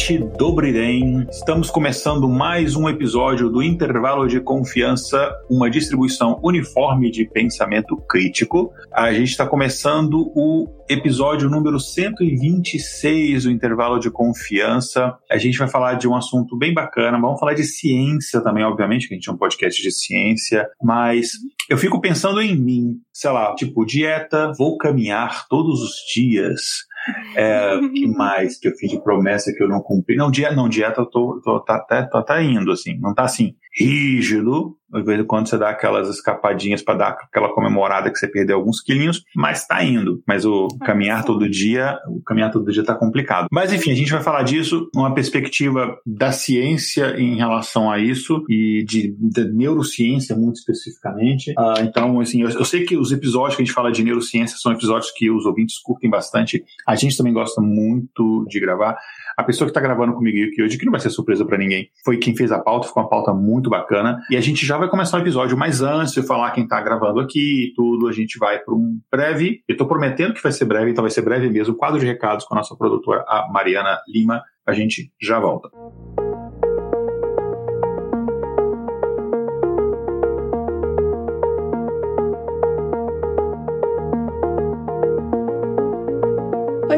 Ouvinte 0.00 0.18
do 0.38 0.52
Brirem, 0.52 1.26
estamos 1.30 1.70
começando 1.70 2.26
mais 2.26 2.74
um 2.74 2.88
episódio 2.88 3.50
do 3.50 3.62
Intervalo 3.62 4.26
de 4.26 4.40
Confiança, 4.40 5.30
uma 5.50 5.70
distribuição 5.70 6.40
uniforme 6.42 7.10
de 7.10 7.26
pensamento 7.26 7.96
crítico. 8.08 8.72
A 8.92 9.12
gente 9.12 9.28
está 9.30 9.46
começando 9.46 10.32
o 10.34 10.66
episódio 10.88 11.50
número 11.50 11.78
126 11.78 13.44
do 13.44 13.50
Intervalo 13.50 13.98
de 13.98 14.10
Confiança. 14.10 15.18
A 15.30 15.36
gente 15.36 15.58
vai 15.58 15.68
falar 15.68 15.94
de 15.94 16.08
um 16.08 16.16
assunto 16.16 16.56
bem 16.56 16.72
bacana, 16.72 17.20
vamos 17.20 17.38
falar 17.38 17.52
de 17.52 17.64
ciência 17.64 18.40
também, 18.40 18.64
obviamente, 18.64 19.06
que 19.06 19.14
a 19.14 19.16
gente 19.16 19.28
é 19.28 19.32
um 19.32 19.36
podcast 19.36 19.82
de 19.82 19.92
ciência, 19.92 20.66
mas 20.82 21.32
eu 21.68 21.76
fico 21.76 22.00
pensando 22.00 22.40
em 22.40 22.56
mim, 22.56 22.96
sei 23.12 23.30
lá, 23.30 23.54
tipo, 23.54 23.84
dieta, 23.84 24.52
vou 24.56 24.78
caminhar 24.78 25.46
todos 25.48 25.82
os 25.82 25.94
dias 26.12 26.88
é, 27.36 27.78
que 27.94 28.06
mais 28.06 28.58
que 28.58 28.68
eu 28.68 28.72
fiz 28.76 28.90
de 28.90 29.02
promessa 29.02 29.52
que 29.52 29.62
eu 29.62 29.68
não 29.68 29.80
cumpri? 29.80 30.16
Não, 30.16 30.30
dieta, 30.30 30.54
não, 30.54 30.68
dieta 30.68 31.00
eu 31.00 31.06
tô, 31.06 31.40
tô, 31.42 31.60
tá, 31.60 31.76
até, 31.76 32.02
tô 32.02 32.18
até 32.18 32.42
indo, 32.42 32.70
assim. 32.70 32.98
Não 32.98 33.14
tá 33.14 33.24
assim, 33.24 33.54
rígido, 33.72 34.76
de 34.92 35.02
vez 35.04 35.20
em 35.20 35.24
quando 35.24 35.48
você 35.48 35.56
dá 35.56 35.70
aquelas 35.70 36.08
escapadinhas 36.08 36.82
para 36.82 36.94
dar 36.94 37.08
aquela 37.10 37.52
comemorada 37.54 38.10
que 38.10 38.18
você 38.18 38.26
perdeu 38.26 38.56
alguns 38.56 38.80
quilinhos, 38.80 39.22
mas 39.36 39.66
tá 39.66 39.82
indo. 39.84 40.20
Mas 40.26 40.44
o 40.44 40.66
caminhar 40.80 41.24
todo 41.24 41.48
dia, 41.48 41.96
o 42.08 42.20
caminhar 42.22 42.50
todo 42.50 42.70
dia 42.70 42.84
tá 42.84 42.94
complicado. 42.94 43.46
Mas 43.52 43.72
enfim, 43.72 43.92
a 43.92 43.94
gente 43.94 44.10
vai 44.10 44.22
falar 44.22 44.42
disso 44.42 44.88
numa 44.94 45.14
perspectiva 45.14 45.96
da 46.04 46.32
ciência 46.32 47.14
em 47.18 47.36
relação 47.36 47.90
a 47.90 47.98
isso 47.98 48.42
e 48.48 48.84
de, 48.84 49.14
de 49.18 49.44
neurociência 49.52 50.34
muito 50.34 50.56
especificamente. 50.56 51.52
Uh, 51.52 51.82
então, 51.82 52.20
assim, 52.20 52.42
eu, 52.42 52.50
eu, 52.50 52.64
sei 52.64 52.84
que 52.84 52.96
os 52.96 53.12
episódios 53.12 53.56
que 53.56 53.62
a 53.62 53.64
gente 53.64 53.74
fala 53.74 53.92
de 53.92 54.02
neurociência 54.02 54.56
são 54.58 54.72
episódios 54.72 55.12
que 55.12 55.30
os 55.30 55.46
ouvintes 55.46 55.78
curtem 55.78 56.10
bastante. 56.10 56.64
A 56.86 56.96
gente 56.96 57.16
também 57.16 57.32
gosta 57.32 57.60
muito 57.60 58.44
de 58.48 58.58
gravar. 58.58 58.96
A 59.36 59.42
pessoa 59.44 59.66
que 59.66 59.70
está 59.70 59.80
gravando 59.80 60.12
comigo 60.12 60.50
aqui 60.50 60.62
hoje, 60.62 60.76
que 60.76 60.84
não 60.84 60.90
vai 60.90 61.00
ser 61.00 61.10
surpresa 61.10 61.44
para 61.44 61.56
ninguém, 61.56 61.88
foi 62.04 62.18
quem 62.18 62.36
fez 62.36 62.50
a 62.52 62.58
pauta, 62.58 62.88
ficou 62.88 63.02
uma 63.02 63.08
pauta 63.08 63.32
muito 63.32 63.59
bacana. 63.68 64.20
E 64.30 64.36
a 64.36 64.40
gente 64.40 64.64
já 64.64 64.78
vai 64.78 64.88
começar 64.88 65.18
o 65.18 65.20
episódio, 65.20 65.56
mas 65.56 65.82
antes 65.82 66.14
de 66.14 66.22
falar 66.22 66.52
quem 66.52 66.64
está 66.64 66.80
gravando 66.80 67.20
aqui 67.20 67.66
e 67.66 67.74
tudo, 67.74 68.08
a 68.08 68.12
gente 68.12 68.38
vai 68.38 68.58
para 68.58 68.74
um 68.74 68.98
breve, 69.10 69.62
eu 69.68 69.72
estou 69.72 69.86
prometendo 69.86 70.32
que 70.32 70.42
vai 70.42 70.52
ser 70.52 70.64
breve, 70.64 70.90
então 70.90 71.02
vai 71.02 71.10
ser 71.10 71.22
breve 71.22 71.50
mesmo, 71.50 71.74
quadro 71.74 71.98
de 71.98 72.06
recados 72.06 72.44
com 72.44 72.54
a 72.54 72.58
nossa 72.58 72.76
produtora, 72.76 73.24
a 73.26 73.48
Mariana 73.52 73.98
Lima. 74.08 74.42
A 74.66 74.72
gente 74.72 75.12
já 75.20 75.40
volta. 75.40 75.68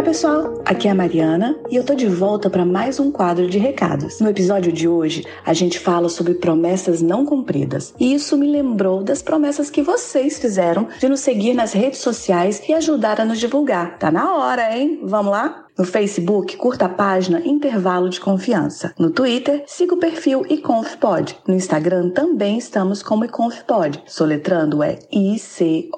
Oi, 0.02 0.06
pessoal, 0.06 0.60
aqui 0.64 0.88
é 0.88 0.90
a 0.90 0.96
Mariana 0.96 1.56
e 1.70 1.76
eu 1.76 1.84
tô 1.84 1.94
de 1.94 2.08
volta 2.08 2.50
para 2.50 2.64
mais 2.64 2.98
um 2.98 3.12
quadro 3.12 3.48
de 3.48 3.56
recados. 3.56 4.18
No 4.18 4.28
episódio 4.28 4.72
de 4.72 4.88
hoje, 4.88 5.24
a 5.46 5.54
gente 5.54 5.78
fala 5.78 6.08
sobre 6.08 6.34
promessas 6.34 7.00
não 7.00 7.24
cumpridas. 7.24 7.94
E 8.00 8.12
isso 8.12 8.36
me 8.36 8.50
lembrou 8.50 9.04
das 9.04 9.22
promessas 9.22 9.70
que 9.70 9.80
vocês 9.80 10.40
fizeram 10.40 10.88
de 10.98 11.08
nos 11.08 11.20
seguir 11.20 11.54
nas 11.54 11.72
redes 11.72 12.00
sociais 12.00 12.60
e 12.68 12.74
ajudar 12.74 13.20
a 13.20 13.24
nos 13.24 13.38
divulgar. 13.38 13.96
Tá 13.96 14.10
na 14.10 14.34
hora, 14.34 14.76
hein? 14.76 14.98
Vamos 15.04 15.30
lá? 15.30 15.61
No 15.78 15.86
Facebook, 15.86 16.58
curta 16.58 16.84
a 16.84 16.88
página 16.88 17.40
Intervalo 17.40 18.10
de 18.10 18.20
Confiança. 18.20 18.92
No 18.98 19.08
Twitter, 19.08 19.64
siga 19.66 19.94
o 19.94 19.98
perfil 19.98 20.44
iConfPod. 20.50 21.38
No 21.48 21.54
Instagram 21.54 22.10
também 22.10 22.58
estamos 22.58 23.02
como 23.02 23.24
iConfPod. 23.24 24.02
Soletrando 24.06 24.82
é 24.82 24.98
I-C-O-N-F-P-O-D. 25.10 25.92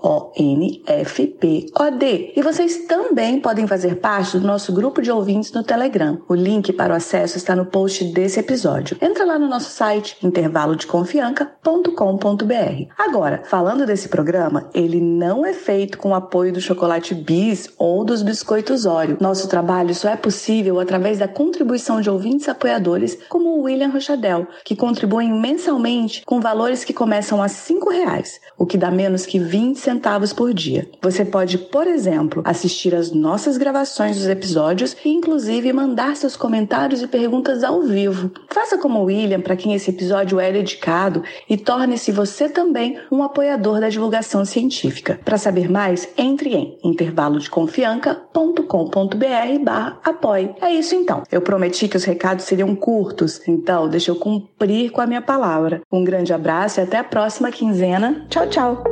E 2.36 2.42
vocês 2.42 2.86
também 2.86 3.40
podem 3.40 3.66
fazer 3.66 3.96
parte 3.96 4.38
do 4.38 4.46
nosso 4.46 4.72
grupo 4.72 5.02
de 5.02 5.10
ouvintes 5.10 5.50
no 5.50 5.64
Telegram. 5.64 6.22
O 6.28 6.36
link 6.36 6.72
para 6.72 6.92
o 6.92 6.96
acesso 6.96 7.36
está 7.36 7.56
no 7.56 7.66
post 7.66 8.04
desse 8.04 8.38
episódio. 8.38 8.96
Entra 9.02 9.24
lá 9.24 9.40
no 9.40 9.48
nosso 9.48 9.70
site 9.70 10.16
intervalodeconfianca.com.br. 10.22 12.92
Agora, 12.96 13.42
falando 13.44 13.84
desse 13.84 14.08
programa, 14.08 14.70
ele 14.72 15.00
não 15.00 15.44
é 15.44 15.52
feito 15.52 15.98
com 15.98 16.10
o 16.10 16.14
apoio 16.14 16.52
do 16.52 16.60
chocolate 16.60 17.12
Bis 17.12 17.68
ou 17.76 18.04
dos 18.04 18.22
biscoitos 18.22 18.86
Oreo. 18.86 19.16
Nosso 19.20 19.48
trabalho 19.48 19.63
trabalho 19.64 19.94
só 19.94 20.10
é 20.10 20.16
possível 20.16 20.78
através 20.78 21.18
da 21.18 21.26
contribuição 21.26 21.98
de 21.98 22.10
ouvintes 22.10 22.50
apoiadores 22.50 23.16
como 23.30 23.48
o 23.48 23.62
William 23.62 23.88
Rochadel, 23.88 24.46
que 24.62 24.76
contribuem 24.76 25.32
mensalmente 25.32 26.22
com 26.26 26.38
valores 26.38 26.84
que 26.84 26.92
começam 26.92 27.42
a 27.42 27.46
R$ 27.46 27.52
reais, 27.90 28.38
o 28.58 28.66
que 28.66 28.76
dá 28.76 28.90
menos 28.90 29.24
que 29.24 29.38
20 29.38 29.78
centavos 29.78 30.34
por 30.34 30.52
dia. 30.52 30.86
Você 31.00 31.24
pode, 31.24 31.56
por 31.56 31.86
exemplo, 31.86 32.42
assistir 32.44 32.94
às 32.94 33.10
nossas 33.10 33.56
gravações 33.56 34.18
dos 34.18 34.28
episódios 34.28 34.94
e 35.02 35.08
inclusive 35.08 35.72
mandar 35.72 36.14
seus 36.14 36.36
comentários 36.36 37.00
e 37.00 37.06
perguntas 37.06 37.64
ao 37.64 37.80
vivo. 37.80 38.30
Faça 38.50 38.76
como 38.76 38.98
o 38.98 39.04
William, 39.04 39.40
para 39.40 39.56
quem 39.56 39.72
esse 39.72 39.88
episódio 39.88 40.38
é 40.38 40.52
dedicado, 40.52 41.22
e 41.48 41.56
torne-se 41.56 42.12
você 42.12 42.50
também 42.50 42.98
um 43.10 43.22
apoiador 43.22 43.80
da 43.80 43.88
divulgação 43.88 44.44
científica. 44.44 45.18
Para 45.24 45.38
saber 45.38 45.70
mais, 45.70 46.06
entre 46.18 46.54
em 46.54 46.76
intervalodeconfianca.com.br 46.84 49.53
barra 49.58 49.98
apoie. 50.04 50.54
É 50.60 50.70
isso 50.72 50.94
então. 50.94 51.22
Eu 51.30 51.40
prometi 51.40 51.88
que 51.88 51.96
os 51.96 52.04
recados 52.04 52.44
seriam 52.44 52.74
curtos, 52.74 53.40
então 53.46 53.88
deixa 53.88 54.10
eu 54.10 54.16
cumprir 54.16 54.90
com 54.90 55.00
a 55.00 55.06
minha 55.06 55.22
palavra. 55.22 55.80
Um 55.90 56.04
grande 56.04 56.32
abraço 56.32 56.80
e 56.80 56.82
até 56.82 56.98
a 56.98 57.04
próxima 57.04 57.50
quinzena. 57.50 58.26
Tchau, 58.28 58.46
tchau! 58.48 58.84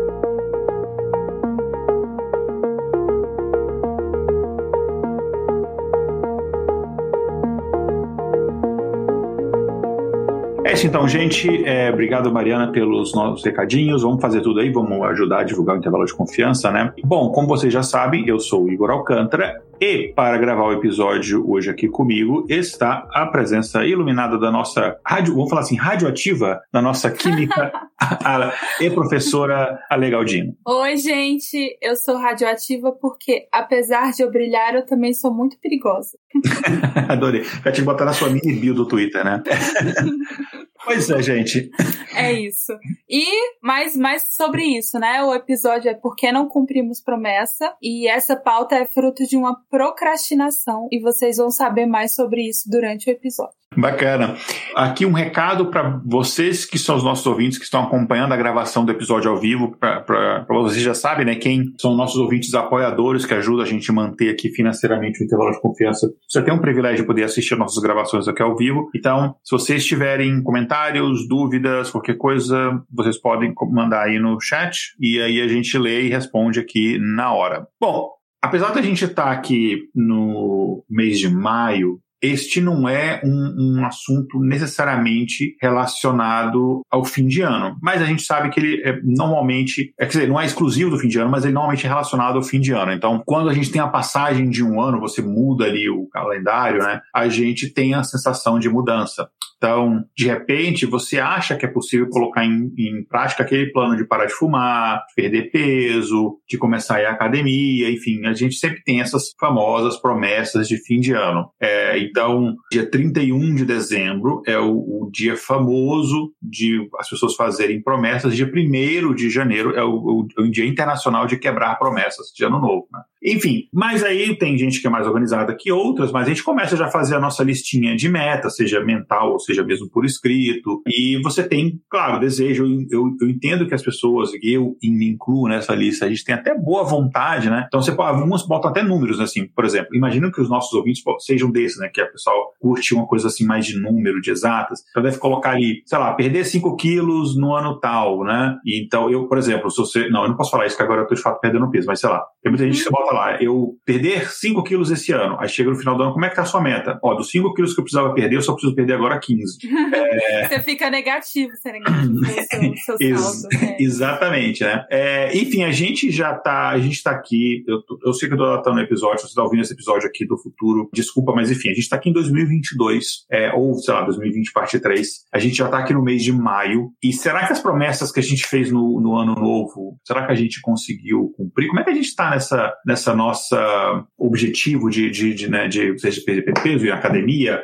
É 10.72 10.74
isso 10.74 10.86
então, 10.86 11.06
gente. 11.06 11.66
É, 11.66 11.90
obrigado, 11.90 12.32
Mariana, 12.32 12.72
pelos 12.72 13.14
nossos 13.14 13.44
recadinhos. 13.44 14.00
Vamos 14.00 14.22
fazer 14.22 14.40
tudo 14.40 14.58
aí, 14.58 14.70
vamos 14.70 15.02
ajudar 15.10 15.40
a 15.40 15.44
divulgar 15.44 15.76
o 15.76 15.78
intervalo 15.78 16.06
de 16.06 16.14
confiança, 16.14 16.70
né? 16.70 16.94
Bom, 17.04 17.30
como 17.30 17.46
vocês 17.46 17.70
já 17.70 17.82
sabem, 17.82 18.26
eu 18.26 18.40
sou 18.40 18.64
o 18.64 18.72
Igor 18.72 18.90
Alcântara 18.90 19.60
e 19.82 20.12
para 20.14 20.38
gravar 20.38 20.62
o 20.62 20.72
episódio 20.72 21.44
hoje 21.50 21.68
aqui 21.68 21.88
comigo 21.88 22.46
está 22.48 23.04
a 23.10 23.26
presença 23.26 23.84
iluminada 23.84 24.38
da 24.38 24.48
nossa 24.48 24.96
rádio, 25.04 25.34
vamos 25.34 25.50
falar 25.50 25.62
assim, 25.62 25.74
radioativa, 25.74 26.60
da 26.72 26.80
nossa 26.80 27.10
química 27.10 27.72
a, 28.00 28.54
e 28.80 28.88
professora 28.90 29.84
Ale 29.90 30.08
Galdino. 30.08 30.54
Oi, 30.64 30.96
gente, 30.98 31.76
eu 31.82 31.96
sou 31.96 32.16
radioativa 32.16 32.92
porque, 32.92 33.48
apesar 33.50 34.12
de 34.12 34.22
eu 34.22 34.30
brilhar, 34.30 34.72
eu 34.76 34.86
também 34.86 35.12
sou 35.12 35.34
muito 35.34 35.58
perigosa. 35.58 36.16
Adorei. 37.08 37.42
Já 37.42 37.72
te 37.72 37.82
botar 37.82 38.04
na 38.04 38.12
sua 38.12 38.30
mini 38.30 38.52
bio 38.52 38.74
do 38.74 38.86
Twitter, 38.86 39.24
né? 39.24 39.42
Pois 40.84 41.08
é, 41.10 41.22
gente. 41.22 41.70
É 42.14 42.30
isso. 42.30 42.72
E 43.08 43.24
mais, 43.62 43.96
mais 43.96 44.34
sobre 44.34 44.62
isso, 44.64 44.98
né? 44.98 45.22
O 45.24 45.34
episódio 45.34 45.90
é 45.90 45.94
Por 45.94 46.14
que 46.14 46.30
não 46.30 46.46
cumprimos 46.46 47.00
promessa? 47.00 47.74
E 47.80 48.06
essa 48.06 48.36
pauta 48.36 48.74
é 48.74 48.84
fruto 48.84 49.26
de 49.26 49.34
uma 49.34 49.58
procrastinação. 49.70 50.88
E 50.92 51.00
vocês 51.00 51.38
vão 51.38 51.50
saber 51.50 51.86
mais 51.86 52.14
sobre 52.14 52.46
isso 52.46 52.68
durante 52.68 53.08
o 53.08 53.10
episódio. 53.10 53.61
Bacana. 53.76 54.36
Aqui 54.74 55.06
um 55.06 55.12
recado 55.12 55.66
para 55.66 56.00
vocês 56.04 56.64
que 56.64 56.78
são 56.78 56.96
os 56.96 57.04
nossos 57.04 57.26
ouvintes 57.26 57.58
que 57.58 57.64
estão 57.64 57.82
acompanhando 57.82 58.32
a 58.32 58.36
gravação 58.36 58.84
do 58.84 58.92
episódio 58.92 59.30
ao 59.30 59.36
vivo. 59.36 59.76
Para 59.78 60.44
vocês 60.48 60.82
já 60.82 60.94
sabem, 60.94 61.24
né? 61.24 61.34
Quem 61.34 61.72
são 61.78 61.94
nossos 61.94 62.16
ouvintes 62.16 62.54
apoiadores 62.54 63.24
que 63.24 63.34
ajudam 63.34 63.64
a 63.64 63.68
gente 63.68 63.90
a 63.90 63.94
manter 63.94 64.30
aqui 64.30 64.50
financeiramente 64.50 65.22
o 65.22 65.24
intervalo 65.24 65.52
de 65.52 65.60
confiança. 65.60 66.10
Você 66.28 66.42
tem 66.42 66.52
um 66.52 66.60
privilégio 66.60 66.98
de 66.98 67.06
poder 67.06 67.24
assistir 67.24 67.56
nossas 67.56 67.82
gravações 67.82 68.28
aqui 68.28 68.42
ao 68.42 68.56
vivo. 68.56 68.90
Então, 68.94 69.34
se 69.42 69.52
vocês 69.52 69.84
tiverem 69.84 70.42
comentários, 70.42 71.26
dúvidas, 71.28 71.90
qualquer 71.90 72.16
coisa, 72.16 72.82
vocês 72.90 73.20
podem 73.20 73.52
mandar 73.70 74.04
aí 74.04 74.18
no 74.18 74.40
chat 74.40 74.94
e 75.00 75.20
aí 75.20 75.40
a 75.40 75.48
gente 75.48 75.76
lê 75.78 76.02
e 76.02 76.08
responde 76.08 76.60
aqui 76.60 76.98
na 76.98 77.32
hora. 77.32 77.66
Bom, 77.80 78.10
apesar 78.42 78.70
da 78.70 78.82
gente 78.82 79.04
estar 79.04 79.24
tá 79.24 79.30
aqui 79.30 79.88
no 79.94 80.84
mês 80.88 81.18
de 81.18 81.28
maio 81.28 82.00
este 82.22 82.60
não 82.60 82.88
é 82.88 83.20
um, 83.24 83.78
um 83.80 83.84
assunto 83.84 84.38
necessariamente 84.40 85.56
relacionado 85.60 86.82
ao 86.88 87.04
fim 87.04 87.26
de 87.26 87.42
ano. 87.42 87.76
Mas 87.82 88.00
a 88.00 88.04
gente 88.04 88.22
sabe 88.22 88.48
que 88.50 88.60
ele 88.60 88.82
é, 88.84 89.00
normalmente, 89.02 89.92
é, 89.98 90.06
quer 90.06 90.12
dizer, 90.12 90.28
não 90.28 90.40
é 90.40 90.46
exclusivo 90.46 90.90
do 90.90 90.98
fim 90.98 91.08
de 91.08 91.18
ano, 91.18 91.30
mas 91.30 91.44
ele 91.44 91.52
normalmente 91.52 91.84
é 91.84 91.88
relacionado 91.88 92.36
ao 92.36 92.42
fim 92.42 92.60
de 92.60 92.72
ano. 92.72 92.92
Então, 92.92 93.20
quando 93.26 93.50
a 93.50 93.54
gente 93.54 93.72
tem 93.72 93.80
a 93.80 93.88
passagem 93.88 94.48
de 94.48 94.62
um 94.62 94.80
ano, 94.80 95.00
você 95.00 95.20
muda 95.20 95.64
ali 95.64 95.90
o 95.90 96.06
calendário, 96.06 96.80
né? 96.82 97.00
A 97.12 97.28
gente 97.28 97.68
tem 97.68 97.94
a 97.94 98.04
sensação 98.04 98.58
de 98.58 98.68
mudança. 98.68 99.28
Então, 99.62 100.04
de 100.16 100.26
repente, 100.26 100.84
você 100.84 101.20
acha 101.20 101.56
que 101.56 101.64
é 101.64 101.68
possível 101.68 102.08
colocar 102.08 102.44
em, 102.44 102.74
em, 102.76 103.04
prática 103.08 103.44
aquele 103.44 103.70
plano 103.70 103.96
de 103.96 104.04
parar 104.04 104.26
de 104.26 104.32
fumar, 104.32 105.04
perder 105.14 105.52
peso, 105.52 106.40
de 106.48 106.58
começar 106.58 106.96
a 106.96 107.02
ir 107.02 107.06
à 107.06 107.12
academia, 107.12 107.88
enfim, 107.88 108.26
a 108.26 108.32
gente 108.32 108.56
sempre 108.56 108.82
tem 108.82 109.00
essas 109.00 109.30
famosas 109.38 109.96
promessas 109.96 110.66
de 110.66 110.84
fim 110.84 110.98
de 110.98 111.12
ano. 111.12 111.48
É, 111.60 111.96
então, 111.96 112.56
dia 112.72 112.90
31 112.90 113.54
de 113.54 113.64
dezembro 113.64 114.42
é 114.48 114.58
o, 114.58 114.72
o, 114.72 115.10
dia 115.12 115.36
famoso 115.36 116.32
de 116.42 116.84
as 116.98 117.08
pessoas 117.08 117.36
fazerem 117.36 117.80
promessas. 117.80 118.34
Dia 118.34 118.50
1 118.52 119.14
de 119.14 119.30
janeiro 119.30 119.76
é 119.76 119.84
o, 119.84 119.94
o, 119.94 120.26
o 120.38 120.50
dia 120.50 120.66
internacional 120.66 121.24
de 121.24 121.38
quebrar 121.38 121.78
promessas 121.78 122.32
de 122.34 122.44
ano 122.44 122.58
novo. 122.58 122.88
Né? 122.92 123.00
Enfim, 123.24 123.68
mas 123.72 124.02
aí 124.02 124.36
tem 124.36 124.58
gente 124.58 124.80
que 124.80 124.86
é 124.86 124.90
mais 124.90 125.06
organizada 125.06 125.56
que 125.56 125.70
outras, 125.70 126.10
mas 126.10 126.26
a 126.26 126.28
gente 126.30 126.42
começa 126.42 126.76
já 126.76 126.86
a 126.86 126.90
fazer 126.90 127.14
a 127.14 127.20
nossa 127.20 127.44
listinha 127.44 127.94
de 127.94 128.08
metas, 128.08 128.56
seja 128.56 128.84
mental 128.84 129.32
ou 129.32 129.38
seja 129.38 129.62
mesmo 129.62 129.88
por 129.88 130.04
escrito. 130.04 130.82
E 130.86 131.20
você 131.22 131.46
tem, 131.46 131.80
claro, 131.88 132.20
desejo. 132.20 132.64
Eu, 132.90 133.16
eu 133.20 133.28
entendo 133.28 133.66
que 133.66 133.74
as 133.74 133.82
pessoas, 133.82 134.30
eu 134.42 134.76
me 134.82 135.08
incluo 135.08 135.48
nessa 135.48 135.74
lista, 135.74 136.06
a 136.06 136.08
gente 136.08 136.24
tem 136.24 136.34
até 136.34 136.54
boa 136.54 136.82
vontade, 136.82 137.48
né? 137.48 137.64
Então 137.68 137.80
você 137.80 137.92
algumas 137.92 138.46
botam 138.46 138.70
até 138.70 138.82
números, 138.82 139.20
assim, 139.20 139.46
por 139.46 139.64
exemplo. 139.64 139.94
Imagina 139.94 140.30
que 140.30 140.40
os 140.40 140.50
nossos 140.50 140.72
ouvintes 140.72 141.02
sejam 141.20 141.50
desses, 141.50 141.78
né? 141.78 141.88
Que 141.92 142.00
a 142.00 142.06
pessoa 142.06 142.34
curte 142.62 142.94
uma 142.94 143.06
coisa 143.06 143.26
assim 143.26 143.44
mais 143.44 143.66
de 143.66 143.76
número, 143.76 144.20
de 144.20 144.30
exatas. 144.30 144.84
Então 144.88 145.02
deve 145.02 145.18
colocar 145.18 145.50
ali, 145.50 145.82
sei 145.84 145.98
lá, 145.98 146.14
perder 146.14 146.44
5 146.44 146.76
quilos 146.76 147.36
no 147.36 147.54
ano 147.54 147.80
tal, 147.80 148.22
né? 148.22 148.56
E 148.64 148.80
então 148.80 149.10
eu, 149.10 149.26
por 149.26 149.36
exemplo, 149.36 149.68
se 149.68 149.78
você. 149.78 150.08
Não, 150.08 150.22
eu 150.22 150.28
não 150.28 150.36
posso 150.36 150.52
falar 150.52 150.66
isso, 150.66 150.76
que 150.76 150.82
agora 150.82 151.02
eu 151.02 151.06
tô 151.08 151.14
de 151.16 151.20
fato 151.20 151.40
perdendo 151.40 151.68
peso, 151.70 151.88
mas 151.88 151.98
sei 151.98 152.08
lá. 152.08 152.24
Tem 152.40 152.50
muita 152.50 152.64
gente 152.64 152.82
que 152.82 152.90
bota 152.90 153.12
lá, 153.12 153.42
eu 153.42 153.74
perder 153.84 154.30
5 154.30 154.62
quilos 154.62 154.90
esse 154.90 155.12
ano. 155.12 155.36
Aí 155.40 155.48
chega 155.48 155.70
no 155.70 155.76
final 155.76 155.96
do 155.96 156.04
ano, 156.04 156.12
como 156.12 156.24
é 156.24 156.28
que 156.28 156.36
tá 156.36 156.42
a 156.42 156.46
sua 156.46 156.60
meta? 156.60 156.98
Ó, 157.02 157.14
dos 157.14 157.30
5 157.30 157.52
quilos 157.54 157.74
que 157.74 157.80
eu 157.80 157.84
precisava 157.84 158.14
perder, 158.14 158.36
eu 158.36 158.42
só 158.42 158.52
preciso 158.52 158.74
perder 158.74 158.94
agora 158.94 159.18
15. 159.18 159.58
É... 160.12 160.46
Você 160.46 160.60
fica 160.60 160.90
negativo, 160.90 161.50
você 161.56 161.70
é 161.70 161.72
negativo 161.72 162.76
seu, 162.76 162.96
seu 162.98 163.16
saldo. 163.16 163.48
Né? 163.52 163.76
Exatamente, 163.80 164.62
né? 164.62 164.84
É, 164.90 165.36
enfim, 165.36 165.62
a 165.62 165.70
gente 165.70 166.10
já 166.10 166.34
tá, 166.34 166.68
a 166.68 166.78
gente 166.78 167.02
tá 167.02 167.10
aqui, 167.10 167.64
eu, 167.66 167.80
eu 168.04 168.12
sei 168.12 168.28
que 168.28 168.34
eu 168.34 168.38
tô 168.38 168.44
adaptando 168.44 168.76
o 168.76 168.80
episódio, 168.80 169.26
você 169.26 169.34
tá 169.34 169.42
ouvindo 169.42 169.62
esse 169.62 169.72
episódio 169.72 170.06
aqui 170.06 170.26
do 170.26 170.36
futuro, 170.36 170.88
desculpa, 170.92 171.32
mas 171.34 171.50
enfim, 171.50 171.70
a 171.70 171.74
gente 171.74 171.88
tá 171.88 171.96
aqui 171.96 172.10
em 172.10 172.12
2022, 172.52 173.04
é, 173.30 173.52
ou 173.52 173.74
sei 173.74 173.94
lá, 173.94 174.02
2020 174.02 174.52
parte 174.52 174.78
3, 174.78 175.08
a 175.32 175.38
gente 175.38 175.56
já 175.56 175.68
tá 175.68 175.78
aqui 175.78 175.92
no 175.92 176.02
mês 176.02 176.22
de 176.22 176.32
maio, 176.32 176.90
e 177.02 177.12
será 177.12 177.46
que 177.46 177.52
as 177.52 177.60
promessas 177.60 178.12
que 178.12 178.20
a 178.20 178.22
gente 178.22 178.46
fez 178.46 178.70
no, 178.70 179.00
no 179.00 179.16
ano 179.16 179.34
novo, 179.34 179.98
será 180.06 180.26
que 180.26 180.32
a 180.32 180.34
gente 180.34 180.60
conseguiu 180.60 181.32
cumprir? 181.36 181.68
Como 181.68 181.80
é 181.80 181.84
que 181.84 181.90
a 181.90 181.94
gente 181.94 182.14
tá 182.14 182.30
nessa, 182.30 182.72
nessa 182.86 183.14
nossa 183.14 184.04
objetivo 184.18 184.90
de, 184.90 185.10
de, 185.10 185.34
de, 185.34 185.50
né, 185.50 185.68
de 185.68 185.98
seja 185.98 186.20
perder 186.24 186.52
peso 186.62 186.86
em 186.86 186.90
academia, 186.90 187.62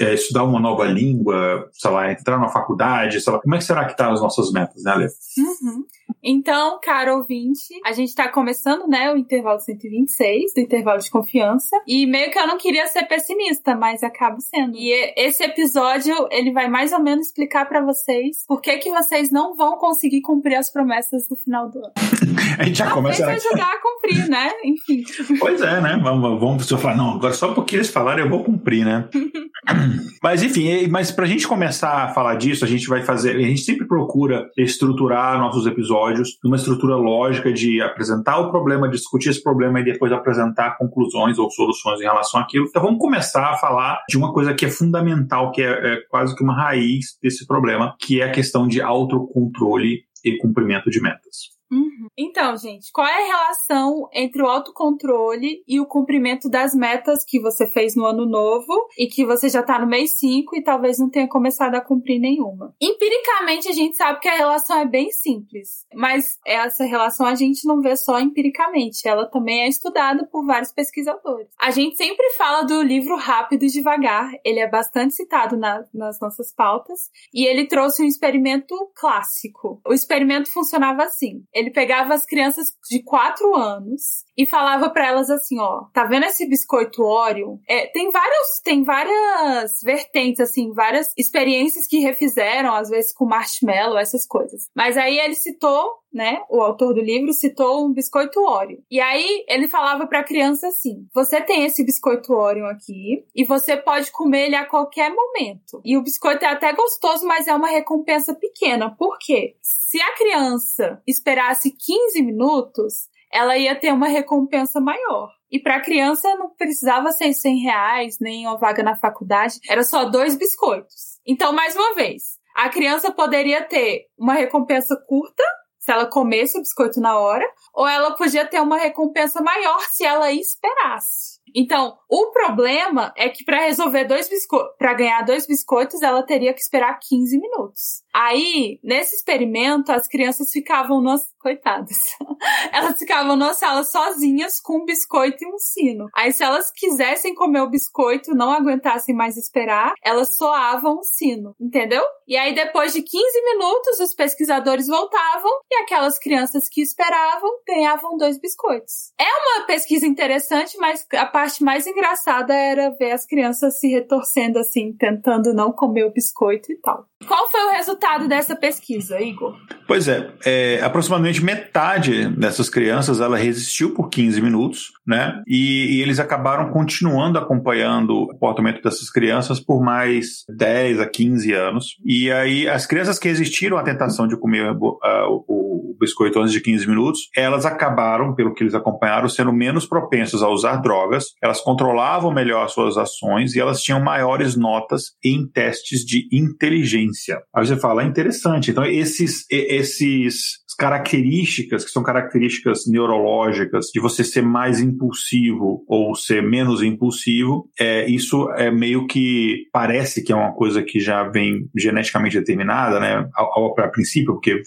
é, 0.00 0.14
estudar 0.14 0.44
uma 0.44 0.60
nova 0.60 0.84
língua, 0.84 1.68
sei 1.72 1.90
lá, 1.90 2.10
entrar 2.10 2.38
na 2.38 2.48
faculdade, 2.48 3.20
sei 3.20 3.32
lá, 3.32 3.40
como 3.40 3.54
é 3.54 3.58
que 3.58 3.64
será 3.64 3.84
que 3.84 3.96
tá 3.96 4.10
as 4.10 4.20
nossas 4.20 4.50
metas, 4.52 4.82
né, 4.82 4.92
Ale? 4.92 5.06
Uhum. 5.38 5.84
Então, 6.22 6.78
caro 6.82 7.18
ouvinte, 7.18 7.74
a 7.84 7.92
gente 7.92 8.14
tá 8.14 8.28
começando, 8.28 8.86
né, 8.86 9.12
o 9.12 9.16
intervalo 9.16 9.60
126, 9.60 10.54
do 10.54 10.60
intervalo 10.60 11.00
de 11.00 11.10
confiança, 11.10 11.76
e 11.86 12.06
meio 12.06 12.30
que 12.30 12.38
eu 12.38 12.46
não 12.46 12.58
queria 12.58 12.86
ser 12.86 13.04
pessimista, 13.04 13.74
mas 13.74 14.02
acabo 14.02 14.40
sendo. 14.40 14.76
E 14.76 14.92
esse 15.16 15.42
episódio, 15.44 16.14
ele 16.30 16.52
vai 16.52 16.68
mais 16.68 16.92
ou 16.92 17.02
menos 17.02 17.28
explicar 17.28 17.66
para 17.66 17.84
vocês 17.84 18.44
por 18.46 18.60
que 18.60 18.76
que 18.78 18.90
vocês 18.90 19.30
não 19.30 19.54
vão 19.54 19.76
conseguir 19.76 20.20
cumprir 20.22 20.56
as 20.56 20.72
promessas 20.72 21.26
do 21.28 21.36
final 21.36 21.70
do 21.70 21.78
ano. 21.78 21.92
a 22.58 22.64
gente 22.64 22.78
já 22.78 22.90
começa 22.90 23.24
a 23.26 23.32
ajudar 23.32 23.72
a 23.72 23.80
cumprir, 23.80 24.28
né? 24.28 24.50
Enfim. 24.64 25.02
Pois 25.38 25.60
é, 25.60 25.80
né? 25.80 26.00
Vamos, 26.02 26.40
vamos 26.40 26.68
falar, 26.68 26.96
não, 26.96 27.14
agora 27.14 27.32
só 27.32 27.52
porque 27.52 27.76
eles 27.76 27.90
falaram 27.90 28.24
eu 28.24 28.30
vou 28.30 28.44
cumprir, 28.44 28.84
né? 28.84 29.08
mas 30.22 30.42
enfim, 30.42 30.86
mas 30.88 31.10
pra 31.10 31.26
gente 31.26 31.46
começar 31.46 32.04
a 32.04 32.08
falar 32.08 32.34
disso, 32.36 32.64
a 32.64 32.68
gente 32.68 32.86
vai 32.86 33.02
fazer, 33.02 33.36
a 33.36 33.40
gente 33.40 33.60
sempre 33.60 33.86
procura 33.86 34.50
estruturar 34.56 35.38
nossos 35.38 35.66
episódios 35.66 35.99
numa 36.42 36.56
estrutura 36.56 36.96
lógica 36.96 37.52
de 37.52 37.80
apresentar 37.80 38.38
o 38.38 38.50
problema, 38.50 38.88
discutir 38.88 39.30
esse 39.30 39.42
problema 39.42 39.80
e 39.80 39.84
depois 39.84 40.12
apresentar 40.12 40.76
conclusões 40.76 41.38
ou 41.38 41.50
soluções 41.50 42.00
em 42.00 42.04
relação 42.04 42.40
àquilo. 42.40 42.66
Então 42.68 42.82
vamos 42.82 42.98
começar 42.98 43.50
a 43.50 43.56
falar 43.56 44.02
de 44.08 44.16
uma 44.16 44.32
coisa 44.32 44.54
que 44.54 44.66
é 44.66 44.70
fundamental, 44.70 45.52
que 45.52 45.62
é, 45.62 45.94
é 45.94 45.96
quase 46.08 46.34
que 46.34 46.42
uma 46.42 46.54
raiz 46.54 47.18
desse 47.22 47.46
problema, 47.46 47.94
que 47.98 48.20
é 48.20 48.24
a 48.24 48.32
questão 48.32 48.66
de 48.66 48.80
autocontrole 48.80 50.04
e 50.24 50.36
cumprimento 50.38 50.90
de 50.90 51.00
metas. 51.00 51.59
Uhum. 51.70 52.08
Então, 52.18 52.56
gente, 52.56 52.90
qual 52.92 53.06
é 53.06 53.22
a 53.22 53.26
relação 53.26 54.08
entre 54.12 54.42
o 54.42 54.46
autocontrole 54.46 55.62
e 55.66 55.80
o 55.80 55.86
cumprimento 55.86 56.48
das 56.48 56.74
metas 56.74 57.24
que 57.24 57.40
você 57.40 57.66
fez 57.66 57.94
no 57.94 58.04
ano 58.04 58.26
novo 58.26 58.88
e 58.98 59.06
que 59.06 59.24
você 59.24 59.48
já 59.48 59.62
tá 59.62 59.78
no 59.78 59.86
mês 59.86 60.18
5 60.18 60.56
e 60.56 60.62
talvez 60.62 60.98
não 60.98 61.08
tenha 61.08 61.28
começado 61.28 61.74
a 61.76 61.80
cumprir 61.80 62.18
nenhuma? 62.18 62.74
Empiricamente, 62.80 63.68
a 63.68 63.72
gente 63.72 63.96
sabe 63.96 64.20
que 64.20 64.28
a 64.28 64.36
relação 64.36 64.78
é 64.78 64.86
bem 64.86 65.10
simples, 65.10 65.86
mas 65.94 66.38
essa 66.44 66.84
relação 66.84 67.26
a 67.26 67.34
gente 67.34 67.66
não 67.66 67.80
vê 67.80 67.96
só 67.96 68.18
empiricamente, 68.18 69.06
ela 69.06 69.26
também 69.26 69.62
é 69.62 69.68
estudada 69.68 70.26
por 70.26 70.44
vários 70.44 70.72
pesquisadores. 70.72 71.48
A 71.60 71.70
gente 71.70 71.96
sempre 71.96 72.30
fala 72.30 72.62
do 72.62 72.82
livro 72.82 73.16
Rápido 73.16 73.64
e 73.64 73.68
Devagar, 73.68 74.32
ele 74.44 74.58
é 74.58 74.68
bastante 74.68 75.14
citado 75.14 75.56
na, 75.56 75.84
nas 75.94 76.18
nossas 76.20 76.52
pautas 76.52 77.10
e 77.32 77.46
ele 77.46 77.66
trouxe 77.66 78.02
um 78.02 78.06
experimento 78.06 78.74
clássico. 78.94 79.80
O 79.86 79.92
experimento 79.92 80.50
funcionava 80.52 81.04
assim 81.04 81.44
ele 81.60 81.70
pegava 81.70 82.14
as 82.14 82.26
crianças 82.26 82.68
de 82.88 83.02
4 83.02 83.54
anos 83.54 84.24
e 84.36 84.46
falava 84.46 84.90
para 84.90 85.06
elas 85.06 85.30
assim, 85.30 85.60
ó, 85.60 85.84
tá 85.92 86.04
vendo 86.04 86.24
esse 86.24 86.48
biscoito 86.48 87.02
Oreo? 87.02 87.60
É, 87.68 87.86
tem 87.86 88.10
vários, 88.10 88.60
tem 88.64 88.82
várias 88.82 89.80
vertentes 89.82 90.40
assim, 90.40 90.72
várias 90.72 91.06
experiências 91.16 91.86
que 91.86 91.98
refizeram, 91.98 92.74
às 92.74 92.88
vezes 92.88 93.12
com 93.12 93.26
marshmallow, 93.26 93.98
essas 93.98 94.26
coisas. 94.26 94.68
Mas 94.74 94.96
aí 94.96 95.18
ele 95.18 95.34
citou 95.34 96.00
né, 96.12 96.42
o 96.50 96.60
autor 96.60 96.92
do 96.92 97.00
livro 97.00 97.32
citou 97.32 97.86
um 97.86 97.92
biscoito 97.92 98.40
Oreo. 98.40 98.82
E 98.90 99.00
aí 99.00 99.44
ele 99.48 99.68
falava 99.68 100.06
para 100.06 100.20
a 100.20 100.24
criança 100.24 100.66
assim: 100.66 101.06
"Você 101.14 101.40
tem 101.40 101.64
esse 101.64 101.84
biscoito 101.84 102.32
Oreo 102.32 102.66
aqui 102.66 103.24
e 103.34 103.44
você 103.44 103.76
pode 103.76 104.10
comer 104.10 104.46
ele 104.46 104.56
a 104.56 104.66
qualquer 104.66 105.14
momento. 105.14 105.80
E 105.84 105.96
o 105.96 106.02
biscoito 106.02 106.44
é 106.44 106.48
até 106.48 106.72
gostoso, 106.72 107.26
mas 107.26 107.46
é 107.46 107.54
uma 107.54 107.68
recompensa 107.68 108.34
pequena. 108.34 108.90
Por 108.90 109.18
quê? 109.18 109.54
Se 109.90 110.00
a 110.00 110.14
criança 110.14 111.02
esperasse 111.04 111.72
15 111.76 112.22
minutos, 112.22 113.08
ela 113.28 113.58
ia 113.58 113.74
ter 113.74 113.92
uma 113.92 114.06
recompensa 114.06 114.80
maior. 114.80 115.32
E 115.50 115.58
para 115.58 115.78
a 115.78 115.82
criança 115.82 116.32
não 116.36 116.54
precisava 116.54 117.10
ser 117.10 117.32
100 117.32 117.58
reais, 117.58 118.18
nem 118.20 118.46
uma 118.46 118.56
vaga 118.56 118.84
na 118.84 118.94
faculdade, 118.94 119.58
era 119.68 119.82
só 119.82 120.04
dois 120.04 120.36
biscoitos. 120.36 121.18
Então, 121.26 121.52
mais 121.52 121.74
uma 121.74 121.92
vez, 121.96 122.38
a 122.54 122.68
criança 122.68 123.10
poderia 123.10 123.64
ter 123.64 124.06
uma 124.16 124.34
recompensa 124.34 124.94
curta, 125.08 125.42
se 125.80 125.90
ela 125.90 126.06
comesse 126.06 126.56
o 126.56 126.60
biscoito 126.60 127.00
na 127.00 127.18
hora, 127.18 127.44
ou 127.74 127.84
ela 127.84 128.14
podia 128.14 128.46
ter 128.46 128.60
uma 128.60 128.78
recompensa 128.78 129.42
maior 129.42 129.80
se 129.90 130.04
ela 130.04 130.30
esperasse. 130.30 131.39
Então, 131.54 131.96
o 132.08 132.32
problema 132.32 133.12
é 133.16 133.28
que 133.28 133.44
para 133.44 133.64
resolver 133.64 134.04
dois 134.04 134.28
biscoitos, 134.28 134.76
para 134.76 134.94
ganhar 134.94 135.22
dois 135.22 135.46
biscoitos, 135.46 136.02
ela 136.02 136.22
teria 136.22 136.52
que 136.52 136.60
esperar 136.60 136.98
15 136.98 137.38
minutos. 137.38 138.02
Aí, 138.12 138.80
nesse 138.82 139.14
experimento, 139.14 139.92
as 139.92 140.08
crianças 140.08 140.50
ficavam 140.50 141.00
nas 141.00 141.22
coitadas. 141.38 141.96
elas 142.72 142.98
ficavam 142.98 143.36
na 143.36 143.54
sala 143.54 143.84
sozinhas 143.84 144.60
com 144.60 144.78
um 144.78 144.84
biscoito 144.84 145.44
e 145.44 145.46
um 145.46 145.58
sino. 145.58 146.08
Aí, 146.14 146.32
se 146.32 146.42
elas 146.42 146.70
quisessem 146.70 147.34
comer 147.34 147.60
o 147.60 147.70
biscoito, 147.70 148.34
não 148.34 148.50
aguentassem 148.50 149.14
mais 149.14 149.36
esperar, 149.36 149.94
elas 150.04 150.36
soavam 150.36 150.98
o 150.98 151.04
sino, 151.04 151.54
entendeu? 151.60 152.04
E 152.26 152.36
aí, 152.36 152.54
depois 152.54 152.92
de 152.92 153.02
15 153.02 153.24
minutos, 153.44 154.00
os 154.00 154.14
pesquisadores 154.14 154.86
voltavam 154.86 155.50
e 155.70 155.76
aquelas 155.82 156.18
crianças 156.18 156.68
que 156.68 156.82
esperavam 156.82 157.50
ganhavam 157.66 158.16
dois 158.16 158.38
biscoitos. 158.38 159.12
É 159.18 159.24
uma 159.24 159.66
pesquisa 159.66 160.06
interessante, 160.06 160.76
mas 160.78 161.06
a 161.14 161.26
parte 161.40 161.64
mais 161.64 161.86
engraçada 161.86 162.52
era 162.52 162.90
ver 162.90 163.12
as 163.12 163.24
crianças 163.24 163.80
se 163.80 163.88
retorcendo 163.88 164.58
assim, 164.58 164.92
tentando 164.92 165.54
não 165.54 165.72
comer 165.72 166.04
o 166.04 166.12
biscoito 166.12 166.70
e 166.70 166.76
tal. 166.76 167.06
Qual 167.26 167.50
foi 167.50 167.60
o 167.66 167.70
resultado 167.72 168.28
dessa 168.28 168.54
pesquisa, 168.56 169.20
Igor? 169.20 169.54
Pois 169.86 170.08
é, 170.08 170.30
é 170.44 170.80
aproximadamente 170.82 171.42
metade 171.42 172.28
dessas 172.28 172.68
crianças 172.70 173.20
ela 173.20 173.36
resistiu 173.36 173.94
por 173.94 174.08
15 174.08 174.40
minutos, 174.40 174.92
né? 175.06 175.42
E, 175.46 175.96
e, 175.96 176.02
eles 176.02 176.18
acabaram 176.18 176.70
continuando 176.70 177.38
acompanhando 177.38 178.22
o 178.22 178.28
comportamento 178.28 178.82
dessas 178.82 179.10
crianças 179.10 179.60
por 179.60 179.82
mais 179.82 180.44
10 180.48 181.00
a 181.00 181.06
15 181.06 181.52
anos. 181.52 181.96
E 182.04 182.30
aí 182.30 182.68
as 182.68 182.86
crianças 182.86 183.18
que 183.18 183.28
resistiram 183.28 183.76
à 183.76 183.82
tentação 183.82 184.26
de 184.26 184.36
comer 184.36 184.72
uh, 184.72 185.44
o 185.46 185.94
biscoito 186.00 186.40
antes 186.40 186.52
de 186.52 186.60
15 186.62 186.88
minutos, 186.88 187.20
elas 187.36 187.66
acabaram, 187.66 188.34
pelo 188.34 188.54
que 188.54 188.62
eles 188.62 188.74
acompanharam, 188.74 189.28
sendo 189.28 189.52
menos 189.52 189.84
propensas 189.84 190.42
a 190.42 190.48
usar 190.48 190.76
drogas, 190.76 191.29
elas 191.42 191.60
controlavam 191.60 192.32
melhor 192.32 192.68
suas 192.68 192.96
ações 192.96 193.54
e 193.54 193.60
elas 193.60 193.82
tinham 193.82 194.00
maiores 194.00 194.56
notas 194.56 195.12
em 195.24 195.46
testes 195.46 196.04
de 196.04 196.28
inteligência. 196.32 197.40
Aí 197.54 197.66
você 197.66 197.76
fala, 197.76 198.02
é 198.02 198.06
interessante. 198.06 198.70
Então, 198.70 198.84
esses, 198.84 199.44
esses 199.50 200.59
características, 200.80 201.84
que 201.84 201.90
são 201.90 202.02
características 202.02 202.86
neurológicas, 202.86 203.88
de 203.92 204.00
você 204.00 204.24
ser 204.24 204.40
mais 204.40 204.80
impulsivo 204.80 205.84
ou 205.86 206.14
ser 206.14 206.42
menos 206.42 206.82
impulsivo, 206.82 207.68
é, 207.78 208.08
isso 208.08 208.50
é 208.52 208.70
meio 208.70 209.06
que 209.06 209.66
parece 209.70 210.24
que 210.24 210.32
é 210.32 210.34
uma 210.34 210.54
coisa 210.54 210.82
que 210.82 210.98
já 210.98 211.22
vem 211.24 211.68
geneticamente 211.76 212.38
determinada, 212.38 212.98
né, 212.98 213.28
a, 213.36 213.84
a 213.84 213.88
princípio, 213.88 214.32
porque, 214.32 214.62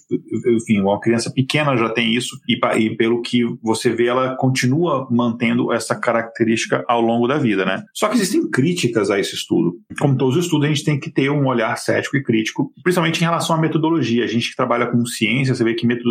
enfim, 0.56 0.82
uma 0.82 1.00
criança 1.00 1.32
pequena 1.34 1.76
já 1.76 1.90
tem 1.90 2.14
isso, 2.14 2.38
e, 2.48 2.60
e, 2.78 2.96
pelo 2.96 3.24
que 3.24 3.44
você 3.64 3.90
vê, 3.90 4.06
ela 4.06 4.36
continua 4.36 5.08
mantendo 5.10 5.74
essa 5.74 6.00
característica 6.00 6.84
ao 6.88 7.02
longo 7.02 7.28
da 7.28 7.40
vida, 7.40 7.66
né. 7.66 7.82
Só 7.92 8.08
que 8.08 8.18
existem 8.18 8.48
críticas 8.52 9.10
a 9.10 9.20
esse 9.20 9.34
estudo. 9.34 9.74
Como 10.00 10.16
todos 10.16 10.38
os 10.38 10.46
estudos, 10.46 10.68
a 10.68 10.70
gente 10.70 10.84
tem 10.84 11.00
que 11.00 11.10
ter 11.10 11.32
um 11.32 11.48
olhar 11.48 11.76
cético 11.76 12.18
e 12.18 12.24
crítico, 12.24 12.72
principalmente 12.84 13.20
em 13.20 13.24
relação 13.26 13.56
à 13.56 13.60
metodologia. 13.60 14.24
A 14.24 14.28
gente 14.28 14.52
que 14.52 14.56
trabalha 14.56 14.86
com 14.86 15.04
ciência, 15.08 15.56
você 15.56 15.64
vê 15.64 15.74
que 15.74 15.88
metodologia, 15.88 16.03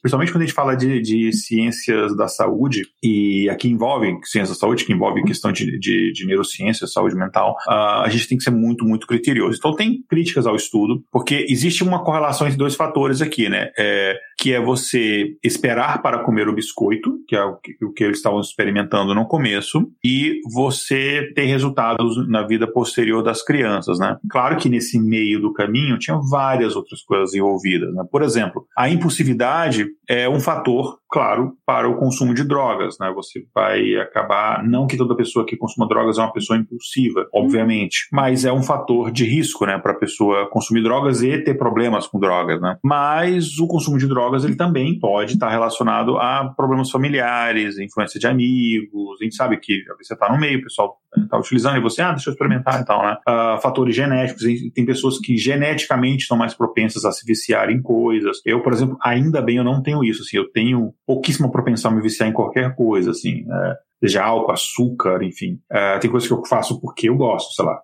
principalmente 0.00 0.32
quando 0.32 0.42
a 0.42 0.46
gente 0.46 0.54
fala 0.54 0.74
de, 0.74 1.00
de 1.00 1.32
ciências 1.32 2.16
da 2.16 2.28
saúde, 2.28 2.82
e 3.02 3.48
aqui 3.50 3.68
envolve 3.68 4.18
ciência 4.24 4.54
da 4.54 4.58
saúde, 4.58 4.84
que 4.84 4.92
envolve 4.92 5.22
questão 5.24 5.52
de, 5.52 5.78
de, 5.78 6.12
de 6.12 6.26
neurociência, 6.26 6.86
saúde 6.86 7.14
mental, 7.14 7.56
uh, 7.68 8.02
a 8.02 8.08
gente 8.08 8.28
tem 8.28 8.38
que 8.38 8.44
ser 8.44 8.50
muito, 8.50 8.84
muito 8.84 9.06
criterioso. 9.06 9.56
Então 9.58 9.74
tem 9.74 10.02
críticas 10.08 10.46
ao 10.46 10.56
estudo, 10.56 11.02
porque 11.10 11.46
existe 11.48 11.82
uma 11.82 12.02
correlação 12.02 12.46
entre 12.46 12.58
dois 12.58 12.74
fatores 12.74 13.20
aqui, 13.20 13.48
né? 13.48 13.70
É, 13.78 14.16
que 14.38 14.52
é 14.52 14.60
você 14.60 15.36
esperar 15.42 16.02
para 16.02 16.18
comer 16.18 16.48
o 16.48 16.54
biscoito, 16.54 17.18
que 17.26 17.36
é 17.36 17.42
o 17.42 17.56
que, 17.56 17.84
o 17.84 17.92
que 17.92 18.04
eles 18.04 18.18
estavam 18.18 18.40
experimentando 18.40 19.14
no 19.14 19.26
começo, 19.26 19.90
e 20.04 20.40
você 20.52 21.32
ter 21.34 21.44
resultados 21.44 22.28
na 22.28 22.42
vida 22.46 22.66
posterior 22.66 23.22
das 23.22 23.42
crianças, 23.42 23.98
né? 23.98 24.16
Claro 24.30 24.56
que 24.56 24.68
nesse 24.68 24.98
meio 25.00 25.40
do 25.40 25.52
caminho 25.52 25.98
tinha 25.98 26.18
várias 26.30 26.76
outras 26.76 27.02
coisas 27.02 27.34
envolvidas, 27.34 27.94
né? 27.94 28.04
Por 28.10 28.22
exemplo, 28.22 28.66
a 28.76 28.88
impulsividade 28.88 29.86
é 30.08 30.28
um 30.28 30.40
fator, 30.40 30.98
claro, 31.14 31.56
para 31.64 31.88
o 31.88 31.94
consumo 31.94 32.34
de 32.34 32.42
drogas, 32.42 32.96
né? 32.98 33.08
Você 33.14 33.46
vai 33.54 33.94
acabar, 33.94 34.64
não 34.64 34.84
que 34.84 34.96
toda 34.96 35.14
pessoa 35.14 35.46
que 35.46 35.56
consuma 35.56 35.86
drogas 35.86 36.18
é 36.18 36.20
uma 36.20 36.32
pessoa 36.32 36.58
impulsiva, 36.58 37.24
obviamente, 37.32 38.08
mas 38.12 38.44
é 38.44 38.52
um 38.52 38.64
fator 38.64 39.12
de 39.12 39.24
risco, 39.24 39.64
né, 39.64 39.78
para 39.78 39.92
a 39.92 39.94
pessoa 39.94 40.50
consumir 40.50 40.82
drogas 40.82 41.22
e 41.22 41.38
ter 41.38 41.54
problemas 41.54 42.08
com 42.08 42.18
drogas, 42.18 42.60
né? 42.60 42.78
Mas 42.82 43.60
o 43.60 43.68
consumo 43.68 43.96
de 43.96 44.08
drogas 44.08 44.44
ele 44.44 44.56
também 44.56 44.98
pode 44.98 45.34
estar 45.34 45.50
relacionado 45.50 46.16
a 46.18 46.52
problemas 46.56 46.90
familiares, 46.90 47.78
influência 47.78 48.18
de 48.18 48.26
amigos. 48.26 49.20
A 49.20 49.24
gente 49.24 49.36
sabe 49.36 49.56
que 49.58 49.84
você 49.96 50.14
está 50.14 50.32
no 50.32 50.40
meio, 50.40 50.58
o 50.58 50.62
pessoal 50.64 50.98
está 51.16 51.38
utilizando 51.38 51.76
e 51.76 51.80
você, 51.80 52.02
ah, 52.02 52.12
deixa 52.12 52.30
eu 52.30 52.32
experimentar 52.32 52.80
e 52.80 52.84
tal, 52.84 53.02
né? 53.02 53.16
Uh, 53.28 53.60
fatores 53.60 53.94
genéticos, 53.94 54.42
tem 54.74 54.84
pessoas 54.84 55.18
que 55.18 55.36
geneticamente 55.36 56.26
são 56.26 56.36
mais 56.36 56.54
propensas 56.54 57.04
a 57.04 57.12
se 57.12 57.24
viciar 57.26 57.70
em 57.70 57.80
coisas. 57.80 58.38
Eu, 58.44 58.62
por 58.62 58.72
exemplo, 58.72 58.96
ainda 59.02 59.40
bem 59.40 59.56
eu 59.56 59.64
não 59.64 59.82
tenho 59.82 60.04
isso, 60.04 60.22
assim, 60.22 60.36
eu 60.36 60.50
tenho 60.50 60.92
pouquíssima 61.06 61.50
propensão 61.50 61.90
a 61.90 61.94
me 61.94 62.02
viciar 62.02 62.28
em 62.28 62.32
qualquer 62.32 62.74
coisa, 62.74 63.10
assim. 63.10 63.44
Né? 63.44 63.76
seja 64.04 64.22
álcool, 64.22 64.52
açúcar, 64.52 65.22
enfim. 65.22 65.58
Uh, 65.72 65.98
tem 66.00 66.10
coisas 66.10 66.28
que 66.28 66.34
eu 66.34 66.44
faço 66.44 66.80
porque 66.80 67.08
eu 67.08 67.16
gosto, 67.16 67.54
sei 67.54 67.64
lá. 67.64 67.80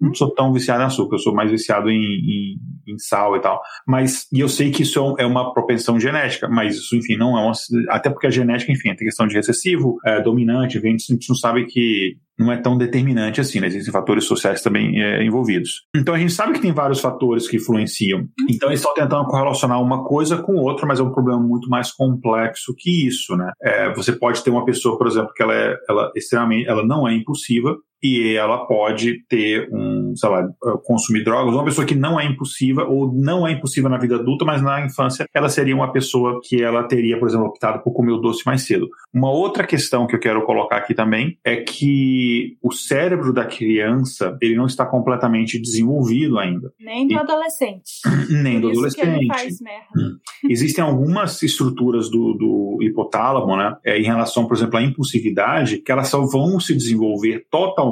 Não 0.00 0.14
sou 0.14 0.32
tão 0.34 0.52
viciado 0.52 0.82
em 0.82 0.86
açúcar, 0.86 1.16
eu 1.16 1.20
sou 1.20 1.34
mais 1.34 1.50
viciado 1.50 1.90
em, 1.90 2.00
em, 2.00 2.56
em 2.88 2.98
sal 2.98 3.36
e 3.36 3.40
tal. 3.40 3.60
Mas, 3.86 4.26
e 4.32 4.40
eu 4.40 4.48
sei 4.48 4.70
que 4.70 4.82
isso 4.82 5.16
é, 5.18 5.22
é 5.22 5.26
uma 5.26 5.52
propensão 5.52 5.98
genética, 5.98 6.48
mas 6.48 6.76
isso, 6.76 6.96
enfim, 6.96 7.16
não 7.16 7.38
é 7.38 7.42
uma. 7.42 7.52
Até 7.90 8.10
porque 8.10 8.26
a 8.26 8.30
genética, 8.30 8.72
enfim, 8.72 8.94
tem 8.94 9.06
questão 9.06 9.26
de 9.26 9.34
recessivo, 9.34 9.98
é, 10.04 10.20
dominante, 10.20 10.78
a 10.78 10.80
gente 10.80 11.28
não 11.28 11.36
sabe 11.36 11.66
que 11.66 12.16
não 12.38 12.52
é 12.52 12.56
tão 12.56 12.78
determinante 12.78 13.40
assim, 13.40 13.58
né? 13.58 13.66
Existem 13.66 13.92
fatores 13.92 14.24
sociais 14.24 14.62
também 14.62 15.02
é, 15.02 15.24
envolvidos. 15.24 15.82
Então 15.94 16.14
a 16.14 16.18
gente 16.18 16.32
sabe 16.32 16.52
que 16.52 16.60
tem 16.60 16.72
vários 16.72 17.00
fatores 17.00 17.48
que 17.48 17.56
influenciam. 17.56 18.28
Então 18.48 18.68
eles 18.68 18.78
estão 18.78 18.94
tentando 18.94 19.26
correlacionar 19.26 19.82
uma 19.82 20.04
coisa 20.04 20.36
com 20.38 20.54
outra, 20.54 20.86
mas 20.86 21.00
é 21.00 21.02
um 21.02 21.12
problema 21.12 21.40
muito 21.40 21.68
mais 21.68 21.90
complexo 21.90 22.74
que 22.76 23.06
isso, 23.08 23.36
né? 23.36 23.50
É, 23.60 23.92
você 23.92 24.12
pode 24.12 24.42
ter 24.44 24.50
uma 24.50 24.64
pessoa, 24.64 24.96
por 24.96 25.08
exemplo, 25.08 25.32
que 25.34 25.42
ela 25.42 25.54
é 25.54 25.76
ela, 25.88 26.12
extremamente, 26.14 26.68
ela 26.68 26.86
não 26.86 27.08
é 27.08 27.14
impulsiva, 27.14 27.76
e 28.02 28.34
ela 28.34 28.66
pode 28.66 29.24
ter 29.28 29.68
um, 29.72 30.14
sei 30.16 30.28
lá, 30.28 30.48
consumir 30.84 31.24
drogas, 31.24 31.54
uma 31.54 31.64
pessoa 31.64 31.86
que 31.86 31.94
não 31.94 32.18
é 32.18 32.24
impulsiva 32.24 32.84
ou 32.84 33.12
não 33.12 33.46
é 33.46 33.52
impulsiva 33.52 33.88
na 33.88 33.98
vida 33.98 34.16
adulta, 34.16 34.44
mas 34.44 34.62
na 34.62 34.84
infância 34.84 35.26
ela 35.34 35.48
seria 35.48 35.74
uma 35.74 35.92
pessoa 35.92 36.40
que 36.42 36.62
ela 36.62 36.84
teria, 36.84 37.18
por 37.18 37.28
exemplo, 37.28 37.46
optado 37.46 37.82
por 37.82 37.92
comer 37.92 38.12
o 38.12 38.18
doce 38.18 38.42
mais 38.46 38.62
cedo. 38.62 38.88
Uma 39.12 39.30
outra 39.30 39.66
questão 39.66 40.06
que 40.06 40.14
eu 40.14 40.20
quero 40.20 40.44
colocar 40.44 40.76
aqui 40.76 40.94
também 40.94 41.38
é 41.44 41.56
que 41.56 42.56
o 42.62 42.72
cérebro 42.72 43.32
da 43.32 43.44
criança, 43.44 44.36
ele 44.40 44.56
não 44.56 44.66
está 44.66 44.86
completamente 44.86 45.60
desenvolvido 45.60 46.38
ainda. 46.38 46.72
Nem 46.78 47.06
do 47.06 47.14
e... 47.14 47.16
adolescente. 47.16 48.00
Nem 48.30 48.60
do 48.60 48.70
adolescente. 48.70 49.26
Existem 50.48 50.84
algumas 50.84 51.42
estruturas 51.42 52.08
do, 52.08 52.34
do 52.34 52.78
hipotálamo, 52.80 53.56
né, 53.56 53.76
é, 53.84 53.98
em 53.98 54.04
relação, 54.04 54.46
por 54.46 54.56
exemplo, 54.56 54.78
à 54.78 54.82
impulsividade, 54.82 55.78
que 55.78 55.90
elas 55.90 56.08
só 56.08 56.20
vão 56.24 56.60
se 56.60 56.74
desenvolver 56.74 57.44
totalmente 57.50 57.87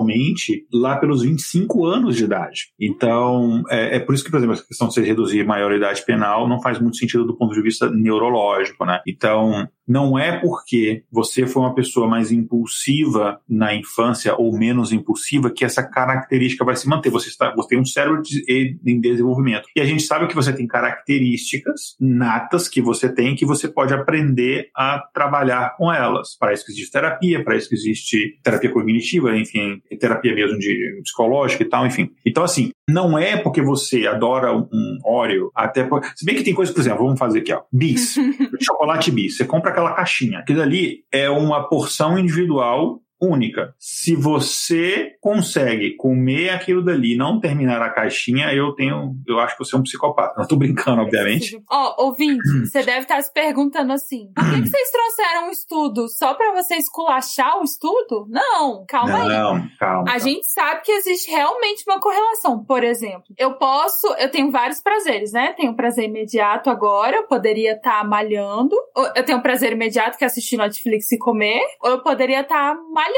lá 0.73 0.97
pelos 0.97 1.23
25 1.23 1.87
anos 1.87 2.17
de 2.17 2.25
idade. 2.25 2.73
Então, 2.81 3.63
é, 3.69 3.97
é, 3.97 4.01
por 4.01 4.15
isso 4.15 4.25
que, 4.25 4.31
por 4.31 4.39
exemplo, 4.39 4.55
a 4.55 4.63
questão 4.63 4.89
de 4.89 4.95
você 4.95 5.03
reduzir 5.03 5.45
maioridade 5.45 6.05
penal 6.05 6.49
não 6.49 6.61
faz 6.61 6.79
muito 6.79 6.97
sentido 6.97 7.25
do 7.25 7.37
ponto 7.37 7.55
de 7.55 7.63
vista 7.63 7.91
neurológico, 7.91 8.85
né? 8.85 9.01
Então, 9.07 9.69
não 9.87 10.19
é 10.19 10.39
porque 10.39 11.05
você 11.11 11.47
foi 11.47 11.63
uma 11.63 11.75
pessoa 11.75 12.09
mais 12.09 12.33
impulsiva 12.33 13.41
na 13.49 13.75
infância 13.75 14.35
ou 14.35 14.57
menos 14.57 14.93
impulsiva 14.93 15.51
que 15.51 15.65
essa 15.65 15.83
característica 15.83 16.65
vai 16.65 16.77
se 16.77 16.89
manter. 16.89 17.11
Você, 17.11 17.29
está, 17.29 17.55
você 17.55 17.69
tem 17.69 17.81
um 17.81 17.85
cérebro 17.85 18.23
de, 18.23 18.79
em 18.85 19.01
desenvolvimento. 19.01 19.69
E 19.77 19.81
a 19.81 19.85
gente 19.85 20.03
sabe 20.03 20.27
que 20.27 20.35
você 20.35 20.53
tem 20.53 20.67
características 20.67 21.97
natas 22.01 22.69
que 22.69 22.81
você 22.81 23.09
tem 23.13 23.37
que 23.37 23.47
você 23.47 23.69
pode 23.69 23.95
aprender 23.95 24.71
a 24.75 24.99
trabalhar 25.13 25.77
com 25.77 25.93
elas. 25.93 26.37
Para 26.37 26.53
isso 26.53 26.65
que 26.65 26.73
existe 26.73 26.91
terapia, 26.91 27.45
para 27.45 27.57
isso 27.57 27.69
que 27.69 27.75
existe 27.75 28.39
terapia 28.43 28.71
cognitiva, 28.71 29.37
enfim, 29.37 29.81
terapia 30.01 30.35
mesmo 30.35 30.59
de 30.59 31.01
psicológica 31.03 31.63
e 31.63 31.69
tal, 31.69 31.87
enfim. 31.87 32.11
Então, 32.25 32.43
assim, 32.43 32.71
não 32.89 33.19
é 33.19 33.37
porque 33.37 33.61
você 33.61 34.07
adora 34.07 34.57
um 34.57 34.99
Oreo, 35.05 35.51
até 35.55 35.83
por... 35.85 36.05
se 36.15 36.25
bem 36.25 36.37
que 36.37 36.45
tem 36.45 36.55
coisas, 36.55 36.75
por 36.75 36.81
exemplo, 36.81 37.05
vamos 37.05 37.19
fazer 37.19 37.41
aqui, 37.41 37.53
ó, 37.53 37.63
bis, 37.73 38.15
chocolate 38.63 39.11
bis. 39.11 39.37
Você 39.37 39.45
compra 39.45 39.71
aquela 39.71 39.93
caixinha. 39.93 40.39
Aquilo 40.39 40.63
ali 40.63 41.05
é 41.11 41.29
uma 41.29 41.69
porção 41.69 42.19
individual 42.19 43.01
única. 43.21 43.75
Se 43.79 44.15
você 44.15 45.13
consegue 45.21 45.97
comer 45.97 46.51
aquilo 46.51 46.85
dali 46.85 47.15
e 47.15 47.17
não 47.17 47.41
terminar 47.41 47.81
a 47.83 47.91
caixinha, 47.91 48.53
eu 48.53 48.73
tenho, 48.75 49.15
eu 49.27 49.39
acho 49.39 49.57
que 49.57 49.65
você 49.65 49.75
é 49.75 49.79
um 49.79 49.83
psicopata. 49.83 50.35
Não 50.39 50.47
tô 50.47 50.57
brincando, 50.57 51.03
obviamente. 51.03 51.61
Ó, 51.71 51.95
oh, 51.99 52.07
ouvinte, 52.07 52.43
você 52.67 52.83
deve 52.83 53.01
estar 53.01 53.21
se 53.23 53.33
perguntando 53.33 53.93
assim: 53.93 54.31
por 54.35 54.45
que, 54.45 54.63
que 54.63 54.69
vocês 54.69 54.91
trouxeram 54.91 55.49
um 55.49 55.51
estudo 55.51 56.09
só 56.09 56.35
para 56.35 56.53
você 56.53 56.77
esculachar 56.77 57.59
o 57.59 57.65
estudo? 57.65 58.27
Não, 58.29 58.85
calma 58.87 59.19
não, 59.19 59.21
aí. 59.21 59.29
Não, 59.29 59.69
calma. 59.79 60.13
A 60.13 60.19
gente 60.19 60.47
sabe 60.47 60.83
que 60.83 60.93
existe 60.93 61.31
realmente 61.31 61.85
uma 61.87 62.01
correlação. 62.01 62.65
Por 62.65 62.85
exemplo, 62.85 63.25
eu 63.39 63.55
posso, 63.55 64.07
eu 64.19 64.31
tenho 64.31 64.51
vários 64.51 64.81
prazeres, 64.81 65.33
né? 65.33 65.53
Tenho 65.57 65.75
prazer 65.75 66.05
imediato 66.05 66.71
agora, 66.71 67.17
eu 67.17 67.27
poderia 67.27 67.73
estar 67.73 68.03
tá 68.03 68.05
malhando. 68.05 68.77
Eu 69.15 69.25
tenho 69.25 69.39
um 69.39 69.43
prazer 69.43 69.73
imediato 69.73 70.19
que 70.19 70.25
é 70.25 70.27
assistir 70.27 70.57
Netflix 70.57 71.11
e 71.13 71.19
comer, 71.19 71.63
ou 71.83 71.91
eu 71.91 72.03
poderia 72.03 72.41
estar 72.41 72.75
tá 72.75 72.81
malhando, 72.91 73.16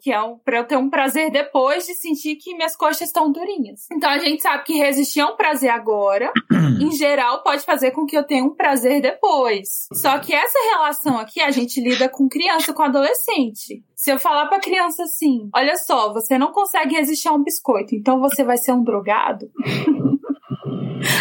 que 0.00 0.12
é 0.12 0.22
um, 0.22 0.38
pra 0.38 0.58
eu 0.58 0.64
ter 0.64 0.76
um 0.76 0.90
prazer 0.90 1.30
depois 1.30 1.86
de 1.86 1.94
sentir 1.94 2.36
que 2.36 2.54
minhas 2.54 2.76
coxas 2.76 3.08
estão 3.08 3.30
durinhas. 3.30 3.86
Então 3.92 4.10
a 4.10 4.18
gente 4.18 4.42
sabe 4.42 4.64
que 4.64 4.74
resistir 4.74 5.20
a 5.20 5.26
um 5.26 5.36
prazer 5.36 5.70
agora, 5.70 6.32
em 6.80 6.92
geral, 6.92 7.42
pode 7.42 7.64
fazer 7.64 7.90
com 7.90 8.06
que 8.06 8.16
eu 8.16 8.24
tenha 8.24 8.44
um 8.44 8.54
prazer 8.54 9.00
depois. 9.00 9.86
Só 9.92 10.18
que 10.18 10.34
essa 10.34 10.58
relação 10.70 11.18
aqui 11.18 11.40
a 11.40 11.50
gente 11.50 11.80
lida 11.80 12.08
com 12.08 12.28
criança, 12.28 12.72
com 12.72 12.82
adolescente. 12.82 13.82
Se 13.94 14.10
eu 14.10 14.18
falar 14.18 14.46
pra 14.46 14.60
criança 14.60 15.04
assim, 15.04 15.48
olha 15.54 15.76
só, 15.76 16.12
você 16.12 16.36
não 16.36 16.52
consegue 16.52 16.94
resistir 16.94 17.28
a 17.28 17.32
um 17.32 17.42
biscoito, 17.42 17.94
então 17.94 18.20
você 18.20 18.44
vai 18.44 18.56
ser 18.56 18.72
um 18.72 18.82
drogado. 18.82 19.50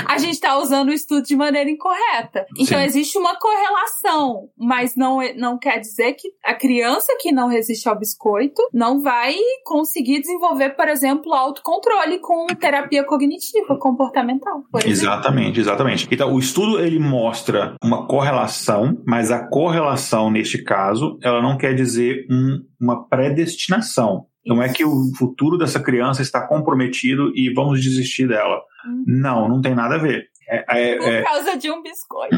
a 0.07 0.17
gente 0.17 0.33
está 0.33 0.57
usando 0.57 0.89
o 0.89 0.93
estudo 0.93 1.23
de 1.23 1.35
maneira 1.35 1.69
incorreta. 1.69 2.45
Então 2.57 2.79
Sim. 2.79 2.85
existe 2.85 3.17
uma 3.17 3.37
correlação, 3.37 4.49
mas 4.57 4.95
não, 4.95 5.21
é, 5.21 5.33
não 5.33 5.57
quer 5.57 5.79
dizer 5.79 6.13
que 6.13 6.29
a 6.43 6.53
criança 6.53 7.15
que 7.19 7.31
não 7.31 7.47
resiste 7.47 7.87
ao 7.87 7.97
biscoito 7.97 8.61
não 8.73 9.01
vai 9.01 9.35
conseguir 9.65 10.19
desenvolver, 10.21 10.71
por 10.71 10.87
exemplo, 10.87 11.33
autocontrole 11.33 12.19
com 12.19 12.47
terapia 12.47 13.03
cognitiva, 13.03 13.77
comportamental. 13.77 14.63
Exatamente, 14.85 15.59
exatamente. 15.59 16.07
Então 16.11 16.33
o 16.33 16.39
estudo 16.39 16.79
ele 16.79 16.99
mostra 16.99 17.75
uma 17.83 18.07
correlação, 18.07 19.01
mas 19.05 19.31
a 19.31 19.47
correlação 19.47 20.31
neste 20.31 20.63
caso, 20.63 21.17
ela 21.21 21.41
não 21.41 21.57
quer 21.57 21.73
dizer 21.73 22.25
um, 22.29 22.59
uma 22.79 23.07
predestinação. 23.07 24.25
Não 24.45 24.61
é 24.61 24.67
que 24.67 24.83
o 24.83 25.15
futuro 25.17 25.57
dessa 25.57 25.79
criança 25.79 26.21
está 26.21 26.45
comprometido 26.45 27.31
e 27.33 27.53
vamos 27.53 27.81
desistir 27.81 28.27
dela. 28.27 28.61
Não, 29.05 29.47
não 29.47 29.61
tem 29.61 29.75
nada 29.75 29.95
a 29.95 29.97
ver. 29.97 30.27
É, 30.47 30.91
é, 30.91 30.97
Por 30.97 31.07
é. 31.07 31.21
causa 31.23 31.57
de 31.57 31.71
um 31.71 31.81
biscoito. 31.81 32.35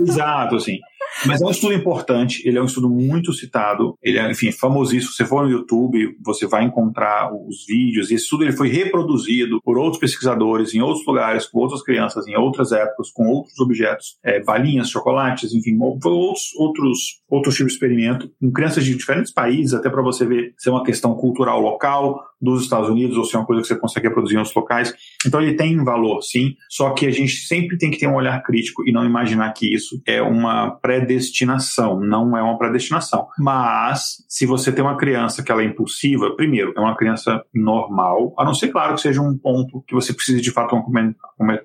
Exato, 0.00 0.56
assim. 0.56 0.78
Mas 1.26 1.40
é 1.40 1.46
um 1.46 1.50
estudo 1.50 1.74
importante, 1.74 2.46
ele 2.46 2.58
é 2.58 2.62
um 2.62 2.66
estudo 2.66 2.88
muito 2.88 3.32
citado, 3.32 3.96
ele 4.02 4.18
é, 4.18 4.30
enfim, 4.30 4.50
famosíssimo. 4.50 5.12
Se 5.12 5.18
você 5.18 5.24
for 5.24 5.44
no 5.44 5.50
YouTube, 5.50 6.16
você 6.24 6.46
vai 6.46 6.64
encontrar 6.64 7.32
os 7.32 7.64
vídeos. 7.66 8.10
Esse 8.10 8.24
estudo 8.24 8.44
ele 8.44 8.52
foi 8.52 8.68
reproduzido 8.68 9.60
por 9.62 9.78
outros 9.78 10.00
pesquisadores 10.00 10.74
em 10.74 10.80
outros 10.80 11.06
lugares, 11.06 11.46
com 11.46 11.60
outras 11.60 11.82
crianças, 11.82 12.26
em 12.26 12.36
outras 12.36 12.72
épocas, 12.72 13.10
com 13.10 13.28
outros 13.28 13.58
objetos, 13.60 14.18
é, 14.24 14.42
balinhas, 14.42 14.90
chocolates, 14.90 15.54
enfim, 15.54 15.78
outros, 15.80 16.54
outros, 16.56 17.20
outros 17.28 17.54
tipos 17.54 17.72
de 17.72 17.76
experimento, 17.76 18.30
com 18.40 18.50
crianças 18.52 18.84
de 18.84 18.94
diferentes 18.94 19.32
países, 19.32 19.74
até 19.74 19.88
para 19.88 20.02
você 20.02 20.24
ver 20.24 20.54
se 20.58 20.68
é 20.68 20.72
uma 20.72 20.84
questão 20.84 21.14
cultural 21.14 21.60
local 21.60 22.20
dos 22.42 22.64
Estados 22.64 22.88
Unidos 22.88 23.16
ou 23.16 23.24
se 23.24 23.36
é 23.36 23.38
uma 23.38 23.46
coisa 23.46 23.62
que 23.62 23.68
você 23.68 23.76
consegue 23.76 24.08
reproduzir 24.08 24.34
em 24.34 24.38
outros 24.38 24.56
locais. 24.56 24.92
Então 25.24 25.40
ele 25.40 25.54
tem 25.54 25.82
valor, 25.84 26.20
sim, 26.22 26.56
só 26.68 26.90
que 26.90 27.06
a 27.06 27.10
gente 27.10 27.46
sempre 27.46 27.78
tem 27.78 27.90
que 27.90 27.98
ter 27.98 28.08
um 28.08 28.16
olhar 28.16 28.42
crítico 28.42 28.82
e 28.86 28.92
não 28.92 29.04
imaginar 29.04 29.52
que 29.52 29.72
isso 29.72 30.02
é 30.04 30.20
uma 30.20 30.72
predestinação, 31.02 32.00
não 32.00 32.36
é 32.36 32.42
uma 32.42 32.58
predestinação. 32.58 33.28
Mas 33.38 34.24
se 34.28 34.46
você 34.46 34.72
tem 34.72 34.84
uma 34.84 34.96
criança 34.96 35.42
que 35.42 35.50
ela 35.50 35.62
é 35.62 35.64
impulsiva, 35.64 36.34
primeiro, 36.36 36.72
é 36.76 36.80
uma 36.80 36.96
criança 36.96 37.42
normal, 37.52 38.32
a 38.38 38.44
não 38.44 38.54
ser 38.54 38.68
claro 38.68 38.94
que 38.94 39.00
seja 39.00 39.20
um 39.20 39.36
ponto 39.36 39.82
que 39.86 39.94
você 39.94 40.12
precise 40.12 40.40
de 40.40 40.50
fato 40.50 40.74
um 40.76 40.82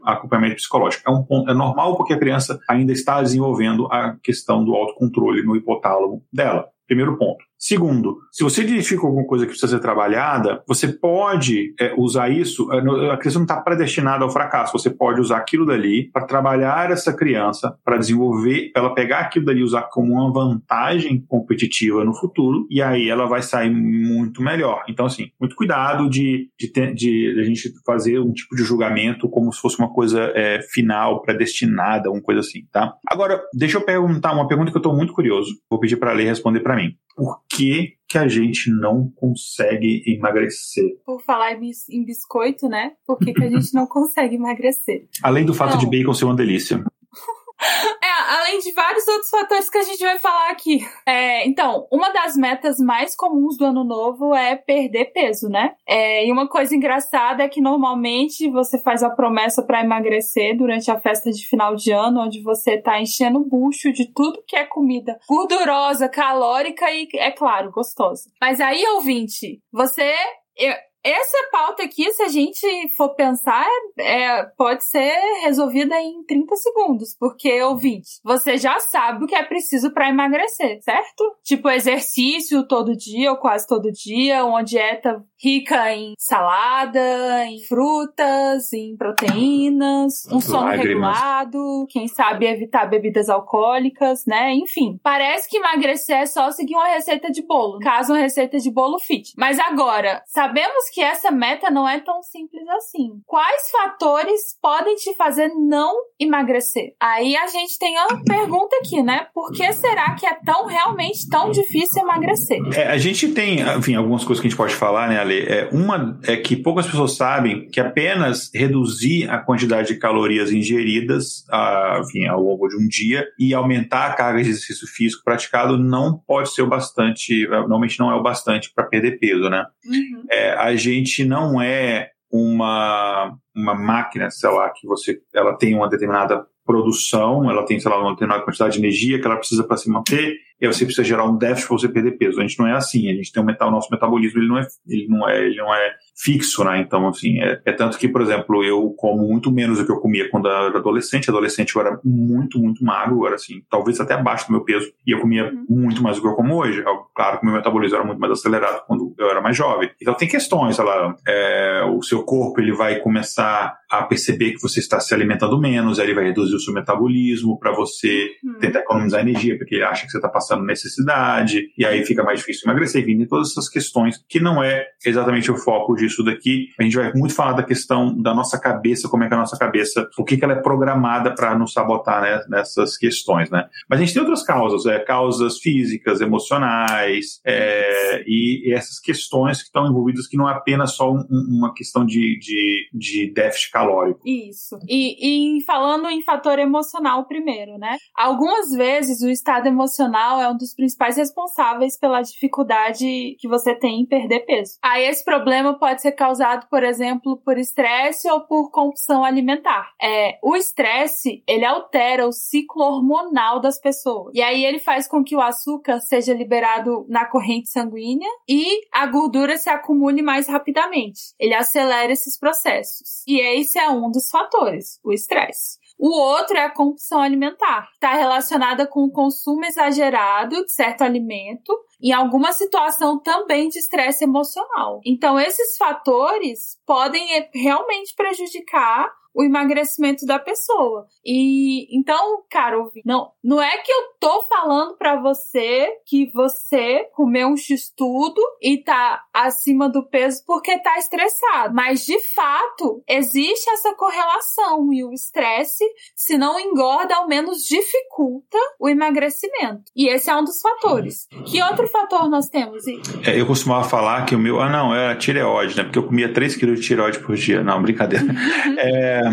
acompanhamento 0.04 0.56
psicológico. 0.56 1.04
É 1.08 1.12
um 1.12 1.24
ponto, 1.24 1.50
é 1.50 1.54
normal 1.54 1.96
porque 1.96 2.14
a 2.14 2.20
criança 2.20 2.60
ainda 2.70 2.92
está 2.92 3.22
desenvolvendo 3.22 3.88
a 3.92 4.16
questão 4.24 4.64
do 4.64 4.74
autocontrole 4.74 5.44
no 5.44 5.56
hipotálamo 5.56 6.24
dela. 6.34 6.66
Primeiro 6.88 7.18
ponto. 7.18 7.47
Segundo, 7.58 8.20
se 8.32 8.44
você 8.44 8.62
identifica 8.62 9.06
alguma 9.06 9.26
coisa 9.26 9.46
que 9.46 9.52
precisa 9.52 9.76
ser 9.76 9.82
trabalhada, 9.82 10.62
você 10.68 10.88
pode 10.88 11.74
é, 11.80 11.94
usar 11.98 12.30
isso. 12.30 12.72
É, 12.72 13.12
a 13.12 13.18
criança 13.18 13.40
não 13.40 13.46
está 13.46 13.60
predestinada 13.60 14.24
ao 14.24 14.30
fracasso. 14.30 14.78
Você 14.78 14.92
pode 14.92 15.20
usar 15.20 15.38
aquilo 15.38 15.66
dali 15.66 16.10
para 16.12 16.26
trabalhar 16.26 16.92
essa 16.92 17.12
criança, 17.12 17.76
para 17.84 17.98
desenvolver, 17.98 18.72
ela 18.76 18.94
pegar 18.94 19.20
aquilo 19.20 19.46
dali 19.46 19.62
e 19.62 19.64
usar 19.64 19.84
como 19.92 20.14
uma 20.14 20.32
vantagem 20.32 21.20
competitiva 21.28 22.06
no 22.06 22.14
futuro, 22.14 22.68
e 22.70 22.82
aí 22.82 23.10
ela 23.10 23.26
vai 23.26 23.42
sair 23.42 23.72
muito 23.72 24.42
melhor. 24.42 24.84
Então, 24.88 25.06
assim, 25.06 25.32
muito 25.40 25.56
cuidado 25.56 26.10
de, 26.10 26.50
de, 26.60 26.72
de, 26.72 26.94
de 26.94 27.40
a 27.40 27.44
gente 27.44 27.74
fazer 27.86 28.20
um 28.20 28.32
tipo 28.32 28.56
de 28.56 28.64
julgamento 28.64 29.28
como 29.30 29.52
se 29.52 29.60
fosse 29.60 29.80
uma 29.80 29.92
coisa 29.92 30.32
é, 30.36 30.62
final, 30.62 31.22
predestinada, 31.22 32.12
uma 32.12 32.22
coisa 32.22 32.42
assim, 32.42 32.66
tá? 32.72 32.94
Agora, 33.08 33.42
deixa 33.54 33.78
eu 33.78 33.82
perguntar 33.82 34.34
uma 34.34 34.48
pergunta 34.48 34.70
que 34.70 34.78
eu 34.78 34.82
estou 34.82 34.96
muito 34.96 35.14
curioso. 35.14 35.50
Vou 35.70 35.80
pedir 35.80 35.98
para 35.98 36.12
a 36.12 36.16
responder 36.16 36.60
para 36.60 36.76
mim 36.76 36.96
por 37.18 37.42
que, 37.50 37.98
que 38.08 38.16
a 38.16 38.28
gente 38.28 38.70
não 38.70 39.12
consegue 39.16 40.04
emagrecer? 40.06 41.02
Por 41.04 41.20
falar 41.24 41.54
em 41.54 42.06
biscoito, 42.06 42.70
né? 42.70 42.92
Por 43.08 43.18
que, 43.18 43.34
que 43.34 43.44
a 43.44 43.50
gente 43.50 43.74
não 43.74 43.88
consegue 43.90 44.36
emagrecer? 44.36 45.08
Além 45.24 45.44
do 45.44 45.54
fato 45.56 45.80
de 45.80 45.88
bacon 45.88 46.14
ser 46.14 46.26
uma 46.26 46.36
delícia. 46.36 46.78
Além 48.28 48.60
de 48.60 48.74
vários 48.74 49.08
outros 49.08 49.30
fatores 49.30 49.70
que 49.70 49.78
a 49.78 49.84
gente 49.84 50.04
vai 50.04 50.20
falar 50.20 50.50
aqui. 50.50 50.80
É, 51.06 51.48
então, 51.48 51.88
uma 51.90 52.10
das 52.10 52.36
metas 52.36 52.78
mais 52.78 53.16
comuns 53.16 53.58
do 53.58 53.66
ano 53.66 53.86
novo 53.86 54.36
é 54.36 54.56
perder 54.56 55.14
peso, 55.14 55.48
né? 55.48 55.74
É, 55.88 56.28
e 56.28 56.32
uma 56.32 56.48
coisa 56.48 56.76
engraçada 56.76 57.44
é 57.44 57.48
que 57.48 57.62
normalmente 57.62 58.50
você 58.50 58.78
faz 58.82 59.02
a 59.02 59.10
promessa 59.10 59.64
para 59.64 59.82
emagrecer 59.82 60.58
durante 60.58 60.92
a 60.92 61.00
festa 61.00 61.32
de 61.32 61.48
final 61.48 61.76
de 61.76 61.92
ano, 61.92 62.22
onde 62.22 62.44
você 62.44 62.78
tá 62.78 63.00
enchendo 63.00 63.40
o 63.40 63.46
bucho 63.46 63.94
de 63.94 64.12
tudo 64.14 64.44
que 64.46 64.58
é 64.58 64.66
comida 64.66 65.18
gordurosa, 65.28 66.10
calórica 66.10 66.92
e, 66.92 67.08
é 67.16 67.32
claro, 67.32 67.72
gostosa. 67.72 68.30
Mas 68.42 68.60
aí, 68.60 68.86
ouvinte, 68.96 69.62
você. 69.72 70.14
Eu, 70.58 70.74
essa 71.10 71.50
pauta 71.52 71.84
aqui, 71.84 72.12
se 72.14 72.24
a 72.24 72.28
gente 72.28 72.66
for 72.96 73.16
pensar, 73.16 73.68
é, 73.98 74.44
pode 74.58 74.86
ser 74.88 75.14
resolvida 75.44 75.96
em 76.00 76.24
30 76.24 76.56
segundos, 76.56 77.16
porque, 77.20 77.62
ouvinte, 77.64 78.20
você 78.24 78.58
já 78.58 78.80
sabe 78.80 79.24
o 79.24 79.28
que 79.28 79.36
é 79.36 79.44
preciso 79.44 79.92
para 79.92 80.10
emagrecer, 80.10 80.80
certo? 80.82 81.36
Tipo, 81.44 81.70
exercício 81.70 82.68
todo 82.68 82.96
dia 82.96 83.32
ou 83.32 83.38
quase 83.38 83.68
todo 83.68 83.92
dia, 83.92 84.46
uma 84.46 84.64
dieta 84.64 85.24
rica 85.40 85.94
em 85.94 86.14
salada, 86.18 87.46
em 87.46 87.60
frutas, 87.64 88.74
em 88.74 88.96
proteínas, 88.98 90.26
um 90.32 90.42
sono 90.42 90.70
regulado, 90.70 91.86
quem 91.90 92.08
sabe 92.08 92.48
evitar 92.48 92.88
bebidas 92.88 93.30
alcoólicas, 93.30 94.26
né? 94.26 94.54
Enfim, 94.54 95.00
parece 95.04 95.48
que 95.48 95.58
emagrecer 95.58 96.18
é 96.18 96.26
só 96.26 96.52
seguir 96.52 96.76
uma 96.76 96.88
receita 96.88 97.32
de 97.32 97.42
bolo, 97.44 97.80
caso 97.80 98.14
uma 98.14 98.22
receita 98.22 98.58
de 98.58 98.72
bolo 98.72 99.00
fit. 99.00 99.34
Mas 99.38 99.60
agora, 99.60 100.24
sabemos 100.26 100.90
que 100.92 100.97
essa 101.02 101.32
meta 101.32 101.70
não 101.70 101.88
é 101.88 102.00
tão 102.00 102.22
simples 102.24 102.68
assim. 102.70 103.22
Quais 103.26 103.70
fatores 103.72 104.58
podem 104.62 104.96
te 104.96 105.16
fazer 105.16 105.50
não 105.56 105.96
emagrecer? 106.20 106.94
Aí 107.00 107.36
a 107.36 107.48
gente 107.48 107.78
tem 107.78 107.96
uma 107.98 108.24
pergunta 108.24 108.76
aqui, 108.78 109.02
né? 109.02 109.28
Por 109.34 109.52
que 109.52 109.72
será 109.74 110.16
que 110.16 110.26
é 110.26 110.34
tão 110.46 110.66
realmente 110.66 111.28
tão 111.30 111.52
difícil 111.52 112.04
emagrecer? 112.04 112.60
É, 112.74 112.88
a 112.88 112.98
gente 112.98 113.30
tem, 113.30 113.60
enfim, 113.78 113.96
algumas 113.96 114.24
coisas 114.24 114.42
que 114.42 114.48
a 114.48 114.50
gente 114.50 114.58
pode 114.58 114.76
falar, 114.76 115.10
né? 115.10 115.18
É, 115.40 115.70
uma 115.72 116.20
é 116.24 116.38
que 116.38 116.56
poucas 116.56 116.86
pessoas 116.86 117.16
sabem 117.16 117.70
que 117.70 117.80
apenas 117.80 118.50
reduzir 118.54 119.30
a 119.30 119.38
quantidade 119.38 119.90
de 119.90 120.00
calorias 120.00 120.52
ingeridas 120.52 121.46
a, 121.50 122.02
enfim, 122.04 122.26
ao 122.28 122.42
longo 122.42 122.68
de 122.68 122.76
um 122.76 122.88
dia 122.88 123.28
e 123.40 123.54
aumentar 123.54 124.08
a 124.08 124.14
carga 124.14 124.42
de 124.42 124.50
exercício 124.50 124.88
físico 124.88 125.24
praticado 125.24 125.78
não 125.78 126.18
pode 126.18 126.54
ser 126.54 126.62
o 126.62 126.68
bastante, 126.68 127.48
normalmente 127.48 128.00
não 128.00 128.12
é 128.12 128.16
o 128.16 128.24
bastante 128.24 128.72
para 128.74 128.86
perder 128.86 129.20
peso, 129.20 129.50
né? 129.50 129.66
Uhum. 129.86 130.24
É, 130.30 130.54
a 130.54 130.76
gente 130.78 131.26
não 131.26 131.62
é 131.62 132.10
uma, 132.32 133.36
uma 133.56 133.76
máquina, 133.76 134.30
sei 134.30 134.50
lá, 134.50 134.70
que 134.70 134.88
você, 134.88 135.20
ela 135.34 135.58
tem 135.58 135.76
uma 135.76 135.90
determinada 135.90 136.46
produção, 136.66 137.50
ela 137.50 137.66
tem, 137.66 137.80
sei 137.80 137.90
lá, 137.90 138.00
uma 138.00 138.12
determinada 138.12 138.44
quantidade 138.44 138.74
de 138.74 138.80
energia 138.80 139.20
que 139.20 139.26
ela 139.26 139.38
precisa 139.38 139.64
para 139.64 139.78
se 139.78 139.90
manter, 139.90 140.36
e 140.60 140.66
aí 140.66 140.74
você 140.74 140.86
precisa 140.86 141.08
gerar 141.08 141.26
um 141.26 141.38
déficit 141.38 141.68
para 141.68 141.78
você 141.78 141.90
perder 141.90 142.18
peso. 142.18 142.40
A 142.40 142.42
gente 142.42 142.58
não 142.60 142.68
é 142.68 142.74
assim, 142.74 143.10
a 143.10 143.14
gente 143.14 143.32
tem 143.32 143.42
um 143.42 143.46
metal, 143.46 143.70
nosso 143.72 143.90
metabolismo 143.92 144.40
ele 144.40 144.48
não 144.48 144.58
é, 144.58 144.68
ele 144.88 145.08
não 145.08 145.30
é, 145.30 145.46
ele 145.46 145.58
não 145.58 145.74
é 145.74 145.94
fixo, 146.16 146.64
né? 146.64 146.80
Então, 146.80 147.08
assim, 147.08 147.40
é, 147.40 147.62
é, 147.64 147.72
tanto 147.72 147.98
que, 147.98 148.08
por 148.08 148.22
exemplo, 148.22 148.64
eu 148.64 148.90
como 148.98 149.28
muito 149.28 149.52
menos 149.52 149.78
do 149.78 149.86
que 149.86 149.92
eu 149.92 150.00
comia 150.00 150.30
quando 150.30 150.48
eu 150.48 150.52
era 150.52 150.78
adolescente. 150.80 151.30
Adolescente 151.30 151.76
eu 151.76 151.82
era 151.82 152.00
muito, 152.04 152.60
muito 152.60 152.84
magro, 152.84 153.20
eu 153.20 153.28
era 153.28 153.36
assim, 153.36 153.62
talvez 153.70 154.00
até 154.00 154.16
abaixo 154.16 154.48
do 154.48 154.54
meu 154.54 154.62
peso, 154.62 154.92
e 155.06 155.12
eu 155.12 155.20
comia 155.20 155.46
uhum. 155.46 155.66
muito 155.70 156.02
mais 156.02 156.16
do 156.16 156.24
que 156.24 156.28
eu 156.28 156.34
como 156.34 156.56
hoje. 156.56 156.84
Claro 157.16 157.40
que 157.40 157.44
o 157.44 157.46
meu 157.46 157.56
metabolismo 157.56 157.98
era 157.98 158.06
muito 158.06 158.20
mais 158.20 158.34
acelerado 158.34 158.84
quando 158.88 159.14
eu 159.18 159.30
era 159.30 159.42
mais 159.42 159.56
jovem. 159.56 159.92
Então 160.02 160.14
tem 160.16 160.28
questões, 160.28 160.76
sei 160.76 160.86
lá, 160.86 161.16
é, 161.28 161.84
o 161.96 162.02
seu 162.02 162.24
corpo 162.24 162.60
ele 162.60 162.72
vai 162.72 163.00
começar 163.00 163.78
a 163.90 164.04
perceber 164.04 164.54
que 164.54 164.62
você 164.62 164.80
está 164.80 165.00
se 165.00 165.14
alimentando 165.14 165.60
menos, 165.60 166.00
aí 166.00 166.08
ele 166.08 166.16
vai 166.16 166.26
reduzir 166.26 166.56
o 166.56 166.60
seu 166.60 166.74
metabolismo 166.74 167.60
para 167.60 167.72
você 167.72 168.32
uhum. 168.44 168.60
tentar 168.60 168.80
economizar 168.80 169.22
energia, 169.22 169.58
porque 169.58 169.76
ele 169.76 169.84
acha 169.84 170.06
que 170.06 170.12
você 170.12 170.18
está 170.18 170.30
passando 170.30 170.47
necessidade, 170.56 171.70
e 171.78 171.86
aí 171.86 172.06
fica 172.06 172.24
mais 172.24 172.40
difícil 172.40 172.70
emagrecer, 172.70 173.02
enfim, 173.02 173.26
todas 173.26 173.52
essas 173.52 173.70
questões 173.70 174.24
que 174.28 174.40
não 174.40 174.64
é 174.64 174.86
exatamente 175.06 175.52
o 175.52 175.58
foco 175.58 175.96
disso 175.96 176.24
daqui. 176.24 176.70
A 176.80 176.84
gente 176.84 176.96
vai 176.96 177.12
muito 177.14 177.34
falar 177.34 177.54
da 177.54 177.64
questão 177.64 178.16
da 178.22 178.34
nossa 178.34 178.60
cabeça, 178.60 179.10
como 179.10 179.24
é 179.24 179.28
que 179.28 179.34
a 179.34 179.38
nossa 179.38 179.58
cabeça, 179.58 180.08
o 180.18 180.24
que, 180.24 180.38
que 180.38 180.44
ela 180.44 180.54
é 180.54 180.62
programada 180.62 181.34
para 181.34 181.58
nos 181.58 181.74
sabotar 181.74 182.22
né, 182.22 182.42
nessas 182.50 182.98
questões, 182.98 183.50
né? 183.50 183.68
Mas 183.90 184.00
a 184.00 184.04
gente 184.04 184.14
tem 184.14 184.22
outras 184.22 184.44
causas, 184.44 184.86
é, 184.86 185.00
causas 185.00 185.58
físicas, 185.60 186.22
emocionais, 186.22 187.40
é, 187.46 188.24
e, 188.26 188.70
e, 188.70 188.74
essas 188.74 189.00
questões 189.00 189.60
que 189.60 189.66
estão 189.66 189.88
envolvidas 189.88 190.28
que 190.28 190.38
não 190.38 190.50
é 190.50 190.54
apenas 190.54 190.96
só 190.96 191.12
um, 191.12 191.26
uma 191.30 191.74
questão 191.74 192.06
de, 192.06 192.38
de, 192.40 192.90
de 192.94 193.32
déficit 193.34 193.72
calórico. 193.72 194.22
Isso. 194.26 194.78
E, 194.88 195.58
e 195.58 195.64
falando 195.66 196.08
em 196.10 196.24
fator 196.24 196.60
emocional 196.60 197.26
primeiro, 197.26 197.78
né? 197.78 197.98
Algumas 198.16 198.70
vezes 198.72 199.22
o 199.22 199.30
estado 199.30 199.68
emocional 199.68 200.37
é 200.40 200.50
um 200.50 200.58
dos 200.58 200.74
principais 200.74 201.18
responsáveis 201.18 201.98
pela 201.98 202.22
dificuldade 202.22 203.36
que 203.40 203.48
você 203.48 203.76
tem 203.76 204.02
em 204.02 204.06
perder 204.06 204.42
peso. 204.42 204.78
Aí 204.82 205.06
esse 205.06 205.24
problema 205.24 205.78
pode 205.78 206.02
ser 206.02 206.12
causado, 206.14 206.68
por 206.70 206.84
exemplo, 206.84 207.38
por 207.38 207.58
estresse 207.58 208.30
ou 208.30 208.42
por 208.42 208.72
compulsão 208.72 209.24
alimentar. 209.24 209.92
É, 210.02 210.38
o 210.44 210.56
estresse, 210.56 211.44
ele 211.48 211.66
altera 211.66 212.28
o 212.28 212.32
ciclo 212.32 212.84
hormonal 212.84 213.60
das 213.60 213.80
pessoas. 213.80 214.32
E 214.34 214.42
aí 214.42 214.66
ele 214.66 214.80
faz 214.80 215.08
com 215.08 215.24
que 215.24 215.36
o 215.36 215.42
açúcar 215.42 216.00
seja 216.00 216.34
liberado 216.34 217.06
na 217.10 217.26
corrente 217.26 217.70
sanguínea 217.70 218.30
e 218.48 218.82
a 218.92 219.06
gordura 219.08 219.58
se 219.58 219.70
acumule 219.70 220.22
mais 220.22 220.48
rapidamente. 220.48 221.34
Ele 221.40 221.54
acelera 221.54 222.12
esses 222.12 222.38
processos. 222.38 223.24
E 223.28 223.40
esse 223.40 223.78
é 223.80 223.90
um 223.90 224.12
dos 224.12 224.30
fatores, 224.30 225.00
o 225.04 225.12
estresse. 225.12 225.78
O 225.98 226.10
outro 226.10 226.56
é 226.56 226.66
a 226.66 226.70
compulsão 226.70 227.20
alimentar, 227.20 227.90
está 227.94 228.14
relacionada 228.14 228.86
com 228.86 229.06
o 229.06 229.12
consumo 229.12 229.66
exagerado 229.66 230.64
de 230.64 230.72
certo 230.72 231.02
alimento 231.02 231.74
em 232.02 232.14
alguma 232.14 232.52
situação 232.52 233.20
também 233.20 233.68
de 233.68 233.80
estresse 233.80 234.24
emocional. 234.24 235.02
Então, 235.04 235.40
esses 235.40 235.76
fatores 235.76 236.80
podem 236.86 237.26
realmente 237.54 238.14
prejudicar 238.16 239.12
o 239.38 239.44
emagrecimento 239.44 240.26
da 240.26 240.40
pessoa. 240.40 241.06
E 241.24 241.96
então, 241.96 242.42
cara, 242.50 242.76
não, 243.06 243.32
não 243.44 243.62
é 243.62 243.78
que 243.78 243.92
eu 243.92 244.02
tô 244.20 244.48
falando 244.48 244.98
para 244.98 245.22
você 245.22 245.90
que 246.08 246.32
você 246.34 247.08
comeu 247.14 247.50
um 247.50 247.56
x-tudo 247.56 248.42
e 248.60 248.84
tá 248.84 249.22
acima 249.32 249.88
do 249.88 250.04
peso 250.04 250.44
porque 250.44 250.80
tá 250.80 250.98
estressado, 250.98 251.76
mas 251.76 252.04
de 252.04 252.18
fato 252.34 253.04
existe 253.08 253.70
essa 253.70 253.94
correlação 253.94 254.92
e 254.92 255.04
o 255.04 255.14
estresse, 255.14 255.86
se 256.16 256.36
não 256.36 256.60
engorda, 256.60 257.18
ao 257.18 257.28
menos 257.28 257.60
dificulta 257.60 258.58
o 258.80 258.90
emagrecimento. 258.90 259.84
E 259.96 260.10
esse 260.10 260.32
é 260.32 260.36
um 260.36 260.44
dos 260.44 260.60
fatores. 260.60 261.28
Que 261.46 261.62
outro 261.62 261.88
fator 261.88 262.28
nós 262.28 262.48
temos? 262.48 262.88
É, 263.24 263.40
eu 263.40 263.46
costumava 263.46 263.88
falar 263.88 264.26
que 264.26 264.36
o 264.36 264.40
meu, 264.40 264.60
ah 264.60 264.70
não, 264.70 264.96
era 264.96 265.16
tireoide, 265.16 265.78
né? 265.78 265.84
Porque 265.84 266.00
eu 266.00 266.08
comia 266.08 266.34
3 266.34 266.56
quilos 266.56 266.80
de 266.80 266.88
tireoide 266.88 267.20
por 267.20 267.36
dia. 267.36 267.64
Não, 267.64 267.80
brincadeira. 267.80 268.26
é, 268.80 269.27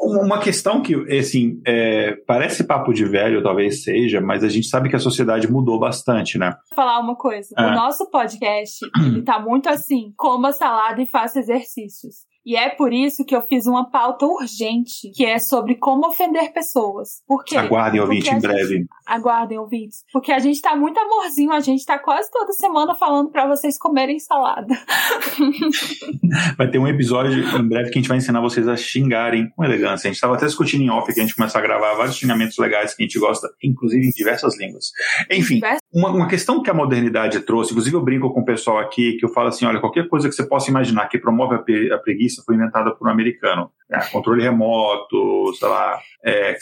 uma 0.00 0.38
questão 0.38 0.80
que, 0.80 0.94
assim, 1.18 1.60
é, 1.66 2.16
parece 2.26 2.64
papo 2.64 2.92
de 2.92 3.04
velho, 3.04 3.42
talvez 3.42 3.82
seja, 3.82 4.20
mas 4.20 4.42
a 4.42 4.48
gente 4.48 4.66
sabe 4.66 4.88
que 4.88 4.96
a 4.96 5.00
sociedade 5.00 5.50
mudou 5.50 5.78
bastante, 5.78 6.38
né? 6.38 6.54
Vou 6.70 6.76
falar 6.76 6.98
uma 7.00 7.16
coisa. 7.16 7.48
É. 7.56 7.66
O 7.66 7.74
nosso 7.74 8.10
podcast, 8.10 8.78
ele 8.98 9.22
tá 9.22 9.38
muito 9.38 9.68
assim, 9.68 10.12
coma 10.16 10.52
salada 10.52 11.00
e 11.00 11.06
faça 11.06 11.38
exercícios. 11.38 12.29
E 12.44 12.56
é 12.56 12.70
por 12.70 12.92
isso 12.92 13.24
que 13.24 13.36
eu 13.36 13.42
fiz 13.42 13.66
uma 13.66 13.90
pauta 13.90 14.24
urgente, 14.24 15.10
que 15.14 15.24
é 15.24 15.38
sobre 15.38 15.74
como 15.76 16.06
ofender 16.06 16.52
pessoas. 16.52 17.22
Por 17.26 17.44
quê? 17.44 17.56
Aguardem, 17.56 18.00
ouvinte, 18.00 18.30
em 18.30 18.40
breve. 18.40 18.86
Aguardem, 19.06 19.58
ouvintes. 19.58 20.04
Porque 20.12 20.32
a 20.32 20.38
gente 20.38 20.60
tá 20.60 20.74
muito 20.74 20.98
amorzinho, 20.98 21.52
a 21.52 21.60
gente 21.60 21.84
tá 21.84 21.98
quase 21.98 22.30
toda 22.30 22.52
semana 22.52 22.94
falando 22.94 23.30
para 23.30 23.46
vocês 23.46 23.78
comerem 23.78 24.18
salada. 24.18 24.74
vai 26.56 26.70
ter 26.70 26.78
um 26.78 26.88
episódio 26.88 27.32
em 27.32 27.68
breve 27.68 27.90
que 27.90 27.98
a 27.98 28.00
gente 28.00 28.08
vai 28.08 28.18
ensinar 28.18 28.40
vocês 28.40 28.66
a 28.66 28.76
xingarem 28.76 29.50
com 29.50 29.64
elegância. 29.64 30.08
A 30.08 30.12
gente 30.12 30.20
tava 30.20 30.34
até 30.34 30.46
discutindo 30.46 30.82
em 30.82 30.90
off 30.90 31.12
que 31.12 31.20
a 31.20 31.22
gente 31.22 31.34
começa 31.34 31.58
a 31.58 31.62
gravar 31.62 31.94
vários 31.94 32.16
xingamentos 32.16 32.56
legais 32.56 32.94
que 32.94 33.02
a 33.02 33.06
gente 33.06 33.18
gosta, 33.18 33.48
inclusive 33.62 34.06
em 34.06 34.10
diversas 34.10 34.58
línguas. 34.58 34.92
Enfim, 35.30 35.60
uma, 35.92 36.08
uma 36.10 36.28
questão 36.28 36.62
que 36.62 36.70
a 36.70 36.74
modernidade 36.74 37.40
trouxe, 37.40 37.72
inclusive 37.72 37.96
eu 37.96 38.02
brinco 38.02 38.32
com 38.32 38.40
o 38.40 38.44
pessoal 38.44 38.78
aqui, 38.78 39.14
que 39.14 39.24
eu 39.24 39.28
falo 39.28 39.48
assim, 39.48 39.66
olha, 39.66 39.80
qualquer 39.80 40.08
coisa 40.08 40.28
que 40.28 40.34
você 40.34 40.46
possa 40.46 40.70
imaginar 40.70 41.08
que 41.08 41.18
promove 41.18 41.56
a, 41.56 41.98
preguiça 41.98 42.42
foi 42.46 42.54
inventada 42.54 42.94
por 42.94 43.08
um 43.08 43.10
americano. 43.10 43.70
É, 43.90 43.98
controle 44.06 44.42
remoto, 44.42 45.52
sei 45.58 45.68
lá, 45.68 46.00
é, 46.24 46.56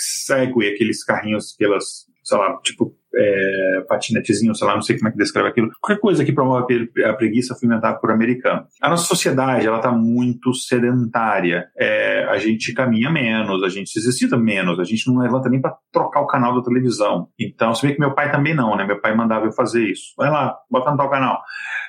aqueles 0.72 1.04
carrinhos, 1.04 1.54
aquelas, 1.54 2.07
sei 2.28 2.38
lá, 2.38 2.58
tipo 2.62 2.94
é, 3.14 3.84
patinetezinho, 3.88 4.54
sei 4.54 4.66
lá, 4.66 4.74
não 4.74 4.82
sei 4.82 4.96
como 4.96 5.08
é 5.08 5.12
que 5.12 5.16
descreve 5.16 5.48
aquilo. 5.48 5.70
Qualquer 5.80 6.00
coisa 6.00 6.24
que 6.24 6.32
promove 6.32 6.90
a 7.04 7.14
preguiça 7.14 7.54
foi 7.54 7.66
inventada 7.66 7.98
por 7.98 8.10
americano. 8.10 8.66
A 8.82 8.90
nossa 8.90 9.06
sociedade, 9.06 9.66
ela 9.66 9.78
está 9.78 9.90
muito 9.90 10.52
sedentária. 10.52 11.68
É, 11.76 12.26
a 12.28 12.36
gente 12.36 12.74
caminha 12.74 13.10
menos, 13.10 13.62
a 13.62 13.68
gente 13.68 13.88
se 13.88 13.98
exercita 13.98 14.36
menos, 14.36 14.78
a 14.78 14.84
gente 14.84 15.10
não 15.10 15.18
levanta 15.20 15.48
nem 15.48 15.60
para 15.60 15.74
trocar 15.90 16.20
o 16.20 16.26
canal 16.26 16.54
da 16.54 16.62
televisão. 16.62 17.28
Então, 17.40 17.74
você 17.74 17.86
vê 17.86 17.94
que 17.94 18.00
meu 18.00 18.14
pai 18.14 18.30
também 18.30 18.54
não, 18.54 18.76
né? 18.76 18.86
Meu 18.86 19.00
pai 19.00 19.16
mandava 19.16 19.46
eu 19.46 19.52
fazer 19.52 19.84
isso. 19.84 20.12
Vai 20.16 20.30
lá, 20.30 20.54
bota 20.70 20.90
no 20.90 20.96
tal 20.98 21.08
canal. 21.08 21.40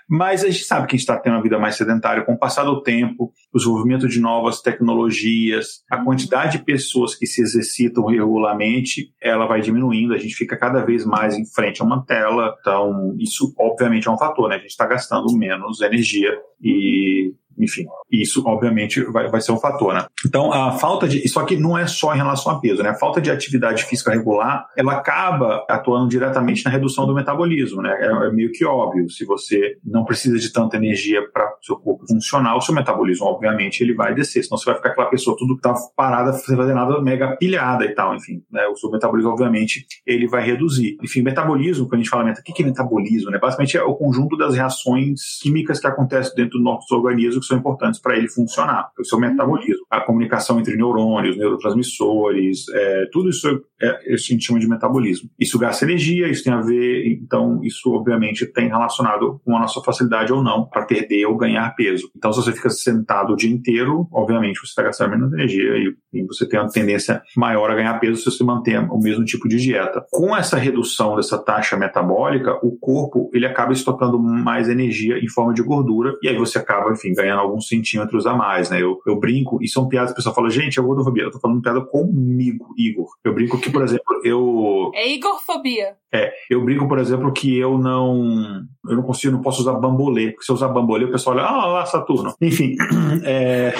Mas 0.10 0.44
a 0.44 0.50
gente 0.50 0.64
sabe 0.64 0.88
que 0.88 0.96
a 0.96 0.98
gente 0.98 1.08
está 1.08 1.20
tendo 1.20 1.34
uma 1.34 1.44
vida 1.44 1.60
mais 1.60 1.76
sedentária 1.76 2.26
com 2.26 2.34
o 2.34 2.40
passar 2.40 2.64
do 2.64 2.82
tempo, 2.82 3.32
o 3.54 3.58
desenvolvimento 3.58 4.08
de 4.08 4.20
novas 4.20 4.60
tecnologias, 4.60 5.84
a 5.90 6.04
quantidade 6.04 6.58
de 6.58 6.66
pessoas 6.66 7.14
que 7.14 7.28
se 7.28 7.42
exercitam 7.42 8.06
regularmente, 8.06 9.14
ela 9.22 9.46
vai 9.46 9.62
diminuindo, 9.62 10.16
a 10.16 10.18
gente 10.18 10.34
fica 10.34 10.58
cada 10.58 10.84
vez 10.84 11.06
mais 11.06 11.38
em 11.38 11.46
frente 11.46 11.82
a 11.82 11.86
uma 11.86 12.04
tela, 12.04 12.56
então 12.60 13.16
isso 13.20 13.54
obviamente 13.60 14.08
é 14.08 14.12
um 14.12 14.18
fator, 14.18 14.50
né? 14.50 14.56
A 14.56 14.60
gente 14.60 14.72
está 14.72 14.88
gastando 14.88 15.32
menos 15.38 15.80
energia 15.82 16.36
e 16.60 17.32
enfim, 17.58 17.86
isso 18.12 18.44
obviamente 18.46 19.04
vai, 19.04 19.30
vai 19.30 19.42
ser 19.42 19.52
um 19.52 19.58
fator, 19.58 19.94
né? 19.94 20.06
Então, 20.26 20.52
a 20.52 20.72
falta 20.72 21.08
de. 21.08 21.24
Isso 21.26 21.40
aqui 21.40 21.58
não 21.58 21.78
é 21.78 21.86
só 21.88 22.14
em 22.14 22.18
relação 22.18 22.52
a 22.52 22.60
peso, 22.60 22.82
né? 22.82 22.90
A 22.90 22.96
falta 22.96 23.20
de 23.22 23.30
atividade 23.30 23.84
física 23.84 24.12
regular, 24.12 24.68
ela 24.78 24.94
acaba 24.94 25.66
atuando 25.70 26.08
diretamente 26.10 26.64
na 26.64 26.72
redução 26.72 27.06
do 27.06 27.14
metabolismo, 27.14 27.82
né? 27.82 27.96
É, 28.00 28.28
é 28.28 28.32
meio 28.32 28.52
que 28.52 28.66
óbvio. 28.66 29.10
Se 29.10 29.26
você 29.26 29.78
não 29.84 30.06
precisa 30.06 30.38
de 30.38 30.52
tanta 30.52 30.78
energia 30.78 31.22
para 31.32 31.54
seu 31.62 31.76
corpo 31.78 32.06
funcionar, 32.08 32.56
o 32.56 32.62
seu 32.62 32.74
metabolismo, 32.74 33.26
obviamente, 33.26 33.82
ele 33.82 33.94
vai 33.94 34.14
descer. 34.14 34.44
Senão 34.44 34.58
você 34.58 34.66
vai 34.66 34.76
ficar 34.76 34.90
aquela 34.90 35.10
pessoa 35.10 35.36
tudo 35.38 35.56
que 35.56 35.62
tá 35.62 35.74
parada, 35.96 36.34
sem 36.34 36.56
fazer 36.56 36.74
nada, 36.74 37.02
mega 37.02 37.36
pilhada 37.36 37.86
e 37.86 37.94
tal, 37.94 38.16
enfim. 38.16 38.42
Né? 38.52 38.66
O 38.68 38.76
seu 38.76 38.90
metabolismo, 38.90 39.32
obviamente, 39.32 39.86
ele 40.06 40.28
vai 40.28 40.46
reduzir. 40.46 40.98
Enfim, 41.04 41.22
metabolismo, 41.22 41.88
quando 41.88 41.96
a 41.96 41.98
gente 41.98 42.10
fala, 42.10 42.32
o 42.32 42.34
que 42.44 42.64
é 42.64 42.66
metabolismo? 42.66 43.32
Né? 43.32 43.38
Basicamente 43.38 43.78
é 43.78 43.84
o 43.84 43.96
conjunto 43.96 44.38
das 44.38 44.56
reações 44.56 45.40
químicas 45.42 45.80
que 45.80 45.88
acontecem 45.88 46.34
dentro 46.36 46.58
do 46.58 46.64
nosso 46.64 46.94
organismo 46.96 47.39
são 47.48 47.58
importantes 47.58 48.00
para 48.00 48.18
ele 48.18 48.30
funcionar, 48.30 48.90
o 49.00 49.06
seu 49.06 49.20
metabolismo, 49.20 49.86
a 49.90 50.02
comunicação 50.02 50.60
entre 50.60 50.76
neurônios, 50.76 51.38
neurotransmissores, 51.38 52.68
é, 52.70 53.06
tudo 53.12 53.30
isso 53.30 53.48
é, 53.82 54.14
isso 54.14 54.26
a 54.30 54.34
gente 54.34 54.60
de 54.60 54.68
metabolismo. 54.68 55.30
Isso 55.40 55.58
gasta 55.58 55.86
energia, 55.86 56.28
isso 56.28 56.44
tem 56.44 56.54
a 56.54 56.62
ver, 56.62 57.08
então 57.08 57.62
isso 57.64 57.92
obviamente 57.94 58.46
tem 58.46 58.68
relacionado 58.68 59.40
com 59.46 59.56
a 59.56 59.60
nossa 59.60 59.82
facilidade 59.82 60.34
ou 60.34 60.44
não 60.44 60.66
para 60.66 60.86
perder 60.86 61.26
ou 61.26 61.38
ganhar 61.38 61.74
peso. 61.76 62.10
Então 62.16 62.32
se 62.34 62.42
você 62.42 62.52
fica 62.52 62.70
sentado 62.70 63.34
o 63.34 63.36
dia 63.36 63.50
inteiro, 63.50 64.08
obviamente 64.12 64.60
você 64.60 64.68
está 64.68 64.84
gastando 64.84 65.12
menos 65.12 65.32
energia 65.34 65.78
e, 65.78 65.96
e 66.14 66.26
você 66.26 66.48
tem 66.48 66.60
uma 66.60 66.70
tendência 66.70 67.22
maior 67.38 67.72
a 67.72 67.76
ganhar 67.76 67.98
peso 68.00 68.18
se 68.18 68.26
você 68.26 68.44
manter 68.44 68.80
o 68.80 69.00
mesmo 69.00 69.24
tipo 69.24 69.48
de 69.48 69.58
dieta. 69.58 70.06
Com 70.12 70.36
essa 70.36 70.58
redução 70.58 71.16
dessa 71.16 71.38
taxa 71.38 71.78
metabólica, 71.78 72.60
o 72.64 72.78
corpo 72.78 73.30
ele 73.34 73.46
acaba 73.46 73.72
estocando 73.72 74.20
mais 74.20 74.68
energia 74.68 75.18
em 75.18 75.30
forma 75.30 75.54
de 75.54 75.64
gordura 75.64 76.14
e 76.22 76.28
aí 76.28 76.38
você 76.38 76.58
acaba, 76.58 76.92
enfim, 76.92 77.14
ganhando 77.14 77.29
alguns 77.38 77.68
centímetros 77.68 78.26
a 78.26 78.34
mais, 78.34 78.70
né? 78.70 78.82
Eu, 78.82 79.00
eu 79.06 79.20
brinco, 79.20 79.60
e 79.62 79.68
são 79.68 79.88
piadas, 79.88 80.12
o 80.12 80.16
pessoal 80.16 80.34
fala, 80.34 80.50
gente, 80.50 80.80
é 80.80 80.84
gordofobia. 80.84 81.24
Eu 81.24 81.32
tô 81.32 81.40
falando 81.40 81.62
piada 81.62 81.82
comigo, 81.82 82.74
Igor. 82.78 83.10
Eu 83.24 83.34
brinco 83.34 83.60
que, 83.60 83.70
por 83.70 83.84
exemplo, 83.84 84.22
eu. 84.24 84.92
É 84.94 85.08
Igorfobia. 85.10 85.96
É, 86.12 86.34
eu 86.50 86.64
brinco, 86.64 86.88
por 86.88 86.98
exemplo, 86.98 87.32
que 87.32 87.58
eu 87.58 87.78
não. 87.78 88.64
Eu 88.88 88.96
não 88.96 89.04
consigo, 89.04 89.34
não 89.34 89.42
posso 89.42 89.62
usar 89.62 89.74
bambolê, 89.74 90.32
porque 90.32 90.46
se 90.46 90.52
eu 90.52 90.56
usar 90.56 90.70
bambolê, 90.70 91.06
o 91.06 91.12
pessoal 91.12 91.36
olha, 91.36 91.46
ah 91.46 91.66
lá, 91.66 91.86
Saturno. 91.86 92.34
Enfim. 92.42 92.76
É... 93.26 93.74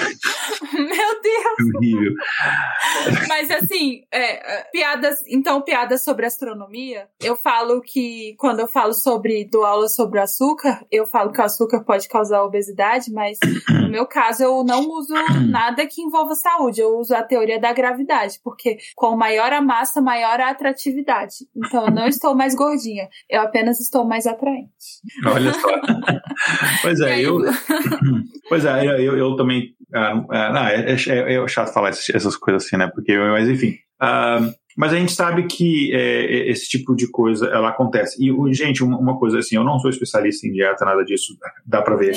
Meu 0.74 1.20
Deus! 1.22 1.74
Horrível. 1.76 2.14
Mas 3.28 3.50
assim, 3.50 4.02
é, 4.10 4.58
é, 4.58 4.64
piadas, 4.72 5.18
então 5.28 5.62
piadas 5.62 6.02
sobre 6.02 6.26
astronomia, 6.26 7.08
eu 7.20 7.36
falo 7.36 7.80
que 7.80 8.34
quando 8.38 8.60
eu 8.60 8.68
falo 8.68 8.92
sobre 8.92 9.44
dou 9.44 9.64
aula 9.64 9.88
sobre 9.88 10.18
o 10.18 10.22
açúcar, 10.22 10.84
eu 10.90 11.06
falo 11.06 11.32
que 11.32 11.40
o 11.40 11.44
açúcar 11.44 11.84
pode 11.84 12.08
causar 12.08 12.42
obesidade, 12.42 13.12
mas 13.12 13.38
no 13.68 13.88
meu 13.88 14.06
caso 14.06 14.42
eu 14.42 14.64
não 14.64 14.88
uso 14.88 15.14
nada 15.48 15.86
que 15.86 16.02
envolva 16.02 16.34
saúde, 16.34 16.80
eu 16.80 16.98
uso 16.98 17.14
a 17.14 17.22
teoria 17.22 17.60
da 17.60 17.72
gravidade, 17.72 18.40
porque 18.42 18.78
com 18.94 19.16
maior 19.16 19.52
a 19.52 19.60
massa, 19.60 20.00
maior 20.00 20.40
a 20.40 20.50
atratividade. 20.50 21.46
Então 21.54 21.86
eu 21.86 21.90
não 21.90 22.06
estou 22.06 22.34
mais 22.34 22.54
gordinha, 22.54 23.08
eu 23.28 23.40
apenas 23.40 23.80
estou 23.80 24.04
mais 24.04 24.26
atraente. 24.26 24.70
Olha 25.26 25.52
só. 25.52 25.68
pois 26.82 27.00
é, 27.00 27.20
eu. 27.20 27.38
pois 28.48 28.64
é, 28.64 28.86
eu, 29.00 29.16
eu 29.16 29.36
também. 29.36 29.74
Ah, 29.92 30.24
não, 30.52 30.66
é, 30.66 30.92
é, 30.92 31.34
é, 31.34 31.48
chato 31.48 31.72
falar 31.72 31.90
essas 31.90 32.36
coisas 32.36 32.64
assim, 32.64 32.76
né? 32.76 32.90
Porque, 32.92 33.16
mas 33.16 33.48
enfim. 33.48 33.78
Uh, 34.02 34.54
mas 34.80 34.94
a 34.94 34.96
gente 34.96 35.12
sabe 35.12 35.42
que 35.42 35.92
é, 35.92 36.48
esse 36.48 36.66
tipo 36.66 36.96
de 36.96 37.06
coisa 37.10 37.44
ela 37.48 37.68
acontece. 37.68 38.16
E, 38.18 38.54
gente, 38.54 38.82
uma, 38.82 39.18
coisa 39.18 39.38
assim, 39.38 39.54
eu 39.56 39.62
não 39.62 39.78
sou 39.78 39.90
especialista 39.90 40.46
em 40.46 40.52
dieta, 40.52 40.86
nada 40.86 41.04
disso, 41.04 41.36
dá 41.66 41.82
pra 41.82 41.96
ver. 41.96 42.16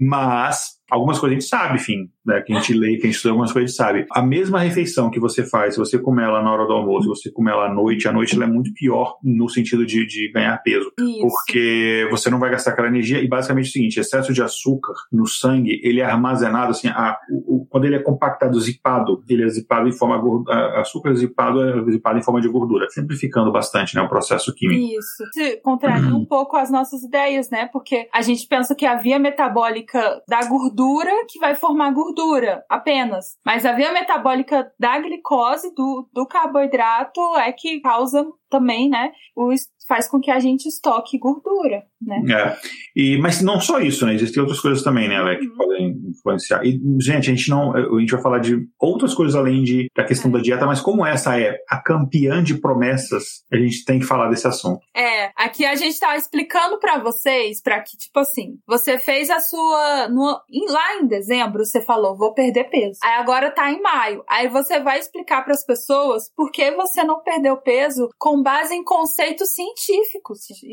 Mas 0.00 0.78
algumas 0.90 1.18
coisas 1.18 1.36
a 1.36 1.40
gente 1.40 1.48
sabe, 1.48 1.74
enfim, 1.76 2.08
né, 2.24 2.40
que 2.42 2.52
a 2.52 2.56
gente 2.56 2.72
lê, 2.72 2.96
que 2.96 3.02
a 3.02 3.06
gente 3.06 3.16
estuda 3.16 3.32
algumas 3.32 3.52
coisas 3.52 3.68
a 3.68 3.70
gente 3.70 3.76
sabe. 3.76 4.06
A 4.12 4.22
mesma 4.22 4.60
refeição 4.60 5.10
que 5.10 5.18
você 5.18 5.44
faz, 5.44 5.74
se 5.74 5.80
você 5.80 5.98
comer 5.98 6.24
ela 6.24 6.42
na 6.42 6.52
hora 6.52 6.66
do 6.66 6.72
almoço, 6.72 7.14
se 7.14 7.22
você 7.22 7.30
comer 7.32 7.52
ela 7.52 7.66
à 7.66 7.74
noite, 7.74 8.06
à 8.06 8.12
noite 8.12 8.34
ela 8.34 8.44
é 8.44 8.48
muito 8.48 8.72
pior 8.72 9.16
no 9.22 9.48
sentido 9.48 9.84
de, 9.84 10.06
de 10.06 10.30
ganhar 10.32 10.56
peso. 10.58 10.92
Isso. 10.98 11.20
Porque 11.20 12.06
você 12.10 12.30
não 12.30 12.38
vai 12.38 12.50
gastar 12.50 12.70
aquela 12.70 12.88
energia 12.88 13.20
e 13.20 13.28
basicamente 13.28 13.66
é 13.66 13.68
o 13.68 13.72
seguinte, 13.72 14.00
excesso 14.00 14.32
de 14.32 14.42
açúcar 14.42 14.94
no 15.12 15.26
sangue, 15.26 15.80
ele 15.82 16.00
é 16.00 16.04
armazenado, 16.04 16.70
assim, 16.70 16.88
a, 16.88 17.18
o, 17.30 17.66
quando 17.68 17.86
ele 17.86 17.96
é 17.96 18.02
compactado, 18.02 18.60
zipado, 18.60 19.22
ele 19.28 19.44
é 19.44 19.48
zipado 19.48 19.88
em 19.88 19.92
forma, 19.92 20.22
a, 20.48 20.80
açúcar 20.80 21.14
zipado 21.14 21.62
é 21.62 21.90
zipado 21.90 22.03
em 22.18 22.22
forma 22.22 22.40
de 22.40 22.48
gordura, 22.48 22.88
simplificando 22.90 23.52
bastante, 23.52 23.94
né, 23.94 24.02
o 24.02 24.08
processo 24.08 24.54
químico. 24.54 24.98
Isso. 24.98 25.24
Se 25.32 25.56
contraria 25.58 26.14
um 26.14 26.24
pouco 26.24 26.56
as 26.56 26.70
nossas 26.70 27.02
ideias, 27.02 27.50
né, 27.50 27.68
porque 27.72 28.08
a 28.12 28.22
gente 28.22 28.46
pensa 28.46 28.74
que 28.74 28.86
a 28.86 28.96
via 28.96 29.18
metabólica 29.18 30.22
da 30.28 30.44
gordura 30.46 30.64
gordura 30.74 31.10
que 31.28 31.38
vai 31.38 31.54
formar 31.54 31.92
gordura 31.92 32.64
apenas. 32.68 33.36
Mas 33.44 33.64
a 33.64 33.72
via 33.72 33.92
metabólica 33.92 34.70
da 34.78 34.98
glicose, 34.98 35.74
do, 35.74 36.08
do 36.12 36.26
carboidrato, 36.26 37.20
é 37.36 37.52
que 37.52 37.80
causa 37.80 38.26
também, 38.50 38.88
né, 38.88 39.10
o 39.34 39.52
faz 39.86 40.08
com 40.08 40.20
que 40.20 40.30
a 40.30 40.38
gente 40.38 40.66
estoque 40.66 41.18
gordura, 41.18 41.82
né? 42.00 42.22
É. 42.32 42.56
E, 42.96 43.18
mas 43.18 43.42
não 43.42 43.60
só 43.60 43.80
isso, 43.80 44.06
né? 44.06 44.14
Existem 44.14 44.40
outras 44.40 44.60
coisas 44.60 44.82
também, 44.82 45.08
né, 45.08 45.16
Alec, 45.16 45.40
que 45.40 45.48
uhum. 45.48 45.56
podem 45.56 45.96
influenciar. 46.08 46.64
E, 46.64 46.80
gente, 47.00 47.30
a 47.30 47.34
gente 47.34 47.50
não. 47.50 47.74
A 47.74 48.00
gente 48.00 48.12
vai 48.12 48.22
falar 48.22 48.38
de 48.38 48.66
outras 48.80 49.14
coisas 49.14 49.34
além 49.34 49.62
de, 49.62 49.88
da 49.94 50.04
questão 50.04 50.30
é. 50.30 50.34
da 50.34 50.40
dieta, 50.40 50.66
mas 50.66 50.80
como 50.80 51.04
essa 51.04 51.38
é 51.38 51.56
a 51.68 51.80
campeã 51.80 52.42
de 52.42 52.60
promessas, 52.60 53.44
a 53.52 53.56
gente 53.56 53.84
tem 53.84 53.98
que 53.98 54.06
falar 54.06 54.30
desse 54.30 54.46
assunto. 54.46 54.80
É, 54.96 55.30
aqui 55.36 55.64
a 55.64 55.74
gente 55.74 55.98
tá 55.98 56.16
explicando 56.16 56.78
para 56.78 56.98
vocês, 56.98 57.60
para 57.62 57.80
que, 57.80 57.96
tipo 57.96 58.18
assim, 58.18 58.58
você 58.66 58.98
fez 58.98 59.28
a 59.30 59.40
sua. 59.40 60.08
No, 60.08 60.40
lá 60.68 60.96
em 61.00 61.06
dezembro, 61.06 61.64
você 61.64 61.82
falou, 61.82 62.16
vou 62.16 62.32
perder 62.32 62.64
peso. 62.64 62.98
Aí 63.02 63.20
agora 63.20 63.50
tá 63.50 63.70
em 63.70 63.82
maio. 63.82 64.24
Aí 64.28 64.48
você 64.48 64.80
vai 64.80 64.98
explicar 64.98 65.42
para 65.42 65.52
as 65.52 65.64
pessoas 65.64 66.30
por 66.34 66.50
que 66.50 66.70
você 66.72 67.04
não 67.04 67.22
perdeu 67.22 67.56
peso 67.58 68.08
com 68.18 68.42
base 68.42 68.74
em 68.74 68.84
conceitos 68.84 69.52
científicos. 69.52 69.73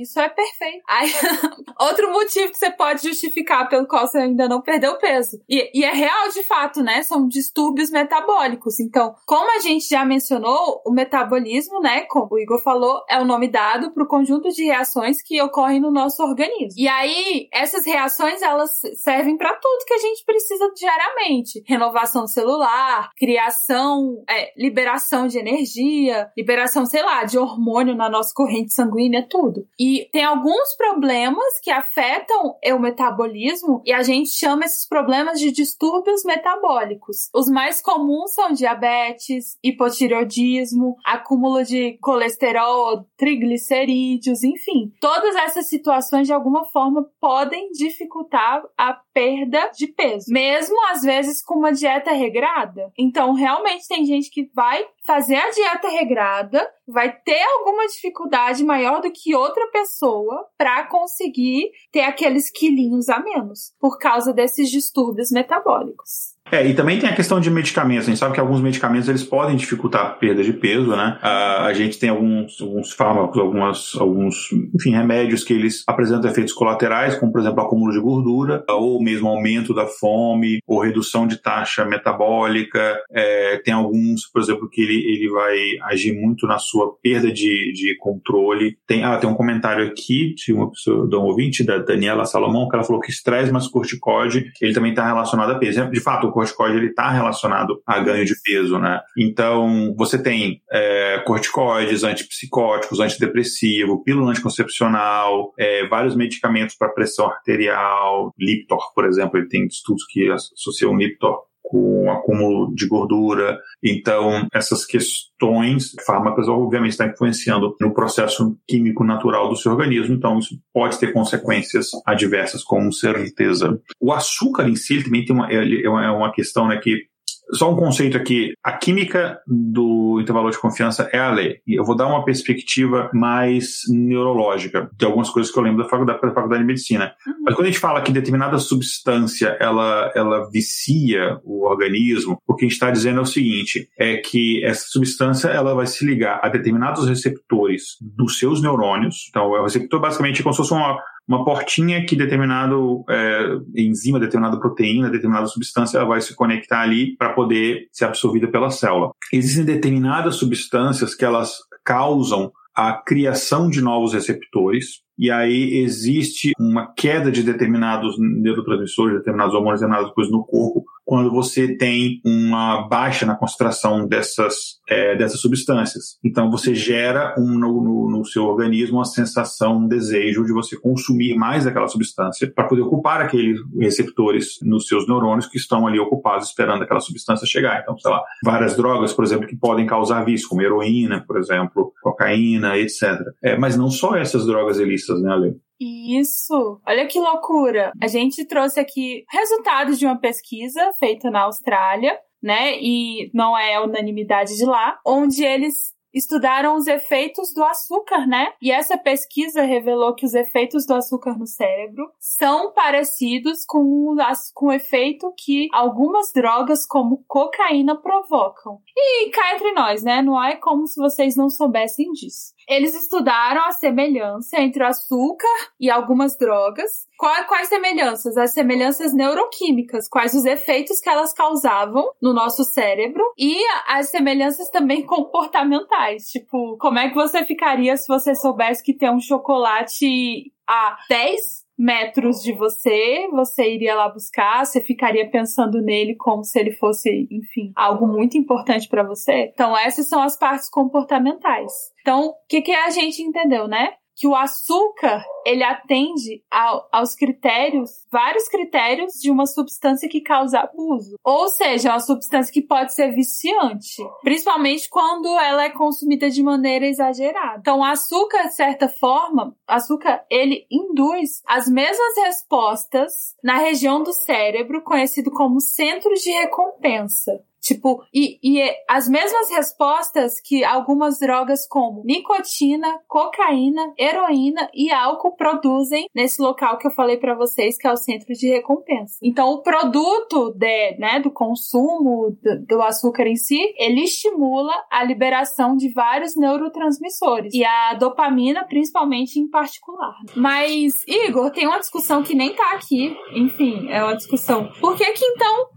Isso 0.01 0.19
é 0.19 0.29
perfeito. 0.29 0.83
Aí, 0.87 1.11
outro 1.79 2.11
motivo 2.11 2.51
que 2.51 2.57
você 2.57 2.71
pode 2.71 3.07
justificar 3.07 3.67
pelo 3.69 3.87
qual 3.87 4.07
você 4.07 4.19
ainda 4.19 4.47
não 4.47 4.61
perdeu 4.61 4.97
peso. 4.97 5.41
E, 5.49 5.79
e 5.79 5.83
é 5.83 5.91
real 5.91 6.29
de 6.29 6.43
fato, 6.43 6.81
né? 6.81 7.03
São 7.03 7.27
distúrbios 7.27 7.89
metabólicos. 7.89 8.79
Então, 8.79 9.15
como 9.25 9.49
a 9.55 9.59
gente 9.59 9.87
já 9.87 10.05
mencionou, 10.05 10.81
o 10.85 10.91
metabolismo, 10.91 11.79
né, 11.79 12.01
como 12.01 12.27
o 12.31 12.39
Igor 12.39 12.61
falou, 12.63 13.01
é 13.09 13.19
o 13.19 13.25
nome 13.25 13.47
dado 13.47 13.91
para 13.93 14.03
o 14.03 14.07
conjunto 14.07 14.49
de 14.49 14.65
reações 14.65 15.21
que 15.21 15.41
ocorrem 15.41 15.79
no 15.79 15.91
nosso 15.91 16.23
organismo. 16.23 16.79
E 16.79 16.87
aí, 16.87 17.47
essas 17.53 17.85
reações, 17.85 18.41
elas 18.41 18.71
servem 18.95 19.37
para 19.37 19.53
tudo 19.55 19.85
que 19.85 19.93
a 19.93 19.97
gente 19.97 20.23
precisa 20.25 20.71
diariamente. 20.75 21.63
Renovação 21.67 22.27
celular, 22.27 23.09
criação, 23.17 24.23
é, 24.29 24.51
liberação 24.57 25.27
de 25.27 25.37
energia, 25.37 26.29
liberação, 26.37 26.85
sei 26.85 27.03
lá, 27.03 27.23
de 27.23 27.37
hormônio 27.37 27.95
na 27.95 28.09
nossa 28.09 28.31
corrente 28.33 28.73
sanguínea, 28.73 28.90
tudo. 29.29 29.67
E 29.79 30.07
tem 30.11 30.23
alguns 30.23 30.75
problemas 30.75 31.59
que 31.61 31.71
afetam 31.71 32.55
o 32.65 32.79
metabolismo 32.79 33.81
e 33.85 33.91
a 33.91 34.01
gente 34.01 34.29
chama 34.29 34.65
esses 34.65 34.87
problemas 34.87 35.39
de 35.39 35.51
distúrbios 35.51 36.23
metabólicos. 36.23 37.29
Os 37.33 37.49
mais 37.49 37.81
comuns 37.81 38.33
são 38.33 38.51
diabetes, 38.51 39.57
hipotireoidismo, 39.63 40.95
acúmulo 41.05 41.63
de 41.63 41.97
colesterol, 42.01 43.05
triglicerídeos, 43.17 44.43
enfim. 44.43 44.91
Todas 44.99 45.35
essas 45.35 45.67
situações 45.67 46.27
de 46.27 46.33
alguma 46.33 46.65
forma 46.65 47.07
podem 47.19 47.69
dificultar 47.71 48.63
a 48.77 48.93
perda 49.13 49.71
de 49.75 49.87
peso, 49.87 50.25
mesmo 50.29 50.75
às 50.89 51.01
vezes 51.01 51.43
com 51.43 51.55
uma 51.55 51.71
dieta 51.71 52.11
regrada. 52.11 52.91
Então, 52.97 53.33
realmente 53.33 53.87
tem 53.87 54.05
gente 54.05 54.29
que 54.29 54.49
vai 54.53 54.85
fazer 55.11 55.35
a 55.35 55.51
dieta 55.51 55.89
regrada, 55.89 56.65
vai 56.87 57.11
ter 57.11 57.41
alguma 57.41 57.85
dificuldade 57.85 58.63
maior 58.63 59.01
do 59.01 59.11
que 59.11 59.35
outra 59.35 59.67
pessoa 59.67 60.47
para 60.57 60.87
conseguir 60.87 61.69
ter 61.91 62.03
aqueles 62.03 62.49
quilinhos 62.49 63.09
a 63.09 63.19
menos, 63.19 63.73
por 63.77 63.97
causa 63.99 64.33
desses 64.33 64.69
distúrbios 64.69 65.29
metabólicos. 65.29 66.37
É, 66.49 66.67
e 66.67 66.73
também 66.73 66.99
tem 66.99 67.09
a 67.09 67.15
questão 67.15 67.39
de 67.39 67.49
medicamentos. 67.49 68.07
A 68.07 68.09
gente 68.09 68.19
sabe 68.19 68.33
que 68.33 68.39
alguns 68.39 68.61
medicamentos 68.61 69.07
eles 69.07 69.23
podem 69.23 69.55
dificultar 69.55 70.05
a 70.05 70.09
perda 70.09 70.43
de 70.43 70.53
peso, 70.53 70.89
né? 70.95 71.17
A, 71.21 71.65
a 71.65 71.73
gente 71.73 71.99
tem 71.99 72.09
alguns, 72.09 72.59
alguns 72.61 72.91
fármacos, 72.91 73.39
algumas, 73.39 73.95
alguns, 73.95 74.49
enfim, 74.75 74.91
remédios 74.91 75.43
que 75.43 75.53
eles 75.53 75.83
apresentam 75.87 76.29
efeitos 76.29 76.51
colaterais, 76.53 77.15
como 77.15 77.31
por 77.31 77.39
exemplo 77.39 77.61
acúmulo 77.61 77.93
de 77.93 78.01
gordura, 78.01 78.63
ou 78.69 79.01
mesmo 79.01 79.29
aumento 79.29 79.73
da 79.73 79.85
fome, 79.85 80.59
ou 80.67 80.81
redução 80.81 81.27
de 81.27 81.41
taxa 81.41 81.85
metabólica. 81.85 82.97
É, 83.11 83.61
tem 83.63 83.73
alguns, 83.73 84.25
por 84.25 84.41
exemplo, 84.41 84.69
que 84.69 84.81
ele, 84.81 84.95
ele 84.95 85.29
vai 85.29 85.57
agir 85.89 86.13
muito 86.13 86.47
na 86.47 86.57
sua 86.57 86.93
perda 87.01 87.31
de, 87.31 87.71
de 87.71 87.95
controle. 87.97 88.77
Tem, 88.85 89.03
ah, 89.03 89.17
tem 89.17 89.29
um 89.29 89.35
comentário 89.35 89.85
aqui 89.85 90.33
de 90.35 90.51
uma 90.51 90.69
pessoa, 90.69 91.07
de 91.07 91.15
um 91.15 91.23
ouvinte, 91.23 91.63
da 91.63 91.77
Daniela 91.77 92.25
Salomão, 92.25 92.67
que 92.67 92.75
ela 92.75 92.83
falou 92.83 93.01
que 93.01 93.11
estresse 93.11 93.51
mais 93.51 93.67
corticóide, 93.67 94.51
ele 94.61 94.73
também 94.73 94.91
está 94.91 95.05
relacionado 95.05 95.51
a 95.51 95.55
peso. 95.55 95.89
De 95.89 95.99
fato, 96.01 96.30
o 96.31 96.33
corticóide 96.33 96.77
ele 96.77 96.87
está 96.87 97.09
relacionado 97.11 97.81
a 97.85 97.99
ganho 97.99 98.25
de 98.25 98.33
peso, 98.41 98.79
né? 98.79 98.99
Então, 99.17 99.93
você 99.97 100.21
tem 100.21 100.61
é, 100.71 101.19
corticoides, 101.25 102.03
antipsicóticos, 102.03 102.99
antidepressivo, 102.99 104.03
pílula 104.03 104.31
anticoncepcional, 104.31 105.53
é, 105.57 105.85
vários 105.87 106.15
medicamentos 106.15 106.75
para 106.75 106.89
pressão 106.89 107.27
arterial, 107.27 108.33
Liptor, 108.39 108.93
por 108.93 109.05
exemplo, 109.05 109.37
ele 109.37 109.47
tem 109.47 109.65
estudos 109.65 110.05
que 110.09 110.29
associam 110.31 110.95
Liptor 110.95 111.50
com 111.63 112.11
acúmulo 112.11 112.73
de 112.75 112.87
gordura. 112.87 113.59
Então, 113.83 114.47
essas 114.53 114.85
questões, 114.85 115.91
fármacos, 116.05 116.47
obviamente, 116.47 116.91
estão 116.91 117.07
influenciando 117.07 117.75
no 117.79 117.93
processo 117.93 118.57
químico 118.67 119.03
natural 119.03 119.49
do 119.49 119.55
seu 119.55 119.71
organismo. 119.71 120.15
Então, 120.15 120.39
isso 120.39 120.59
pode 120.73 120.99
ter 120.99 121.13
consequências 121.13 121.89
adversas, 122.05 122.63
com 122.63 122.91
certeza. 122.91 123.79
O 123.99 124.11
açúcar 124.11 124.67
em 124.67 124.75
si 124.75 125.03
também 125.03 125.25
tem 125.25 125.35
uma, 125.35 125.51
é, 125.51 125.83
é 125.83 125.89
uma 125.89 126.31
questão 126.31 126.67
né, 126.67 126.77
que 126.77 127.10
só 127.53 127.71
um 127.71 127.75
conceito 127.75 128.17
aqui. 128.17 128.53
A 128.63 128.73
química 128.73 129.39
do 129.47 130.19
intervalo 130.21 130.49
de 130.49 130.59
confiança 130.59 131.09
é 131.11 131.19
a 131.19 131.31
lei. 131.31 131.57
E 131.67 131.79
eu 131.79 131.83
vou 131.83 131.95
dar 131.95 132.07
uma 132.07 132.23
perspectiva 132.23 133.09
mais 133.13 133.81
neurológica 133.89 134.89
de 134.97 135.05
algumas 135.05 135.29
coisas 135.29 135.51
que 135.51 135.59
eu 135.59 135.63
lembro 135.63 135.83
da 135.83 135.89
faculdade, 135.89 136.21
da 136.21 136.33
faculdade 136.33 136.61
de 136.61 136.67
medicina. 136.67 137.13
Uhum. 137.25 137.33
Mas 137.45 137.55
quando 137.55 137.67
a 137.67 137.71
gente 137.71 137.79
fala 137.79 138.01
que 138.01 138.11
determinada 138.11 138.57
substância 138.57 139.57
ela, 139.59 140.11
ela 140.15 140.49
vicia 140.49 141.39
o 141.43 141.65
organismo, 141.65 142.37
o 142.47 142.55
que 142.55 142.65
a 142.65 142.67
gente 142.67 142.73
está 142.73 142.91
dizendo 142.91 143.19
é 143.19 143.23
o 143.23 143.25
seguinte: 143.25 143.89
é 143.97 144.17
que 144.17 144.63
essa 144.63 144.85
substância 144.87 145.49
ela 145.49 145.73
vai 145.73 145.87
se 145.87 146.05
ligar 146.05 146.39
a 146.41 146.49
determinados 146.49 147.07
receptores 147.07 147.97
dos 148.01 148.37
seus 148.37 148.61
neurônios. 148.61 149.27
Então, 149.29 149.49
o 149.49 149.63
receptor 149.63 149.99
basicamente 149.99 150.39
é 150.39 150.43
como 150.43 150.53
se 150.53 150.57
fosse 150.57 150.73
uma, 150.73 150.97
uma 151.27 151.45
portinha 151.45 152.05
que 152.05 152.15
determinado 152.15 153.03
é, 153.09 153.57
enzima, 153.75 154.19
determinada 154.19 154.59
proteína, 154.59 155.09
determinada 155.09 155.47
substância 155.47 155.97
ela 155.97 156.07
vai 156.07 156.21
se 156.21 156.35
conectar 156.35 156.81
ali 156.81 157.15
para 157.15 157.33
poder 157.33 157.87
ser 157.91 158.05
absorvida 158.05 158.47
pela 158.47 158.69
célula. 158.69 159.11
Existem 159.31 159.63
determinadas 159.63 160.35
substâncias 160.35 161.15
que 161.15 161.23
elas 161.23 161.59
causam 161.83 162.51
a 162.75 162.93
criação 162.93 163.69
de 163.69 163.81
novos 163.81 164.13
receptores, 164.13 165.01
e 165.17 165.29
aí 165.29 165.79
existe 165.83 166.53
uma 166.57 166.91
queda 166.93 167.31
de 167.31 167.43
determinados 167.43 168.15
neurotransmissores, 168.17 169.17
determinados 169.17 169.53
hormônios, 169.53 169.81
determinadas 169.81 170.13
coisas 170.13 170.31
no 170.31 170.43
corpo, 170.43 170.83
quando 171.11 171.29
você 171.29 171.75
tem 171.75 172.21
uma 172.25 172.87
baixa 172.87 173.25
na 173.25 173.35
concentração 173.35 174.07
dessas, 174.07 174.79
é, 174.87 175.13
dessas 175.17 175.41
substâncias. 175.41 176.17
Então 176.23 176.49
você 176.49 176.73
gera 176.73 177.35
um, 177.37 177.59
no, 177.59 177.83
no, 177.83 178.09
no, 178.09 178.25
seu 178.25 178.45
organismo 178.45 178.97
uma 178.97 179.03
sensação, 179.03 179.79
um 179.79 179.87
desejo 179.89 180.45
de 180.45 180.53
você 180.53 180.79
consumir 180.79 181.35
mais 181.35 181.65
daquela 181.65 181.89
substância 181.89 182.49
para 182.55 182.63
poder 182.63 182.83
ocupar 182.83 183.19
aqueles 183.19 183.59
receptores 183.77 184.57
nos 184.61 184.87
seus 184.87 185.05
neurônios 185.05 185.47
que 185.47 185.57
estão 185.57 185.85
ali 185.85 185.99
ocupados 185.99 186.47
esperando 186.47 186.83
aquela 186.83 187.01
substância 187.01 187.45
chegar. 187.45 187.81
Então, 187.81 187.97
sei 187.97 188.09
lá, 188.09 188.23
várias 188.41 188.77
drogas, 188.77 189.11
por 189.11 189.25
exemplo, 189.25 189.47
que 189.47 189.57
podem 189.57 189.85
causar 189.85 190.23
vício, 190.23 190.47
como 190.47 190.61
heroína, 190.61 191.25
por 191.27 191.37
exemplo, 191.37 191.91
cocaína, 192.01 192.77
etc. 192.77 193.19
É, 193.43 193.57
mas 193.57 193.75
não 193.75 193.91
só 193.91 194.15
essas 194.15 194.45
drogas 194.45 194.79
ilícitas, 194.79 195.21
né, 195.21 195.29
Ale? 195.29 195.55
Isso! 195.83 196.79
Olha 196.87 197.07
que 197.07 197.19
loucura! 197.19 197.91
A 197.99 198.07
gente 198.07 198.45
trouxe 198.45 198.79
aqui 198.79 199.25
resultados 199.31 199.97
de 199.97 200.05
uma 200.05 200.19
pesquisa 200.19 200.93
feita 200.99 201.31
na 201.31 201.41
Austrália, 201.41 202.19
né? 202.41 202.77
E 202.79 203.31
não 203.33 203.57
é 203.57 203.79
unanimidade 203.79 204.55
de 204.55 204.65
lá, 204.65 204.99
onde 205.03 205.43
eles 205.43 205.91
estudaram 206.13 206.75
os 206.75 206.87
efeitos 206.87 207.53
do 207.53 207.63
açúcar, 207.63 208.27
né? 208.27 208.53
E 208.61 208.71
essa 208.71 208.97
pesquisa 208.97 209.61
revelou 209.61 210.13
que 210.13 210.25
os 210.25 210.33
efeitos 210.33 210.85
do 210.85 210.93
açúcar 210.93 211.37
no 211.37 211.47
cérebro 211.47 212.11
são 212.19 212.73
parecidos 212.73 213.65
com 213.65 213.79
o, 213.79 214.15
com 214.53 214.67
o 214.67 214.71
efeito 214.71 215.33
que 215.37 215.67
algumas 215.71 216.31
drogas, 216.33 216.85
como 216.85 217.23
cocaína, 217.27 217.99
provocam. 217.99 218.79
E 218.95 219.29
cá 219.29 219.55
entre 219.55 219.71
nós, 219.71 220.03
né? 220.03 220.21
Não 220.21 220.41
é 220.43 220.55
como 220.55 220.85
se 220.85 221.01
vocês 221.01 221.35
não 221.35 221.49
soubessem 221.49 222.11
disso. 222.11 222.53
Eles 222.67 222.95
estudaram 222.95 223.65
a 223.65 223.71
semelhança 223.71 224.59
entre 224.59 224.83
o 224.83 224.87
açúcar 224.87 225.47
e 225.79 225.89
algumas 225.89 226.37
drogas. 226.37 227.07
Quais, 227.17 227.67
semelhanças? 227.67 228.35
As 228.35 228.53
semelhanças 228.53 229.13
neuroquímicas, 229.13 230.07
quais 230.09 230.33
os 230.33 230.45
efeitos 230.45 230.99
que 230.99 231.09
elas 231.09 231.33
causavam 231.33 232.09
no 232.21 232.33
nosso 232.33 232.63
cérebro 232.63 233.23
e 233.37 233.63
as 233.87 234.09
semelhanças 234.09 234.69
também 234.69 235.03
comportamentais. 235.05 236.25
Tipo, 236.29 236.77
como 236.77 236.97
é 236.97 237.09
que 237.09 237.15
você 237.15 237.45
ficaria 237.45 237.95
se 237.95 238.07
você 238.07 238.33
soubesse 238.33 238.83
que 238.83 238.93
tem 238.93 239.11
um 239.11 239.19
chocolate 239.19 240.51
a 240.67 240.97
10 241.09 241.60
metros 241.81 242.43
de 242.43 242.53
você, 242.53 243.27
você 243.31 243.73
iria 243.73 243.95
lá 243.95 244.07
buscar, 244.07 244.63
você 244.63 244.79
ficaria 244.79 245.27
pensando 245.27 245.81
nele 245.81 246.15
como 246.15 246.43
se 246.43 246.59
ele 246.59 246.71
fosse, 246.73 247.27
enfim, 247.31 247.71
algo 247.75 248.05
muito 248.05 248.37
importante 248.37 248.87
para 248.87 249.01
você. 249.01 249.51
Então, 249.51 249.75
essas 249.75 250.07
são 250.07 250.21
as 250.21 250.37
partes 250.37 250.69
comportamentais. 250.69 251.71
Então, 252.01 252.27
o 252.27 252.35
que, 252.47 252.61
que 252.61 252.71
a 252.71 252.91
gente 252.91 253.23
entendeu, 253.23 253.67
né? 253.67 253.93
Que 254.21 254.27
o 254.27 254.35
açúcar 254.35 255.25
ele 255.43 255.63
atende 255.63 256.43
ao, 256.51 256.87
aos 256.91 257.15
critérios, 257.15 257.89
vários 258.11 258.47
critérios 258.47 259.13
de 259.13 259.31
uma 259.31 259.47
substância 259.47 260.07
que 260.07 260.21
causa 260.21 260.59
abuso. 260.59 261.15
Ou 261.25 261.47
seja, 261.47 261.89
é 261.89 261.91
uma 261.91 261.99
substância 261.99 262.53
que 262.53 262.61
pode 262.61 262.93
ser 262.93 263.11
viciante, 263.15 263.95
principalmente 264.21 264.87
quando 264.87 265.27
ela 265.39 265.63
é 265.63 265.71
consumida 265.71 266.29
de 266.29 266.43
maneira 266.43 266.85
exagerada. 266.85 267.57
Então, 267.61 267.79
o 267.79 267.83
açúcar, 267.83 268.43
de 268.43 268.53
certa 268.53 268.87
forma, 268.87 269.55
açúcar 269.67 270.23
ele 270.29 270.67
induz 270.69 271.41
as 271.47 271.67
mesmas 271.67 272.15
respostas 272.23 273.11
na 273.43 273.57
região 273.57 274.03
do 274.03 274.13
cérebro 274.13 274.83
conhecido 274.83 275.31
como 275.31 275.59
centros 275.59 276.19
de 276.19 276.29
recompensa. 276.29 277.43
Tipo, 277.61 278.03
e, 278.13 278.39
e 278.41 278.59
é 278.59 278.75
as 278.89 279.07
mesmas 279.07 279.49
respostas 279.51 280.41
que 280.41 280.63
algumas 280.63 281.19
drogas 281.19 281.67
como 281.67 282.03
nicotina, 282.03 282.99
cocaína, 283.07 283.93
heroína 283.97 284.69
e 284.73 284.91
álcool 284.91 285.35
produzem 285.35 286.07
nesse 286.13 286.41
local 286.41 286.77
que 286.77 286.87
eu 286.87 286.91
falei 286.91 287.17
para 287.17 287.35
vocês, 287.35 287.77
que 287.77 287.87
é 287.87 287.91
o 287.91 287.97
centro 287.97 288.33
de 288.33 288.49
recompensa. 288.49 289.17
Então, 289.21 289.49
o 289.51 289.61
produto 289.61 290.51
de, 290.55 290.97
né, 290.97 291.19
do 291.19 291.31
consumo 291.31 292.35
do, 292.41 292.65
do 292.65 292.81
açúcar 292.81 293.27
em 293.27 293.35
si, 293.35 293.59
ele 293.77 294.03
estimula 294.03 294.73
a 294.89 295.03
liberação 295.03 295.75
de 295.75 295.89
vários 295.93 296.35
neurotransmissores 296.35 297.53
e 297.53 297.63
a 297.63 297.93
dopamina, 297.93 298.65
principalmente 298.65 299.39
em 299.39 299.47
particular. 299.47 300.15
Mas, 300.35 300.93
Igor, 301.07 301.51
tem 301.51 301.67
uma 301.67 301.79
discussão 301.79 302.23
que 302.23 302.33
nem 302.33 302.55
tá 302.55 302.71
aqui. 302.73 303.15
Enfim, 303.35 303.87
é 303.89 304.03
uma 304.03 304.15
discussão. 304.15 304.71
Por 304.79 304.95
que 304.95 305.05
que 305.11 305.25
então 305.25 305.69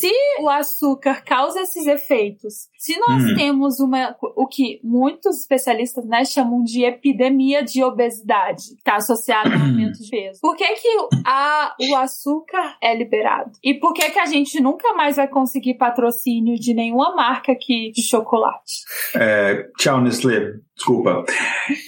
se 0.00 0.12
o 0.40 0.48
açúcar 0.48 1.22
causa 1.22 1.60
esses 1.60 1.86
efeitos, 1.86 2.68
se 2.78 2.98
nós 2.98 3.22
hum. 3.22 3.34
temos 3.36 3.80
uma 3.80 4.16
o 4.34 4.46
que 4.46 4.80
muitos 4.82 5.40
especialistas 5.40 6.06
né, 6.06 6.24
chamam 6.24 6.62
de 6.62 6.84
epidemia 6.84 7.62
de 7.62 7.84
obesidade, 7.84 8.68
que 8.68 8.78
está 8.78 8.96
associada 8.96 9.54
ao 9.54 9.60
aumento 9.68 10.02
de 10.02 10.08
peso, 10.08 10.40
por 10.40 10.56
que, 10.56 10.66
que 10.66 10.88
a, 11.26 11.76
o 11.78 11.96
açúcar 11.96 12.76
é 12.82 12.96
liberado? 12.96 13.52
E 13.62 13.74
por 13.74 13.92
que, 13.92 14.08
que 14.10 14.18
a 14.18 14.26
gente 14.26 14.60
nunca 14.60 14.94
mais 14.94 15.16
vai 15.16 15.28
conseguir 15.28 15.74
patrocínio 15.74 16.56
de 16.58 16.72
nenhuma 16.72 17.14
marca 17.14 17.52
aqui 17.52 17.92
de 17.94 18.02
chocolate? 18.02 18.84
É, 19.14 19.68
tchau, 19.76 20.00
Nestlé. 20.00 20.54
Desculpa. 20.80 21.24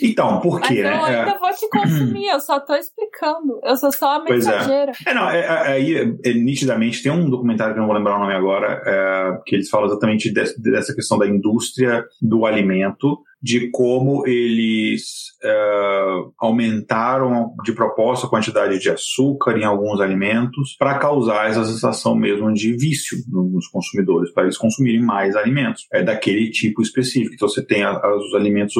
Então, 0.03 0.39
por 0.41 0.61
quê? 0.61 0.83
Mas 0.83 0.95
eu 0.99 1.03
né? 1.03 1.19
ainda 1.19 1.31
é... 1.31 1.39
vou 1.39 1.51
te 1.51 1.69
consumir, 1.71 2.27
eu 2.27 2.41
só 2.41 2.61
tô 2.61 2.75
explicando. 2.75 3.59
Eu 3.65 3.75
sou 3.77 3.91
só 3.91 4.19
uma 4.19 4.25
mensageira. 4.25 4.93
É. 5.07 5.11
é. 5.11 5.15
não, 5.15 5.31
é, 5.31 5.41
é, 5.41 5.49
aí 5.49 6.19
é, 6.23 6.35
nitidamente 6.35 7.03
tem 7.03 7.11
um 7.11 7.31
documentário 7.31 7.73
que 7.73 7.79
eu 7.79 7.81
não 7.81 7.89
vou 7.89 7.97
lembrar 7.97 8.17
o 8.17 8.21
nome 8.21 8.35
agora, 8.35 8.83
é, 8.85 9.41
que 9.47 9.57
eles 9.57 9.71
falam 9.71 9.87
exatamente 9.87 10.31
dessa, 10.31 10.61
dessa 10.61 10.95
questão 10.95 11.19
da 11.19 11.27
indústria 11.27 12.05
do 12.21 12.45
alimento 12.45 13.19
de 13.43 13.71
como 13.71 14.27
eles 14.27 15.03
uh, 15.45 16.33
aumentaram 16.39 17.55
de 17.65 17.73
propósito 17.73 18.27
a 18.27 18.31
quantidade 18.31 18.79
de 18.79 18.91
açúcar 18.91 19.59
em 19.59 19.65
alguns 19.65 20.01
alimentos 20.01 20.77
para 20.79 20.99
causar 20.99 21.49
essa 21.51 21.65
sensação 21.65 22.15
mesmo 22.15 22.53
de 22.53 22.77
vício 22.77 23.19
nos 23.29 23.67
consumidores, 23.69 24.33
para 24.33 24.45
eles 24.45 24.57
consumirem 24.57 25.03
mais 25.03 25.35
alimentos 25.35 25.87
é 25.93 26.03
daquele 26.03 26.51
tipo 26.51 26.83
específico. 26.83 27.35
Então 27.35 27.49
você 27.49 27.65
tem 27.65 27.83
a, 27.83 28.01
os 28.15 28.35
alimentos 28.35 28.75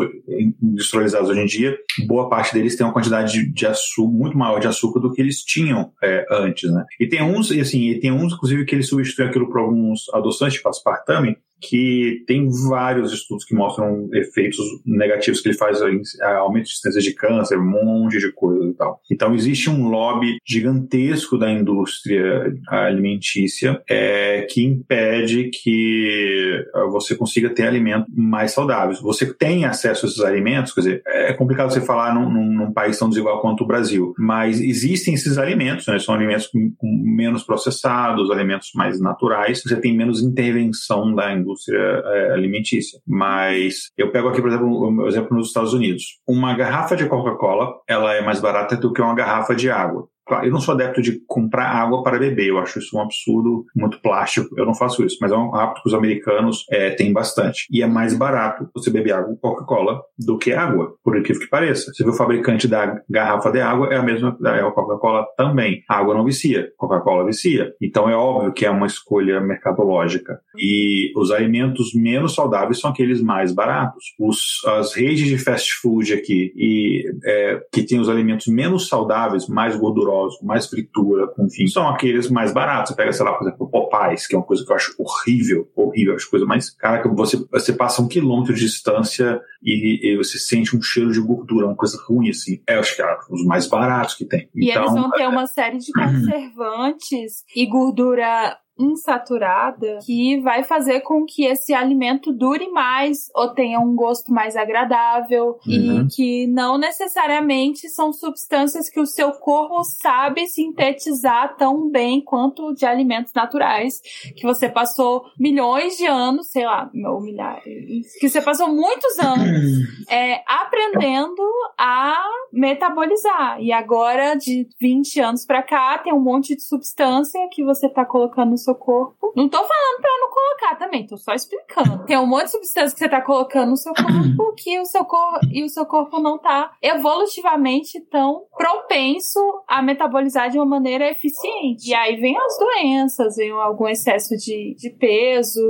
industrializados 0.63 1.31
hoje 1.31 1.41
em 1.41 1.47
dia, 1.47 1.77
boa 2.07 2.29
parte 2.29 2.55
deles 2.55 2.77
tem 2.77 2.87
uma 2.87 2.93
quantidade 2.93 3.33
de, 3.33 3.53
de 3.53 3.67
açúcar 3.67 4.13
muito 4.13 4.37
maior 4.37 4.61
de 4.61 4.67
açúcar 4.67 5.01
do 5.01 5.13
que 5.13 5.21
eles 5.21 5.43
tinham 5.43 5.93
é, 6.03 6.27
antes, 6.31 6.71
né? 6.71 6.85
E 7.01 7.07
tem 7.07 7.23
uns, 7.23 7.51
e 7.51 7.61
assim, 7.61 7.99
tem 8.01 8.13
uns 8.13 8.33
inclusive 8.33 8.65
que 8.65 8.75
eles 8.75 8.89
substituem 8.89 9.29
aquilo 9.29 9.49
por 9.49 9.61
alguns 9.61 10.09
adoçantes, 10.13 10.57
tipo 10.57 10.69
aspartame, 10.69 11.37
que 11.63 12.25
tem 12.27 12.49
vários 12.69 13.13
estudos 13.13 13.45
que 13.45 13.55
mostram 13.55 14.09
efeitos 14.13 14.59
negativos 14.85 15.41
que 15.41 15.49
ele 15.49 15.57
faz, 15.57 15.81
aumento 16.21 16.65
de 16.65 16.73
incidência 16.73 17.01
de 17.01 17.15
câncer, 17.15 17.59
um 17.59 17.71
monte 17.71 18.19
de 18.19 18.33
coisas 18.33 18.71
e 18.71 18.75
tal. 18.75 19.01
Então 19.11 19.35
existe 19.35 19.71
um 19.71 19.89
lobby 19.89 20.39
gigantesco 20.45 21.39
da 21.39 21.51
indústria 21.51 22.53
alimentícia 22.69 23.81
é, 23.89 24.43
que 24.51 24.65
impede 24.65 25.51
que 25.51 26.65
ah, 26.75 26.87
você 26.87 27.15
consiga 27.15 27.51
ter 27.51 27.67
alimentos 27.67 28.13
mais 28.15 28.53
saudáveis. 28.53 29.01
Você 29.01 29.33
tem 29.33 29.65
acesso 29.65 30.07
a 30.07 30.09
esses 30.09 30.21
alimentos, 30.21 30.75
quer 30.75 30.81
dizer, 30.81 31.03
é 31.07 31.33
complicado 31.33 31.71
você 31.71 31.81
falar 31.81 32.15
num, 32.15 32.29
num, 32.29 32.53
num 32.53 32.73
país 32.73 32.99
tão 32.99 33.09
desigual 33.09 33.41
quanto 33.41 33.63
o 33.63 33.67
Brasil, 33.67 34.13
mas 34.19 34.61
existem 34.61 35.15
esses 35.15 35.39
alimentos, 35.39 35.87
né? 35.87 35.99
são 35.99 36.15
alimentos 36.15 36.49
com, 36.49 36.73
com 36.77 37.03
menos 37.05 37.45
processados, 37.45 38.31
alimentos 38.31 38.71
mais 38.75 39.01
naturais, 39.01 39.63
você 39.63 39.77
tem 39.77 39.97
menos 39.97 40.23
intervenção 40.23 41.15
da 41.15 41.33
indústria 41.33 41.52
indústria 41.53 41.79
é, 41.79 42.33
alimentícia. 42.33 42.99
Mas 43.07 43.91
eu 43.97 44.11
pego 44.11 44.29
aqui, 44.29 44.41
por 44.41 44.49
exemplo, 44.49 44.69
o 44.69 45.07
exemplo 45.07 45.37
nos 45.37 45.49
Estados 45.49 45.73
Unidos. 45.73 46.21
Uma 46.27 46.55
garrafa 46.55 46.97
de 46.97 47.07
Coca-Cola, 47.07 47.75
ela 47.89 48.15
é 48.15 48.23
mais 48.23 48.41
barata 48.41 48.77
do 48.77 48.93
que 48.93 49.01
uma 49.01 49.15
garrafa 49.15 49.55
de 49.55 49.71
água. 49.71 50.09
Eu 50.43 50.51
não 50.51 50.61
sou 50.61 50.75
adepto 50.75 51.03
de 51.03 51.21
comprar 51.27 51.67
água 51.67 52.03
para 52.03 52.19
beber, 52.19 52.49
eu 52.49 52.59
acho 52.59 52.79
isso 52.79 52.97
um 52.97 53.01
absurdo, 53.01 53.65
muito 53.75 54.01
plástico, 54.01 54.49
eu 54.59 54.65
não 54.65 54.75
faço 54.75 55.05
isso, 55.05 55.19
mas 55.21 55.33
é 55.33 55.37
um 55.37 55.55
hábito 55.55 55.83
que 55.83 55.89
os 55.89 55.95
americanos 55.95 56.65
é, 56.71 56.91
têm 56.91 57.13
bastante. 57.13 57.67
E 57.71 57.83
é 57.83 57.87
mais 57.87 58.17
barato 58.17 58.69
você 58.75 58.91
beber 58.91 59.13
água 59.13 59.37
Coca-Cola 59.41 60.01
do 60.19 60.39
que 60.39 60.53
água, 60.53 60.95
por 61.03 61.17
incrível 61.17 61.43
que 61.43 61.49
pareça. 61.49 61.93
Você 61.93 62.05
vê 62.05 62.11
o 62.11 62.15
fabricante 62.15 62.69
da 62.69 63.01
garrafa 63.09 63.51
de 63.51 63.61
água, 63.61 63.89
é 63.93 63.97
a 63.97 64.03
mesma, 64.03 64.37
é 64.45 64.61
a 64.61 64.71
Coca-Cola 64.71 65.27
também. 65.37 65.83
A 65.89 65.99
água 65.99 66.15
não 66.15 66.25
vicia, 66.25 66.71
Coca-Cola 66.77 67.27
vicia. 67.27 67.73
Então 67.81 68.09
é 68.09 68.17
óbvio 68.17 68.53
que 68.53 68.65
é 68.65 68.71
uma 68.71 68.87
escolha 68.87 69.41
mercadológica. 69.41 70.41
E 70.57 71.13
os 71.17 71.31
alimentos 71.31 71.93
menos 71.95 72.35
saudáveis 72.35 72.81
são 72.81 72.91
aqueles 72.91 73.21
mais 73.21 73.53
baratos. 73.53 74.15
Os, 74.19 74.65
as 74.67 74.95
redes 74.95 75.27
de 75.27 75.39
fast 75.39 75.73
food 75.81 76.13
aqui, 76.13 76.53
e, 76.57 77.05
é, 77.25 77.61
que 77.73 77.83
tem 77.83 77.99
os 77.99 78.09
alimentos 78.09 78.47
menos 78.47 78.89
saudáveis, 78.89 79.49
mais 79.49 79.77
gordurosos, 79.77 80.12
com 80.39 80.47
mais 80.47 80.67
fritura, 80.67 81.33
enfim, 81.39 81.67
são 81.67 81.89
aqueles 81.89 82.31
mais 82.31 82.53
baratos. 82.53 82.91
Você 82.91 82.97
pega, 82.97 83.13
sei 83.13 83.25
lá, 83.25 83.33
por 83.33 83.47
exemplo, 83.47 83.69
Popeyes, 83.69 84.27
que 84.27 84.35
é 84.35 84.39
uma 84.39 84.45
coisa 84.45 84.65
que 84.65 84.71
eu 84.71 84.77
acho 84.77 84.95
horrível, 84.99 85.69
horrível, 85.75 86.15
acho 86.15 86.31
coisa 86.31 86.47
mais. 86.47 86.71
Cara, 86.71 87.03
que 87.03 87.09
você, 87.09 87.37
você 87.51 87.73
passa 87.73 88.03
um 88.03 88.09
quilômetro 88.09 88.55
de 88.55 88.61
distância 88.61 89.41
e, 89.63 90.13
e, 90.13 90.17
você 90.17 90.39
sente 90.39 90.77
um 90.77 90.83
cheiro 90.83 91.13
de 91.13 91.21
gordura, 91.21 91.67
uma 91.67 91.77
coisa 91.77 91.99
ruim, 92.07 92.31
assim. 92.31 92.61
É, 92.69 92.75
acho 92.75 92.97
que 92.97 93.03
é 93.03 93.19
os 93.31 93.45
mais 93.45 93.67
baratos 93.67 94.15
que 94.15 94.25
tem. 94.25 94.49
E 94.55 94.71
então, 94.71 94.83
eles 94.83 94.95
vão 94.95 95.11
ter 95.11 95.23
é... 95.23 95.29
uma 95.29 95.47
série 95.47 95.79
de 95.79 95.93
conservantes 95.93 97.45
e 97.55 97.67
gordura 97.67 98.57
insaturada 98.83 99.99
que 100.05 100.41
vai 100.41 100.63
fazer 100.63 101.01
com 101.01 101.25
que 101.25 101.45
esse 101.45 101.73
alimento 101.73 102.33
dure 102.33 102.69
mais 102.71 103.31
ou 103.35 103.49
tenha 103.49 103.81
um 103.81 103.95
gosto 103.95 104.33
mais 104.33 104.57
agradável 104.57 105.59
uhum. 105.67 106.03
e 106.03 106.07
que 106.09 106.47
não 106.47 106.79
necessariamente 106.79 107.89
são 107.89 108.13
substâncias 108.13 108.89
que 108.89 109.01
o 109.01 109.07
seu 109.07 109.33
corpo 109.33 109.83
sabe 109.85 110.47
sintetizar 110.47 111.57
tão 111.57 111.89
bem 111.91 112.21
quanto 112.21 112.75
de 112.75 112.85
alimentos 112.85 113.33
naturais 113.35 114.01
que 114.37 114.43
você 114.43 114.69
passou 114.69 115.25
milhões 115.39 115.97
de 115.97 116.07
anos, 116.07 116.51
sei 116.51 116.65
lá, 116.65 116.91
ou 117.07 117.21
milhares, 117.21 118.17
que 118.19 118.29
você 118.29 118.41
passou 118.41 118.69
muitos 118.69 119.19
anos 119.19 119.63
é, 120.09 120.43
aprendendo 120.47 121.43
a 121.79 122.23
metabolizar 122.53 123.61
e 123.61 123.73
agora 123.73 124.35
de 124.35 124.69
20 124.81 125.21
anos 125.21 125.47
para 125.47 125.63
cá 125.63 125.99
tem 125.99 126.13
um 126.13 126.21
monte 126.21 126.55
de 126.55 126.63
substância 126.63 127.41
que 127.51 127.65
você 127.65 127.89
tá 127.89 128.05
colocando 128.05 128.51
no 128.51 128.59
seu 128.59 128.72
corpo. 128.75 129.33
Não 129.37 129.49
tô 129.49 129.59
falando 129.59 130.01
pra 130.01 130.11
não 130.21 130.31
colocar 130.31 130.77
também, 130.77 131.07
tô 131.07 131.17
só 131.17 131.33
explicando. 131.33 132.05
Tem 132.05 132.19
um 132.19 132.27
monte 132.27 132.45
de 132.45 132.51
substância 132.53 132.93
que 132.93 132.99
você 132.99 133.09
tá 133.09 133.21
colocando 133.21 133.71
no 133.71 133.77
seu 133.77 133.93
corpo 133.95 134.53
que 134.57 134.79
o 134.79 134.85
seu 134.85 135.05
corpo 135.05 135.41
e 135.51 135.65
o 135.65 135.69
seu 135.69 135.85
corpo 135.87 136.21
não 136.21 136.39
tá 136.39 136.73
evolutivamente 136.83 138.01
tão 138.11 138.43
propenso 138.57 139.41
a 139.69 139.83
metabolizar 139.83 140.51
de 140.51 140.59
uma 140.59 140.67
maneira 140.67 141.11
eficiente. 141.11 141.91
E 141.91 141.95
aí 141.95 142.17
vem 142.17 142.37
as 142.37 142.59
doenças, 142.59 143.37
vem 143.37 143.51
algum 143.51 143.89
excesso 143.89 144.37
de, 144.37 144.75
de 144.79 144.91
peso. 144.91 145.61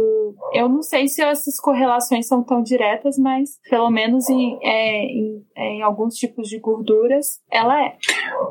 Eu 0.53 0.69
não 0.69 0.83
sei 0.83 1.09
se 1.09 1.23
essas 1.23 1.59
correlações 1.59 2.27
são 2.27 2.43
tão 2.43 2.63
diretas, 2.63 3.19
mas 3.19 3.59
pelo 3.69 3.91
menos 3.91 4.29
em, 4.29 4.59
é, 4.63 5.05
em, 5.05 5.45
é, 5.57 5.65
em 5.77 5.83
alguns 5.83 6.15
tipos 6.15 6.49
de 6.49 6.59
gorduras, 6.59 7.41
ela 7.51 7.83
é. 7.85 7.97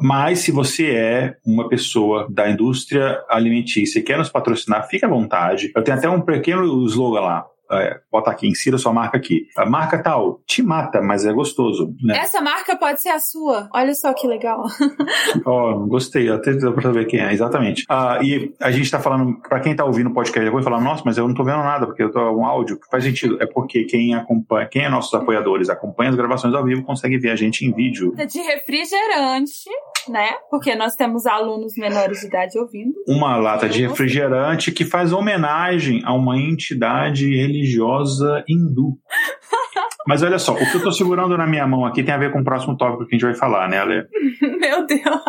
Mas 0.01 0.39
se 0.39 0.51
você 0.51 0.91
é 0.95 1.37
uma 1.45 1.67
pessoa 1.67 2.27
da 2.29 2.49
indústria 2.49 3.23
alimentícia 3.29 3.99
e 3.99 4.03
quer 4.03 4.17
nos 4.17 4.29
patrocinar, 4.31 4.87
fique 4.87 5.05
à 5.05 5.09
vontade. 5.09 5.71
Eu 5.75 5.83
tenho 5.83 5.97
até 5.97 6.09
um 6.09 6.21
pequeno 6.21 6.85
slogan 6.85 7.21
lá 7.21 7.45
é, 7.71 7.99
bota 8.11 8.29
aqui, 8.29 8.47
insira 8.47 8.77
sua 8.77 8.91
marca 8.91 9.17
aqui. 9.17 9.47
A 9.55 9.65
marca 9.65 10.01
tal, 10.01 10.41
te 10.45 10.61
mata, 10.61 11.01
mas 11.01 11.25
é 11.25 11.31
gostoso. 11.31 11.95
Né? 12.03 12.17
Essa 12.17 12.41
marca 12.41 12.75
pode 12.75 13.01
ser 13.01 13.09
a 13.09 13.19
sua. 13.19 13.69
Olha 13.73 13.93
só 13.93 14.13
que 14.13 14.27
legal. 14.27 14.65
Ó, 15.45 15.71
oh, 15.71 15.87
gostei, 15.87 16.29
até 16.29 16.53
dá 16.53 16.71
pra 16.71 16.81
saber 16.81 17.05
quem 17.05 17.19
é, 17.19 17.31
exatamente. 17.31 17.85
Ah, 17.87 18.19
e 18.21 18.53
a 18.59 18.71
gente 18.71 18.91
tá 18.91 18.99
falando, 18.99 19.39
pra 19.41 19.59
quem 19.59 19.75
tá 19.75 19.85
ouvindo 19.85 20.09
o 20.09 20.13
podcast 20.13 20.43
depois, 20.43 20.63
falar, 20.63 20.81
nossa, 20.81 21.03
mas 21.05 21.17
eu 21.17 21.27
não 21.27 21.33
tô 21.33 21.43
vendo 21.43 21.59
nada, 21.59 21.85
porque 21.85 22.03
eu 22.03 22.11
tô 22.11 22.19
um 22.19 22.45
áudio. 22.45 22.79
Faz 22.89 23.03
sentido. 23.03 23.41
É 23.41 23.45
porque 23.45 23.85
quem 23.85 24.13
acompanha, 24.13 24.67
quem 24.67 24.83
é 24.83 24.89
nossos 24.89 25.13
apoiadores, 25.13 25.69
acompanha 25.69 26.09
as 26.09 26.15
gravações 26.15 26.53
ao 26.53 26.65
vivo, 26.65 26.83
consegue 26.83 27.17
ver 27.17 27.31
a 27.31 27.35
gente 27.35 27.65
em 27.65 27.71
vídeo. 27.71 28.13
De 28.15 28.39
refrigerante, 28.39 29.69
né? 30.07 30.33
Porque 30.49 30.75
nós 30.75 30.95
temos 30.95 31.25
alunos 31.25 31.73
menores 31.77 32.19
de 32.19 32.27
idade 32.27 32.59
ouvindo. 32.59 32.93
Uma 33.07 33.37
lata 33.37 33.67
de 33.67 33.85
refrigerante 33.85 34.71
que 34.71 34.85
faz 34.85 35.11
homenagem 35.13 36.01
a 36.05 36.13
uma 36.13 36.37
entidade 36.37 37.25
religiosa 37.35 37.61
religiosa 37.71 38.43
hindu. 38.47 38.97
Mas 40.07 40.23
olha 40.23 40.39
só, 40.39 40.53
o 40.53 40.57
que 40.57 40.75
eu 40.75 40.83
tô 40.83 40.91
segurando 40.91 41.37
na 41.37 41.47
minha 41.47 41.67
mão 41.67 41.85
aqui 41.85 42.03
tem 42.03 42.13
a 42.13 42.17
ver 42.17 42.31
com 42.31 42.39
o 42.39 42.43
próximo 42.43 42.75
tópico 42.77 43.05
que 43.05 43.15
a 43.15 43.17
gente 43.17 43.27
vai 43.27 43.35
falar, 43.35 43.69
né, 43.69 43.79
Ale? 43.79 44.07
Meu 44.59 44.85
Deus. 44.85 45.21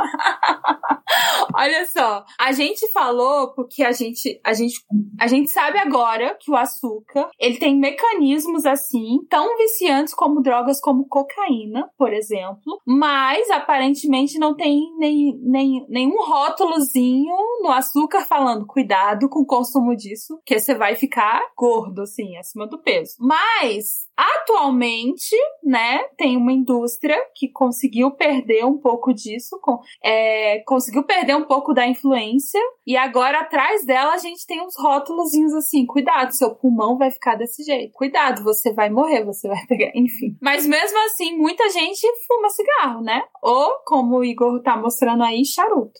Olha 1.55 1.85
só, 1.87 2.25
a 2.41 2.53
gente 2.53 2.91
falou 2.93 3.53
porque 3.55 3.83
a 3.83 3.93
gente, 3.93 4.41
a 4.43 4.53
gente, 4.55 4.81
a 5.21 5.27
gente 5.27 5.51
sabe 5.51 5.79
agora 5.79 6.37
que 6.41 6.51
o 6.51 6.57
açúcar, 6.57 7.29
ele 7.39 7.59
tem 7.59 7.79
mecanismos 7.79 8.65
assim, 8.65 9.19
tão 9.29 9.57
viciantes 9.59 10.15
como 10.15 10.41
drogas 10.41 10.81
como 10.81 11.07
cocaína, 11.07 11.91
por 11.99 12.13
exemplo, 12.13 12.81
mas 12.87 13.51
aparentemente 13.51 14.39
não 14.39 14.57
tem 14.57 14.81
nem, 14.99 15.39
nem, 15.43 15.87
nenhum 15.89 16.23
rótulozinho 16.23 17.35
no 17.63 17.71
açúcar 17.71 18.23
falando 18.23 18.67
cuidado 18.67 19.29
com 19.29 19.41
o 19.41 19.47
consumo 19.47 19.95
disso, 19.95 20.41
que 20.47 20.59
você 20.59 20.75
vai 20.75 20.95
ficar 20.95 21.43
gordo 21.57 22.03
assim, 22.03 22.37
acima 22.39 22.67
do 22.67 22.81
peso. 22.81 23.17
Mas 23.21 24.07
Atualmente, 24.23 25.35
né, 25.65 25.99
tem 26.17 26.37
uma 26.37 26.53
indústria 26.53 27.17
que 27.35 27.49
conseguiu 27.49 28.13
perder 28.13 28.65
um 28.65 28.79
pouco 28.79 29.13
disso, 29.13 29.59
com, 29.61 29.81
é, 30.05 30.63
conseguiu 30.65 31.03
perder 31.03 31.35
um 31.35 31.45
pouco 31.45 31.75
da 31.75 31.89
influência, 31.89 32.61
e 32.87 32.97
agora 32.97 33.41
atrás 33.41 33.85
dela 33.85 34.13
a 34.13 34.19
gente 34.19 34.47
tem 34.47 34.61
uns 34.61 34.75
rótulozinhos 34.79 35.53
assim: 35.55 35.85
cuidado, 35.85 36.37
seu 36.37 36.55
pulmão 36.55 36.97
vai 36.97 37.11
ficar 37.11 37.35
desse 37.35 37.65
jeito, 37.65 37.93
cuidado, 37.93 38.45
você 38.45 38.73
vai 38.73 38.91
morrer, 38.91 39.25
você 39.25 39.49
vai 39.49 39.67
pegar, 39.67 39.91
enfim. 39.97 40.37
Mas 40.41 40.67
mesmo 40.67 40.99
assim, 41.07 41.37
muita 41.37 41.69
gente 41.71 42.07
fuma 42.29 42.49
cigarro, 42.51 43.03
né? 43.03 43.23
Ou, 43.43 43.73
como 43.85 44.19
o 44.19 44.25
Igor 44.25 44.63
tá 44.63 44.77
mostrando 44.77 45.25
aí, 45.25 45.45
charuto. 45.45 45.99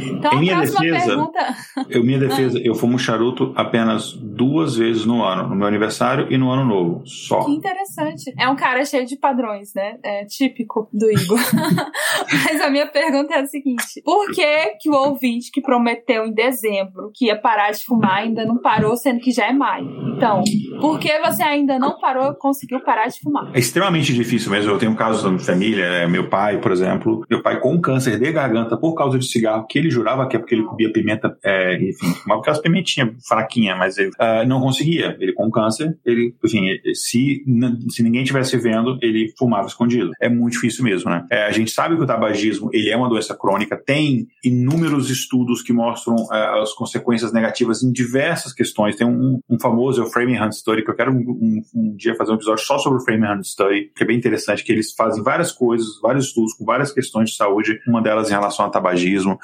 Então, 0.00 0.32
em 0.34 0.40
minha 0.40 0.60
defesa, 0.60 1.06
pergunta... 1.06 1.56
eu, 1.88 2.04
minha 2.04 2.18
defesa, 2.20 2.60
eu 2.62 2.74
fumo 2.74 2.98
charuto 2.98 3.52
apenas 3.56 4.12
duas 4.12 4.76
vezes 4.76 5.04
no 5.04 5.24
ano, 5.24 5.48
no 5.48 5.56
meu 5.56 5.66
aniversário 5.66 6.32
e 6.32 6.38
no 6.38 6.50
ano 6.50 6.64
novo, 6.64 7.06
só. 7.06 7.44
Que 7.44 7.63
interessante. 7.64 8.34
É 8.38 8.48
um 8.48 8.56
cara 8.56 8.84
cheio 8.84 9.06
de 9.06 9.16
padrões, 9.16 9.72
né? 9.74 9.98
É 10.02 10.24
típico 10.24 10.88
do 10.92 11.10
Igor. 11.10 11.38
Mas 12.44 12.60
a 12.60 12.70
minha 12.70 12.86
pergunta 12.86 13.34
é 13.34 13.40
a 13.40 13.46
seguinte: 13.46 14.02
por 14.04 14.30
que 14.32 14.76
que 14.80 14.88
o 14.88 14.94
ouvinte 14.94 15.50
que 15.50 15.60
prometeu 15.60 16.26
em 16.26 16.32
dezembro 16.32 17.10
que 17.14 17.26
ia 17.26 17.36
parar 17.36 17.70
de 17.72 17.84
fumar 17.84 18.18
ainda 18.18 18.44
não 18.44 18.58
parou, 18.58 18.96
sendo 18.96 19.20
que 19.20 19.32
já 19.32 19.46
é 19.46 19.52
maio? 19.52 20.14
Então, 20.16 20.42
por 20.80 20.98
que 20.98 21.18
você 21.20 21.42
ainda 21.42 21.78
não 21.78 21.98
parou, 21.98 22.34
conseguiu 22.34 22.80
parar 22.80 23.08
de 23.08 23.20
fumar? 23.20 23.50
É 23.54 23.58
extremamente 23.58 24.12
difícil 24.12 24.50
mesmo. 24.50 24.70
Eu 24.70 24.78
tenho 24.78 24.92
um 24.92 24.96
caso 24.96 25.22
da 25.22 25.30
minha 25.30 25.44
família, 25.44 25.84
é, 25.84 26.06
meu 26.06 26.28
pai, 26.28 26.60
por 26.60 26.72
exemplo, 26.72 27.24
meu 27.28 27.42
pai 27.42 27.60
com 27.60 27.80
câncer 27.80 28.18
de 28.18 28.32
garganta 28.32 28.76
por 28.76 28.94
causa 28.94 29.18
de 29.18 29.26
cigarro, 29.26 29.66
que 29.66 29.78
ele 29.78 29.90
jurava 29.90 30.28
que 30.28 30.36
é 30.36 30.38
porque 30.38 30.54
ele 30.54 30.64
comia 30.64 30.92
pimenta, 30.92 31.36
é, 31.44 31.76
enfim, 31.76 32.14
uma 32.26 32.38
aquelas 32.44 32.60
pimentinhas 32.60 33.10
fraquinha, 33.26 33.74
mas 33.74 33.96
ele 33.98 34.10
uh, 34.10 34.46
não 34.46 34.60
conseguia. 34.60 35.16
Ele 35.18 35.32
com 35.32 35.50
câncer, 35.50 35.96
ele, 36.04 36.34
enfim, 36.44 36.66
se 36.94 37.42
se 37.88 38.02
ninguém 38.02 38.22
estivesse 38.22 38.56
vendo, 38.58 38.98
ele 39.02 39.32
fumava 39.38 39.66
escondido. 39.66 40.10
É 40.20 40.28
muito 40.28 40.54
difícil 40.54 40.84
mesmo, 40.84 41.10
né? 41.10 41.24
É, 41.30 41.46
a 41.46 41.50
gente 41.50 41.70
sabe 41.70 41.96
que 41.96 42.02
o 42.02 42.06
tabagismo 42.14 42.70
ele 42.72 42.90
é 42.90 42.96
uma 42.96 43.08
doença 43.08 43.36
crônica, 43.36 43.76
tem 43.76 44.26
inúmeros 44.42 45.10
estudos 45.10 45.62
que 45.62 45.72
mostram 45.72 46.16
é, 46.32 46.60
as 46.60 46.72
consequências 46.72 47.32
negativas 47.32 47.82
em 47.82 47.92
diversas 47.92 48.52
questões. 48.52 48.96
Tem 48.96 49.06
um, 49.06 49.40
um 49.48 49.58
famoso, 49.58 50.02
é 50.02 50.04
o 50.04 50.10
Framingham 50.10 50.50
Study, 50.50 50.84
que 50.84 50.90
eu 50.90 50.94
quero 50.94 51.12
um, 51.12 51.18
um, 51.18 51.62
um, 51.74 51.96
dia 51.96 52.14
fazer 52.14 52.32
um 52.32 52.34
episódio 52.34 52.64
só 52.64 52.78
sobre 52.78 52.98
o 52.98 53.04
Framingham 53.04 53.42
Study, 53.42 53.92
que 53.94 54.02
é 54.02 54.06
bem 54.06 54.16
interessante, 54.16 54.64
que 54.64 54.72
eles 54.72 54.92
fazem 54.92 55.22
várias 55.22 55.52
coisas, 55.52 55.86
vários 56.00 56.26
estudos 56.26 56.54
com 56.54 56.64
várias 56.64 56.92
questões 56.92 57.30
de 57.30 57.36
saúde, 57.36 57.78
uma 57.86 58.02
delas 58.02 58.28
em 58.28 58.32
relação 58.32 58.64
ao 58.64 58.70
tabagismo. 58.70 59.38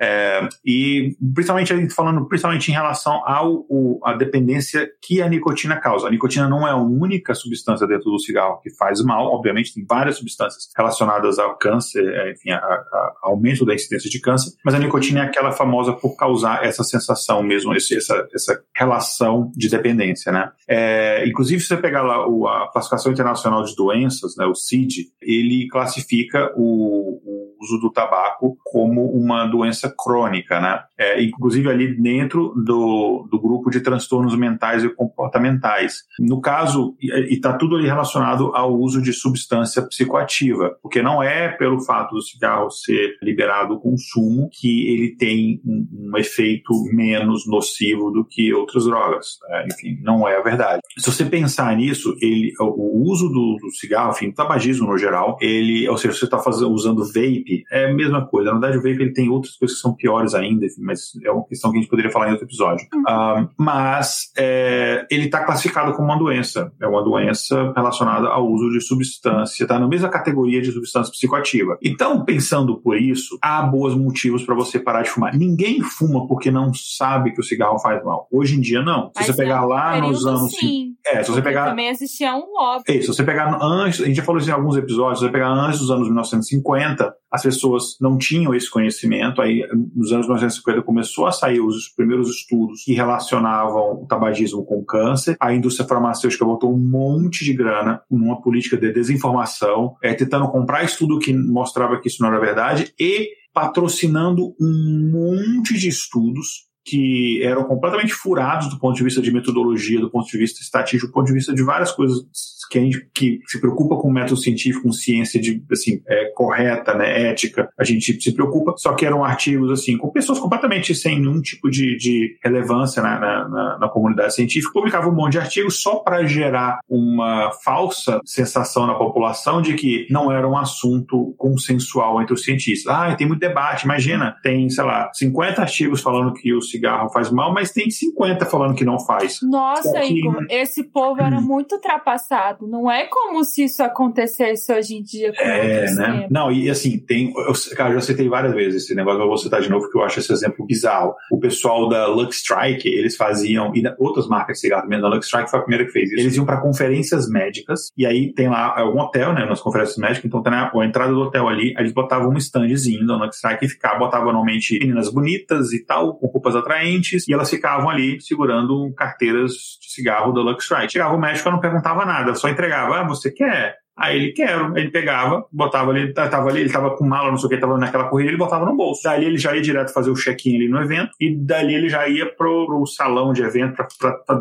É, 0.00 0.48
e 0.64 1.16
principalmente 1.34 1.72
a 1.72 1.90
falando 1.90 2.26
principalmente 2.26 2.70
em 2.70 2.74
relação 2.74 3.22
ao, 3.26 3.66
à 4.02 4.14
dependência 4.14 4.88
que 5.02 5.20
a 5.22 5.28
nicotina 5.28 5.76
causa. 5.76 6.08
A 6.08 6.10
nicotina 6.10 6.48
não 6.48 6.66
é 6.66 6.70
a 6.70 6.76
única 6.76 7.34
substância 7.34 7.86
dentro 7.86 8.10
do 8.10 8.18
cigarro 8.18 8.60
que 8.60 8.70
faz 8.70 9.02
mal. 9.02 9.26
Obviamente, 9.26 9.74
tem 9.74 9.84
várias 9.84 10.16
substâncias 10.16 10.68
relacionadas 10.76 11.38
ao 11.38 11.56
câncer, 11.56 12.03
enfim, 12.30 12.50
a, 12.50 12.58
a, 12.58 13.12
aumento 13.22 13.64
da 13.64 13.74
incidência 13.74 14.10
de 14.10 14.20
câncer, 14.20 14.52
mas 14.64 14.74
a 14.74 14.78
nicotina 14.78 15.20
é 15.20 15.22
aquela 15.24 15.52
famosa 15.52 15.92
por 15.92 16.16
causar 16.16 16.64
essa 16.64 16.84
sensação 16.84 17.42
mesmo, 17.42 17.74
esse, 17.74 17.96
essa, 17.96 18.26
essa 18.34 18.62
relação 18.76 19.50
de 19.56 19.68
dependência, 19.68 20.32
né? 20.32 20.50
É, 20.68 21.26
inclusive, 21.26 21.60
se 21.60 21.68
você 21.68 21.76
pegar 21.76 22.02
lá 22.02 22.26
o, 22.26 22.46
a 22.46 22.70
classificação 22.72 23.12
internacional 23.12 23.62
de 23.62 23.74
doenças, 23.74 24.36
né, 24.36 24.46
o 24.46 24.54
CID, 24.54 25.08
ele 25.22 25.68
classifica 25.68 26.52
o, 26.56 27.20
o 27.24 27.44
uso 27.60 27.78
do 27.78 27.90
tabaco 27.90 28.56
como 28.64 29.06
uma 29.10 29.46
doença 29.46 29.92
crônica, 29.96 30.60
né? 30.60 30.82
É, 30.98 31.22
inclusive 31.22 31.68
ali 31.68 32.00
dentro 32.00 32.52
do, 32.64 33.26
do 33.30 33.40
grupo 33.40 33.70
de 33.70 33.80
transtornos 33.80 34.36
mentais 34.36 34.84
e 34.84 34.88
comportamentais. 34.88 36.02
No 36.18 36.40
caso, 36.40 36.94
e 37.00 37.34
está 37.34 37.54
tudo 37.54 37.76
ali 37.76 37.86
relacionado 37.86 38.54
ao 38.54 38.74
uso 38.74 39.00
de 39.00 39.12
substância 39.12 39.82
psicoativa, 39.82 40.76
porque 40.82 41.02
não 41.02 41.22
é 41.22 41.48
pelo 41.48 41.80
fato 41.80 41.93
do 42.02 42.20
cigarro 42.20 42.70
ser 42.70 43.16
liberado 43.22 43.74
o 43.74 43.80
consumo 43.80 44.48
que 44.52 44.88
ele 44.92 45.16
tem 45.16 45.60
um, 45.64 45.86
um 45.92 46.18
efeito 46.18 46.72
menos 46.92 47.46
nocivo 47.46 48.10
do 48.10 48.24
que 48.24 48.52
outras 48.52 48.84
drogas. 48.84 49.38
Né? 49.48 49.66
Enfim, 49.72 49.98
não 50.02 50.28
é 50.28 50.36
a 50.36 50.42
verdade. 50.42 50.82
Se 50.98 51.10
você 51.10 51.24
pensar 51.24 51.76
nisso, 51.76 52.14
ele, 52.20 52.52
o 52.60 53.10
uso 53.10 53.28
do, 53.28 53.56
do 53.60 53.70
cigarro, 53.70 54.12
enfim, 54.12 54.30
tabagismo 54.30 54.86
no 54.86 54.98
geral, 54.98 55.36
ele, 55.40 55.88
ou 55.88 55.96
seja, 55.96 56.14
você 56.14 56.24
está 56.24 56.38
usando 56.66 57.04
vape, 57.04 57.64
é 57.70 57.86
a 57.86 57.94
mesma 57.94 58.26
coisa. 58.26 58.52
Na 58.52 58.58
verdade, 58.58 58.78
o 58.78 58.82
vape 58.82 59.02
ele 59.02 59.12
tem 59.12 59.28
outras 59.28 59.56
coisas 59.56 59.76
que 59.76 59.82
são 59.82 59.94
piores 59.94 60.34
ainda, 60.34 60.66
enfim, 60.66 60.82
mas 60.82 61.12
é 61.24 61.30
uma 61.30 61.46
questão 61.46 61.70
que 61.70 61.78
a 61.78 61.80
gente 61.80 61.90
poderia 61.90 62.10
falar 62.10 62.28
em 62.28 62.32
outro 62.32 62.46
episódio. 62.46 62.86
Uhum. 62.92 63.02
Uh, 63.02 63.50
mas 63.58 64.32
é, 64.36 65.06
ele 65.10 65.26
está 65.26 65.44
classificado 65.44 65.92
como 65.92 66.08
uma 66.08 66.18
doença. 66.18 66.72
É 66.80 66.86
uma 66.86 67.02
doença 67.02 67.72
relacionada 67.74 68.28
ao 68.28 68.46
uso 68.46 68.70
de 68.70 68.80
substância, 68.80 69.64
está 69.64 69.78
na 69.78 69.88
mesma 69.88 70.08
categoria 70.08 70.60
de 70.60 70.72
substância 70.72 71.10
psicoativa. 71.12 71.78
Então, 71.84 72.24
pensando 72.24 72.80
por 72.80 72.98
isso, 72.98 73.36
há 73.42 73.60
bons 73.62 73.94
motivos 73.94 74.42
para 74.42 74.54
você 74.54 74.78
parar 74.78 75.02
de 75.02 75.10
fumar. 75.10 75.36
Ninguém 75.36 75.82
fuma 75.82 76.26
porque 76.26 76.50
não 76.50 76.72
sabe 76.72 77.32
que 77.32 77.40
o 77.40 77.44
cigarro 77.44 77.78
faz 77.78 78.02
mal. 78.02 78.26
Hoje 78.32 78.56
em 78.56 78.60
dia, 78.60 78.82
não. 78.82 79.08
Se 79.08 79.12
Mas 79.16 79.26
você 79.26 79.34
pegar 79.34 79.64
lá 79.66 80.00
nos 80.00 80.26
anos. 80.26 80.54
Sim. 80.54 80.94
É, 81.06 81.22
se 81.22 81.30
você 81.30 81.42
pegar. 81.42 81.68
Também 81.68 81.88
existia 81.88 82.34
um 82.34 82.46
óbvio. 82.58 82.84
É, 82.88 83.00
se 83.00 83.06
você 83.06 83.22
pegar 83.22 83.58
antes, 83.60 84.00
a 84.00 84.06
gente 84.06 84.16
já 84.16 84.22
falou 84.22 84.40
isso 84.40 84.48
em 84.48 84.52
alguns 84.52 84.76
episódios, 84.76 85.18
se 85.18 85.26
você 85.26 85.30
pegar 85.30 85.50
antes 85.50 85.80
dos 85.80 85.90
anos 85.90 86.06
1950, 86.06 87.14
as 87.30 87.42
pessoas 87.42 87.96
não 88.00 88.16
tinham 88.16 88.54
esse 88.54 88.70
conhecimento. 88.70 89.42
Aí, 89.42 89.66
nos 89.94 90.12
anos 90.12 90.26
1950, 90.26 90.82
começou 90.82 91.26
a 91.26 91.32
sair 91.32 91.60
os 91.60 91.88
primeiros 91.88 92.30
estudos 92.30 92.82
que 92.84 92.94
relacionavam 92.94 94.02
o 94.02 94.06
tabagismo 94.06 94.64
com 94.64 94.82
câncer. 94.84 95.36
A 95.38 95.52
indústria 95.52 95.86
farmacêutica 95.86 96.44
botou 96.44 96.72
um 96.72 96.78
monte 96.78 97.44
de 97.44 97.52
grana 97.52 98.00
numa 98.10 98.40
política 98.40 98.76
de 98.76 98.92
desinformação, 98.92 99.96
é, 100.02 100.14
tentando 100.14 100.48
comprar 100.48 100.84
estudo 100.84 101.18
que 101.18 101.32
mostrava 101.74 102.00
que 102.00 102.08
isso 102.08 102.22
não 102.22 102.28
era 102.28 102.38
verdade 102.38 102.94
e 102.98 103.30
patrocinando 103.52 104.54
um 104.60 105.10
monte 105.12 105.74
de 105.74 105.88
estudos 105.88 106.68
que 106.84 107.42
eram 107.42 107.64
completamente 107.64 108.12
furados 108.12 108.68
do 108.68 108.78
ponto 108.78 108.96
de 108.96 109.02
vista 109.02 109.22
de 109.22 109.32
metodologia, 109.32 110.00
do 110.00 110.10
ponto 110.10 110.26
de 110.26 110.36
vista 110.36 110.60
estatístico, 110.60 111.10
do 111.10 111.14
ponto 111.14 111.26
de 111.26 111.32
vista 111.32 111.54
de 111.54 111.62
várias 111.62 111.90
coisas 111.90 112.24
que 112.70 112.78
a 112.78 112.82
gente 112.82 113.08
que 113.14 113.40
se 113.46 113.60
preocupa 113.60 113.96
com 113.96 114.10
método 114.10 114.40
científico, 114.40 114.82
com 114.82 114.92
ciência 114.92 115.40
de 115.40 115.62
assim 115.70 116.02
é, 116.06 116.32
correta, 116.34 116.94
né, 116.94 117.30
ética, 117.30 117.68
a 117.78 117.84
gente 117.84 118.20
se 118.20 118.32
preocupa. 118.32 118.74
Só 118.76 118.94
que 118.94 119.06
eram 119.06 119.24
artigos 119.24 119.70
assim 119.70 119.96
com 119.96 120.10
pessoas 120.10 120.38
completamente 120.38 120.94
sem 120.94 121.20
nenhum 121.20 121.40
tipo 121.40 121.70
de, 121.70 121.96
de 121.96 122.36
relevância 122.42 123.02
na, 123.02 123.18
na, 123.20 123.78
na, 123.78 123.88
comunidade 123.88 124.34
científica, 124.34 124.72
publicavam 124.72 125.12
um 125.12 125.14
monte 125.14 125.32
de 125.32 125.38
artigos 125.38 125.80
só 125.80 125.96
para 125.96 126.26
gerar 126.26 126.80
uma 126.88 127.52
falsa 127.64 128.20
sensação 128.24 128.86
na 128.86 128.94
população 128.94 129.62
de 129.62 129.74
que 129.74 130.06
não 130.10 130.32
era 130.32 130.48
um 130.48 130.56
assunto 130.56 131.34
consensual 131.38 132.20
entre 132.20 132.34
os 132.34 132.42
cientistas. 132.42 132.92
Ah, 132.92 133.14
tem 133.14 133.26
muito 133.26 133.40
debate. 133.40 133.84
Imagina, 133.84 134.36
tem 134.42 134.68
sei 134.68 134.84
lá 134.84 135.10
50 135.14 135.60
artigos 135.60 136.00
falando 136.00 136.32
que 136.34 136.52
os 136.52 136.70
cigarro 136.74 137.10
faz 137.10 137.30
mal, 137.30 137.52
mas 137.52 137.70
tem 137.70 137.90
50 137.90 138.44
falando 138.46 138.74
que 138.74 138.84
não 138.84 138.98
faz. 138.98 139.38
Nossa, 139.42 140.00
que... 140.00 140.18
Igor, 140.18 140.46
esse 140.50 140.84
povo 140.84 141.20
era 141.20 141.40
muito 141.40 141.76
ultrapassado. 141.76 142.66
Não 142.66 142.90
é 142.90 143.06
como 143.06 143.44
se 143.44 143.64
isso 143.64 143.82
acontecesse 143.82 144.72
hoje 144.72 144.96
em 144.96 145.02
dia 145.02 145.32
com 145.32 145.42
É, 145.42 145.92
né? 145.94 146.26
Não, 146.30 146.50
e 146.50 146.68
assim, 146.68 146.98
tem. 146.98 147.32
Eu, 147.36 147.52
cara, 147.76 147.90
eu 147.90 147.94
já 147.94 148.00
citei 148.00 148.28
várias 148.28 148.54
vezes 148.54 148.84
esse 148.84 148.94
negócio, 148.94 149.18
mas 149.18 149.28
vou 149.28 149.38
citar 149.38 149.60
de 149.60 149.70
novo, 149.70 149.84
porque 149.84 149.98
eu 149.98 150.02
acho 150.02 150.18
esse 150.18 150.32
exemplo 150.32 150.66
bizarro. 150.66 151.14
O 151.30 151.38
pessoal 151.38 151.88
da 151.88 152.06
Lux 152.06 152.36
Strike, 152.36 152.88
eles 152.88 153.16
faziam, 153.16 153.72
e 153.74 153.82
outras 153.98 154.26
marcas 154.26 154.56
de 154.56 154.62
cigarro 154.62 154.82
também, 154.82 155.00
da 155.00 155.08
Lux 155.08 155.26
Strike 155.26 155.50
foi 155.50 155.60
a 155.60 155.62
primeira 155.62 155.84
que 155.84 155.92
fez 155.92 156.10
isso. 156.10 156.20
Eles 156.20 156.36
iam 156.36 156.44
para 156.44 156.60
conferências 156.60 157.28
médicas, 157.28 157.92
e 157.96 158.06
aí 158.06 158.32
tem 158.32 158.48
lá 158.48 158.78
algum 158.78 159.00
hotel, 159.00 159.32
né, 159.32 159.44
nas 159.44 159.60
conferências 159.60 159.96
médicas, 159.96 160.24
então 160.24 160.42
tem 160.42 160.52
a, 160.52 160.70
a 160.74 160.86
entrada 160.86 161.12
do 161.12 161.20
hotel 161.20 161.48
ali, 161.48 161.74
eles 161.78 161.92
botavam 161.92 162.30
um 162.30 162.38
standzinho 162.38 163.06
da 163.06 163.16
Lux 163.16 163.36
Strike 163.36 163.64
e 163.64 163.68
ficava, 163.68 163.98
botavam 163.98 164.26
normalmente 164.26 164.78
meninas 164.78 165.10
bonitas 165.10 165.72
e 165.72 165.84
tal, 165.84 166.14
com 166.14 166.26
roupas 166.26 166.54
atraentes, 166.64 167.28
e 167.28 167.32
elas 167.32 167.50
ficavam 167.50 167.90
ali 167.90 168.20
segurando 168.20 168.92
carteiras 168.94 169.52
de 169.80 169.92
cigarro 169.92 170.32
da 170.32 170.40
Lux. 170.40 170.66
Chegava 170.88 171.14
o 171.14 171.20
médico, 171.20 171.50
não 171.50 171.60
perguntava 171.60 172.04
nada, 172.04 172.34
só 172.34 172.48
entregava, 172.48 173.00
ah, 173.00 173.04
você 173.04 173.30
quer 173.30 173.83
Aí 173.96 174.16
ele, 174.16 174.32
quero. 174.32 174.76
Ele 174.76 174.90
pegava, 174.90 175.46
botava 175.52 175.90
ali, 175.90 176.12
tava 176.12 176.48
ali, 176.48 176.60
ele 176.60 176.72
tava 176.72 176.96
com 176.96 177.06
mala, 177.06 177.30
não 177.30 177.38
sei 177.38 177.46
o 177.46 177.50
que, 177.50 177.56
tava 177.58 177.78
naquela 177.78 178.08
corrida, 178.08 178.30
ele 178.30 178.36
botava 178.36 178.66
no 178.66 178.76
bolso. 178.76 179.02
Dali 179.04 179.26
ele 179.26 179.38
já 179.38 179.54
ia 179.54 179.62
direto 179.62 179.92
fazer 179.92 180.10
o 180.10 180.14
check-in 180.14 180.56
ali 180.56 180.68
no 180.68 180.80
evento, 180.80 181.10
e 181.20 181.34
dali 181.34 181.74
ele 181.74 181.88
já 181.88 182.08
ia 182.08 182.26
pro, 182.34 182.66
pro 182.66 182.86
salão 182.86 183.32
de 183.32 183.42
evento 183.42 183.76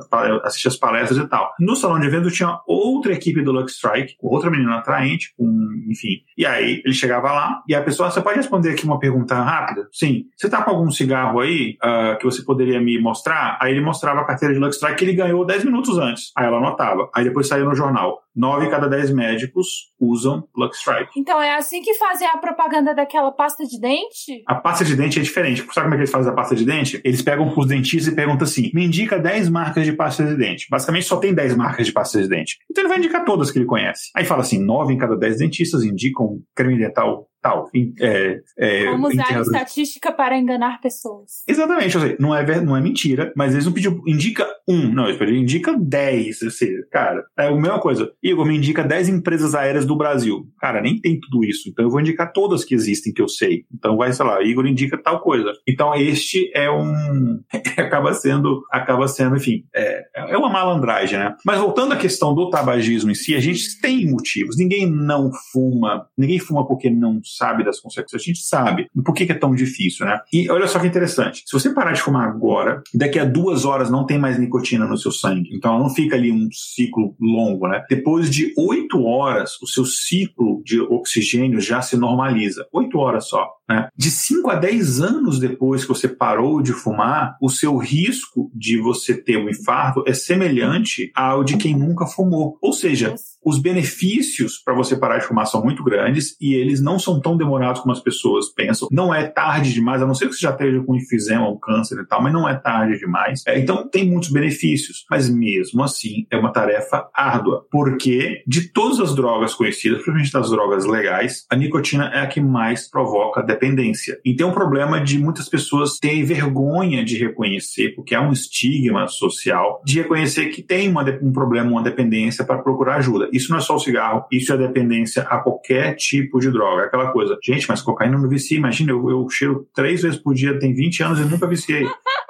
para 0.09 0.39
assistir 0.43 0.69
as 0.69 0.77
palestras 0.77 1.19
e 1.19 1.27
tal. 1.27 1.51
No 1.59 1.75
salão 1.75 1.99
de 1.99 2.07
evento 2.07 2.31
tinha 2.31 2.59
outra 2.67 3.13
equipe 3.13 3.41
do 3.41 3.51
Lux 3.51 3.73
Strike, 3.73 4.15
outra 4.21 4.49
menina 4.49 4.77
atraente, 4.77 5.33
com, 5.37 5.45
enfim. 5.89 6.21
E 6.37 6.45
aí 6.45 6.81
ele 6.83 6.93
chegava 6.93 7.31
lá, 7.31 7.61
e 7.67 7.75
a 7.75 7.81
pessoa, 7.81 8.09
você 8.09 8.21
pode 8.21 8.37
responder 8.37 8.71
aqui 8.71 8.85
uma 8.85 8.99
pergunta 8.99 9.35
rápida? 9.35 9.87
Sim. 9.91 10.25
Você 10.35 10.49
tá 10.49 10.63
com 10.63 10.71
algum 10.71 10.89
cigarro 10.89 11.39
aí 11.39 11.77
uh, 11.83 12.17
que 12.17 12.25
você 12.25 12.43
poderia 12.43 12.81
me 12.81 12.99
mostrar? 12.99 13.57
Aí 13.61 13.71
ele 13.71 13.81
mostrava 13.81 14.21
a 14.21 14.25
carteira 14.25 14.53
de 14.53 14.59
Lux 14.59 14.75
Strike 14.75 14.97
que 14.97 15.05
ele 15.05 15.13
ganhou 15.13 15.45
10 15.45 15.65
minutos 15.65 15.97
antes. 15.97 16.31
Aí 16.35 16.45
ela 16.45 16.57
anotava. 16.57 17.09
Aí 17.13 17.23
depois 17.23 17.47
saiu 17.47 17.65
no 17.65 17.75
jornal. 17.75 18.22
9 18.35 18.65
em 18.65 18.69
cada 18.69 18.87
10 18.87 19.11
médicos 19.11 19.91
usam 19.99 20.47
Lux 20.55 20.77
Strike. 20.77 21.11
Então 21.17 21.41
é 21.41 21.55
assim 21.55 21.81
que 21.81 21.93
fazem 21.95 22.27
a 22.27 22.37
propaganda 22.37 22.93
daquela 22.93 23.31
pasta 23.31 23.65
de 23.65 23.79
dente? 23.79 24.43
A 24.47 24.55
pasta 24.55 24.83
de 24.83 24.95
dente 24.95 25.19
é 25.19 25.21
diferente. 25.21 25.65
Sabe 25.71 25.85
como 25.85 25.93
é 25.93 25.97
que 25.97 26.01
eles 26.01 26.11
fazem 26.11 26.31
a 26.31 26.35
pasta 26.35 26.55
de 26.55 26.65
dente? 26.65 27.01
Eles 27.03 27.21
pegam 27.21 27.49
pros 27.51 27.67
dentistas 27.67 28.11
e 28.11 28.15
perguntam 28.15 28.45
assim: 28.45 28.71
me 28.73 28.85
indica 28.85 29.19
10 29.19 29.49
marcas 29.49 29.85
de 29.85 29.93
pasta 29.93 30.23
de 30.25 30.35
dente. 30.35 30.67
Basicamente 30.69 31.05
só 31.05 31.17
tem 31.17 31.33
10 31.33 31.55
marcas 31.55 31.85
de 31.85 31.93
pasta 31.93 32.21
de 32.21 32.27
dente. 32.27 32.57
Então 32.69 32.83
ele 32.83 32.89
vai 32.89 32.97
indicar 32.97 33.23
todas 33.23 33.51
que 33.51 33.59
ele 33.59 33.65
conhece. 33.65 34.09
Aí 34.15 34.25
fala 34.25 34.41
assim: 34.41 34.63
9 34.63 34.93
em 34.93 34.97
cada 34.97 35.15
10 35.15 35.37
dentistas 35.37 35.83
indicam 35.83 36.39
creme 36.55 36.77
dental 36.77 37.27
tal. 37.43 37.69
É, 37.99 38.41
é, 38.57 38.85
Como 38.85 39.09
usar 39.09 39.41
estatística 39.41 40.11
para 40.11 40.37
enganar 40.37 40.79
pessoas. 40.79 41.43
Exatamente, 41.47 41.97
não 42.17 42.33
é, 42.33 42.61
não 42.61 42.75
é 42.77 42.81
mentira, 42.81 43.33
mas 43.35 43.53
eles 43.53 43.65
não 43.65 43.73
pediu, 43.73 44.01
indica 44.07 44.47
um, 44.67 44.87
não, 44.93 45.05
pediram, 45.05 45.33
indica 45.33 45.77
dez, 45.77 46.39
seja, 46.39 46.87
cara, 46.89 47.23
é 47.37 47.47
a 47.47 47.51
mesma 47.51 47.79
coisa. 47.79 48.09
Igor, 48.23 48.45
me 48.45 48.55
indica 48.55 48.81
dez 48.81 49.09
empresas 49.09 49.53
aéreas 49.53 49.85
do 49.85 49.97
Brasil. 49.97 50.47
Cara, 50.59 50.81
nem 50.81 50.99
tem 50.99 51.19
tudo 51.19 51.43
isso, 51.43 51.69
então 51.69 51.83
eu 51.83 51.91
vou 51.91 51.99
indicar 51.99 52.31
todas 52.31 52.63
que 52.63 52.73
existem 52.73 53.11
que 53.11 53.21
eu 53.21 53.27
sei. 53.27 53.65
Então 53.73 53.97
vai, 53.97 54.13
sei 54.13 54.25
lá, 54.25 54.41
Igor 54.41 54.65
indica 54.65 54.97
tal 54.97 55.19
coisa. 55.19 55.51
Então 55.67 55.93
este 55.93 56.49
é 56.55 56.71
um, 56.71 57.41
acaba 57.77 58.13
sendo, 58.13 58.63
acaba 58.71 59.07
sendo, 59.09 59.35
enfim, 59.35 59.65
é, 59.75 60.05
é 60.15 60.37
uma 60.37 60.49
malandragem, 60.49 61.19
né? 61.19 61.35
Mas 61.45 61.59
voltando 61.59 61.91
à 61.91 61.97
questão 61.97 62.33
do 62.33 62.49
tabagismo 62.49 63.11
em 63.11 63.15
si, 63.15 63.35
a 63.35 63.41
gente 63.41 63.81
tem 63.81 64.09
motivos. 64.09 64.57
Ninguém 64.57 64.89
não 64.89 65.29
fuma, 65.51 66.07
ninguém 66.17 66.39
fuma 66.39 66.65
porque 66.65 66.89
não 66.89 67.19
sabe 67.35 67.63
das 67.63 67.79
consequências, 67.79 68.21
a 68.21 68.25
gente 68.25 68.39
sabe. 68.43 68.87
Por 69.03 69.13
que, 69.13 69.25
que 69.25 69.31
é 69.31 69.35
tão 69.35 69.53
difícil, 69.53 70.05
né? 70.05 70.19
E 70.31 70.49
olha 70.49 70.67
só 70.67 70.79
que 70.79 70.87
interessante. 70.87 71.43
Se 71.45 71.53
você 71.53 71.73
parar 71.73 71.93
de 71.93 72.01
fumar 72.01 72.27
agora, 72.27 72.81
daqui 72.93 73.19
a 73.19 73.25
duas 73.25 73.65
horas 73.65 73.89
não 73.89 74.05
tem 74.05 74.17
mais 74.17 74.39
nicotina 74.39 74.85
no 74.85 74.97
seu 74.97 75.11
sangue. 75.11 75.49
Então 75.53 75.79
não 75.79 75.89
fica 75.89 76.15
ali 76.15 76.31
um 76.31 76.49
ciclo 76.51 77.15
longo, 77.19 77.67
né? 77.67 77.83
Depois 77.89 78.29
de 78.29 78.53
oito 78.57 79.03
horas, 79.03 79.61
o 79.61 79.67
seu 79.67 79.85
ciclo 79.85 80.61
de 80.63 80.79
oxigênio 80.79 81.59
já 81.59 81.81
se 81.81 81.97
normaliza. 81.97 82.65
Oito 82.71 82.97
horas 82.97 83.27
só. 83.27 83.47
Né? 83.67 83.87
De 83.95 84.11
5 84.11 84.49
a 84.49 84.55
10 84.55 85.01
anos 85.01 85.39
depois 85.39 85.83
que 85.83 85.89
você 85.89 86.07
parou 86.07 86.61
de 86.61 86.73
fumar, 86.73 87.37
o 87.41 87.49
seu 87.49 87.77
risco 87.77 88.51
de 88.53 88.79
você 88.79 89.15
ter 89.15 89.37
um 89.37 89.49
infarto 89.49 90.03
é 90.05 90.13
semelhante 90.13 91.11
ao 91.15 91.43
de 91.43 91.57
quem 91.57 91.75
nunca 91.75 92.05
fumou. 92.05 92.57
Ou 92.61 92.73
seja, 92.73 93.15
os 93.43 93.59
benefícios 93.59 94.57
para 94.63 94.73
você 94.73 94.95
parar 94.95 95.19
de 95.19 95.25
fumar 95.25 95.47
são 95.47 95.63
muito 95.63 95.83
grandes 95.83 96.35
e 96.39 96.53
eles 96.53 96.81
não 96.81 96.99
são 96.99 97.19
tão 97.23 97.37
demorados 97.37 97.81
como 97.81 97.91
as 97.91 97.99
pessoas 97.99 98.49
pensam. 98.49 98.87
Não 98.91 99.13
é 99.13 99.23
tarde 99.23 99.73
demais, 99.73 100.01
a 100.01 100.05
não 100.05 100.13
ser 100.13 100.27
que 100.27 100.33
você 100.33 100.41
já 100.41 100.51
esteja 100.51 100.83
com 100.83 100.95
enfisema 100.95 101.47
ou 101.47 101.57
câncer 101.57 101.99
e 101.99 102.05
tal, 102.05 102.21
mas 102.21 102.33
não 102.33 102.47
é 102.47 102.55
tarde 102.55 102.99
demais. 102.99 103.41
É, 103.47 103.57
então 103.57 103.87
tem 103.89 104.07
muitos 104.07 104.29
benefícios, 104.29 105.05
mas 105.09 105.29
mesmo 105.29 105.81
assim 105.81 106.27
é 106.29 106.37
uma 106.37 106.51
tarefa 106.51 107.07
árdua, 107.13 107.65
porque 107.71 108.43
de 108.45 108.69
todas 108.69 108.99
as 108.99 109.15
drogas 109.15 109.55
conhecidas, 109.55 109.97
principalmente 109.97 110.31
das 110.31 110.49
drogas 110.49 110.85
legais, 110.85 111.45
a 111.49 111.55
nicotina 111.55 112.11
é 112.13 112.19
a 112.19 112.27
que 112.27 112.41
mais 112.41 112.89
provoca 112.89 113.41
dependência. 113.41 114.19
E 114.25 114.35
tem 114.35 114.45
um 114.45 114.51
problema 114.51 114.99
de 114.99 115.17
muitas 115.17 115.47
pessoas 115.47 115.97
terem 115.97 116.23
vergonha 116.23 117.03
de 117.03 117.17
reconhecer, 117.17 117.95
porque 117.95 118.13
há 118.13 118.21
um 118.21 118.31
estigma 118.31 119.07
social 119.07 119.81
de 119.85 120.01
reconhecer 120.01 120.47
que 120.47 120.61
tem 120.61 120.89
uma, 120.89 121.03
um 121.21 121.31
problema, 121.31 121.71
uma 121.71 121.83
dependência 121.83 122.43
para 122.43 122.57
procurar 122.59 122.95
ajuda. 122.95 123.29
Isso 123.31 123.51
não 123.51 123.57
é 123.57 123.61
só 123.61 123.75
o 123.75 123.79
cigarro, 123.79 124.25
isso 124.31 124.51
é 124.51 124.57
dependência 124.57 125.23
a 125.23 125.37
qualquer 125.39 125.95
tipo 125.95 126.39
de 126.39 126.51
droga. 126.51 126.83
Aquela 126.83 127.11
coisa, 127.13 127.37
gente, 127.41 127.67
mas 127.69 127.81
cocaína 127.81 128.17
não 128.17 128.27
vicia. 128.27 128.57
Imagina, 128.57 128.91
eu, 128.91 129.09
eu 129.09 129.29
cheiro 129.29 129.67
três 129.73 130.01
vezes 130.01 130.19
por 130.19 130.33
dia, 130.33 130.57
tem 130.59 130.73
20 130.73 131.03
anos 131.03 131.19
e 131.19 131.23
nunca 131.23 131.47
viciei. 131.47 131.85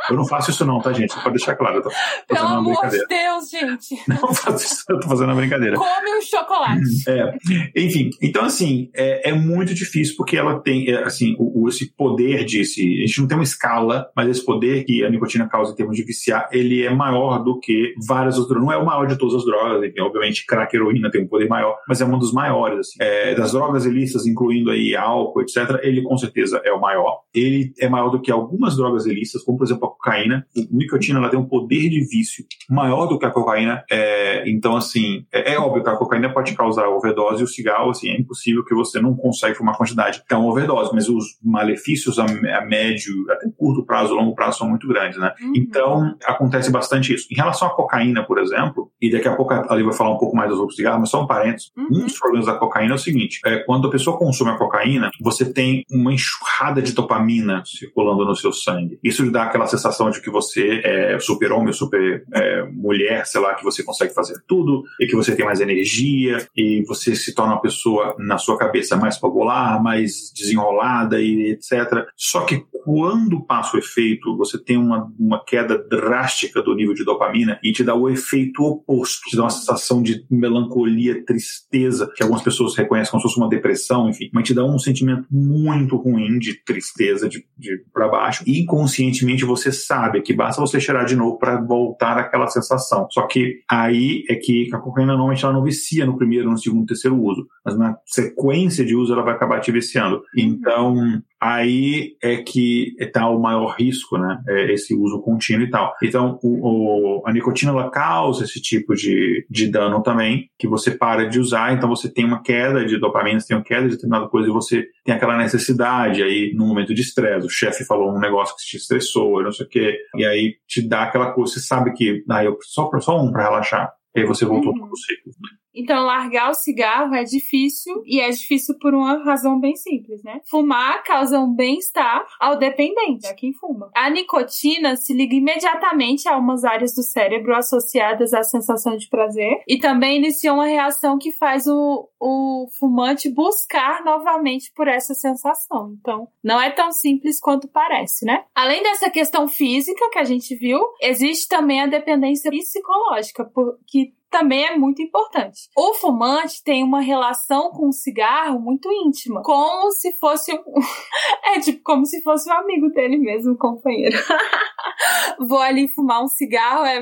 Eu 0.09 0.15
não 0.15 0.25
faço 0.25 0.51
isso 0.51 0.65
não, 0.65 0.79
tá, 0.79 0.91
gente? 0.91 1.13
Pode 1.15 1.37
deixar 1.37 1.55
claro. 1.55 1.77
Eu 1.77 1.81
tô 1.83 1.89
Pelo 2.27 2.47
amor 2.47 2.89
de 2.89 3.05
Deus, 3.07 3.49
gente. 3.49 4.01
Não 4.07 4.33
faço 4.33 4.65
isso, 4.65 4.83
eu 4.89 4.99
tô 4.99 5.07
fazendo 5.07 5.29
uma 5.29 5.35
brincadeira. 5.35 5.75
Come 5.77 6.17
o 6.17 6.21
chocolate. 6.21 6.83
É. 7.05 7.35
Enfim, 7.75 8.09
então 8.21 8.45
assim, 8.45 8.89
é, 8.95 9.29
é 9.29 9.33
muito 9.33 9.73
difícil 9.73 10.15
porque 10.17 10.37
ela 10.37 10.59
tem, 10.59 10.89
é, 10.89 11.03
assim, 11.03 11.35
o, 11.37 11.63
o, 11.63 11.69
esse 11.69 11.93
poder 11.93 12.45
de, 12.45 12.61
esse, 12.61 12.81
a 13.03 13.05
gente 13.05 13.19
não 13.19 13.27
tem 13.27 13.37
uma 13.37 13.43
escala, 13.43 14.09
mas 14.15 14.29
esse 14.29 14.43
poder 14.43 14.83
que 14.85 15.03
a 15.03 15.09
nicotina 15.09 15.47
causa 15.47 15.71
em 15.71 15.75
termos 15.75 15.95
de 15.95 16.03
viciar, 16.03 16.47
ele 16.51 16.83
é 16.83 16.93
maior 16.93 17.43
do 17.43 17.59
que 17.59 17.93
várias 18.07 18.37
outras, 18.37 18.61
não 18.61 18.71
é 18.71 18.77
o 18.77 18.85
maior 18.85 19.05
de 19.05 19.17
todas 19.17 19.35
as 19.35 19.45
drogas, 19.45 19.83
enfim, 19.83 20.01
obviamente 20.01 20.45
crack 20.45 20.75
heroína 20.75 21.11
tem 21.11 21.23
um 21.23 21.27
poder 21.27 21.47
maior, 21.47 21.77
mas 21.87 22.01
é 22.01 22.05
um 22.05 22.17
dos 22.17 22.31
maiores, 22.33 22.79
assim. 22.79 22.97
É, 22.99 23.35
das 23.35 23.51
drogas 23.51 23.85
ilícitas, 23.85 24.25
incluindo 24.25 24.71
aí 24.71 24.95
álcool, 24.95 25.41
etc., 25.41 25.79
ele 25.81 26.01
com 26.01 26.17
certeza 26.17 26.61
é 26.63 26.71
o 26.71 26.79
maior. 26.79 27.21
Ele 27.33 27.73
é 27.79 27.89
maior 27.89 28.09
do 28.09 28.21
que 28.21 28.31
algumas 28.31 28.75
drogas 28.75 29.05
ilícitas, 29.05 29.43
como 29.43 29.57
por 29.57 29.65
exemplo 29.65 29.87
a 29.87 29.92
cocaína. 29.93 30.45
A 30.55 30.61
nicotina 30.71 31.19
ela 31.19 31.29
tem 31.29 31.39
um 31.39 31.47
poder 31.47 31.89
de 31.89 31.99
vício 32.01 32.45
maior 32.69 33.07
do 33.07 33.17
que 33.17 33.25
a 33.25 33.31
cocaína. 33.31 33.83
É, 33.89 34.49
então, 34.49 34.75
assim, 34.75 35.25
é, 35.31 35.53
é, 35.53 35.59
óbvio 35.59 35.83
que 35.83 35.89
a 35.89 35.95
cocaína 35.95 36.31
pode 36.31 36.53
causar 36.53 36.87
overdose 36.87 37.41
e 37.41 37.43
o 37.43 37.47
cigarro, 37.47 37.91
assim, 37.91 38.09
é 38.09 38.19
impossível 38.19 38.63
que 38.63 38.75
você 38.75 38.99
não 38.99 39.15
consegue 39.15 39.55
fumar 39.55 39.77
quantidade 39.77 40.23
tão 40.27 40.45
overdose, 40.45 40.91
mas 40.93 41.09
os 41.09 41.37
malefícios 41.43 42.19
a, 42.19 42.25
a 42.25 42.65
médio, 42.65 43.13
até 43.29 43.47
curto 43.57 43.85
prazo, 43.85 44.13
longo 44.13 44.35
prazo 44.35 44.59
são 44.59 44.69
muito 44.69 44.87
grandes, 44.87 45.17
né? 45.17 45.33
Uhum. 45.41 45.53
Então, 45.55 46.15
acontece 46.25 46.71
bastante 46.71 47.13
isso. 47.13 47.27
Em 47.31 47.35
relação 47.35 47.67
à 47.67 47.71
cocaína, 47.71 48.23
por 48.23 48.39
exemplo, 48.39 48.91
e 49.01 49.11
daqui 49.11 49.27
a 49.27 49.35
pouco 49.35 49.53
Ali 49.53 49.83
vai 49.83 49.93
falar 49.93 50.11
um 50.11 50.17
pouco 50.17 50.35
mais 50.35 50.49
dos 50.49 50.59
outros 50.59 50.75
cigarros, 50.75 50.99
mas 51.01 51.09
só 51.09 51.23
um 51.23 51.27
parênteses. 51.27 51.71
Uhum. 51.77 51.87
Um 51.91 52.05
dos 52.05 52.17
problemas 52.17 52.47
da 52.47 52.55
cocaína 52.55 52.93
é 52.93 52.95
o 52.95 52.99
seguinte: 52.99 53.39
é, 53.45 53.57
quando 53.59 53.87
a 53.87 53.91
pessoa 53.91 54.17
consome 54.17 54.51
a 54.51 54.57
cocaína, 54.57 55.09
você 55.21 55.45
tem 55.51 55.83
uma 55.91 56.13
enxurrada 56.13 56.81
de 56.81 56.93
dopamina 56.93 57.63
circulando 57.65 58.25
no 58.25 58.35
seu 58.35 58.51
sangue. 58.51 58.99
Isso 59.03 59.23
lhe 59.23 59.31
dá 59.31 59.43
aquela 59.43 59.67
sensação 59.67 59.82
de 60.11 60.21
que 60.21 60.29
você 60.29 60.81
é 60.83 61.19
super-homem, 61.19 61.73
super 61.73 62.23
é, 62.33 63.23
sei 63.25 63.41
lá, 63.41 63.55
que 63.55 63.63
você 63.63 63.83
consegue 63.83 64.13
fazer 64.13 64.35
tudo 64.47 64.83
e 64.99 65.07
que 65.07 65.15
você 65.15 65.35
tem 65.35 65.45
mais 65.45 65.61
energia 65.61 66.45
e 66.55 66.83
você 66.87 67.15
se 67.15 67.33
torna 67.33 67.53
uma 67.53 67.61
pessoa, 67.61 68.15
na 68.19 68.37
sua 68.37 68.57
cabeça, 68.57 68.95
mais 68.95 69.17
popular, 69.17 69.81
mais 69.81 70.31
desenrolada 70.35 71.21
e 71.21 71.51
etc. 71.51 72.05
Só 72.15 72.41
que 72.41 72.63
quando 72.83 73.41
passa 73.45 73.77
o 73.77 73.79
efeito, 73.79 74.35
você 74.35 74.61
tem 74.61 74.77
uma, 74.77 75.09
uma 75.17 75.43
queda 75.43 75.77
drástica 75.77 76.61
do 76.61 76.75
nível 76.75 76.93
de 76.93 77.05
dopamina 77.05 77.57
e 77.63 77.71
te 77.71 77.83
dá 77.83 77.95
o 77.95 78.09
efeito 78.09 78.63
oposto, 78.63 79.29
te 79.29 79.37
dá 79.37 79.43
uma 79.43 79.49
sensação 79.49 80.01
de 80.01 80.25
melancolia, 80.29 81.23
tristeza, 81.25 82.11
que 82.13 82.21
algumas 82.21 82.43
pessoas 82.43 82.75
reconhecem 82.75 83.11
como 83.11 83.21
se 83.21 83.27
fosse 83.29 83.39
uma 83.39 83.49
depressão, 83.49 84.09
enfim, 84.09 84.29
mas 84.33 84.45
te 84.45 84.53
dá 84.53 84.65
um 84.65 84.77
sentimento 84.77 85.25
muito 85.31 85.95
ruim 85.95 86.37
de 86.39 86.61
tristeza, 86.63 87.29
de, 87.29 87.45
de 87.57 87.83
para 87.93 88.09
baixo. 88.09 88.43
E 88.45 88.59
inconscientemente 88.59 89.45
você 89.45 89.71
sabe 89.73 90.21
que 90.21 90.33
basta 90.33 90.61
você 90.61 90.79
cheirar 90.79 91.05
de 91.05 91.15
novo 91.15 91.37
para 91.37 91.59
voltar 91.59 92.17
àquela 92.17 92.47
sensação. 92.47 93.07
Só 93.11 93.27
que 93.27 93.61
aí 93.69 94.23
é 94.29 94.35
que 94.35 94.69
a 94.73 94.77
cocaína 94.77 95.13
normalmente 95.13 95.43
ela 95.43 95.53
não 95.53 95.63
vicia 95.63 96.05
no 96.05 96.17
primeiro, 96.17 96.49
no 96.49 96.57
segundo, 96.57 96.85
terceiro 96.85 97.19
uso, 97.19 97.45
mas 97.65 97.77
na 97.77 97.97
sequência 98.05 98.85
de 98.85 98.95
uso 98.95 99.13
ela 99.13 99.23
vai 99.23 99.33
acabar 99.33 99.59
te 99.59 99.71
viciando. 99.71 100.17
Uhum. 100.17 100.23
Então, 100.37 101.21
aí 101.43 102.15
é 102.23 102.37
que 102.37 102.95
está 102.97 103.27
o 103.27 103.37
maior 103.37 103.75
risco, 103.77 104.17
né? 104.17 104.41
É 104.47 104.71
esse 104.71 104.95
uso 104.95 105.21
contínuo 105.21 105.65
e 105.65 105.69
tal. 105.69 105.93
Então, 106.01 106.39
o, 106.41 107.19
o, 107.19 107.27
a 107.27 107.33
nicotina 107.33 107.71
ela 107.71 107.91
causa 107.91 108.45
esse 108.45 108.61
tipo 108.61 108.95
de, 108.95 109.45
de 109.49 109.67
dano 109.67 110.01
também, 110.01 110.49
que 110.57 110.67
você 110.67 110.91
para 110.91 111.27
de 111.27 111.39
usar, 111.39 111.73
então 111.73 111.89
você 111.89 112.09
tem 112.09 112.23
uma 112.23 112.41
queda 112.41 112.85
de 112.85 112.97
dopamina, 112.97 113.39
você 113.41 113.47
tem 113.47 113.57
uma 113.57 113.63
queda 113.63 113.83
de 113.83 113.95
determinada 113.95 114.29
coisa 114.29 114.47
e 114.47 114.53
você 114.53 114.87
tem 115.03 115.13
aquela 115.13 115.37
necessidade 115.37 116.23
aí 116.23 116.53
no 116.55 116.65
momento 116.65 116.93
de 116.93 117.01
estresse. 117.01 117.45
O 117.45 117.49
chefe 117.49 117.83
falou 117.83 118.15
um 118.15 118.19
negócio 118.19 118.55
que 118.55 118.63
te 118.63 118.77
estressou, 118.77 119.43
não 119.43 119.51
sei 119.51 119.65
o 119.65 119.69
quê, 119.69 119.97
e 120.15 120.25
aí 120.25 120.55
te 120.65 120.81
dá 120.81 121.03
aquela 121.03 121.31
coisa, 121.33 121.53
você 121.53 121.59
sabe 121.59 121.91
que, 121.91 122.23
ah, 122.29 122.43
eu 122.45 122.57
só, 122.61 122.89
só 123.01 123.21
um 123.21 123.31
para 123.33 123.43
relaxar. 123.43 123.91
E 124.15 124.21
aí 124.21 124.25
você 124.25 124.45
voltou 124.45 124.71
uhum. 124.71 124.79
para 124.79 124.89
o 124.89 124.97
ciclo. 124.97 125.33
Então, 125.75 126.05
largar 126.05 126.51
o 126.51 126.53
cigarro 126.53 127.13
é 127.15 127.23
difícil 127.23 128.03
e 128.05 128.19
é 128.19 128.29
difícil 128.29 128.77
por 128.79 128.93
uma 128.93 129.23
razão 129.23 129.59
bem 129.59 129.75
simples, 129.75 130.23
né? 130.23 130.41
Fumar 130.45 131.03
causa 131.03 131.39
um 131.39 131.53
bem-estar 131.53 132.25
ao 132.39 132.57
dependente, 132.57 133.27
a 133.27 133.33
quem 133.33 133.53
fuma. 133.53 133.89
A 133.95 134.09
nicotina 134.09 134.95
se 134.95 135.13
liga 135.13 135.35
imediatamente 135.35 136.27
a 136.27 136.37
umas 136.37 136.63
áreas 136.63 136.93
do 136.93 137.01
cérebro 137.01 137.55
associadas 137.55 138.33
à 138.33 138.43
sensação 138.43 138.95
de 138.95 139.09
prazer 139.09 139.61
e 139.67 139.79
também 139.79 140.17
inicia 140.17 140.53
uma 140.53 140.65
reação 140.65 141.17
que 141.17 141.31
faz 141.31 141.65
o, 141.67 142.09
o 142.19 142.67
fumante 142.79 143.29
buscar 143.29 144.03
novamente 144.03 144.71
por 144.75 144.87
essa 144.87 145.13
sensação. 145.13 145.95
Então, 145.99 146.27
não 146.43 146.61
é 146.61 146.69
tão 146.71 146.91
simples 146.91 147.39
quanto 147.39 147.67
parece, 147.67 148.25
né? 148.25 148.43
Além 148.53 148.83
dessa 148.83 149.09
questão 149.09 149.47
física 149.47 150.09
que 150.11 150.19
a 150.19 150.23
gente 150.23 150.55
viu, 150.55 150.79
existe 151.01 151.47
também 151.47 151.81
a 151.81 151.87
dependência 151.87 152.51
psicológica, 152.51 153.49
que 153.87 154.13
também 154.33 154.65
é 154.65 154.75
muito 154.75 154.99
importante. 154.99 155.69
O 155.77 155.93
fumante 155.93 156.63
tem 156.63 156.83
uma 156.83 156.99
relação 156.99 157.69
com 157.69 157.89
o 157.89 157.93
cigarro 157.93 158.59
muito 158.59 158.91
íntima, 158.91 159.43
como 159.43 159.91
se 159.91 160.11
fosse 160.17 160.51
um... 160.51 160.63
é 161.53 161.59
tipo 161.59 161.81
como 161.83 162.03
se 162.03 162.19
fosse 162.23 162.49
um 162.49 162.53
amigo 162.53 162.89
dele 162.89 163.19
mesmo, 163.19 163.55
companheiro. 163.55 164.17
Vou 165.37 165.59
ali 165.59 165.87
fumar 165.93 166.23
um 166.23 166.27
cigarro, 166.27 166.83
é, 166.83 166.99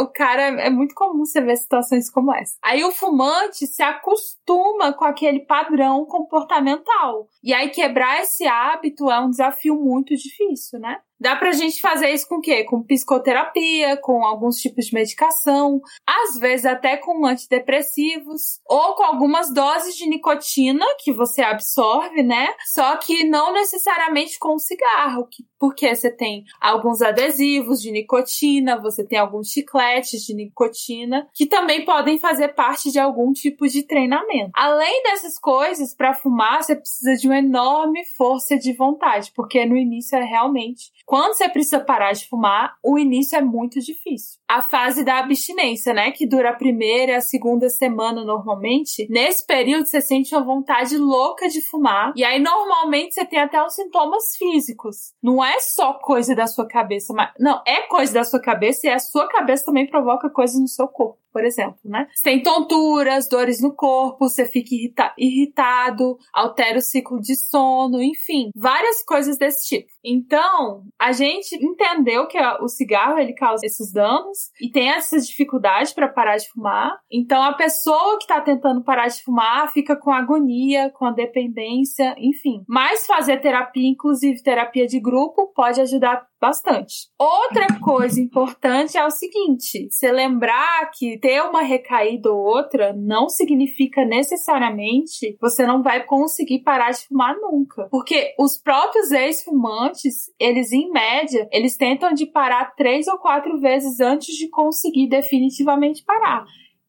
o 0.00 0.08
cara 0.08 0.42
é 0.42 0.68
muito 0.68 0.94
comum 0.96 1.24
você 1.24 1.40
ver 1.40 1.56
situações 1.56 2.10
como 2.10 2.34
essa. 2.34 2.56
Aí 2.60 2.82
o 2.82 2.90
fumante 2.90 3.64
se 3.66 3.82
acostuma 3.82 4.92
com 4.92 5.04
aquele 5.04 5.40
padrão 5.40 6.04
comportamental. 6.06 7.28
E 7.42 7.54
aí 7.54 7.70
quebrar 7.70 8.20
esse 8.20 8.46
hábito 8.46 9.08
é 9.10 9.20
um 9.20 9.30
desafio 9.30 9.76
muito 9.76 10.14
difícil, 10.16 10.80
né? 10.80 10.98
Dá 11.18 11.34
pra 11.34 11.52
gente 11.52 11.80
fazer 11.80 12.10
isso 12.10 12.28
com 12.28 12.36
o 12.36 12.40
quê? 12.40 12.64
Com 12.64 12.82
psicoterapia, 12.82 13.96
com 13.96 14.24
alguns 14.24 14.56
tipos 14.56 14.86
de 14.86 14.94
medicação, 14.94 15.80
às 16.06 16.38
vezes 16.38 16.66
até 16.66 16.96
com 16.96 17.24
antidepressivos, 17.24 18.60
ou 18.66 18.94
com 18.94 19.02
algumas 19.02 19.52
doses 19.52 19.96
de 19.96 20.06
nicotina 20.06 20.84
que 20.98 21.12
você 21.12 21.42
absorve, 21.42 22.22
né? 22.22 22.48
Só 22.66 22.96
que 22.96 23.24
não 23.24 23.52
necessariamente 23.52 24.38
com 24.38 24.58
cigarro, 24.58 25.26
porque 25.58 25.94
você 25.94 26.10
tem 26.10 26.44
alguns 26.60 27.00
adesivos 27.00 27.80
de 27.80 27.90
nicotina, 27.90 28.80
você 28.80 29.04
tem 29.06 29.18
alguns 29.18 29.48
chicletes 29.48 30.20
de 30.22 30.34
nicotina, 30.34 31.28
que 31.34 31.46
também 31.46 31.84
podem 31.84 32.18
fazer 32.18 32.48
parte 32.48 32.90
de 32.90 32.98
algum 32.98 33.32
tipo 33.32 33.66
de 33.66 33.82
treinamento. 33.82 34.50
Além 34.54 35.02
dessas 35.02 35.38
coisas, 35.38 35.94
para 35.94 36.14
fumar, 36.14 36.62
você 36.62 36.76
precisa 36.76 37.14
de 37.14 37.26
uma 37.26 37.38
enorme 37.38 38.04
força 38.16 38.58
de 38.58 38.74
vontade, 38.74 39.32
porque 39.34 39.64
no 39.64 39.76
início 39.76 40.16
é 40.16 40.24
realmente 40.24 40.92
quando 41.06 41.34
você 41.34 41.48
precisa 41.48 41.78
parar 41.78 42.12
de 42.12 42.28
fumar, 42.28 42.74
o 42.82 42.98
início 42.98 43.38
é 43.38 43.40
muito 43.40 43.78
difícil. 43.78 44.40
A 44.48 44.60
fase 44.60 45.04
da 45.04 45.20
abstinência, 45.20 45.94
né, 45.94 46.10
que 46.10 46.26
dura 46.26 46.50
a 46.50 46.56
primeira 46.56 47.12
e 47.12 47.14
a 47.14 47.20
segunda 47.20 47.68
semana 47.68 48.24
normalmente, 48.24 49.06
nesse 49.08 49.46
período 49.46 49.86
você 49.86 50.00
sente 50.00 50.34
uma 50.34 50.44
vontade 50.44 50.98
louca 50.98 51.48
de 51.48 51.62
fumar, 51.68 52.12
e 52.16 52.24
aí 52.24 52.40
normalmente 52.40 53.14
você 53.14 53.24
tem 53.24 53.38
até 53.38 53.62
os 53.62 53.74
sintomas 53.74 54.36
físicos. 54.36 55.14
Não 55.22 55.44
é 55.44 55.60
só 55.60 55.94
coisa 55.94 56.34
da 56.34 56.48
sua 56.48 56.66
cabeça, 56.66 57.14
mas 57.14 57.30
não, 57.38 57.62
é 57.64 57.82
coisa 57.82 58.12
da 58.12 58.24
sua 58.24 58.40
cabeça 58.40 58.88
e 58.88 58.90
a 58.90 58.98
sua 58.98 59.28
cabeça 59.28 59.64
também 59.64 59.86
provoca 59.86 60.28
coisas 60.28 60.60
no 60.60 60.66
seu 60.66 60.88
corpo 60.88 61.18
por 61.36 61.44
exemplo, 61.44 61.78
né? 61.84 62.08
Você 62.14 62.22
tem 62.22 62.42
tonturas, 62.42 63.28
dores 63.28 63.60
no 63.60 63.74
corpo, 63.74 64.26
você 64.26 64.46
fica 64.46 64.74
irrita 64.74 65.12
irritado, 65.18 66.16
altera 66.32 66.78
o 66.78 66.80
ciclo 66.80 67.20
de 67.20 67.36
sono, 67.36 68.02
enfim, 68.02 68.48
várias 68.56 69.04
coisas 69.04 69.36
desse 69.36 69.68
tipo. 69.68 69.86
Então, 70.02 70.84
a 70.98 71.12
gente 71.12 71.54
entendeu 71.62 72.26
que 72.26 72.38
o 72.62 72.68
cigarro 72.68 73.18
ele 73.18 73.34
causa 73.34 73.66
esses 73.66 73.92
danos 73.92 74.50
e 74.58 74.70
tem 74.70 74.88
essas 74.88 75.26
dificuldades 75.26 75.92
para 75.92 76.08
parar 76.08 76.38
de 76.38 76.48
fumar. 76.48 76.98
Então, 77.12 77.42
a 77.42 77.52
pessoa 77.52 78.16
que 78.16 78.24
está 78.24 78.40
tentando 78.40 78.82
parar 78.82 79.08
de 79.08 79.22
fumar 79.22 79.70
fica 79.74 79.94
com 79.94 80.10
agonia, 80.10 80.90
com 80.94 81.04
a 81.04 81.12
dependência, 81.12 82.14
enfim. 82.16 82.64
Mas 82.66 83.04
fazer 83.04 83.42
terapia, 83.42 83.90
inclusive 83.90 84.42
terapia 84.42 84.86
de 84.86 84.98
grupo, 84.98 85.52
pode 85.54 85.82
ajudar 85.82 86.26
bastante. 86.40 87.08
Outra 87.18 87.66
coisa 87.80 88.20
importante 88.20 88.96
é 88.96 89.04
o 89.04 89.10
seguinte: 89.10 89.88
você 89.90 90.10
lembrar 90.12 90.90
que 90.92 91.18
ter 91.18 91.42
uma 91.42 91.62
recaída 91.62 92.30
ou 92.30 92.38
outra 92.38 92.92
não 92.92 93.28
significa 93.28 94.04
necessariamente 94.04 95.36
você 95.40 95.66
não 95.66 95.82
vai 95.82 96.04
conseguir 96.04 96.62
parar 96.62 96.90
de 96.90 97.06
fumar 97.06 97.36
nunca. 97.40 97.88
Porque 97.90 98.34
os 98.38 98.60
próprios 98.60 99.10
ex-fumantes, 99.10 100.30
eles 100.38 100.72
em 100.72 100.90
média, 100.90 101.48
eles 101.52 101.76
tentam 101.76 102.12
de 102.12 102.26
parar 102.26 102.74
três 102.74 103.06
ou 103.06 103.18
quatro 103.18 103.58
vezes 103.60 104.00
antes 104.00 104.34
de 104.36 104.48
conseguir 104.48 105.08
definitivamente 105.08 106.04
parar. 106.04 106.44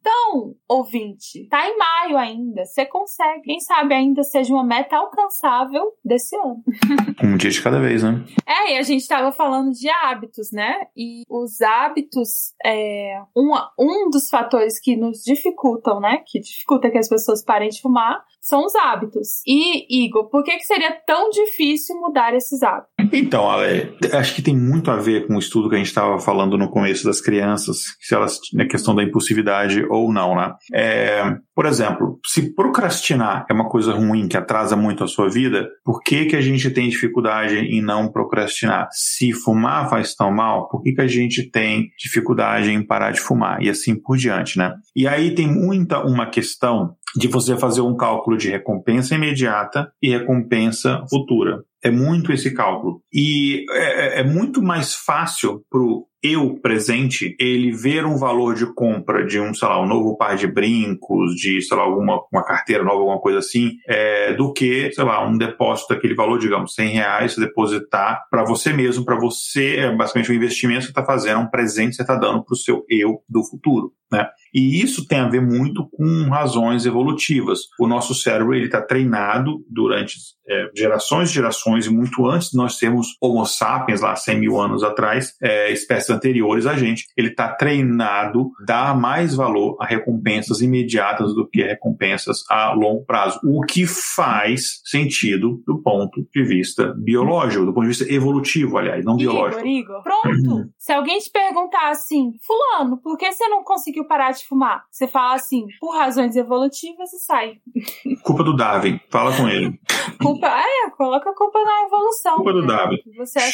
Então, 0.08 0.55
ouvinte, 0.70 1.49
tá 1.49 1.68
em 1.68 1.78
maio 1.78 2.18
ainda. 2.18 2.64
Você 2.64 2.86
consegue. 2.86 3.41
Quem 3.41 3.60
sabe 3.60 3.93
ainda 3.93 4.24
seja 4.24 4.53
uma 4.53 4.64
meta 4.64 4.95
alcançável 4.95 5.91
desse 6.03 6.34
ano. 6.38 6.64
um 7.22 7.36
dia 7.36 7.51
de 7.51 7.62
cada 7.62 7.78
vez, 7.82 8.03
né? 8.03 8.24
É, 8.45 8.76
e 8.76 8.78
a 8.78 8.84
gente 8.84 9.05
tava 9.05 9.34
falando 9.34 9.72
de 9.74 9.89
hábitos, 9.89 10.49
né? 10.53 10.86
E 10.95 11.24
os 11.30 11.60
hábitos 11.60 12.53
é 12.66 13.22
um, 13.36 13.51
um 13.78 14.10
dos 14.10 14.30
fatores 14.30 14.80
que 14.80 14.95
nos 14.95 15.24
dificultam, 15.26 15.99
né? 15.99 16.24
Que 16.26 16.39
dificulta 16.39 16.89
que 16.89 16.97
as 16.97 17.10
pessoas 17.10 17.43
parem 17.43 17.68
de 17.68 17.82
fumar 17.82 18.24
são 18.47 18.66
os 18.66 18.74
hábitos. 18.76 19.41
E, 19.45 20.05
Igor, 20.05 20.30
por 20.30 20.41
que, 20.41 20.55
que 20.55 20.64
seria 20.64 20.91
tão 21.05 21.30
difícil 21.30 21.97
mudar 21.97 22.34
esses 22.34 22.64
hábitos? 22.64 22.93
Então, 23.12 23.49
Ale, 23.49 23.93
acho 24.14 24.34
que 24.34 24.41
tem 24.41 24.55
muito 24.55 24.89
a 24.89 24.95
ver 24.95 25.28
com 25.28 25.36
o 25.36 25.39
estudo 25.39 25.70
que 25.70 25.76
a 25.76 25.78
gente 25.78 25.88
estava 25.88 26.18
falando 26.20 26.58
no 26.58 26.70
começo 26.70 27.03
das 27.03 27.20
crianças, 27.20 27.78
se 27.99 28.16
elas, 28.16 28.39
na 28.53 28.66
questão 28.66 28.95
da 28.95 29.03
impulsividade 29.03 29.86
ou 29.98 30.12
não, 30.12 30.36
né? 30.36 30.54
É, 30.74 31.24
por 31.56 31.66
exemplo, 31.66 32.20
se 32.26 32.54
procrastinar 32.54 33.45
é 33.50 33.54
uma 33.54 33.68
coisa 33.68 33.93
ruim 33.93 34.28
que 34.28 34.38
atrasa 34.38 34.76
muito 34.76 35.04
a 35.04 35.08
sua 35.08 35.30
vida, 35.30 35.68
por 35.84 36.02
que, 36.02 36.26
que 36.26 36.36
a 36.36 36.41
gente 36.41 36.70
tem 36.70 36.89
dificuldade 36.89 37.58
em 37.58 37.82
não 37.82 38.12
procrastinar? 38.12 38.88
Se 38.91 39.34
fumar 39.34 39.89
faz 39.89 40.14
tão 40.16 40.32
mal, 40.32 40.68
por 40.70 40.82
que, 40.82 40.93
que 40.93 41.02
a 41.02 41.08
gente 41.08 41.50
tem 41.50 41.89
dificuldade 41.98 42.72
em 42.72 42.86
parar 42.86 43.12
de 43.12 43.20
fumar? 43.20 43.62
E 43.62 43.70
assim 43.70 43.95
por 43.95 44.18
diante, 44.18 44.58
né? 44.58 44.74
E 44.95 45.08
aí 45.08 45.34
tem 45.34 45.48
muita 45.48 46.00
uma 46.06 46.30
questão 46.30 46.95
de 47.16 47.28
você 47.28 47.58
fazer 47.58 47.82
um 47.82 47.95
cálculo 47.95 48.38
de 48.38 48.50
recompensa 48.50 49.16
imediata 49.16 49.91
e 50.02 50.10
recompensa 50.10 51.04
futura. 51.10 51.64
É 51.84 51.89
muito 51.89 52.32
esse 52.32 52.54
cálculo. 52.54 53.02
E 53.14 53.66
é, 53.72 54.22
é 54.22 54.24
muito 54.24 54.62
mais 54.62 54.93
fácil 54.93 55.64
para 55.70 55.80
o 55.80 56.06
eu 56.24 56.59
presente, 56.61 57.36
ele 57.39 57.72
ver 57.72 58.05
um 58.05 58.18
valor 58.18 58.55
de 58.55 58.65
compra 58.74 59.26
de 59.26 59.39
um, 59.39 59.53
sei 59.53 59.68
lá, 59.68 59.82
um 59.82 59.88
novo 59.88 60.18
par 60.18 60.36
de 60.36 60.47
brincos, 60.47 61.36
de, 61.36 61.61
sei 61.61 61.78
lá, 61.78 61.84
alguma 61.84 62.22
uma 62.32 62.43
carteira 62.43 62.84
nova, 62.84 62.99
alguma 62.99 63.20
coisa 63.20 63.39
assim, 63.39 63.74
é, 63.88 64.34
do 64.34 64.51
que, 64.51 64.91
sei 64.91 65.03
lá, 65.03 65.26
um 65.28 65.38
depósito 65.38 65.93
daquele 65.93 66.15
valor, 66.15 66.39
digamos, 66.39 66.74
100 66.74 66.89
reais, 66.89 67.36
depositar 67.36 68.24
para 68.30 68.43
você 68.43 68.74
mesmo, 68.74 69.05
para 69.05 69.20
você, 69.20 69.78
é 69.78 69.95
basicamente 69.95 70.32
um 70.32 70.36
investimento 70.36 70.80
que 70.80 70.86
você 70.86 70.91
está 70.91 71.05
fazendo, 71.05 71.41
um 71.41 71.49
presente 71.49 71.89
que 71.89 71.95
você 71.95 72.01
está 72.01 72.15
dando 72.15 72.43
para 72.43 72.53
o 72.53 72.57
seu 72.57 72.84
eu 72.89 73.22
do 73.30 73.43
futuro, 73.43 73.93
né? 74.11 74.28
E 74.53 74.82
isso 74.82 75.05
tem 75.07 75.20
a 75.20 75.30
ver 75.30 75.41
muito 75.41 75.88
com 75.89 76.30
razões 76.30 76.86
evolutivas. 76.86 77.59
O 77.80 77.88
nosso 77.88 78.15
cérebro 78.15 78.55
ele 78.55 78.65
está 78.65 78.82
treinado 78.82 79.63
durante 79.70 80.15
é, 80.49 80.70
gerações 80.76 81.30
e 81.30 81.34
gerações, 81.34 81.86
e 81.86 81.89
muito 81.89 82.26
antes 82.26 82.51
de 82.51 82.57
nós 82.57 82.78
sermos 82.78 83.18
Homo 83.22 83.45
sapiens, 83.45 84.01
lá 84.01 84.15
100 84.15 84.39
mil 84.39 84.59
anos 84.59 84.84
atrás, 84.84 85.34
é, 85.41 85.72
espécies 86.08 86.10
anteriores 86.10 86.66
a 86.66 86.76
gente, 86.76 87.05
ele 87.16 87.30
está 87.30 87.49
treinado 87.49 88.51
a 88.62 88.66
dar 88.66 88.97
mais 88.97 89.36
valor 89.36 89.78
a 89.80 89.86
recompensas 89.86 90.62
imediatas 90.62 91.34
do 91.36 91.47
que 91.47 91.62
a 91.62 91.68
recompensas 91.68 92.43
a 92.49 92.74
longo 92.74 93.05
prazo. 93.05 93.39
O 93.43 93.62
que 93.62 93.86
faz 93.86 94.82
sentido 94.86 95.62
do 95.66 95.82
ponto 95.82 96.26
de 96.34 96.43
vista 96.43 96.93
biológico, 96.97 97.66
do 97.66 97.74
ponto 97.74 97.84
de 97.84 97.89
vista 97.89 98.12
evolutivo, 98.12 98.78
aliás, 98.78 99.03
não 99.03 99.20
Igor, 99.20 99.34
biológico. 99.34 99.68
Igor, 99.68 100.03
pronto. 100.03 100.70
Se 100.78 100.93
alguém 100.93 101.20
te 101.20 101.30
perguntar 101.32 101.89
assim, 101.89 102.32
Fulano, 102.45 102.97
por 103.01 103.18
que 103.18 103.32
você 103.32 103.47
não 103.47 103.64
conseguiu 103.64 104.05
parar 104.05 104.32
de 104.32 104.45
fumar? 104.47 104.84
Você 104.91 105.08
fala 105.08 105.36
assim, 105.36 105.66
por 105.80 105.95
razões 105.95 106.36
evolutivas 106.36 107.12
e 107.14 107.20
sai. 107.20 107.53
Culpa 108.24 108.43
do 108.43 108.55
Darwin. 108.55 108.99
Fala 109.10 109.36
com 109.36 109.47
ele. 109.47 109.80
culpa, 110.22 110.47
é, 110.47 110.89
coloca 110.91 111.30
a 111.30 111.36
culpa 111.36 111.60
na 111.64 111.86
evolução. 111.86 112.36
Culpa 112.36 112.53
do 112.53 112.62
né? 112.62 112.68
Darwin. 112.68 112.97
Você 113.18 113.39
é. 113.39 113.51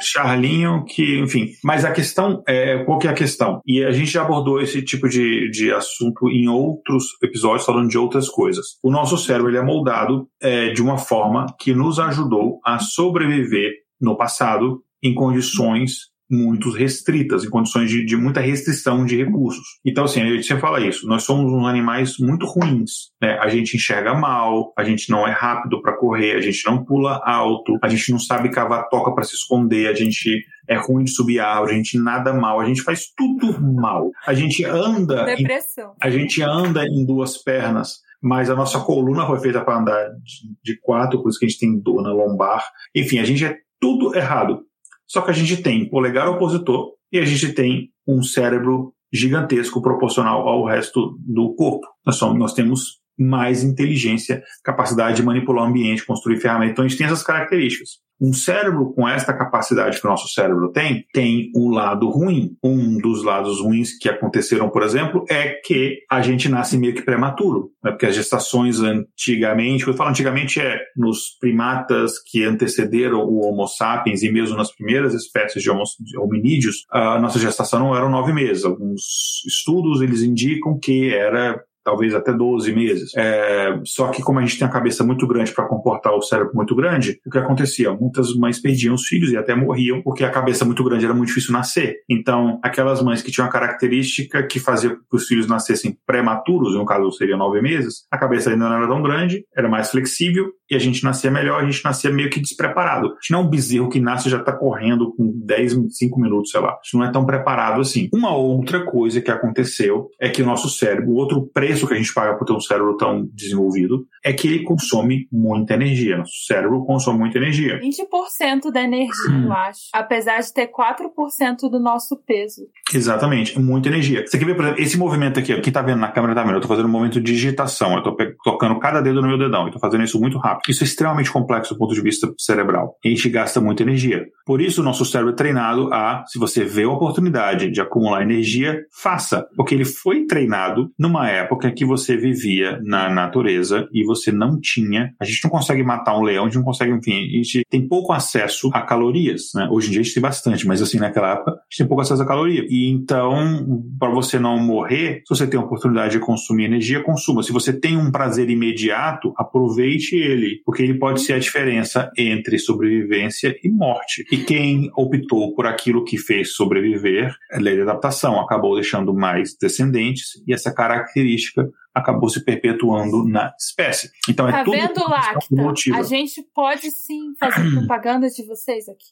Charlinho, 0.00 0.84
que, 0.84 1.18
enfim. 1.20 1.46
Mas 1.62 1.84
a 1.84 1.92
questão 1.96 2.42
é, 2.46 2.84
qual 2.84 2.98
que 2.98 3.08
é 3.08 3.10
a 3.10 3.14
questão? 3.14 3.60
E 3.66 3.82
a 3.82 3.90
gente 3.90 4.10
já 4.10 4.22
abordou 4.22 4.60
esse 4.60 4.82
tipo 4.82 5.08
de, 5.08 5.50
de 5.50 5.72
assunto 5.72 6.28
em 6.28 6.46
outros 6.46 7.04
episódios 7.22 7.64
falando 7.64 7.88
de 7.88 7.96
outras 7.96 8.28
coisas. 8.28 8.78
O 8.82 8.90
nosso 8.90 9.16
cérebro 9.16 9.50
ele 9.50 9.56
é 9.56 9.62
moldado 9.62 10.28
é, 10.40 10.70
de 10.70 10.82
uma 10.82 10.98
forma 10.98 11.46
que 11.58 11.74
nos 11.74 11.98
ajudou 11.98 12.60
a 12.64 12.78
sobreviver 12.78 13.72
no 13.98 14.16
passado 14.16 14.82
em 15.02 15.14
condições 15.14 16.10
muito 16.30 16.70
restritas, 16.70 17.44
em 17.44 17.50
condições 17.50 17.90
de, 17.90 18.04
de, 18.04 18.16
muita 18.16 18.40
restrição 18.40 19.04
de 19.04 19.16
recursos. 19.16 19.64
Então, 19.84 20.04
assim, 20.04 20.20
a 20.20 20.26
gente 20.26 20.44
sempre 20.44 20.60
fala 20.60 20.80
isso, 20.80 21.06
nós 21.06 21.22
somos 21.22 21.52
uns 21.52 21.66
animais 21.66 22.18
muito 22.18 22.46
ruins, 22.46 23.10
né? 23.20 23.38
A 23.40 23.48
gente 23.48 23.76
enxerga 23.76 24.14
mal, 24.14 24.72
a 24.76 24.84
gente 24.84 25.10
não 25.10 25.26
é 25.26 25.30
rápido 25.30 25.80
para 25.80 25.96
correr, 25.96 26.34
a 26.34 26.40
gente 26.40 26.64
não 26.66 26.84
pula 26.84 27.20
alto, 27.24 27.78
a 27.82 27.88
gente 27.88 28.10
não 28.10 28.18
sabe 28.18 28.50
cavar 28.50 28.88
toca 28.88 29.14
para 29.14 29.24
se 29.24 29.34
esconder, 29.34 29.88
a 29.88 29.94
gente 29.94 30.44
é 30.68 30.76
ruim 30.76 31.04
de 31.04 31.12
subir 31.12 31.38
árvore, 31.38 31.72
a 31.72 31.76
gente 31.76 31.98
nada 31.98 32.32
mal, 32.32 32.60
a 32.60 32.66
gente 32.66 32.82
faz 32.82 33.06
tudo 33.16 33.60
mal. 33.62 34.10
A 34.26 34.34
gente 34.34 34.64
anda... 34.64 35.24
Depressão. 35.24 35.92
Em, 36.02 36.06
a 36.06 36.10
gente 36.10 36.42
anda 36.42 36.84
em 36.84 37.06
duas 37.06 37.38
pernas, 37.38 38.00
mas 38.20 38.50
a 38.50 38.56
nossa 38.56 38.80
coluna 38.80 39.26
foi 39.26 39.38
feita 39.38 39.60
para 39.60 39.78
andar 39.78 40.08
de, 40.24 40.54
de 40.64 40.80
quatro, 40.80 41.22
por 41.22 41.28
isso 41.28 41.38
que 41.38 41.46
a 41.46 41.48
gente 41.48 41.60
tem 41.60 41.78
dor 41.78 42.02
na 42.02 42.12
lombar. 42.12 42.64
Enfim, 42.94 43.18
a 43.20 43.24
gente 43.24 43.44
é 43.44 43.56
tudo 43.80 44.16
errado. 44.16 44.64
Só 45.06 45.22
que 45.22 45.30
a 45.30 45.34
gente 45.34 45.62
tem 45.62 45.88
polegar 45.88 46.28
opositor 46.28 46.92
e 47.12 47.18
a 47.18 47.24
gente 47.24 47.52
tem 47.52 47.90
um 48.06 48.22
cérebro 48.22 48.92
gigantesco 49.12 49.80
proporcional 49.80 50.46
ao 50.48 50.64
resto 50.64 51.16
do 51.20 51.54
corpo. 51.54 51.86
Nós, 52.04 52.16
somos, 52.16 52.38
nós 52.38 52.52
temos 52.52 53.00
mais 53.18 53.62
inteligência, 53.62 54.42
capacidade 54.62 55.16
de 55.16 55.22
manipular 55.22 55.64
o 55.64 55.68
ambiente, 55.68 56.04
construir 56.04 56.40
ferramentas. 56.40 56.72
Então 56.72 56.84
a 56.84 56.88
gente 56.88 56.98
tem 56.98 57.06
essas 57.06 57.22
características. 57.22 58.06
Um 58.18 58.32
cérebro 58.32 58.94
com 58.94 59.06
esta 59.06 59.32
capacidade 59.34 60.00
que 60.00 60.06
o 60.06 60.10
nosso 60.10 60.32
cérebro 60.32 60.72
tem, 60.72 61.04
tem 61.12 61.50
um 61.54 61.68
lado 61.68 62.08
ruim. 62.08 62.56
Um 62.64 62.98
dos 62.98 63.22
lados 63.22 63.60
ruins 63.60 63.98
que 63.98 64.08
aconteceram, 64.08 64.70
por 64.70 64.82
exemplo, 64.82 65.24
é 65.28 65.60
que 65.62 65.98
a 66.10 66.22
gente 66.22 66.48
nasce 66.48 66.78
meio 66.78 66.94
que 66.94 67.02
prematuro, 67.02 67.72
né? 67.84 67.90
porque 67.90 68.06
as 68.06 68.14
gestações 68.14 68.80
antigamente, 68.80 69.84
quando 69.84 69.94
eu 69.94 69.98
falo 69.98 70.10
antigamente 70.10 70.60
é 70.60 70.78
nos 70.96 71.36
primatas 71.38 72.12
que 72.18 72.42
antecederam 72.42 73.20
o 73.20 73.46
Homo 73.46 73.66
sapiens 73.66 74.22
e 74.22 74.32
mesmo 74.32 74.56
nas 74.56 74.74
primeiras 74.74 75.12
espécies 75.12 75.62
de, 75.62 75.70
de 75.70 76.18
hominídeos, 76.18 76.86
a 76.90 77.20
nossa 77.20 77.38
gestação 77.38 77.80
não 77.80 77.94
era 77.94 78.08
nove 78.08 78.32
meses. 78.32 78.64
Alguns 78.64 79.44
estudos 79.46 80.00
eles 80.00 80.22
indicam 80.22 80.78
que 80.78 81.12
era 81.14 81.60
talvez 81.86 82.12
até 82.16 82.32
12 82.32 82.74
meses. 82.74 83.12
É, 83.16 83.78
só 83.84 84.08
que 84.08 84.20
como 84.20 84.40
a 84.40 84.42
gente 84.42 84.58
tem 84.58 84.66
a 84.66 84.70
cabeça 84.70 85.04
muito 85.04 85.24
grande 85.24 85.52
para 85.52 85.68
comportar 85.68 86.12
o 86.12 86.20
cérebro 86.20 86.52
muito 86.52 86.74
grande, 86.74 87.20
o 87.24 87.30
que 87.30 87.38
acontecia? 87.38 87.92
Muitas 87.92 88.34
mães 88.34 88.60
perdiam 88.60 88.92
os 88.92 89.06
filhos 89.06 89.30
e 89.30 89.36
até 89.36 89.54
morriam 89.54 90.02
porque 90.02 90.24
a 90.24 90.30
cabeça 90.30 90.64
muito 90.64 90.82
grande 90.82 91.04
era 91.04 91.14
muito 91.14 91.28
difícil 91.28 91.52
nascer. 91.52 91.98
Então, 92.10 92.58
aquelas 92.60 93.00
mães 93.00 93.22
que 93.22 93.30
tinham 93.30 93.46
a 93.46 93.50
característica 93.50 94.42
que 94.42 94.58
fazia 94.58 94.96
que 94.96 95.16
os 95.16 95.28
filhos 95.28 95.46
nascessem 95.46 95.96
prematuros, 96.04 96.74
no 96.74 96.84
caso 96.84 97.12
seria 97.12 97.36
nove 97.36 97.62
meses, 97.62 98.04
a 98.10 98.18
cabeça 98.18 98.50
ainda 98.50 98.68
não 98.68 98.76
era 98.76 98.88
tão 98.88 99.00
grande, 99.00 99.44
era 99.56 99.68
mais 99.68 99.88
flexível 99.88 100.50
e 100.70 100.74
a 100.74 100.78
gente 100.78 101.04
nascia 101.04 101.30
melhor, 101.30 101.62
a 101.62 101.70
gente 101.70 101.84
nascia 101.84 102.10
meio 102.10 102.30
que 102.30 102.40
despreparado. 102.40 103.06
A 103.06 103.10
gente 103.10 103.30
não 103.30 103.40
é 103.40 103.42
um 103.42 103.48
bezerro 103.48 103.88
que 103.88 104.00
nasce 104.00 104.28
e 104.28 104.30
já 104.30 104.38
está 104.38 104.52
correndo 104.52 105.14
com 105.14 105.32
10, 105.44 105.76
5 105.90 106.20
minutos, 106.20 106.50
sei 106.50 106.60
lá. 106.60 106.70
A 106.70 106.80
gente 106.82 106.94
não 106.94 107.04
é 107.04 107.12
tão 107.12 107.24
preparado 107.24 107.80
assim. 107.80 108.08
Uma 108.12 108.34
outra 108.34 108.84
coisa 108.84 109.20
que 109.20 109.30
aconteceu 109.30 110.08
é 110.20 110.28
que 110.28 110.42
o 110.42 110.46
nosso 110.46 110.68
cérebro, 110.68 111.12
outro 111.12 111.46
preço 111.52 111.86
que 111.86 111.94
a 111.94 111.96
gente 111.96 112.12
paga 112.12 112.36
por 112.36 112.44
ter 112.44 112.52
um 112.52 112.60
cérebro 112.60 112.96
tão 112.96 113.26
desenvolvido, 113.32 114.06
é 114.24 114.32
que 114.32 114.48
ele 114.48 114.64
consome 114.64 115.28
muita 115.30 115.74
energia. 115.74 116.18
Nosso 116.18 116.44
cérebro 116.46 116.84
consome 116.84 117.18
muita 117.18 117.38
energia. 117.38 117.80
20% 117.80 118.72
da 118.72 118.82
energia, 118.82 119.30
hum. 119.30 119.44
eu 119.44 119.52
acho. 119.52 119.80
Apesar 119.92 120.40
de 120.40 120.52
ter 120.52 120.68
4% 120.68 121.70
do 121.70 121.78
nosso 121.78 122.16
peso. 122.26 122.62
Exatamente, 122.92 123.58
muita 123.58 123.88
energia. 123.88 124.24
Você 124.26 124.38
quer 124.38 124.44
ver, 124.44 124.54
por 124.54 124.64
exemplo, 124.64 124.82
esse 124.82 124.98
movimento 124.98 125.38
aqui, 125.38 125.58
quem 125.60 125.72
tá 125.72 125.82
vendo 125.82 126.00
na 126.00 126.08
câmera 126.08 126.34
tá 126.34 126.42
vendo, 126.42 126.54
eu 126.54 126.60
tô 126.60 126.68
fazendo 126.68 126.86
um 126.86 126.90
momento 126.90 127.20
de 127.20 127.32
digitação, 127.32 127.94
eu 127.96 128.02
tô 128.02 128.16
tocando 128.42 128.78
cada 128.78 129.00
dedo 129.00 129.20
no 129.20 129.28
meu 129.28 129.38
dedão, 129.38 129.66
eu 129.66 129.72
tô 129.72 129.78
fazendo 129.78 130.04
isso 130.04 130.20
muito 130.20 130.38
rápido. 130.38 130.55
Isso 130.68 130.84
é 130.84 130.86
extremamente 130.86 131.30
complexo 131.30 131.74
do 131.74 131.78
ponto 131.78 131.94
de 131.94 132.00
vista 132.00 132.32
cerebral. 132.38 132.96
E 133.04 133.08
a 133.08 133.10
gente 133.10 133.28
gasta 133.28 133.60
muita 133.60 133.82
energia. 133.82 134.24
Por 134.44 134.60
isso, 134.60 134.80
o 134.80 134.84
nosso 134.84 135.04
cérebro 135.04 135.32
é 135.32 135.36
treinado 135.36 135.92
a, 135.92 136.24
se 136.26 136.38
você 136.38 136.64
vê 136.64 136.84
a 136.84 136.90
oportunidade 136.90 137.70
de 137.70 137.80
acumular 137.80 138.22
energia, 138.22 138.80
faça. 138.92 139.46
Porque 139.56 139.74
ele 139.74 139.84
foi 139.84 140.26
treinado 140.26 140.90
numa 140.98 141.28
época 141.28 141.72
que 141.72 141.84
você 141.84 142.16
vivia 142.16 142.80
na 142.84 143.08
natureza 143.08 143.88
e 143.92 144.04
você 144.04 144.30
não 144.30 144.58
tinha. 144.60 145.10
A 145.20 145.24
gente 145.24 145.42
não 145.44 145.50
consegue 145.50 145.82
matar 145.82 146.16
um 146.16 146.22
leão, 146.22 146.44
a 146.44 146.48
gente 146.48 146.56
não 146.56 146.64
consegue, 146.64 146.92
enfim, 146.92 147.12
a 147.12 147.36
gente 147.36 147.62
tem 147.68 147.86
pouco 147.86 148.12
acesso 148.12 148.70
a 148.72 148.82
calorias. 148.82 149.50
Né? 149.54 149.68
Hoje 149.70 149.88
em 149.88 149.90
dia 149.92 150.00
a 150.00 150.04
gente 150.04 150.14
tem 150.14 150.22
bastante, 150.22 150.66
mas 150.66 150.80
assim, 150.80 150.98
naquela 150.98 151.32
época 151.32 151.50
a 151.50 151.54
gente 151.54 151.78
tem 151.78 151.86
pouco 151.86 152.02
acesso 152.02 152.22
a 152.22 152.26
caloria. 152.26 152.64
E 152.68 152.88
então, 152.90 153.82
para 153.98 154.10
você 154.10 154.38
não 154.38 154.58
morrer, 154.58 155.22
se 155.26 155.34
você 155.34 155.46
tem 155.46 155.58
a 155.58 155.62
oportunidade 155.62 156.12
de 156.12 156.20
consumir 156.20 156.64
energia, 156.64 157.02
consuma. 157.02 157.42
Se 157.42 157.52
você 157.52 157.72
tem 157.72 157.96
um 157.96 158.10
prazer 158.10 158.48
imediato, 158.48 159.32
aproveite 159.36 160.16
ele 160.16 160.45
porque 160.64 160.82
ele 160.82 160.98
pode 160.98 161.20
ser 161.20 161.34
a 161.34 161.38
diferença 161.38 162.10
entre 162.16 162.58
sobrevivência 162.58 163.56
e 163.62 163.70
morte. 163.70 164.24
E 164.30 164.38
quem 164.38 164.90
optou 164.96 165.54
por 165.54 165.66
aquilo 165.66 166.04
que 166.04 166.18
fez 166.18 166.54
sobreviver, 166.54 167.34
a 167.52 167.58
lei 167.58 167.74
de 167.74 167.82
adaptação, 167.82 168.40
acabou 168.40 168.74
deixando 168.74 169.14
mais 169.14 169.56
descendentes 169.56 170.42
e 170.46 170.52
essa 170.52 170.72
característica 170.72 171.68
acabou 171.96 172.28
se 172.28 172.44
perpetuando 172.44 173.26
na 173.26 173.54
espécie. 173.58 174.10
Então 174.28 174.46
é 174.46 174.52
tá 174.52 174.64
tudo 174.64 174.76
vendo, 174.76 175.00
Lacta? 175.08 175.98
A 175.98 176.02
gente 176.02 176.42
pode 176.54 176.90
sim 176.90 177.34
fazer 177.40 177.70
propaganda 177.74 178.28
de 178.28 178.44
vocês 178.46 178.84
aqui. 178.86 179.06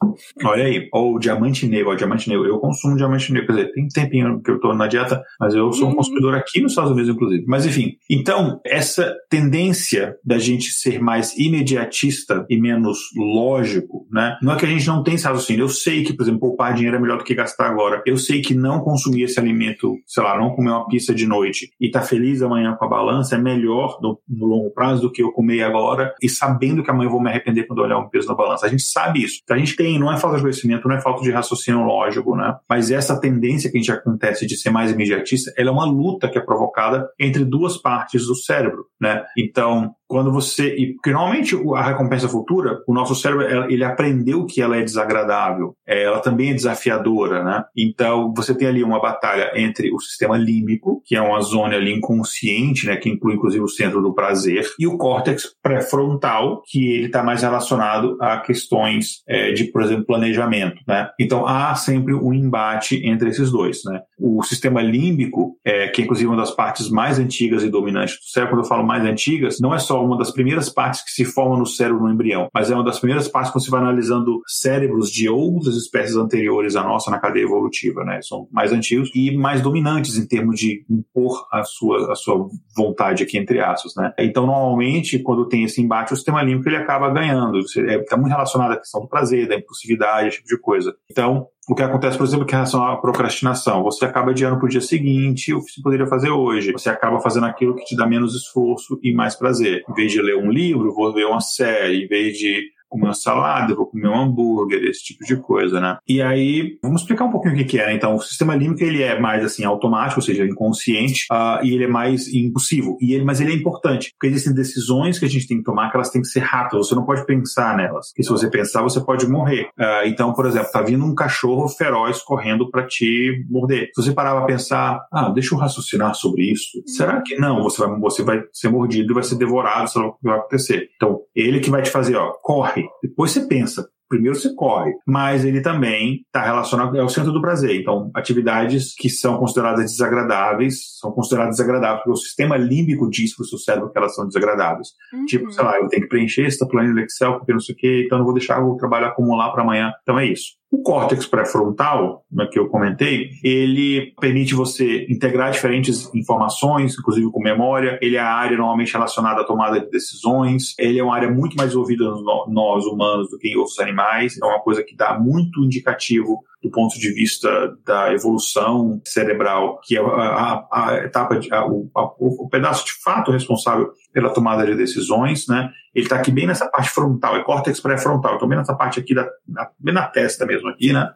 Olha 0.45 0.64
aí, 0.64 0.89
ou 0.93 1.18
diamante 1.18 1.66
negro, 1.66 1.93
o 1.93 1.97
diamante 1.97 2.28
negro. 2.28 2.47
Eu 2.47 2.59
consumo 2.59 2.97
diamante 2.97 3.32
negro, 3.32 3.47
quer 3.47 3.53
dizer, 3.55 3.72
tem 3.72 3.89
tempinho 3.89 4.43
que 4.43 4.51
eu 4.51 4.61
tô 4.61 4.74
na 4.74 4.87
dieta, 4.87 5.22
mas 5.41 5.55
eu 5.55 5.72
sou 5.72 5.87
um 5.87 5.91
uhum. 5.91 5.97
consumidor 5.97 6.35
aqui 6.35 6.61
nos 6.61 6.72
Estados 6.72 6.91
Unidos, 6.91 7.14
inclusive. 7.14 7.45
Mas 7.49 7.64
enfim, 7.64 7.97
então, 8.11 8.61
essa 8.66 9.14
tendência 9.30 10.16
da 10.22 10.39
gente 10.39 10.70
ser 10.72 11.01
mais 11.01 11.37
imediatista 11.39 12.45
e 12.51 12.61
menos 12.61 12.99
lógico, 13.16 14.07
né? 14.12 14.37
Não 14.43 14.53
é 14.53 14.57
que 14.57 14.66
a 14.66 14.68
gente 14.68 14.87
não 14.87 15.03
tem 15.03 15.14
esse 15.14 15.24
raciocínio. 15.24 15.64
Eu 15.64 15.68
sei 15.70 16.05
que, 16.05 16.12
por 16.12 16.22
exemplo, 16.22 16.41
poupar 16.41 16.74
dinheiro 16.74 16.97
é 16.97 17.01
melhor 17.01 17.18
do 17.18 17.24
que 17.24 17.35
gastar 17.35 17.66
agora. 17.70 18.03
Eu 18.05 18.18
sei 18.18 18.43
que 18.43 18.55
não 18.55 18.80
consumir 18.80 19.22
esse 19.22 19.41
alimento, 19.41 19.97
sei 20.07 20.22
lá, 20.22 20.39
não 20.39 20.51
comer 20.51 20.70
uma 20.70 20.87
pizza 20.87 21.14
de 21.14 21.26
noite 21.26 21.70
e 21.80 21.87
estar 21.87 22.01
tá 22.01 22.07
feliz 22.07 22.43
amanhã 22.43 22.73
com 22.76 22.84
a 22.84 22.88
balança 22.88 23.34
é 23.34 23.38
melhor 23.38 23.98
no, 24.00 24.18
no, 24.28 24.46
longo 24.46 24.70
prazo 24.70 25.02
do 25.02 25.12
que 25.12 25.22
eu 25.22 25.32
comer 25.32 25.62
agora 25.62 26.14
e 26.22 26.28
sabendo 26.28 26.82
que 26.82 26.90
amanhã 26.90 27.06
eu 27.06 27.12
vou 27.12 27.22
me 27.22 27.30
arrepender 27.30 27.64
quando 27.64 27.80
olhar 27.80 27.98
um 27.98 28.08
peso 28.08 28.28
na 28.28 28.34
balança. 28.34 28.66
A 28.66 28.68
gente 28.68 28.82
sabe 28.82 29.22
isso. 29.22 29.40
A 29.50 29.56
gente 29.56 29.76
tem, 29.76 29.98
não 29.98 30.12
é 30.12 30.16
falta 30.16 30.36
de 30.36 30.42
conhecimento, 30.42 30.88
não 30.88 30.96
é 30.96 31.00
falta 31.00 31.22
de 31.22 31.30
raciocínio 31.30 31.84
lógico, 31.84 32.36
né? 32.36 32.56
Mas 32.68 32.90
essa 32.90 33.18
tendência 33.18 33.70
que 33.70 33.76
a 33.76 33.80
gente 33.80 33.92
acontece 33.92 34.46
de 34.46 34.56
ser 34.56 34.70
mais 34.70 34.90
imediatista, 34.90 35.52
ela 35.56 35.70
é 35.70 35.72
uma 35.72 35.84
luta 35.84 36.28
que 36.28 36.38
é 36.38 36.40
provocada 36.40 37.08
entre 37.18 37.44
duas 37.44 37.76
partes 37.76 38.26
do 38.26 38.34
cérebro, 38.34 38.86
né? 39.00 39.24
Então, 39.36 39.94
quando 40.14 40.30
você 40.30 40.76
e 40.76 40.94
porque 40.94 41.10
normalmente 41.10 41.56
a 41.74 41.82
recompensa 41.82 42.28
futura 42.28 42.78
o 42.86 42.94
nosso 42.94 43.16
cérebro 43.16 43.68
ele 43.68 43.82
aprendeu 43.82 44.46
que 44.46 44.62
ela 44.62 44.76
é 44.76 44.82
desagradável 44.82 45.74
é, 45.84 46.04
ela 46.04 46.20
também 46.20 46.50
é 46.50 46.54
desafiadora 46.54 47.42
né? 47.42 47.64
Então 47.76 48.32
você 48.32 48.54
tem 48.54 48.68
ali 48.68 48.84
uma 48.84 49.02
batalha 49.02 49.50
entre 49.56 49.92
o 49.92 49.98
sistema 49.98 50.36
límbico 50.36 51.02
que 51.04 51.16
é 51.16 51.20
uma 51.20 51.40
zona 51.40 51.74
ali 51.74 51.92
inconsciente 51.92 52.86
né? 52.86 52.94
Que 52.94 53.10
inclui 53.10 53.34
inclusive 53.34 53.64
o 53.64 53.68
centro 53.68 54.00
do 54.00 54.14
prazer 54.14 54.64
e 54.78 54.86
o 54.86 54.96
córtex 54.96 55.52
pré-frontal 55.60 56.62
que 56.64 56.92
ele 56.92 57.06
está 57.06 57.24
mais 57.24 57.42
relacionado 57.42 58.16
a 58.20 58.38
questões 58.38 59.20
é, 59.26 59.50
de 59.50 59.64
por 59.64 59.82
exemplo 59.82 60.06
planejamento 60.06 60.76
né? 60.86 61.10
Então 61.18 61.44
há 61.44 61.74
sempre 61.74 62.14
um 62.14 62.32
embate 62.32 63.04
entre 63.04 63.30
esses 63.30 63.50
dois 63.50 63.80
né? 63.84 64.00
O 64.16 64.44
sistema 64.44 64.80
límbico 64.80 65.56
é, 65.64 65.88
que 65.88 66.02
é 66.02 66.04
inclusive 66.04 66.28
uma 66.28 66.36
das 66.36 66.52
partes 66.52 66.88
mais 66.88 67.18
antigas 67.18 67.64
e 67.64 67.68
dominantes 67.68 68.14
do 68.14 68.30
cérebro 68.30 68.54
quando 68.54 68.62
eu 68.62 68.68
falo 68.68 68.86
mais 68.86 69.04
antigas 69.04 69.58
não 69.58 69.74
é 69.74 69.78
só 69.80 70.03
uma 70.05 70.18
das 70.18 70.30
primeiras 70.30 70.68
partes 70.68 71.02
que 71.02 71.11
se 71.11 71.24
formam 71.24 71.59
no 71.59 71.66
cérebro 71.66 72.02
no 72.02 72.12
embrião, 72.12 72.48
mas 72.52 72.70
é 72.70 72.74
uma 72.74 72.84
das 72.84 72.98
primeiras 72.98 73.28
partes 73.28 73.52
quando 73.52 73.64
você 73.64 73.70
vai 73.70 73.80
analisando 73.80 74.40
cérebros 74.46 75.11
de 75.11 75.28
outras 75.28 75.76
espécies 75.76 76.16
anteriores 76.16 76.76
à 76.76 76.82
nossa 76.82 77.11
na 77.11 77.18
cadeia 77.18 77.44
evolutiva, 77.44 78.05
né? 78.05 78.20
São 78.22 78.48
mais 78.50 78.72
antigos 78.72 79.11
e 79.14 79.36
mais 79.36 79.61
dominantes 79.61 80.16
em 80.16 80.26
termos 80.26 80.59
de 80.59 80.84
impor 80.88 81.46
a 81.52 81.62
sua, 81.64 82.12
a 82.12 82.14
sua 82.14 82.48
vontade 82.76 83.22
aqui, 83.22 83.38
entre 83.38 83.61
aspas, 83.61 83.94
né? 83.96 84.12
Então, 84.18 84.46
normalmente, 84.46 85.18
quando 85.18 85.48
tem 85.48 85.64
esse 85.64 85.80
embate, 85.80 86.12
o 86.12 86.16
sistema 86.16 86.42
límbico 86.42 86.68
ele 86.68 86.76
acaba 86.76 87.11
ganhando. 87.11 87.59
Está 87.59 88.16
é, 88.16 88.18
muito 88.18 88.32
relacionado 88.32 88.72
à 88.72 88.76
questão 88.76 89.00
do 89.00 89.09
prazer, 89.09 89.48
da 89.48 89.57
impulsividade, 89.57 90.28
esse 90.28 90.36
tipo 90.38 90.48
de 90.48 90.61
coisa. 90.61 90.94
Então, 91.11 91.48
o 91.68 91.74
que 91.74 91.82
acontece, 91.82 92.18
por 92.18 92.24
exemplo, 92.24 92.44
que 92.44 92.52
em 92.52 92.56
relação 92.56 92.84
à 92.84 92.96
procrastinação, 92.96 93.82
você 93.82 94.04
acaba 94.04 94.32
adiando 94.32 94.58
para 94.58 94.66
o 94.66 94.68
dia 94.68 94.80
seguinte 94.80 95.52
o 95.54 95.64
que 95.64 95.72
você 95.72 95.82
poderia 95.82 96.06
fazer 96.06 96.30
hoje. 96.30 96.72
Você 96.72 96.90
acaba 96.90 97.20
fazendo 97.20 97.46
aquilo 97.46 97.74
que 97.74 97.84
te 97.84 97.96
dá 97.96 98.06
menos 98.06 98.34
esforço 98.34 98.98
e 99.02 99.14
mais 99.14 99.34
prazer. 99.34 99.82
Em 99.88 99.94
vez 99.94 100.12
de 100.12 100.20
ler 100.20 100.36
um 100.36 100.50
livro, 100.50 100.92
vou 100.92 101.12
ver 101.12 101.24
uma 101.24 101.40
série. 101.40 102.04
Em 102.04 102.06
vez 102.06 102.36
de 102.36 102.73
comer 102.95 103.07
uma 103.07 103.14
salada, 103.14 103.74
vou 103.74 103.86
comer 103.86 104.09
um 104.09 104.22
hambúrguer, 104.22 104.82
esse 104.84 105.03
tipo 105.03 105.24
de 105.24 105.36
coisa, 105.36 105.80
né? 105.80 105.99
E 106.09 106.22
aí, 106.22 106.78
vamos 106.82 107.03
explicar 107.03 107.24
um 107.24 107.30
pouquinho 107.30 107.55
o 107.55 107.66
que, 107.66 107.78
é, 107.78 107.86
né? 107.86 107.95
Então, 107.95 108.14
o 108.14 108.20
sistema 108.20 108.55
límbico, 108.55 108.84
ele 108.84 109.03
é 109.03 109.18
mais, 109.18 109.45
assim, 109.45 109.64
automático, 109.64 110.20
ou 110.20 110.24
seja, 110.24 110.45
inconsciente, 110.45 111.26
uh, 111.30 111.64
e 111.64 111.74
ele 111.74 111.84
é 111.84 111.88
mais 111.88 112.32
impulsivo. 112.32 112.97
E 113.01 113.14
ele, 113.14 113.24
mas 113.24 113.40
ele 113.40 113.53
é 113.53 113.57
importante, 113.57 114.12
porque 114.12 114.28
existem 114.28 114.55
decisões 114.55 115.18
que 115.18 115.24
a 115.24 115.28
gente 115.28 115.47
tem 115.47 115.59
que 115.59 115.64
tomar 115.64 115.90
que 115.90 115.97
elas 115.97 116.11
têm 116.11 116.22
que 116.22 116.28
ser 116.28 116.40
rápidas, 116.40 116.88
você 116.88 116.95
não 116.95 117.05
pode 117.05 117.26
pensar 117.26 117.76
nelas. 117.76 118.09
Porque 118.09 118.22
se 118.22 118.30
você 118.30 118.49
pensar, 118.49 118.82
você 118.82 119.01
pode 119.01 119.26
morrer. 119.26 119.68
Uh, 119.78 120.07
então, 120.07 120.32
por 120.32 120.47
exemplo, 120.47 120.70
tá 120.70 120.82
vindo 120.82 121.05
um 121.05 121.14
cachorro 121.14 121.68
feroz 121.68 122.22
correndo 122.22 122.70
para 122.70 122.86
te 122.86 123.45
morder. 123.51 123.90
Se 123.95 124.03
você 124.03 124.12
parar 124.12 124.36
pra 124.36 124.47
pensar, 124.47 125.01
ah, 125.12 125.30
deixa 125.30 125.55
eu 125.55 125.59
raciocinar 125.59 126.14
sobre 126.14 126.51
isso, 126.51 126.82
será 126.86 127.20
que 127.22 127.36
não? 127.36 127.62
Você 127.62 127.84
vai, 127.84 127.99
você 127.99 128.22
vai 128.22 128.42
ser 128.53 128.68
mordido 128.68 129.12
e 129.12 129.14
vai 129.14 129.22
ser 129.22 129.36
devorado, 129.36 129.86
isso 129.86 129.99
não 129.99 130.16
vai 130.22 130.38
acontecer. 130.38 130.88
Então, 130.97 131.20
ele 131.34 131.61
que 131.61 131.70
vai 131.70 131.82
te 131.82 131.90
fazer, 131.90 132.16
ó, 132.16 132.32
corre, 132.42 132.84
depois 133.03 133.30
você 133.30 133.47
pensa, 133.47 133.89
primeiro 134.09 134.36
você 134.36 134.55
corre, 134.55 134.92
mas 135.07 135.44
ele 135.44 135.61
também 135.61 136.22
está 136.26 136.42
relacionado 136.42 136.98
ao 136.98 137.09
centro 137.09 137.32
do 137.32 137.40
prazer. 137.40 137.80
Então, 137.80 138.11
atividades 138.14 138.94
que 138.94 139.09
são 139.09 139.38
consideradas 139.38 139.90
desagradáveis 139.90 140.98
são 141.00 141.12
consideradas 141.12 141.57
desagradáveis 141.57 142.02
porque 142.02 142.11
o 142.11 142.16
sistema 142.16 142.57
límbico 142.57 143.09
diz 143.11 143.34
para 143.34 143.44
o 143.44 143.46
seu 143.46 143.59
cérebro 143.59 143.90
que 143.90 143.98
elas 143.98 144.14
são 144.14 144.26
desagradáveis. 144.26 144.88
Uhum. 145.12 145.26
Tipo, 145.26 145.50
sei 145.50 145.64
lá, 145.64 145.78
eu 145.78 145.88
tenho 145.88 146.02
que 146.02 146.09
preencher 146.09 146.46
esta 146.46 146.66
planilha 146.66 146.94
do 146.94 147.00
Excel 147.00 147.34
porque 147.38 147.52
não 147.52 147.61
sei 147.61 147.74
o 147.74 147.78
quê, 147.78 148.02
então 148.05 148.18
não 148.18 148.24
vou 148.24 148.34
deixar 148.34 148.62
o 148.62 148.76
trabalho 148.76 149.07
acumular 149.07 149.50
para 149.50 149.62
amanhã. 149.62 149.92
Então 150.02 150.18
é 150.18 150.26
isso. 150.26 150.55
O 150.74 150.82
córtex 150.82 151.24
pré-frontal, 151.26 152.24
né, 152.32 152.48
que 152.50 152.59
eu 152.59 152.68
comentei, 152.68 153.30
ele 153.44 154.12
permite 154.20 154.55
você 154.55 155.07
integrar 155.09 155.52
diferentes 155.52 156.12
informações, 156.12 156.96
inclusive 156.98 157.30
com 157.30 157.40
memória. 157.40 157.96
Ele 158.02 158.16
é 158.16 158.20
a 158.20 158.34
área 158.34 158.57
normalmente 158.57 158.92
relacionada 158.92 159.42
à 159.42 159.44
tomada 159.44 159.78
de 159.78 159.88
decisões. 159.88 160.74
Ele 160.76 160.98
é 160.98 161.05
uma 161.05 161.14
área 161.14 161.30
muito 161.30 161.57
mais 161.57 161.76
ouvida 161.76 162.05
nós 162.48 162.86
humanos 162.86 163.30
do 163.30 163.38
que 163.38 163.50
em 163.50 163.57
outros 163.57 163.78
animais. 163.78 163.93
É 164.40 164.45
uma 164.45 164.61
coisa 164.61 164.82
que 164.82 164.97
dá 164.97 165.18
muito 165.18 165.62
indicativo 165.64 166.45
do 166.64 166.70
ponto 166.70 166.98
de 166.98 167.12
vista 167.12 167.76
da 167.84 168.10
evolução 168.14 168.98
cerebral, 169.04 169.78
que 169.84 169.98
é 169.98 170.00
a, 170.00 170.04
a, 170.04 170.66
a 170.72 170.96
etapa, 171.04 171.38
de, 171.38 171.52
a, 171.52 171.66
o, 171.66 171.90
o, 171.94 172.48
pedaço 172.48 172.86
de 172.86 172.92
fato 173.02 173.30
responsável 173.30 173.92
pela 174.14 174.32
tomada 174.32 174.64
de 174.64 174.74
decisões, 174.74 175.46
né? 175.46 175.70
Ele 175.94 176.06
está 176.06 176.16
aqui 176.16 176.32
bem 176.32 176.46
nessa 176.46 176.66
parte 176.68 176.90
frontal, 176.90 177.36
é 177.36 177.44
córtex 177.44 177.78
pré-frontal, 177.78 178.34
então 178.34 178.48
bem 178.48 178.58
nessa 178.58 178.74
parte 178.74 178.98
aqui, 178.98 179.14
da, 179.14 179.28
na, 179.46 179.68
bem 179.78 179.94
na 179.94 180.06
testa 180.06 180.46
mesmo 180.46 180.68
aqui, 180.68 180.92
né? 180.92 181.12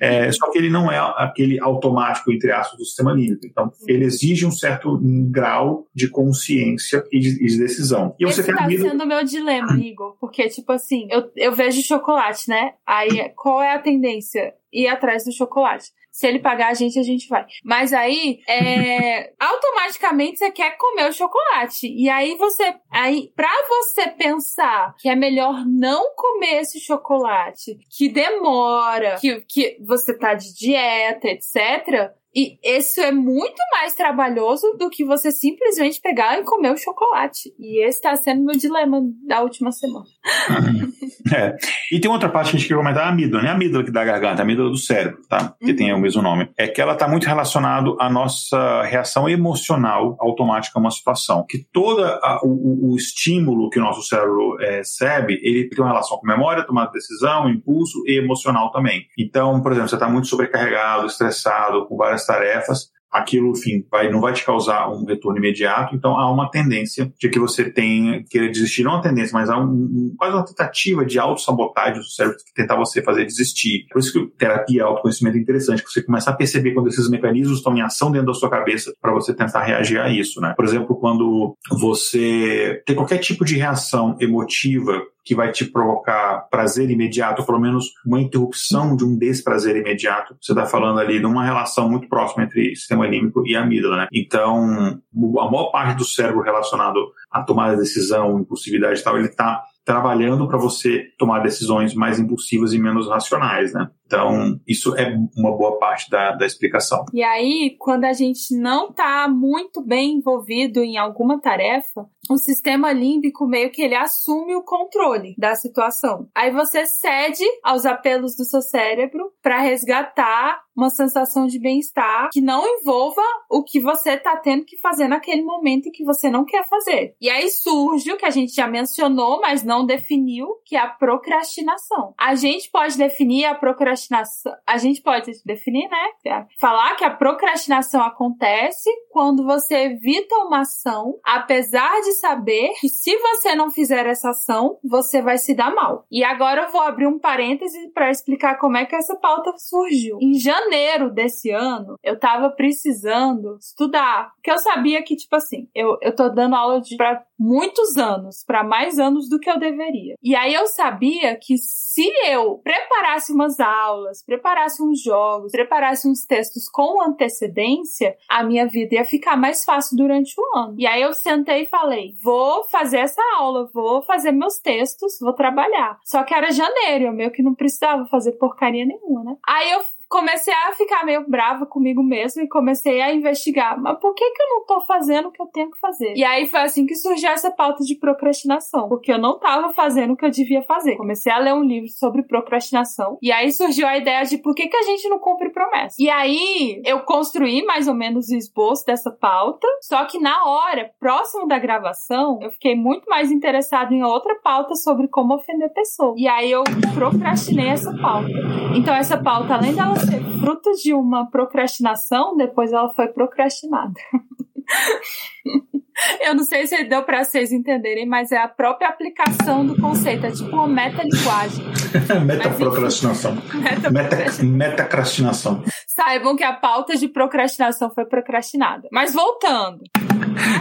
É, 0.00 0.30
só 0.30 0.50
que 0.52 0.58
ele 0.58 0.68
não 0.68 0.92
é 0.92 0.98
aquele 1.16 1.58
automático, 1.58 2.30
entre 2.30 2.52
aspas, 2.52 2.78
do 2.78 2.84
sistema 2.84 3.12
límbico. 3.12 3.46
Então, 3.46 3.72
ele 3.88 4.04
exige 4.04 4.46
um 4.46 4.52
certo 4.52 5.00
grau 5.30 5.86
de 5.94 6.08
consciência 6.08 7.02
e 7.10 7.18
de, 7.18 7.38
de 7.38 7.58
decisão. 7.58 8.14
E 8.20 8.24
Esse 8.24 8.42
você 8.42 8.52
tá 8.52 8.68
sendo 8.68 9.02
o 9.02 9.06
meu 9.06 9.24
dilema, 9.24 9.72
Igor, 9.80 10.16
porque, 10.20 10.48
tipo 10.48 10.70
assim, 10.70 11.08
eu, 11.10 11.30
eu 11.34 11.52
vejo 11.52 11.82
chocolate, 11.82 12.48
né? 12.48 12.74
Aí, 12.86 13.30
qual 13.34 13.62
é 13.62 13.74
a 13.74 13.80
tendência? 13.80 14.52
Ir 14.74 14.88
atrás 14.88 15.24
do 15.24 15.32
chocolate. 15.32 15.90
Se 16.10 16.28
ele 16.28 16.38
pagar 16.38 16.68
a 16.68 16.74
gente, 16.74 16.98
a 16.98 17.02
gente 17.02 17.28
vai. 17.28 17.44
Mas 17.64 17.92
aí, 17.92 18.40
é, 18.48 19.32
automaticamente 19.38 20.38
você 20.38 20.50
quer 20.50 20.76
comer 20.76 21.08
o 21.08 21.12
chocolate. 21.12 21.88
E 21.88 22.08
aí 22.08 22.36
você, 22.36 22.74
aí, 22.90 23.32
pra 23.34 23.50
você 23.68 24.08
pensar 24.10 24.94
que 24.98 25.08
é 25.08 25.16
melhor 25.16 25.64
não 25.66 26.14
comer 26.14 26.60
esse 26.60 26.78
chocolate, 26.78 27.76
que 27.90 28.08
demora, 28.08 29.16
que, 29.20 29.40
que 29.42 29.76
você 29.84 30.16
tá 30.16 30.34
de 30.34 30.54
dieta, 30.54 31.28
etc., 31.28 32.12
e 32.34 32.58
isso 32.62 33.00
é 33.00 33.12
muito 33.12 33.62
mais 33.70 33.94
trabalhoso 33.94 34.76
do 34.76 34.90
que 34.90 35.04
você 35.04 35.30
simplesmente 35.30 36.00
pegar 36.00 36.38
e 36.38 36.44
comer 36.44 36.72
o 36.72 36.76
chocolate. 36.76 37.54
E 37.58 37.84
esse 37.84 37.98
está 37.98 38.16
sendo 38.16 38.44
meu 38.44 38.56
dilema 38.56 39.00
da 39.26 39.40
última 39.42 39.70
semana. 39.70 40.04
é. 41.32 41.56
E 41.92 42.00
tem 42.00 42.10
outra 42.10 42.28
parte 42.28 42.50
que 42.50 42.56
a 42.56 42.58
gente 42.58 42.68
quer 42.68 42.74
comentar, 42.74 43.06
a 43.06 43.08
amígdala, 43.10 43.42
né? 43.42 43.50
A 43.50 43.52
amígdala 43.52 43.84
que 43.84 43.92
dá 43.92 44.02
a 44.02 44.04
garganta, 44.04 44.42
a 44.42 44.44
amígdala 44.44 44.68
do 44.68 44.76
cérebro, 44.76 45.20
tá? 45.28 45.54
Que 45.60 45.70
uhum. 45.70 45.76
tem 45.76 45.94
o 45.94 45.98
mesmo 45.98 46.22
nome. 46.22 46.50
É 46.58 46.66
que 46.66 46.80
ela 46.80 46.94
está 46.94 47.06
muito 47.06 47.24
relacionado 47.24 47.96
à 48.00 48.10
nossa 48.10 48.82
reação 48.82 49.28
emocional 49.28 50.16
automática 50.18 50.78
a 50.78 50.80
uma 50.80 50.90
situação. 50.90 51.46
Que 51.48 51.58
todo 51.72 52.02
o, 52.42 52.92
o, 52.92 52.96
estímulo 52.96 53.70
que 53.70 53.78
o 53.78 53.82
nosso 53.82 54.02
cérebro 54.02 54.60
é, 54.60 54.78
recebe, 54.78 55.38
ele 55.42 55.68
tem 55.68 55.84
uma 55.84 55.90
relação 55.90 56.18
com 56.18 56.26
memória, 56.26 56.66
tomada 56.66 56.88
de 56.88 56.94
decisão, 56.94 57.48
impulso 57.48 58.02
e 58.06 58.18
emocional 58.18 58.72
também. 58.72 59.06
Então, 59.16 59.62
por 59.62 59.70
exemplo, 59.70 59.88
você 59.88 59.96
está 59.96 60.08
muito 60.08 60.26
sobrecarregado, 60.26 61.06
estressado, 61.06 61.86
com 61.86 61.96
várias 61.96 62.23
tarefas, 62.26 62.90
aquilo, 63.14 63.52
enfim, 63.52 63.86
vai, 63.88 64.10
não 64.10 64.20
vai 64.20 64.32
te 64.32 64.44
causar 64.44 64.90
um 64.90 65.04
retorno 65.04 65.38
imediato, 65.38 65.94
então 65.94 66.18
há 66.18 66.28
uma 66.30 66.50
tendência 66.50 67.12
de 67.16 67.28
que 67.28 67.38
você 67.38 67.70
tenha, 67.70 68.24
querer 68.28 68.50
desistir, 68.50 68.82
não 68.82 68.94
uma 68.94 69.02
tendência, 69.02 69.32
mas 69.32 69.48
há 69.48 69.56
um, 69.56 70.12
quase 70.18 70.34
uma 70.34 70.44
tentativa 70.44 71.06
de 71.06 71.16
autossabotagem 71.16 72.00
do 72.00 72.04
cérebro 72.04 72.36
que 72.38 72.52
tentar 72.52 72.74
você 72.74 73.00
fazer 73.00 73.24
desistir. 73.24 73.86
Por 73.92 74.00
isso 74.00 74.12
que 74.12 74.36
terapia 74.36 74.82
autoconhecimento 74.82 75.36
é 75.36 75.40
interessante, 75.40 75.84
que 75.84 75.90
você 75.92 76.02
começa 76.02 76.30
a 76.30 76.34
perceber 76.34 76.72
quando 76.72 76.88
esses 76.88 77.08
mecanismos 77.08 77.58
estão 77.58 77.76
em 77.76 77.82
ação 77.82 78.10
dentro 78.10 78.26
da 78.26 78.34
sua 78.34 78.50
cabeça 78.50 78.92
para 79.00 79.12
você 79.12 79.32
tentar 79.32 79.62
reagir 79.62 80.00
a 80.00 80.10
isso, 80.10 80.40
né? 80.40 80.52
Por 80.56 80.64
exemplo, 80.64 80.98
quando 80.98 81.56
você 81.78 82.82
tem 82.84 82.96
qualquer 82.96 83.18
tipo 83.18 83.44
de 83.44 83.54
reação 83.54 84.16
emotiva 84.20 85.00
que 85.24 85.34
vai 85.34 85.50
te 85.50 85.64
provocar 85.64 86.46
prazer 86.50 86.90
imediato, 86.90 87.40
ou 87.40 87.46
pelo 87.46 87.58
menos 87.58 87.92
uma 88.06 88.20
interrupção 88.20 88.94
de 88.94 89.04
um 89.04 89.16
desprazer 89.16 89.76
imediato. 89.76 90.36
Você 90.40 90.52
está 90.52 90.66
falando 90.66 91.00
ali 91.00 91.18
de 91.18 91.26
uma 91.26 91.44
relação 91.44 91.88
muito 91.88 92.08
próxima 92.08 92.44
entre 92.44 92.76
sistema 92.76 93.06
límbico 93.06 93.46
e 93.46 93.56
amígdala, 93.56 93.96
né? 93.96 94.06
Então, 94.12 95.00
a 95.38 95.50
maior 95.50 95.70
parte 95.70 95.96
do 95.96 96.04
cérebro 96.04 96.42
relacionado 96.42 97.00
à 97.30 97.42
tomada 97.42 97.74
de 97.74 97.80
decisão, 97.80 98.38
impulsividade 98.38 99.00
e 99.00 99.02
tal, 99.02 99.16
ele 99.16 99.28
está 99.28 99.62
trabalhando 99.84 100.48
para 100.48 100.56
você 100.56 101.08
tomar 101.18 101.40
decisões 101.40 101.94
mais 101.94 102.18
impulsivas 102.18 102.72
e 102.72 102.78
menos 102.78 103.08
racionais, 103.08 103.72
né? 103.72 103.88
Então, 104.06 104.60
isso 104.66 104.94
é 104.96 105.16
uma 105.36 105.56
boa 105.56 105.78
parte 105.78 106.10
da, 106.10 106.32
da 106.32 106.46
explicação. 106.46 107.04
E 107.12 107.22
aí, 107.22 107.76
quando 107.78 108.04
a 108.04 108.12
gente 108.12 108.56
não 108.56 108.90
está 108.90 109.28
muito 109.28 109.82
bem 109.82 110.18
envolvido 110.18 110.82
em 110.82 110.96
alguma 110.96 111.40
tarefa, 111.40 112.06
o 112.30 112.36
sistema 112.38 112.92
límbico 112.92 113.46
meio 113.46 113.70
que 113.70 113.82
ele 113.82 113.94
assume 113.94 114.54
o 114.54 114.62
controle 114.62 115.34
da 115.38 115.54
situação. 115.54 116.28
Aí 116.34 116.50
você 116.50 116.86
cede 116.86 117.44
aos 117.62 117.84
apelos 117.84 118.34
do 118.36 118.44
seu 118.44 118.62
cérebro 118.62 119.32
para 119.42 119.60
resgatar 119.60 120.62
uma 120.76 120.90
sensação 120.90 121.46
de 121.46 121.60
bem-estar 121.60 122.30
que 122.32 122.40
não 122.40 122.66
envolva 122.66 123.22
o 123.48 123.62
que 123.62 123.78
você 123.78 124.14
está 124.14 124.36
tendo 124.36 124.64
que 124.64 124.76
fazer 124.78 125.06
naquele 125.06 125.42
momento 125.42 125.90
que 125.92 126.04
você 126.04 126.28
não 126.28 126.44
quer 126.44 126.66
fazer. 126.68 127.14
E 127.20 127.30
aí 127.30 127.48
surge 127.48 128.10
o 128.10 128.16
que 128.16 128.26
a 128.26 128.30
gente 128.30 128.54
já 128.54 128.66
mencionou, 128.66 129.40
mas 129.40 129.62
não 129.62 129.86
definiu, 129.86 130.48
que 130.64 130.74
é 130.74 130.80
a 130.80 130.88
procrastinação. 130.88 132.14
A 132.18 132.34
gente 132.34 132.70
pode 132.70 132.96
definir 132.98 133.44
a 133.44 133.54
procrastinação 133.54 134.03
procrastinação. 134.08 134.52
A 134.66 134.76
gente 134.78 135.02
pode 135.02 135.32
definir, 135.44 135.88
né? 135.88 136.44
Falar 136.60 136.96
que 136.96 137.04
a 137.04 137.10
procrastinação 137.10 138.02
acontece 138.02 138.90
quando 139.10 139.44
você 139.44 139.74
evita 139.74 140.34
uma 140.36 140.60
ação, 140.60 141.18
apesar 141.24 142.00
de 142.00 142.12
saber 142.14 142.72
que 142.80 142.88
se 142.88 143.16
você 143.16 143.54
não 143.54 143.70
fizer 143.70 144.06
essa 144.06 144.30
ação, 144.30 144.78
você 144.82 145.22
vai 145.22 145.38
se 145.38 145.54
dar 145.54 145.74
mal. 145.74 146.04
E 146.10 146.24
agora 146.24 146.62
eu 146.62 146.72
vou 146.72 146.80
abrir 146.80 147.06
um 147.06 147.18
parêntese 147.18 147.90
para 147.92 148.10
explicar 148.10 148.58
como 148.58 148.76
é 148.76 148.84
que 148.84 148.96
essa 148.96 149.16
pauta 149.16 149.52
surgiu. 149.56 150.18
Em 150.20 150.34
janeiro 150.34 151.10
desse 151.10 151.50
ano, 151.50 151.96
eu 152.02 152.18
tava 152.18 152.50
precisando 152.50 153.56
estudar, 153.58 154.32
porque 154.34 154.50
eu 154.50 154.58
sabia 154.58 155.02
que, 155.02 155.16
tipo 155.16 155.36
assim, 155.36 155.68
eu, 155.74 155.96
eu 156.02 156.14
tô 156.14 156.28
dando 156.28 156.56
aula 156.56 156.80
de, 156.80 156.96
pra 156.96 157.22
muitos 157.38 157.96
anos, 157.96 158.44
para 158.46 158.64
mais 158.64 158.98
anos 158.98 159.28
do 159.28 159.38
que 159.38 159.50
eu 159.50 159.58
deveria. 159.58 160.14
E 160.22 160.34
aí 160.34 160.54
eu 160.54 160.66
sabia 160.66 161.36
que 161.36 161.56
se 161.58 162.10
eu 162.26 162.58
preparasse 162.58 163.32
umas 163.32 163.60
aulas, 163.60 163.83
preparasse 164.26 164.82
uns 164.82 165.02
jogos, 165.02 165.52
preparasse 165.52 166.08
uns 166.08 166.24
textos 166.24 166.68
com 166.68 167.02
antecedência, 167.02 168.16
a 168.28 168.42
minha 168.42 168.66
vida 168.66 168.96
ia 168.96 169.04
ficar 169.04 169.36
mais 169.36 169.64
fácil 169.64 169.96
durante 169.96 170.34
o 170.38 170.58
ano. 170.58 170.74
E 170.78 170.86
aí 170.86 171.02
eu 171.02 171.12
sentei 171.12 171.62
e 171.62 171.66
falei: 171.66 172.14
vou 172.22 172.64
fazer 172.64 172.98
essa 172.98 173.22
aula, 173.38 173.68
vou 173.72 174.02
fazer 174.02 174.32
meus 174.32 174.58
textos, 174.58 175.18
vou 175.20 175.32
trabalhar. 175.32 175.98
Só 176.04 176.22
que 176.22 176.34
era 176.34 176.50
janeiro, 176.50 177.06
eu 177.06 177.12
meio 177.12 177.30
que 177.30 177.42
não 177.42 177.54
precisava 177.54 178.06
fazer 178.06 178.32
porcaria 178.32 178.84
nenhuma, 178.84 179.24
né? 179.24 179.36
Aí 179.46 179.72
eu 179.72 179.80
comecei 180.08 180.52
a 180.52 180.72
ficar 180.72 181.04
meio 181.04 181.28
brava 181.28 181.66
comigo 181.66 182.02
mesmo 182.02 182.42
e 182.42 182.48
comecei 182.48 183.00
a 183.00 183.12
investigar. 183.12 183.80
Mas 183.80 183.98
por 183.98 184.14
que, 184.14 184.30
que 184.30 184.42
eu 184.42 184.48
não 184.50 184.66
tô 184.66 184.80
fazendo 184.82 185.28
o 185.28 185.32
que 185.32 185.42
eu 185.42 185.46
tenho 185.46 185.70
que 185.70 185.78
fazer? 185.78 186.14
E 186.16 186.24
aí 186.24 186.46
foi 186.46 186.60
assim 186.60 186.86
que 186.86 186.94
surgiu 186.94 187.30
essa 187.30 187.50
pauta 187.50 187.82
de 187.84 187.96
procrastinação, 187.96 188.88
porque 188.88 189.12
eu 189.12 189.18
não 189.18 189.38
tava 189.38 189.72
fazendo 189.72 190.12
o 190.12 190.16
que 190.16 190.24
eu 190.24 190.30
devia 190.30 190.62
fazer. 190.62 190.96
Comecei 190.96 191.32
a 191.32 191.38
ler 191.38 191.54
um 191.54 191.62
livro 191.62 191.88
sobre 191.88 192.22
procrastinação 192.22 193.18
e 193.20 193.32
aí 193.32 193.50
surgiu 193.50 193.86
a 193.86 193.96
ideia 193.96 194.24
de 194.24 194.38
por 194.38 194.54
que, 194.54 194.68
que 194.68 194.76
a 194.76 194.82
gente 194.82 195.08
não 195.08 195.18
cumpre 195.18 195.50
promessa. 195.50 195.96
E 195.98 196.08
aí 196.08 196.80
eu 196.84 197.00
construí 197.00 197.64
mais 197.64 197.88
ou 197.88 197.94
menos 197.94 198.28
o 198.28 198.36
esboço 198.36 198.84
dessa 198.86 199.10
pauta, 199.10 199.66
só 199.82 200.04
que 200.04 200.18
na 200.18 200.44
hora, 200.44 200.90
próximo 201.00 201.46
da 201.46 201.58
gravação, 201.58 202.38
eu 202.42 202.50
fiquei 202.50 202.74
muito 202.74 203.08
mais 203.08 203.30
interessada 203.30 203.92
em 203.92 204.02
outra 204.02 204.34
pauta 204.42 204.74
sobre 204.74 205.08
como 205.08 205.34
ofender 205.34 205.72
pessoas. 205.72 206.14
E 206.18 206.28
aí 206.28 206.50
eu 206.50 206.62
procrastinei 206.94 207.68
essa 207.68 207.92
pauta. 207.96 208.28
Então 208.76 208.94
essa 208.94 209.16
pauta, 209.16 209.54
além 209.54 209.74
dela 209.74 209.94
ser 210.04 210.22
fruto 210.40 210.70
de 210.82 210.94
uma 210.94 211.30
procrastinação, 211.30 212.36
depois 212.36 212.72
ela 212.72 212.92
foi 212.94 213.08
procrastinada. 213.08 213.94
Eu 216.20 216.34
não 216.34 216.42
sei 216.42 216.66
se 216.66 216.84
deu 216.84 217.02
para 217.04 217.22
vocês 217.22 217.52
entenderem, 217.52 218.06
mas 218.06 218.32
é 218.32 218.38
a 218.38 218.48
própria 218.48 218.88
aplicação 218.88 219.64
do 219.64 219.80
conceito. 219.80 220.26
É 220.26 220.30
tipo 220.30 220.50
uma 220.50 220.66
metalinguagem. 220.66 221.64
metaprocrastinação. 222.26 223.36
Metacrastinação. 223.92 225.58
Meta 225.58 225.70
Saibam 225.86 226.34
que 226.34 226.42
a 226.42 226.52
pauta 226.52 226.96
de 226.96 227.06
procrastinação 227.06 227.90
foi 227.90 228.04
procrastinada. 228.06 228.88
Mas 228.90 229.14
voltando. 229.14 229.82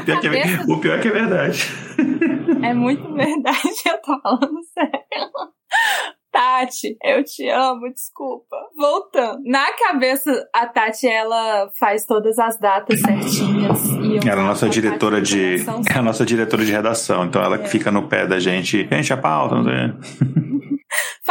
Pior 0.05 0.35
é, 0.35 0.71
o 0.71 0.79
pior 0.79 0.99
é 0.99 1.01
que 1.01 1.07
é 1.07 1.11
verdade. 1.11 1.63
É 2.61 2.73
muito 2.73 3.11
verdade, 3.13 3.57
eu 3.87 4.01
tô 4.01 4.19
falando 4.21 4.61
sério. 4.73 5.31
Tati, 6.33 6.97
eu 7.03 7.23
te 7.23 7.47
amo, 7.47 7.93
desculpa. 7.93 8.57
Voltando. 8.75 9.39
Na 9.45 9.71
cabeça, 9.73 10.31
a 10.51 10.65
Tati, 10.65 11.07
ela 11.07 11.69
faz 11.79 12.05
todas 12.05 12.39
as 12.39 12.59
datas 12.59 12.99
certinhas. 12.99 13.79
E 14.23 14.27
ela 14.27 14.41
é 14.41 14.43
a 14.43 14.47
nossa 14.47 14.67
diretora 14.67 15.21
de. 15.21 15.63
É 15.93 15.99
a 15.99 16.01
nossa 16.01 16.25
diretora 16.25 16.65
de 16.65 16.71
redação, 16.71 17.25
então 17.25 17.39
ela 17.39 17.57
é. 17.57 17.65
fica 17.65 17.91
no 17.91 18.07
pé 18.07 18.25
da 18.25 18.39
gente. 18.39 18.87
Gente, 18.89 19.13
a 19.13 19.17
pauta, 19.17 19.55
não 19.55 19.63
sei. 19.63 20.33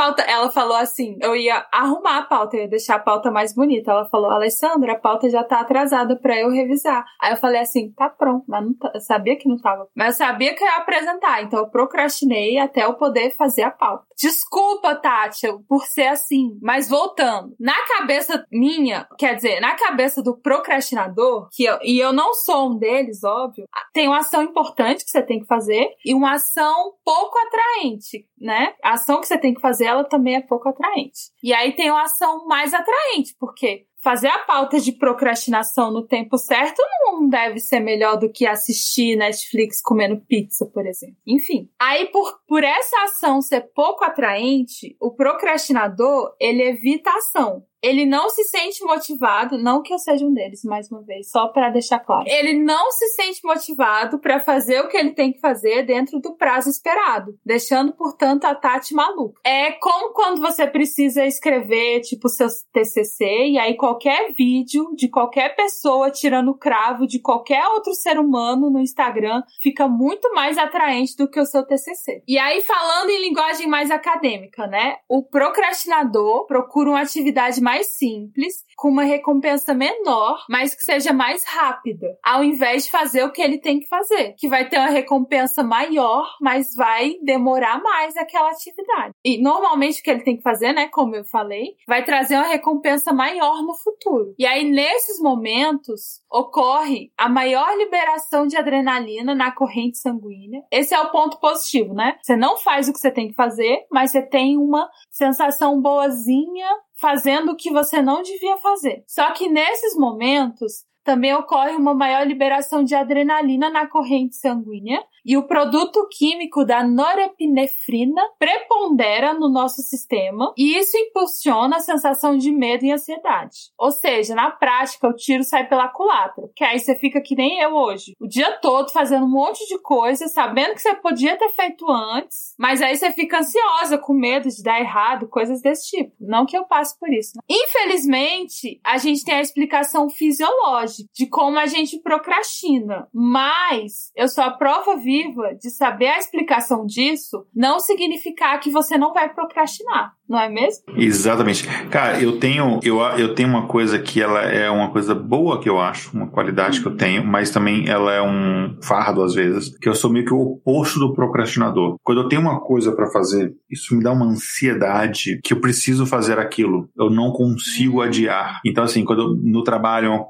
Falta, 0.03 0.23
ela 0.23 0.51
falou 0.51 0.77
assim, 0.77 1.17
eu 1.21 1.37
ia 1.37 1.65
arrumar 1.71 2.19
a 2.19 2.23
pauta, 2.23 2.57
eu 2.57 2.63
ia 2.63 2.69
deixar 2.69 2.97
a 2.97 2.99
pauta 2.99 3.31
mais 3.31 3.55
bonita. 3.55 3.93
Ela 3.93 4.05
falou, 4.07 4.33
Alessandra, 4.33 4.95
a 4.95 4.99
pauta 4.99 5.31
já 5.31 5.45
tá 5.45 5.61
atrasada 5.61 6.17
pra 6.17 6.37
eu 6.37 6.51
revisar. 6.51 7.05
Aí 7.21 7.33
eu 7.33 7.37
falei 7.37 7.61
assim, 7.61 7.93
tá 7.93 8.09
pronto, 8.09 8.45
mas 8.49 8.65
não 8.65 8.75
tá, 8.75 8.91
eu 8.93 9.01
sabia 9.01 9.37
que 9.37 9.49
não 9.49 9.57
tava. 9.59 9.87
Mas 9.95 10.19
eu 10.19 10.27
sabia 10.27 10.57
que 10.57 10.65
eu 10.65 10.67
ia 10.67 10.79
apresentar, 10.79 11.45
então 11.45 11.61
eu 11.61 11.69
procrastinei 11.69 12.59
até 12.59 12.85
eu 12.85 12.95
poder 12.95 13.31
fazer 13.37 13.63
a 13.63 13.71
pauta. 13.71 14.05
Desculpa, 14.19 14.97
Tati, 14.97 15.47
por 15.69 15.85
ser 15.87 16.09
assim. 16.09 16.59
Mas 16.61 16.89
voltando, 16.89 17.55
na 17.61 17.75
cabeça 17.87 18.45
minha, 18.51 19.07
quer 19.17 19.37
dizer, 19.37 19.61
na 19.61 19.77
cabeça 19.77 20.21
do 20.21 20.37
procrastinador, 20.37 21.49
que 21.53 21.65
eu, 21.65 21.79
e 21.83 22.01
eu 22.01 22.13
não 22.13 22.35
sou 22.35 22.73
um 22.73 22.77
deles, 22.77 23.23
óbvio, 23.23 23.67
tem 23.93 24.09
uma 24.09 24.19
ação 24.19 24.43
importante 24.43 25.05
que 25.05 25.11
você 25.13 25.23
tem 25.23 25.39
que 25.39 25.47
fazer 25.47 25.91
e 26.05 26.13
uma 26.13 26.33
ação 26.33 26.95
pouco 27.05 27.39
atraente, 27.39 28.27
né? 28.41 28.75
A 28.83 28.95
ação 28.95 29.21
que 29.21 29.29
você 29.29 29.39
tem 29.39 29.55
que 29.55 29.61
fazer 29.61 29.92
ela 29.93 30.05
também 30.05 30.37
é 30.37 30.41
pouco 30.41 30.69
atraente. 30.69 31.31
E 31.43 31.53
aí 31.53 31.73
tem 31.73 31.91
uma 31.91 32.03
ação 32.03 32.47
mais 32.47 32.75
atraente, 32.75 33.35
porque 33.39 33.87
fazer 34.03 34.29
a 34.29 34.41
pauta 34.41 34.81
de 34.81 34.93
procrastinação 34.93 35.93
no 35.93 36.07
tempo 36.07 36.37
certo 36.37 36.83
não 37.05 37.29
deve 37.29 37.61
ser 37.61 37.79
melhor 37.79 38.19
do 38.19 38.31
que 38.31 38.47
assistir 38.47 39.17
Netflix 39.17 39.81
comendo 39.81 40.21
pizza, 40.27 40.67
por 40.67 40.87
exemplo. 40.87 41.17
Enfim. 41.27 41.71
Aí, 41.79 42.07
por, 42.07 42.41
por 42.47 42.65
essa 42.65 43.05
ação 43.05 43.41
ser 43.41 43.73
pouco 43.75 44.05
atraente, 44.05 44.97
o 45.01 45.13
procrastinador, 45.13 46.35
ele 46.41 46.63
evita 46.63 47.11
a 47.11 47.17
ação 47.17 47.65
ele 47.83 48.07
não 48.07 48.31
se 48.31 48.45
sente 48.45 48.85
motivado, 48.85 49.59
não 49.59 49.83
que 49.83 49.93
eu 49.93 49.99
seja 49.99 50.25
um 50.25 50.33
deles, 50.33 50.63
mais 50.65 50.91
uma 50.91 51.03
vez, 51.03 51.31
só 51.31 51.49
para 51.49 51.71
deixar 51.71 51.99
claro. 51.99 52.25
Ele 52.29 52.55
não 52.55 52.91
se 52.93 53.09
sente 53.09 53.41
motivado 53.45 54.21
para 54.21 54.39
fazer 54.39 54.81
o 54.81 54.89
que 54.89 54.97
ele 54.97 55.13
tem 55.13 55.33
que 55.33 55.41
fazer 55.41 55.85
dentro 55.85 56.21
do 56.21 56.37
prazo 56.37 56.71
esperado, 56.71 57.37
deixando, 57.45 57.93
portanto, 57.93 58.45
a 58.45 58.55
Tati 58.55 58.95
maluca. 58.95 59.41
É 59.45 59.73
como 59.73 60.13
quando 60.13 60.41
você 60.41 60.67
precisa 60.67 61.25
escrever, 61.27 62.01
tipo, 62.03 62.29
seu 62.29 62.47
TCC, 62.73 63.25
e 63.49 63.59
aí 63.59 63.77
qualquer 63.77 64.33
vídeo 64.33 64.95
de 64.95 65.09
qualquer 65.09 65.57
pessoa 65.57 66.11
tirando 66.11 66.55
cravo 66.55 67.07
de 67.07 67.19
qualquer 67.19 67.67
outro 67.69 67.95
ser 67.95 68.19
humano 68.19 68.71
no 68.71 68.79
Instagram 68.79 69.43
fica 69.61 69.89
muito 69.89 70.33
mais 70.35 70.57
atraente 70.57 71.17
do 71.17 71.29
que 71.29 71.41
o 71.41 71.47
seu 71.47 71.67
TCC. 71.67 72.23
E 72.29 72.39
aí, 72.39 72.63
falando 72.63 73.11
em 73.11 73.23
linguagem 73.23 73.67
mais 73.67 73.91
acadêmica, 73.91 74.67
né? 74.67 74.97
O 75.09 75.25
procrastinador 75.25 76.47
procura 76.47 76.91
uma 76.91 77.01
atividade 77.01 77.61
mais 77.61 77.72
mais 77.73 77.97
simples, 77.97 78.67
com 78.77 78.89
uma 78.89 79.03
recompensa 79.03 79.73
menor, 79.73 80.45
mas 80.47 80.75
que 80.75 80.83
seja 80.83 81.11
mais 81.11 81.43
rápida, 81.47 82.07
ao 82.23 82.45
invés 82.45 82.85
de 82.85 82.91
fazer 82.91 83.25
o 83.25 83.33
que 83.33 83.41
ele 83.41 83.59
tem 83.59 83.81
que 83.81 83.89
fazer, 83.89 84.35
que 84.37 84.47
vai 84.47 84.69
ter 84.69 84.77
uma 84.77 84.91
recompensa 84.91 85.63
maior, 85.63 86.29
mas 86.39 86.75
vai 86.77 87.15
demorar 87.23 87.83
mais 87.83 88.15
aquela 88.15 88.51
atividade. 88.51 89.15
E 89.25 89.41
normalmente 89.41 90.01
o 90.01 90.03
que 90.03 90.11
ele 90.11 90.23
tem 90.23 90.37
que 90.37 90.43
fazer, 90.43 90.75
né, 90.75 90.87
como 90.89 91.17
eu 91.17 91.25
falei, 91.25 91.75
vai 91.89 92.05
trazer 92.05 92.35
uma 92.35 92.47
recompensa 92.47 93.11
maior 93.11 93.63
no 93.63 93.75
futuro. 93.75 94.35
E 94.39 94.45
aí 94.45 94.71
nesses 94.71 95.19
momentos 95.19 96.21
ocorre 96.31 97.11
a 97.17 97.31
maior 97.31 97.75
liberação 97.79 98.47
de 98.47 98.59
adrenalina 98.59 99.35
na 99.35 99.51
corrente 99.51 99.97
sanguínea. 99.97 100.63
Esse 100.71 100.95
é 100.95 101.01
o 101.01 101.11
ponto 101.11 101.41
positivo, 101.41 101.95
né? 101.95 102.19
Você 102.21 102.37
não 102.37 102.59
faz 102.59 102.87
o 102.87 102.93
que 102.93 102.99
você 102.99 103.11
tem 103.11 103.29
que 103.29 103.35
fazer, 103.35 103.87
mas 103.91 104.11
você 104.11 104.21
tem 104.21 104.59
uma 104.59 104.91
sensação 105.11 105.81
boazinha 105.81 106.69
fazendo 107.03 107.51
o 107.51 107.57
que 107.57 107.73
você 107.73 108.01
não 108.01 108.23
devia 108.23 108.57
fazer. 108.59 109.03
Só 109.09 109.33
que 109.33 109.49
nesses 109.49 109.97
momentos, 109.97 110.85
também 111.03 111.35
ocorre 111.35 111.73
uma 111.73 111.93
maior 111.93 112.25
liberação 112.25 112.85
de 112.85 112.95
adrenalina 112.95 113.69
na 113.69 113.89
corrente 113.89 114.37
sanguínea 114.37 115.03
e 115.25 115.37
o 115.37 115.47
produto 115.47 116.07
químico 116.11 116.65
da 116.65 116.85
norepinefrina 116.85 118.23
prepondera 118.39 119.33
no 119.33 119.49
nosso 119.49 119.81
sistema 119.83 120.53
e 120.57 120.77
isso 120.77 120.97
impulsiona 120.97 121.77
a 121.77 121.81
sensação 121.81 122.37
de 122.37 122.51
medo 122.51 122.85
e 122.85 122.93
ansiedade. 122.93 123.71
Ou 123.79 123.91
seja, 123.91 124.35
na 124.35 124.51
prática, 124.51 125.09
o 125.09 125.15
tiro 125.15 125.45
sai 125.45 125.69
pela 125.69 125.89
culatra, 125.89 126.51
que 126.55 126.65
aí 126.65 126.79
você 126.79 126.97
fica 126.97 127.21
que 127.21 127.37
nem 127.37 127.61
eu 127.61 127.75
hoje, 127.75 128.15
o 128.21 128.27
dia 128.27 128.59
todo 128.59 128.91
fazendo 128.91 129.25
um 129.25 129.31
monte 129.31 129.65
de 129.67 129.81
coisa, 129.81 130.27
sabendo 130.29 130.75
que 130.75 130.83
você 130.83 130.95
podia 130.97 131.37
ter 131.37 131.51
feito 131.51 131.89
antes, 131.91 132.55
mas 132.59 132.83
aí 132.83 132.97
você 132.97 133.13
fica 133.13 133.39
ansiosa, 133.39 133.99
com 133.99 134.13
medo 134.13 134.49
de 134.49 134.63
dar 134.63 134.81
errado, 134.81 135.29
coisas 135.29 135.61
desse 135.61 135.91
tipo. 135.91 136.13
Não 136.21 136.47
que 136.47 136.57
eu 136.57 136.65
passe 136.65 136.99
por 136.99 137.13
isso. 137.13 137.33
Né? 137.37 137.43
Infelizmente, 137.49 138.81
a 138.85 138.99
gente 138.99 139.25
tem 139.25 139.35
a 139.35 139.41
explicação 139.41 140.09
fisiológica 140.11 141.09
de 141.15 141.27
como 141.27 141.59
a 141.59 141.67
gente 141.67 142.01
procrastina, 142.01 143.09
mas 143.13 144.11
eu 144.17 144.29
sou 144.29 144.43
a 144.43 144.51
prova 144.51 144.97
viva 144.97 145.12
viva 145.13 145.55
de 145.55 145.71
saber 145.71 146.07
a 146.07 146.19
explicação 146.19 146.87
disso 146.87 147.47
não 147.55 147.79
significar 147.79 148.59
que 148.61 148.71
você 148.71 148.97
não 148.97 149.13
vai 149.13 149.33
procrastinar 149.33 150.15
não 150.33 150.41
é 150.41 150.49
mesmo? 150.49 150.83
Exatamente. 150.97 151.69
Cara, 151.91 152.21
eu 152.21 152.39
tenho, 152.39 152.81
eu, 152.83 153.01
eu 153.19 153.35
tenho 153.35 153.51
uma 153.51 153.67
coisa 153.67 153.99
que 153.99 154.21
ela 154.21 154.41
é 154.41 154.71
uma 154.71 154.91
coisa 154.91 155.15
boa 155.15 155.61
que 155.61 155.69
eu 155.69 155.79
acho, 155.79 156.17
uma 156.17 156.27
qualidade 156.27 156.79
uhum. 156.79 156.83
que 156.83 156.89
eu 156.89 156.97
tenho, 156.97 157.25
mas 157.25 157.51
também 157.51 157.87
ela 157.89 158.13
é 158.13 158.23
um 158.23 158.79
fardo 158.83 159.23
às 159.23 159.35
vezes, 159.35 159.77
que 159.79 159.89
eu 159.89 159.95
sou 159.95 160.11
meio 160.11 160.25
que 160.25 160.33
o 160.33 160.41
oposto 160.41 160.99
do 160.99 161.13
procrastinador. 161.13 161.97
Quando 162.03 162.23
eu 162.23 162.29
tenho 162.29 162.41
uma 162.41 162.61
coisa 162.61 162.93
para 162.93 163.11
fazer, 163.11 163.53
isso 163.71 163.95
me 163.95 164.03
dá 164.03 164.11
uma 164.13 164.25
ansiedade 164.25 165.39
que 165.45 165.53
eu 165.53 165.61
preciso 165.61 166.07
fazer 166.07 166.39
aquilo. 166.39 166.89
Eu 166.97 167.11
não 167.11 167.31
consigo 167.31 167.99
uhum. 167.99 168.03
adiar. 168.03 168.61
Então, 168.65 168.85
assim, 168.85 169.05
quando 169.05 169.37
no 169.37 169.63
trabalho 169.63 170.25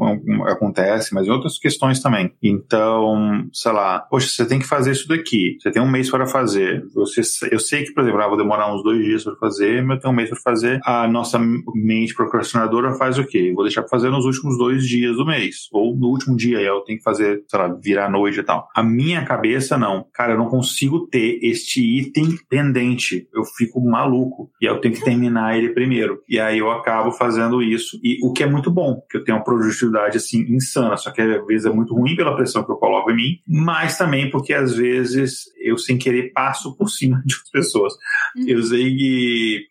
acontece, 0.48 1.14
mas 1.14 1.28
em 1.28 1.30
outras 1.30 1.58
questões 1.58 2.00
também. 2.00 2.32
Então, 2.42 3.46
sei 3.52 3.70
lá, 3.70 4.00
poxa, 4.00 4.28
você 4.28 4.44
tem 4.44 4.58
que 4.58 4.66
fazer 4.66 4.90
isso 4.90 5.06
daqui. 5.06 5.56
Você 5.60 5.70
tem 5.70 5.80
um 5.80 5.90
mês 5.90 6.10
para 6.10 6.26
fazer. 6.26 6.84
Você, 6.92 7.20
eu 7.52 7.60
sei 7.60 7.84
que, 7.84 7.92
por 7.92 8.02
exemplo, 8.02 8.20
ah, 8.20 8.28
vou 8.28 8.36
demorar 8.36 8.74
uns 8.74 8.82
dois 8.82 9.04
dias 9.04 9.22
para 9.22 9.36
fazer, 9.36 9.82
eu 9.92 10.00
tenho 10.00 10.12
um 10.12 10.16
mês 10.16 10.28
para 10.28 10.40
fazer, 10.40 10.80
a 10.84 11.06
nossa 11.08 11.38
mente 11.38 12.14
procrastinadora 12.14 12.94
faz 12.94 13.18
o 13.18 13.24
quê? 13.24 13.52
Vou 13.54 13.64
deixar 13.64 13.82
para 13.82 13.90
fazer 13.90 14.10
nos 14.10 14.24
últimos 14.24 14.58
dois 14.58 14.86
dias 14.86 15.16
do 15.16 15.26
mês. 15.26 15.68
Ou 15.72 15.94
no 15.94 16.08
último 16.08 16.36
dia, 16.36 16.60
eu 16.60 16.80
tenho 16.80 16.98
que 16.98 17.04
fazer, 17.04 17.44
sei 17.48 17.58
lá, 17.58 17.68
virar 17.68 18.10
noite 18.10 18.40
e 18.40 18.42
tal. 18.42 18.68
A 18.74 18.82
minha 18.82 19.24
cabeça, 19.24 19.76
não. 19.78 20.06
Cara, 20.12 20.32
eu 20.32 20.38
não 20.38 20.48
consigo 20.48 21.06
ter 21.06 21.38
este 21.42 21.80
item 21.80 22.36
pendente. 22.48 23.28
Eu 23.34 23.44
fico 23.44 23.80
maluco. 23.80 24.50
E 24.60 24.66
eu 24.66 24.80
tenho 24.80 24.94
que 24.94 25.04
terminar 25.04 25.56
ele 25.56 25.70
primeiro. 25.70 26.20
E 26.28 26.38
aí 26.38 26.58
eu 26.58 26.70
acabo 26.70 27.12
fazendo 27.12 27.62
isso. 27.62 27.98
E 28.02 28.18
o 28.22 28.32
que 28.32 28.42
é 28.42 28.46
muito 28.46 28.70
bom, 28.70 29.02
que 29.10 29.18
eu 29.18 29.24
tenho 29.24 29.38
uma 29.38 29.44
produtividade, 29.44 30.16
assim, 30.16 30.40
insana. 30.52 30.96
Só 30.96 31.10
que 31.10 31.20
às 31.20 31.46
vezes 31.46 31.66
é 31.66 31.70
muito 31.70 31.94
ruim 31.94 32.16
pela 32.16 32.34
pressão 32.34 32.64
que 32.64 32.70
eu 32.70 32.76
coloco 32.76 33.10
em 33.10 33.16
mim, 33.16 33.38
mas 33.46 33.98
também 33.98 34.30
porque 34.30 34.52
às 34.52 34.74
vezes 34.74 35.44
eu, 35.62 35.78
sem 35.78 35.98
querer, 35.98 36.32
passo 36.32 36.76
por 36.76 36.88
cima 36.88 37.22
de 37.24 37.34
outras 37.34 37.50
pessoas. 37.50 37.94
Uhum. 38.36 38.44
Eu 38.48 38.62
sei 38.62 38.96
que 38.96 39.66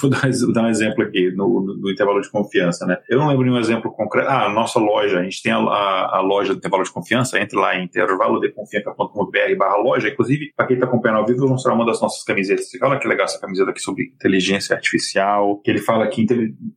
vou 0.00 0.52
dar 0.52 0.64
um 0.64 0.68
exemplo 0.68 1.04
aqui 1.04 1.30
no, 1.34 1.76
no, 1.80 1.90
intervalo 1.90 2.20
de 2.20 2.30
confiança, 2.30 2.86
né? 2.86 2.98
Eu 3.08 3.18
não 3.18 3.28
lembro 3.28 3.44
nenhum 3.44 3.58
exemplo 3.58 3.92
concreto. 3.92 4.28
Ah, 4.28 4.46
a 4.46 4.52
nossa 4.52 4.78
loja, 4.78 5.20
a 5.20 5.22
gente 5.22 5.42
tem 5.42 5.52
a, 5.52 5.58
a, 5.58 6.18
a 6.18 6.20
loja 6.20 6.54
do 6.54 6.58
intervalo 6.58 6.84
de 6.84 6.92
confiança, 6.92 7.38
entre 7.38 7.58
lá 7.58 7.76
em 7.76 7.84
intervalodeconfiança.com.br 7.84 9.56
barra 9.58 9.76
loja. 9.76 10.08
Inclusive, 10.08 10.52
para 10.56 10.66
quem 10.66 10.74
está 10.74 10.86
acompanhando 10.86 11.18
ao 11.18 11.26
vivo, 11.26 11.38
eu 11.38 11.42
vou 11.42 11.50
mostrar 11.50 11.74
uma 11.74 11.86
das 11.86 12.00
nossas 12.00 12.22
camisetas. 12.24 12.66
Olha 12.82 12.98
que 12.98 13.08
legal 13.08 13.26
essa 13.26 13.40
camiseta 13.40 13.70
aqui 13.70 13.80
sobre 13.80 14.04
inteligência 14.04 14.74
artificial, 14.74 15.60
que 15.62 15.70
ele 15.70 15.80
fala 15.80 16.06
que 16.08 16.22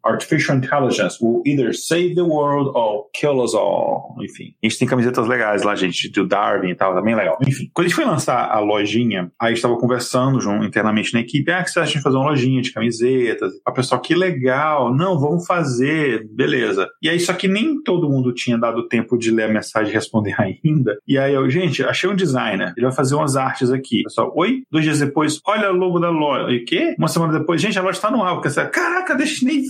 Artificial 0.04 0.58
Intelligence 0.58 1.18
will 1.22 1.42
either 1.46 1.74
save 1.74 2.16
the 2.16 2.22
world 2.22 2.72
or 2.76 3.10
kill 3.14 3.42
us 3.42 3.54
all. 3.54 4.16
Enfim, 4.22 4.56
a 4.64 4.68
gente 4.68 4.80
tem 4.80 4.88
camisetas 4.88 5.28
legais 5.28 5.64
lá, 5.64 5.76
gente, 5.76 6.10
do 6.10 6.28
Darwin 6.28 6.70
e 6.70 6.76
tal, 6.76 6.94
também 6.94 7.16
legal. 7.16 7.38
Enfim, 7.48 7.70
quando 7.74 7.86
a 7.86 7.90
gente 7.90 7.96
foi 7.96 8.06
lançar 8.06 8.35
a 8.44 8.60
lojinha, 8.60 9.32
aí 9.40 9.54
estava 9.54 9.78
conversando 9.78 10.40
internamente 10.64 11.14
na 11.14 11.22
equipe, 11.22 11.52
ah, 11.52 11.64
que 11.64 11.72
você 11.72 11.80
acha 11.80 11.94
de 11.94 12.02
fazer 12.02 12.18
uma 12.18 12.30
lojinha 12.30 12.62
de 12.62 12.72
camisetas. 12.72 13.54
A 13.66 13.72
pessoa, 13.72 14.02
que 14.02 14.14
legal, 14.14 14.94
não, 14.94 15.20
vamos 15.20 15.46
fazer, 15.46 16.28
beleza. 16.32 16.88
E 17.02 17.10
aí, 17.10 17.20
só 17.20 17.34
que 17.34 17.48
nem 17.48 17.82
todo 17.82 18.10
mundo 18.10 18.34
tinha 18.34 18.58
dado 18.58 18.88
tempo 18.88 19.18
de 19.18 19.32
ler 19.32 19.50
a 19.50 19.54
mensagem 19.54 19.92
e 19.92 19.94
responder 19.94 20.36
ainda. 20.40 20.98
E 21.08 21.18
aí 21.18 21.34
eu, 21.34 21.50
gente, 21.50 21.84
achei 21.84 22.10
um 22.10 22.16
designer, 22.16 22.74
ele 22.76 22.86
vai 22.86 22.96
fazer 22.96 23.16
umas 23.16 23.36
artes 23.36 23.72
aqui. 23.72 24.04
Pessoal, 24.04 24.32
oi? 24.36 24.64
Dois 24.72 24.84
dias 24.84 25.00
depois, 25.00 25.40
olha 25.46 25.72
o 25.72 25.76
logo 25.76 26.00
da 26.00 26.10
loja. 26.10 26.52
E 26.52 26.64
o 26.64 26.66
quê? 26.66 26.96
Uma 26.98 27.08
semana 27.08 27.40
depois, 27.40 27.62
gente, 27.62 27.78
a 27.78 27.82
loja 27.82 28.00
tá 28.00 28.12
no 28.12 28.24
ar. 28.24 28.42
Caraca, 28.72 29.16
deixa 29.16 29.46
nem. 29.46 29.64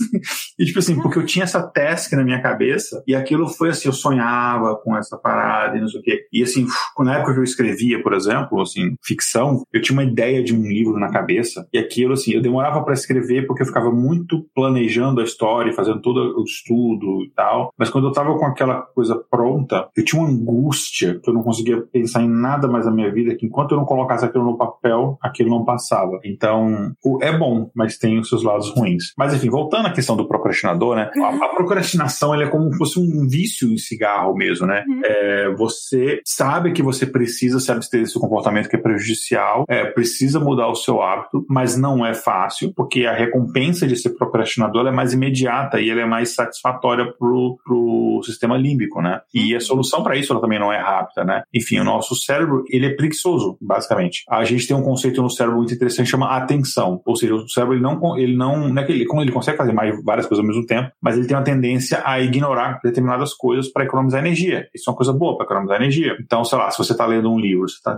E 0.58 0.64
tipo 0.64 0.78
assim, 0.78 1.00
porque 1.00 1.18
eu 1.18 1.26
tinha 1.26 1.44
essa 1.44 1.62
task 1.62 2.12
na 2.12 2.24
minha 2.24 2.40
cabeça 2.40 3.02
e 3.06 3.14
aquilo 3.14 3.48
foi 3.48 3.70
assim, 3.70 3.88
eu 3.88 3.92
sonhava 3.92 4.76
com 4.76 4.96
essa 4.96 5.16
parada 5.16 5.76
e 5.76 5.80
não 5.80 5.88
sei 5.88 6.00
o 6.00 6.02
quê. 6.02 6.26
E 6.32 6.42
assim, 6.42 6.66
na 6.98 7.16
época 7.16 7.34
que 7.34 7.40
eu 7.40 7.44
escrevia, 7.44 8.02
por 8.02 8.14
exemplo, 8.14 8.55
assim, 8.62 8.96
ficção, 9.02 9.62
eu 9.72 9.80
tinha 9.80 9.96
uma 9.96 10.04
ideia 10.04 10.42
de 10.42 10.54
um 10.54 10.62
livro 10.62 10.98
na 10.98 11.10
cabeça 11.10 11.66
e 11.72 11.78
aquilo, 11.78 12.14
assim, 12.14 12.32
eu 12.32 12.42
demorava 12.42 12.82
para 12.82 12.94
escrever 12.94 13.46
porque 13.46 13.62
eu 13.62 13.66
ficava 13.66 13.90
muito 13.90 14.46
planejando 14.54 15.20
a 15.20 15.24
história, 15.24 15.72
fazendo 15.72 16.00
todo 16.00 16.38
o 16.38 16.44
estudo 16.44 17.24
e 17.24 17.30
tal. 17.34 17.72
Mas 17.78 17.90
quando 17.90 18.06
eu 18.08 18.12
tava 18.12 18.36
com 18.38 18.46
aquela 18.46 18.82
coisa 18.82 19.16
pronta, 19.30 19.88
eu 19.96 20.04
tinha 20.04 20.20
uma 20.20 20.30
angústia 20.30 21.20
que 21.22 21.30
eu 21.30 21.34
não 21.34 21.42
conseguia 21.42 21.82
pensar 21.92 22.22
em 22.22 22.28
nada 22.28 22.68
mais 22.68 22.86
na 22.86 22.92
minha 22.92 23.12
vida, 23.12 23.34
que 23.34 23.46
enquanto 23.46 23.72
eu 23.72 23.78
não 23.78 23.84
colocasse 23.84 24.24
aquilo 24.24 24.44
no 24.44 24.56
papel, 24.56 25.18
aquilo 25.22 25.50
não 25.50 25.64
passava. 25.64 26.18
Então, 26.24 26.92
é 27.20 27.36
bom, 27.36 27.70
mas 27.74 27.98
tem 27.98 28.18
os 28.18 28.28
seus 28.28 28.42
lados 28.42 28.70
ruins. 28.70 29.12
Mas 29.16 29.34
enfim, 29.34 29.48
voltando 29.48 29.86
à 29.86 29.92
questão 29.92 30.16
do 30.16 30.26
procrastinador, 30.26 30.96
né? 30.96 31.10
A, 31.16 31.46
a 31.46 31.48
procrastinação 31.54 32.34
ele 32.34 32.44
é 32.44 32.48
como 32.48 32.72
se 32.72 32.78
fosse 32.78 32.98
um 32.98 33.26
vício 33.28 33.72
em 33.72 33.76
cigarro 33.76 34.34
mesmo, 34.34 34.66
né? 34.66 34.84
Uhum. 34.86 35.00
É, 35.04 35.54
você 35.54 36.20
sabe 36.24 36.72
que 36.72 36.82
você 36.82 37.06
precisa 37.06 37.60
se 37.60 37.70
abster 37.70 38.00
desse 38.00 38.18
comportamento 38.18 38.45
que 38.68 38.76
é 38.76 38.78
prejudicial, 38.78 39.64
é, 39.68 39.84
precisa 39.84 40.40
mudar 40.40 40.68
o 40.68 40.74
seu 40.74 41.02
hábito, 41.02 41.44
mas 41.48 41.76
não 41.76 42.04
é 42.04 42.14
fácil 42.14 42.72
porque 42.74 43.06
a 43.06 43.12
recompensa 43.12 43.86
de 43.86 43.96
ser 43.96 44.10
procrastinador 44.10 44.86
é 44.86 44.90
mais 44.90 45.12
imediata 45.12 45.80
e 45.80 45.90
ela 45.90 46.02
é 46.02 46.06
mais 46.06 46.34
satisfatória 46.34 47.12
pro, 47.18 47.58
pro 47.64 48.20
sistema 48.24 48.56
límbico, 48.56 49.00
né? 49.00 49.20
E 49.34 49.54
a 49.54 49.60
solução 49.60 50.02
para 50.02 50.16
isso 50.16 50.38
também 50.40 50.58
não 50.58 50.72
é 50.72 50.78
rápida, 50.78 51.24
né? 51.24 51.42
Enfim, 51.52 51.78
o 51.78 51.84
nosso 51.84 52.14
cérebro, 52.14 52.64
ele 52.70 52.86
é 52.86 52.94
preguiçoso, 52.94 53.56
basicamente. 53.60 54.22
A 54.28 54.44
gente 54.44 54.66
tem 54.66 54.76
um 54.76 54.82
conceito 54.82 55.22
no 55.22 55.30
cérebro 55.30 55.58
muito 55.58 55.74
interessante, 55.74 56.10
chama 56.10 56.36
atenção. 56.36 57.00
Ou 57.04 57.16
seja, 57.16 57.34
o 57.34 57.48
cérebro, 57.48 57.74
ele 57.74 57.82
não, 57.82 58.18
ele 58.18 58.36
não, 58.36 58.68
não 58.68 58.82
é 58.82 58.84
que 58.84 58.92
ele, 58.92 59.06
ele 59.10 59.32
consegue 59.32 59.56
fazer 59.56 59.72
mais, 59.72 60.02
várias 60.04 60.26
coisas 60.26 60.44
ao 60.44 60.48
mesmo 60.48 60.66
tempo, 60.66 60.90
mas 61.00 61.16
ele 61.16 61.26
tem 61.26 61.36
uma 61.36 61.42
tendência 61.42 62.02
a 62.04 62.20
ignorar 62.20 62.80
determinadas 62.82 63.34
coisas 63.34 63.68
para 63.68 63.84
economizar 63.84 64.20
energia. 64.20 64.68
Isso 64.74 64.88
é 64.88 64.90
uma 64.90 64.96
coisa 64.96 65.12
boa 65.12 65.36
para 65.36 65.46
economizar 65.46 65.76
energia. 65.76 66.16
Então, 66.20 66.44
sei 66.44 66.58
lá, 66.58 66.70
se 66.70 66.78
você 66.78 66.92
está 66.92 67.06
lendo 67.06 67.30
um 67.30 67.38
livro, 67.38 67.68
você 67.68 67.76
está 67.76 67.96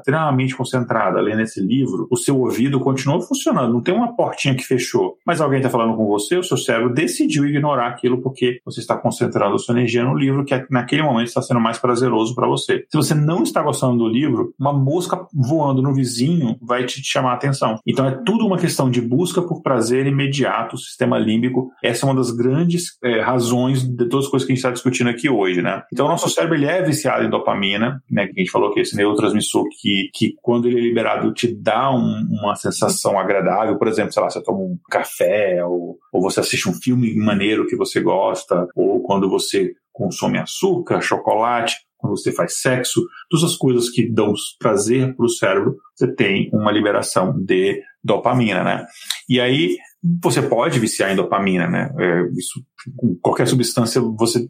concentrado 0.57 1.19
lendo 1.19 1.43
esse 1.43 1.61
livro, 1.61 2.07
o 2.11 2.17
seu 2.17 2.39
ouvido 2.39 2.81
continua 2.81 3.21
funcionando. 3.21 3.73
Não 3.73 3.83
tem 3.83 3.95
uma 3.95 4.15
portinha 4.15 4.55
que 4.55 4.65
fechou, 4.65 5.17
mas 5.27 5.41
alguém 5.41 5.59
está 5.59 5.71
falando 5.71 5.97
com 5.97 6.07
você, 6.07 6.37
o 6.37 6.43
seu 6.43 6.57
cérebro 6.57 6.93
decidiu 6.93 7.47
ignorar 7.47 7.89
aquilo 7.89 8.21
porque 8.21 8.61
você 8.65 8.81
está 8.81 8.97
concentrando 8.97 9.55
a 9.55 9.59
sua 9.59 9.75
energia 9.75 10.05
no 10.05 10.17
livro 10.17 10.45
que 10.45 10.67
naquele 10.71 11.03
momento 11.03 11.29
está 11.29 11.43
sendo 11.43 11.61
mais 11.61 11.79
prazeroso 11.79 12.35
para 12.35 12.47
você. 12.47 12.85
Se 12.91 12.97
você 12.97 13.15
não 13.15 13.43
está 13.43 13.63
gostando 13.63 13.99
do 13.99 14.09
livro, 14.09 14.55
uma 14.59 14.73
mosca 14.73 15.27
voando 15.33 15.83
no 15.83 15.95
vizinho 15.95 16.57
vai 16.61 16.85
te 16.85 17.03
chamar 17.03 17.33
a 17.33 17.35
atenção. 17.35 17.79
Então 17.87 18.07
é 18.07 18.13
tudo 18.25 18.47
uma 18.47 18.59
questão 18.59 18.91
de 18.91 19.01
busca 19.01 19.43
por 19.43 19.63
prazer 19.63 20.07
imediato, 20.07 20.77
o 20.77 20.79
sistema 20.79 21.19
límbico. 21.19 21.71
Essa 21.83 22.05
é 22.05 22.09
uma 22.09 22.15
das 22.15 22.31
grandes 22.31 22.99
é, 23.03 23.21
razões 23.21 23.83
de 23.83 24.09
todas 24.09 24.27
as 24.27 24.31
coisas 24.31 24.47
que 24.47 24.53
a 24.53 24.55
gente 24.55 24.65
está 24.65 24.71
discutindo 24.71 25.11
aqui 25.11 25.29
hoje, 25.29 25.63
né? 25.63 25.83
Então 25.93 26.07
o 26.07 26.09
nosso 26.09 26.29
cérebro 26.29 26.57
ele 26.57 26.67
é 26.67 26.83
viciado 26.83 27.25
em 27.25 27.31
dopamina, 27.31 28.03
né? 28.11 28.25
A 28.25 28.39
gente 28.39 28.51
falou 28.51 28.73
que 28.73 28.81
esse 28.81 28.97
neurotransmissor 28.97 29.65
que, 29.81 30.11
que 30.15 30.28
quando 30.43 30.69
ele 30.69 30.79
é 30.79 30.83
liberado 30.83 31.33
te 31.33 31.55
dá 31.55 31.91
um, 31.91 32.27
uma 32.31 32.55
sensação 32.57 33.19
agradável. 33.19 33.79
Por 33.79 33.89
exemplo, 33.89 34.13
sei 34.13 34.23
lá, 34.23 34.31
você 34.31 34.43
toma 34.43 34.59
um 34.59 34.79
café 34.91 35.65
ou, 35.65 35.99
ou 36.13 36.23
você 36.23 36.41
assiste 36.41 36.69
um 36.69 36.75
filme 36.75 37.15
maneiro 37.17 37.67
que 37.67 37.77
você 37.77 38.01
gosta 38.01 38.67
ou 38.75 39.03
quando 39.03 39.29
você 39.29 39.73
consome 39.93 40.39
açúcar, 40.39 41.01
chocolate, 41.01 41.77
quando 41.97 42.17
você 42.17 42.33
faz 42.33 42.61
sexo, 42.61 43.05
todas 43.29 43.45
as 43.45 43.57
coisas 43.57 43.91
que 43.91 44.09
dão 44.09 44.33
prazer 44.59 45.15
para 45.17 45.27
o 45.27 45.29
cérebro, 45.29 45.77
você 45.99 46.15
tem 46.15 46.49
uma 46.53 46.71
liberação 46.71 47.33
de 47.37 47.83
dopamina, 48.05 48.63
né? 48.63 48.87
E 49.29 49.41
aí 49.41 49.77
você 50.23 50.41
pode 50.41 50.79
viciar 50.79 51.11
em 51.11 51.17
dopamina, 51.17 51.67
né? 51.67 51.93
É, 51.99 52.23
isso, 52.37 52.63
com 52.97 53.17
qualquer 53.21 53.49
substância 53.49 54.01
você 54.01 54.49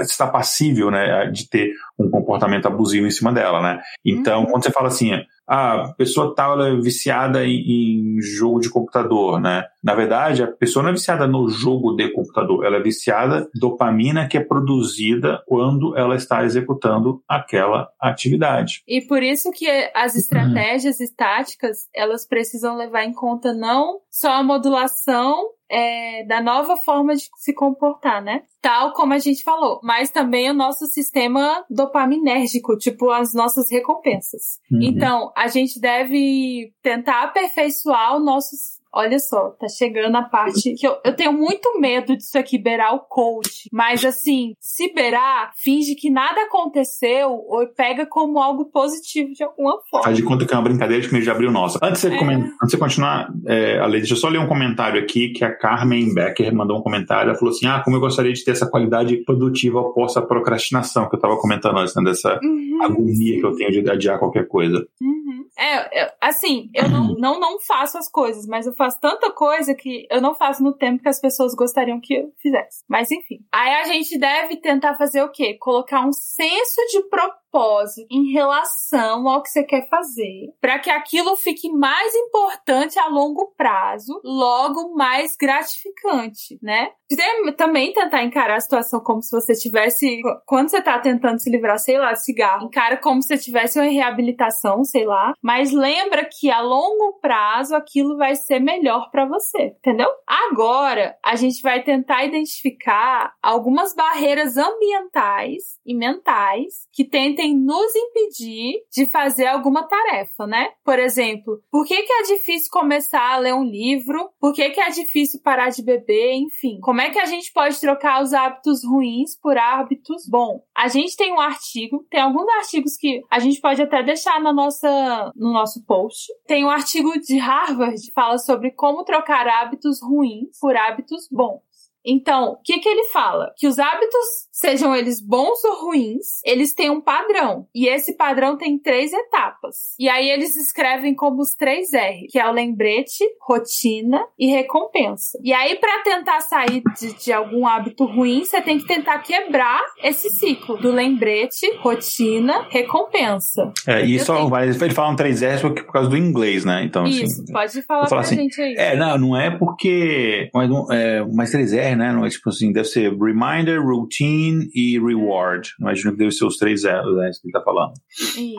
está 0.00 0.26
passível, 0.26 0.90
né, 0.90 1.30
de 1.30 1.48
ter 1.48 1.72
um 1.98 2.08
comportamento 2.08 2.66
abusivo 2.66 3.06
em 3.06 3.10
cima 3.10 3.32
dela, 3.32 3.60
né? 3.60 3.80
Então, 4.04 4.40
uhum. 4.40 4.46
quando 4.46 4.64
você 4.64 4.70
fala 4.70 4.88
assim, 4.88 5.10
a 5.46 5.92
pessoa 5.98 6.32
tal 6.34 6.62
é 6.62 6.76
viciada 6.76 7.44
em, 7.44 8.16
em, 8.16 8.22
jogo 8.22 8.60
de 8.60 8.70
computador, 8.70 9.40
né? 9.40 9.64
Na 9.82 9.94
verdade, 9.94 10.44
a 10.44 10.46
pessoa 10.46 10.82
não 10.82 10.90
é 10.90 10.92
viciada 10.92 11.26
no 11.26 11.48
jogo 11.48 11.96
de 11.96 12.08
computador, 12.12 12.64
ela 12.64 12.76
é 12.76 12.82
viciada 12.82 13.48
dopamina 13.54 14.28
que 14.28 14.38
é 14.38 14.44
produzida 14.44 15.42
quando 15.46 15.96
ela 15.96 16.14
está 16.14 16.44
executando 16.44 17.20
aquela 17.28 17.88
atividade. 18.00 18.82
E 18.86 19.00
por 19.00 19.22
isso 19.22 19.50
que 19.50 19.66
as 19.92 20.14
estratégias 20.14 20.69
e 21.00 21.14
táticas, 21.14 21.88
elas 21.94 22.26
precisam 22.26 22.76
levar 22.76 23.04
em 23.04 23.12
conta 23.12 23.52
não 23.52 24.00
só 24.10 24.32
a 24.32 24.42
modulação 24.42 25.50
é, 25.70 26.24
da 26.24 26.42
nova 26.42 26.76
forma 26.76 27.14
de 27.14 27.28
se 27.36 27.54
comportar, 27.54 28.22
né? 28.22 28.42
Tal 28.60 28.92
como 28.92 29.14
a 29.14 29.18
gente 29.18 29.44
falou, 29.44 29.80
mas 29.82 30.10
também 30.10 30.50
o 30.50 30.54
nosso 30.54 30.86
sistema 30.86 31.64
dopaminérgico, 31.70 32.76
tipo 32.76 33.10
as 33.10 33.32
nossas 33.32 33.70
recompensas. 33.70 34.58
Uhum. 34.70 34.80
Então, 34.82 35.32
a 35.36 35.46
gente 35.46 35.80
deve 35.80 36.72
tentar 36.82 37.22
aperfeiçoar 37.22 38.16
o 38.16 38.20
nosso 38.20 38.56
Olha 38.92 39.18
só, 39.18 39.50
tá 39.50 39.68
chegando 39.68 40.16
a 40.16 40.22
parte 40.22 40.74
que 40.74 40.86
eu, 40.86 40.96
eu 41.04 41.14
tenho 41.14 41.32
muito 41.32 41.78
medo 41.80 42.16
disso 42.16 42.36
aqui, 42.36 42.58
beirar 42.58 42.94
o 42.94 43.00
coach. 43.00 43.68
Mas 43.72 44.04
assim, 44.04 44.54
se 44.58 44.92
beirar, 44.92 45.52
finge 45.56 45.94
que 45.94 46.10
nada 46.10 46.42
aconteceu 46.42 47.30
ou 47.30 47.66
pega 47.68 48.04
como 48.04 48.40
algo 48.40 48.64
positivo 48.66 49.32
de 49.32 49.44
alguma 49.44 49.78
forma. 49.88 50.04
Faz 50.04 50.16
de 50.16 50.24
conta 50.24 50.44
que 50.44 50.52
é 50.52 50.56
uma 50.56 50.64
brincadeira 50.64 51.06
que 51.06 51.22
já 51.22 51.32
abriu 51.32 51.52
nossa. 51.52 51.78
Antes 51.82 52.02
de 52.02 52.08
você, 52.08 52.14
é. 52.14 52.24
antes 52.24 52.50
de 52.62 52.70
você 52.70 52.76
continuar, 52.76 53.32
é, 53.46 53.78
Ale, 53.78 53.98
deixa 53.98 54.14
eu 54.14 54.18
só 54.18 54.28
ler 54.28 54.38
um 54.38 54.48
comentário 54.48 55.00
aqui 55.00 55.28
que 55.28 55.44
a 55.44 55.54
Carmen 55.54 56.12
Becker 56.12 56.52
mandou 56.54 56.78
um 56.78 56.82
comentário. 56.82 57.30
Ela 57.30 57.38
falou 57.38 57.54
assim: 57.54 57.66
Ah, 57.66 57.80
como 57.84 57.96
eu 57.96 58.00
gostaria 58.00 58.32
de 58.32 58.44
ter 58.44 58.52
essa 58.52 58.68
qualidade 58.68 59.16
produtiva 59.18 59.80
após 59.80 60.16
a 60.16 60.22
procrastinação, 60.22 61.08
que 61.08 61.14
eu 61.14 61.20
tava 61.20 61.36
comentando 61.36 61.78
antes, 61.78 61.94
né, 61.94 62.02
dessa 62.02 62.40
uhum. 62.42 62.78
agonia 62.82 63.38
que 63.38 63.46
eu 63.46 63.54
tenho 63.54 63.70
de 63.70 63.90
adiar 63.90 64.18
qualquer 64.18 64.48
coisa. 64.48 64.84
Uhum. 65.00 65.19
É, 65.56 66.02
é, 66.02 66.14
assim, 66.20 66.70
eu 66.74 66.88
não, 66.88 67.14
não, 67.14 67.40
não 67.40 67.60
faço 67.60 67.98
as 67.98 68.10
coisas, 68.10 68.46
mas 68.46 68.66
eu 68.66 68.74
faço 68.74 69.00
tanta 69.00 69.30
coisa 69.32 69.74
que 69.74 70.06
eu 70.10 70.20
não 70.20 70.34
faço 70.34 70.62
no 70.62 70.72
tempo 70.72 71.02
que 71.02 71.08
as 71.08 71.20
pessoas 71.20 71.54
gostariam 71.54 72.00
que 72.00 72.14
eu 72.14 72.32
fizesse. 72.38 72.84
Mas 72.88 73.10
enfim. 73.10 73.44
Aí 73.52 73.74
a 73.74 73.84
gente 73.84 74.18
deve 74.18 74.56
tentar 74.56 74.96
fazer 74.96 75.22
o 75.22 75.30
quê? 75.30 75.56
Colocar 75.58 76.06
um 76.06 76.12
senso 76.12 76.80
de 76.90 77.02
propósito 77.08 77.39
propósito 77.50 78.06
em 78.10 78.32
relação 78.32 79.28
ao 79.28 79.42
que 79.42 79.50
você 79.50 79.64
quer 79.64 79.88
fazer, 79.88 80.52
para 80.60 80.78
que 80.78 80.90
aquilo 80.90 81.36
fique 81.36 81.70
mais 81.70 82.14
importante 82.14 82.98
a 82.98 83.08
longo 83.08 83.52
prazo, 83.56 84.20
logo 84.24 84.94
mais 84.94 85.36
gratificante, 85.36 86.58
né? 86.62 86.90
Você 87.10 87.52
também 87.56 87.92
tentar 87.92 88.22
encarar 88.22 88.56
a 88.56 88.60
situação 88.60 89.00
como 89.00 89.20
se 89.20 89.30
você 89.30 89.52
tivesse, 89.54 90.20
quando 90.46 90.68
você 90.68 90.80
tá 90.80 90.98
tentando 90.98 91.40
se 91.40 91.50
livrar, 91.50 91.78
sei 91.78 91.98
lá, 91.98 92.12
de 92.12 92.24
cigarro, 92.24 92.66
encara 92.66 92.96
como 92.96 93.20
se 93.20 93.28
você 93.28 93.38
tivesse 93.38 93.80
uma 93.80 93.90
reabilitação, 93.90 94.84
sei 94.84 95.04
lá, 95.04 95.32
mas 95.42 95.72
lembra 95.72 96.24
que 96.24 96.50
a 96.50 96.60
longo 96.60 97.18
prazo 97.20 97.74
aquilo 97.74 98.16
vai 98.16 98.36
ser 98.36 98.60
melhor 98.60 99.10
para 99.10 99.26
você, 99.26 99.74
entendeu? 99.78 100.08
Agora, 100.26 101.16
a 101.24 101.34
gente 101.34 101.60
vai 101.62 101.82
tentar 101.82 102.24
identificar 102.24 103.32
algumas 103.42 103.94
barreiras 103.94 104.56
ambientais 104.56 105.80
e 105.84 105.94
mentais 105.94 106.86
que 106.92 107.04
tentem 107.04 107.39
nos 107.48 107.94
impedir 107.94 108.74
de 108.92 109.06
fazer 109.06 109.46
alguma 109.46 109.86
tarefa, 109.86 110.46
né? 110.46 110.68
Por 110.84 110.98
exemplo, 110.98 111.60
por 111.70 111.86
que, 111.86 112.02
que 112.02 112.12
é 112.12 112.22
difícil 112.22 112.68
começar 112.70 113.34
a 113.34 113.38
ler 113.38 113.54
um 113.54 113.64
livro? 113.64 114.30
Por 114.40 114.52
que, 114.52 114.70
que 114.70 114.80
é 114.80 114.90
difícil 114.90 115.40
parar 115.42 115.70
de 115.70 115.82
beber? 115.82 116.34
Enfim, 116.34 116.78
como 116.80 117.00
é 117.00 117.10
que 117.10 117.18
a 117.18 117.26
gente 117.26 117.52
pode 117.52 117.80
trocar 117.80 118.22
os 118.22 118.32
hábitos 118.32 118.84
ruins 118.84 119.38
por 119.40 119.56
hábitos 119.56 120.26
bons? 120.28 120.60
A 120.76 120.88
gente 120.88 121.16
tem 121.16 121.32
um 121.32 121.40
artigo, 121.40 122.04
tem 122.10 122.20
alguns 122.20 122.48
artigos 122.58 122.96
que 122.96 123.22
a 123.30 123.38
gente 123.38 123.60
pode 123.60 123.82
até 123.82 124.02
deixar 124.02 124.40
na 124.40 124.52
nossa, 124.52 125.32
no 125.36 125.52
nosso 125.52 125.84
post. 125.84 126.32
Tem 126.46 126.64
um 126.64 126.70
artigo 126.70 127.12
de 127.20 127.38
Harvard 127.38 128.00
que 128.00 128.12
fala 128.12 128.38
sobre 128.38 128.70
como 128.72 129.04
trocar 129.04 129.46
hábitos 129.46 130.00
ruins 130.02 130.58
por 130.60 130.76
hábitos 130.76 131.28
bons. 131.30 131.60
Então, 132.04 132.52
o 132.52 132.56
que, 132.62 132.78
que 132.78 132.88
ele 132.88 133.04
fala? 133.08 133.52
Que 133.56 133.66
os 133.66 133.78
hábitos, 133.78 134.26
sejam 134.60 134.94
eles 134.94 135.24
bons 135.24 135.64
ou 135.64 135.86
ruins, 135.86 136.40
eles 136.44 136.74
têm 136.74 136.90
um 136.90 137.00
padrão. 137.00 137.66
E 137.74 137.88
esse 137.88 138.14
padrão 138.16 138.58
tem 138.58 138.78
três 138.78 139.10
etapas. 139.12 139.94
E 139.98 140.08
aí 140.08 140.30
eles 140.30 140.54
escrevem 140.56 141.14
como 141.14 141.40
os 141.40 141.54
três 141.54 141.92
R, 141.94 142.26
que 142.28 142.38
é 142.38 142.46
o 142.46 142.52
lembrete, 142.52 143.24
rotina 143.40 144.22
e 144.38 144.48
recompensa. 144.48 145.38
E 145.42 145.52
aí, 145.52 145.76
para 145.76 146.02
tentar 146.02 146.40
sair 146.40 146.82
de, 146.98 147.14
de, 147.24 147.32
algum 147.32 147.66
hábito 147.66 148.04
ruim, 148.04 148.44
você 148.44 148.60
tem 148.60 148.78
que 148.78 148.86
tentar 148.86 149.18
quebrar 149.20 149.82
esse 150.02 150.28
ciclo 150.28 150.76
do 150.76 150.90
lembrete, 150.90 151.66
rotina, 151.78 152.66
recompensa. 152.70 153.72
É, 153.86 154.04
e 154.04 154.18
só 154.20 154.36
tenho... 154.36 154.58
ele 154.58 154.94
fala 154.94 155.12
um 155.12 155.16
três 155.16 155.42
R 155.42 155.60
porque 155.60 155.82
por 155.82 155.92
causa 155.92 156.10
do 156.10 156.16
inglês, 156.16 156.64
né? 156.64 156.84
Então, 156.84 157.04
assim, 157.04 157.22
Isso, 157.22 157.42
assim, 157.42 157.52
pode 157.52 157.82
falar 157.82 158.06
pra 158.08 158.20
assim, 158.20 158.36
gente 158.36 158.60
aí. 158.60 158.74
É, 158.76 158.96
não, 158.96 159.16
não 159.16 159.36
é 159.36 159.50
porque. 159.50 160.50
Mas, 160.52 160.70
é, 160.90 161.24
mas 161.32 161.50
três 161.50 161.72
R 161.72 161.96
né? 161.96 162.12
Não 162.12 162.26
é 162.26 162.28
tipo 162.28 162.50
assim, 162.50 162.72
deve 162.72 162.88
ser 162.88 163.10
reminder, 163.12 163.82
routine 163.82 164.49
e 164.74 164.98
reward. 164.98 165.70
Imagino 165.80 166.12
que 166.12 166.18
deve 166.18 166.32
ser 166.32 166.44
os 166.44 166.56
três 166.56 166.84
R's 166.84 167.16
né, 167.16 167.30
que 167.40 167.46
ele 167.46 167.52
tá 167.52 167.62
falando. 167.62 167.92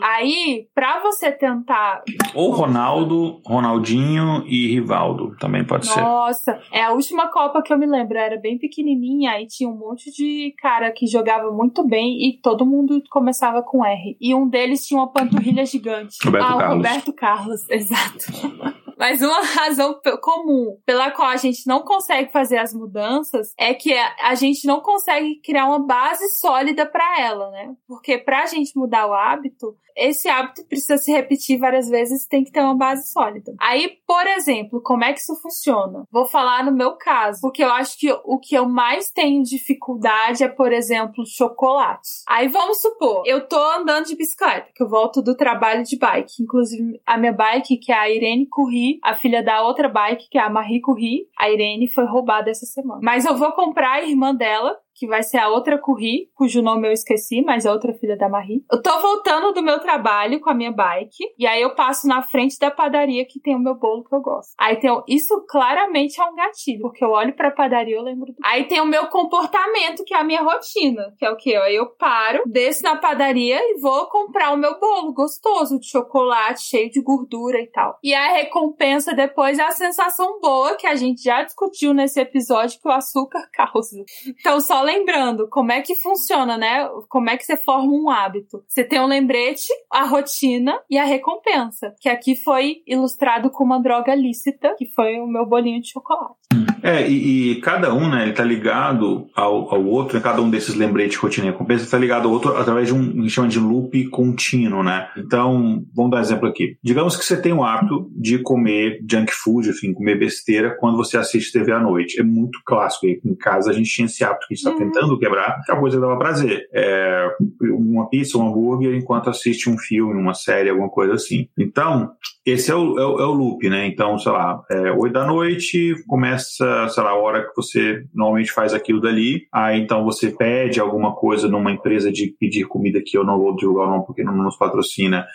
Aí, 0.04 0.68
pra 0.74 1.02
você 1.02 1.32
tentar. 1.32 2.04
Ou 2.34 2.52
Ronaldo, 2.52 3.42
Ronaldinho 3.46 4.44
e 4.46 4.68
Rivaldo 4.68 5.36
também 5.40 5.66
pode 5.66 5.88
Nossa, 5.88 6.00
ser. 6.00 6.02
Nossa, 6.02 6.60
é 6.72 6.84
a 6.84 6.92
última 6.92 7.30
Copa 7.30 7.62
que 7.62 7.74
eu 7.74 7.78
me 7.78 7.86
lembro. 7.86 8.18
Era 8.18 8.40
bem 8.40 8.58
pequenininha 8.58 9.42
e 9.42 9.48
tinha 9.48 9.70
um 9.70 9.78
monte 9.78 10.12
de 10.12 10.54
cara 10.60 10.92
que 10.92 11.08
jogava 11.08 11.52
muito 11.52 11.88
bem 11.88 12.28
e 12.28 12.40
todo 12.42 12.66
mundo 12.66 13.02
começava 13.10 13.62
com 13.62 13.86
R. 13.86 14.18
E 14.20 14.34
um 14.34 14.48
deles 14.48 14.86
tinha 14.86 15.00
uma 15.00 15.12
panturrilha 15.12 15.66
gigante. 15.66 16.18
Roberto 16.24 16.46
ah, 16.46 16.58
Carlos. 16.58 16.76
Roberto 16.76 17.14
Carlos, 17.14 17.62
exato. 17.70 18.82
Mas 19.02 19.20
uma 19.20 19.42
razão 19.58 20.00
comum 20.22 20.78
pela 20.86 21.10
qual 21.10 21.30
a 21.30 21.36
gente 21.36 21.66
não 21.66 21.82
consegue 21.82 22.32
fazer 22.32 22.60
as 22.60 22.72
mudanças 22.72 23.52
é 23.58 23.74
que 23.74 23.92
a 23.98 24.36
gente 24.36 24.68
não 24.68 24.80
consegue 24.80 25.42
criar 25.44 25.66
uma 25.66 25.80
base 25.80 26.30
sólida 26.38 26.86
para 26.86 27.20
ela, 27.20 27.50
né? 27.50 27.74
Porque 27.88 28.20
para 28.20 28.44
a 28.44 28.46
gente 28.46 28.78
mudar 28.78 29.08
o 29.08 29.14
hábito, 29.14 29.76
esse 29.96 30.28
hábito 30.28 30.66
precisa 30.68 30.98
se 30.98 31.12
repetir 31.12 31.60
várias 31.60 31.90
vezes, 31.90 32.28
tem 32.28 32.44
que 32.44 32.52
ter 32.52 32.62
uma 32.62 32.76
base 32.76 33.12
sólida. 33.12 33.54
Aí, 33.60 33.98
por 34.08 34.26
exemplo, 34.28 34.82
como 34.82 35.04
é 35.04 35.14
que 35.14 35.20
isso 35.20 35.36
funciona? 35.42 36.06
Vou 36.12 36.26
falar 36.26 36.64
no 36.64 36.72
meu 36.72 36.94
caso, 36.98 37.40
porque 37.42 37.64
eu 37.64 37.72
acho 37.72 37.98
que 37.98 38.12
o 38.26 38.40
que 38.40 38.56
eu 38.56 38.68
mais 38.68 39.12
tenho 39.12 39.44
dificuldade 39.44 40.44
é, 40.44 40.48
por 40.48 40.72
exemplo, 40.72 41.24
chocolate. 41.26 42.10
Aí 42.28 42.48
vamos 42.48 42.82
supor, 42.82 43.24
eu 43.26 43.48
tô 43.48 43.60
andando 43.60 44.06
de 44.06 44.16
bicicleta, 44.16 44.70
que 44.74 44.84
eu 44.84 44.90
volto 44.90 45.22
do 45.22 45.36
trabalho 45.36 45.84
de 45.84 45.98
bike. 45.98 46.42
Inclusive, 46.42 47.02
a 47.06 47.18
minha 47.18 47.34
bike, 47.34 47.78
que 47.78 47.92
é 47.92 47.98
a 47.98 48.10
Irene 48.10 48.48
Curri, 48.48 49.00
a 49.04 49.16
filha 49.16 49.44
da 49.44 49.64
outra 49.64 49.90
bike, 49.90 50.30
que 50.30 50.38
é 50.38 50.42
a 50.42 50.50
Marie 50.50 50.82
Curri, 50.82 51.28
a 51.38 51.50
Irene 51.50 51.92
foi 51.92 52.06
roubada 52.06 52.50
essa 52.50 52.66
semana. 52.66 53.02
Mas 53.04 53.26
eu 53.26 53.36
vou 53.36 53.52
comprar 53.52 53.94
a 53.94 54.04
irmã 54.04 54.34
dela 54.34 54.78
que 55.02 55.08
vai 55.08 55.24
ser 55.24 55.40
a 55.40 55.50
outra 55.50 55.80
Curri, 55.80 56.30
cujo 56.36 56.62
nome 56.62 56.88
eu 56.88 56.92
esqueci, 56.92 57.42
mas 57.42 57.66
é 57.66 57.72
outra 57.72 57.92
filha 57.92 58.16
da 58.16 58.30
Marie. 58.30 58.64
Eu 58.72 58.84
tô 58.84 59.02
voltando 59.02 59.52
do 59.52 59.64
meu 59.64 59.80
trabalho 59.80 60.40
com 60.40 60.52
a 60.52 60.54
minha 60.54 60.72
bike, 60.72 61.24
e 61.40 61.48
aí 61.48 61.60
eu 61.60 61.74
passo 61.74 62.08
na 62.08 62.22
frente 62.22 62.60
da 62.60 62.70
padaria 62.70 63.26
que 63.26 63.40
tem 63.40 63.56
o 63.56 63.60
meu 63.60 63.74
bolo 63.74 64.04
que 64.04 64.14
eu 64.14 64.22
gosto. 64.22 64.54
Aí 64.60 64.76
tem 64.76 64.92
isso 65.08 65.44
claramente 65.50 66.22
é 66.22 66.24
um 66.24 66.36
gatilho, 66.36 66.82
porque 66.82 67.04
eu 67.04 67.10
olho 67.10 67.36
pra 67.36 67.50
padaria 67.50 67.96
e 67.96 67.98
eu 67.98 68.04
lembro 68.04 68.28
do... 68.28 68.36
Aí 68.46 68.66
tem 68.66 68.80
o 68.80 68.86
meu 68.86 69.08
comportamento, 69.08 70.04
que 70.06 70.14
é 70.14 70.20
a 70.20 70.24
minha 70.24 70.44
rotina, 70.44 71.16
que 71.18 71.26
é 71.26 71.32
o 71.32 71.36
quê? 71.36 71.56
Aí 71.56 71.76
eu 71.76 71.88
paro, 71.96 72.44
desço 72.46 72.84
na 72.84 72.96
padaria 72.96 73.60
e 73.60 73.80
vou 73.82 74.06
comprar 74.06 74.54
o 74.54 74.58
meu 74.58 74.80
bolo 74.80 75.14
gostoso 75.14 75.80
de 75.80 75.90
chocolate, 75.90 76.62
cheio 76.62 76.92
de 76.92 77.02
gordura 77.02 77.60
e 77.60 77.66
tal. 77.72 77.98
E 78.04 78.14
a 78.14 78.34
recompensa 78.34 79.16
depois 79.16 79.58
é 79.58 79.64
a 79.64 79.72
sensação 79.72 80.40
boa 80.40 80.76
que 80.76 80.86
a 80.86 80.96
gente 80.96 81.24
já 81.24 81.42
discutiu 81.42 81.92
nesse 81.92 82.20
episódio 82.20 82.80
que 82.80 82.88
o 82.88 82.92
açúcar 82.92 83.50
causa. 83.52 83.98
Então, 84.40 84.62
só 84.62 84.91
lembrando, 84.92 85.48
como 85.50 85.72
é 85.72 85.82
que 85.82 85.96
funciona, 85.96 86.58
né? 86.58 86.88
Como 87.10 87.30
é 87.30 87.38
que 87.38 87.44
você 87.44 87.58
forma 87.58 87.92
um 87.92 88.10
hábito? 88.10 88.64
Você 88.68 88.84
tem 88.84 89.00
um 89.00 89.08
lembrete, 89.08 89.68
a 89.90 90.04
rotina 90.04 90.80
e 90.90 90.98
a 90.98 91.04
recompensa, 91.04 91.94
que 92.00 92.10
aqui 92.10 92.36
foi 92.36 92.82
ilustrado 92.86 93.50
com 93.50 93.64
uma 93.64 93.82
droga 93.82 94.14
lícita, 94.14 94.76
que 94.78 94.88
foi 94.94 95.20
o 95.20 95.28
meu 95.28 95.46
bolinho 95.46 95.82
de 95.82 95.92
chocolate. 95.92 96.36
É, 96.84 97.08
e, 97.08 97.52
e, 97.52 97.56
cada 97.62 97.94
um, 97.94 98.10
né, 98.10 98.24
ele 98.24 98.34
tá 98.34 98.44
ligado 98.44 99.28
ao, 99.36 99.74
ao 99.74 99.86
outro, 99.86 100.16
né, 100.16 100.24
cada 100.24 100.42
um 100.42 100.50
desses 100.50 100.76
lembretes, 100.76 101.18
rotina 101.18 101.48
e 101.48 101.50
recompensa, 101.52 101.84
está 101.84 101.98
ligado 101.98 102.28
ao 102.28 102.34
outro 102.34 102.56
através 102.58 102.88
de 102.88 102.94
um, 102.94 103.00
a 103.00 103.22
gente 103.22 103.30
chama 103.30 103.48
de 103.48 103.60
loop 103.60 104.06
contínuo, 104.10 104.84
né? 104.84 105.10
Então, 105.18 105.84
vamos 105.94 106.12
dar 106.12 106.18
um 106.18 106.22
exemplo 106.22 106.48
aqui. 106.48 106.78
Digamos 106.84 107.16
que 107.16 107.24
você 107.24 107.40
tem 107.40 107.54
o 107.54 107.64
hábito 107.64 108.10
de 108.16 108.40
comer 108.40 109.00
junk 109.10 109.32
food, 109.34 109.70
enfim, 109.70 109.94
comer 109.94 110.18
besteira 110.18 110.76
quando 110.80 110.98
você 110.98 111.18
assiste 111.18 111.52
TV 111.52 111.72
à 111.72 111.80
noite. 111.80 112.20
É 112.20 112.24
muito 112.24 112.60
clássico. 112.66 113.06
Em 113.08 113.36
casa 113.36 113.72
a 113.72 113.74
gente 113.74 113.90
tinha 113.90 114.06
esse 114.06 114.24
hábito 114.24 114.48
que 114.48 114.54
a 114.54 114.56
gente 114.56 114.68
está 114.68 114.72
uhum. 114.72 114.92
tentando 114.92 115.20
quebrar, 115.20 115.62
que 115.64 115.72
é 115.72 115.76
a 115.76 115.80
coisa 115.80 115.98
que 115.98 116.02
dava 116.02 116.18
prazer. 116.18 116.68
É 116.74 117.28
uma 117.62 118.10
pizza, 118.10 118.38
um 118.38 118.48
hambúrguer 118.48 118.96
enquanto 118.96 119.30
assiste 119.30 119.70
um 119.70 119.78
filme, 119.78 120.20
uma 120.20 120.34
série, 120.34 120.70
alguma 120.70 120.90
coisa 120.90 121.14
assim. 121.14 121.48
Então, 121.58 122.12
esse 122.46 122.72
é 122.72 122.76
o, 122.76 122.98
é 122.98 123.06
o, 123.06 123.20
é 123.20 123.26
o 123.26 123.32
loop, 123.32 123.70
né? 123.70 123.86
Então, 123.88 124.18
sei 124.18 124.32
lá, 124.32 124.62
é, 124.70 124.92
8 124.92 125.14
da 125.14 125.26
noite, 125.26 125.96
começa, 126.08 126.66
sei 126.90 127.04
lá, 127.04 127.12
a 127.12 127.16
hora 127.16 127.48
que 127.48 127.56
você 127.56 128.06
normalmente 128.14 128.52
faz 128.52 128.74
aquilo 128.74 129.02
dali. 129.02 129.48
Aí 129.52 129.80
então 129.80 130.04
você 130.04 130.32
pede 130.32 130.80
alguma 130.80 131.16
coisa 131.16 131.48
numa 131.48 131.72
empresa 131.72 132.12
de 132.12 132.36
pedir 132.40 132.66
comida 132.66 133.02
que 133.06 133.18
eu 133.18 133.24
não 133.24 133.38
vou 133.38 133.56
divulgar 133.56 133.88
o 133.88 133.92
nome 133.92 134.06
porque 134.06 134.24
não 134.24 134.34
nos 134.34 134.58
patrocina. 134.58 135.26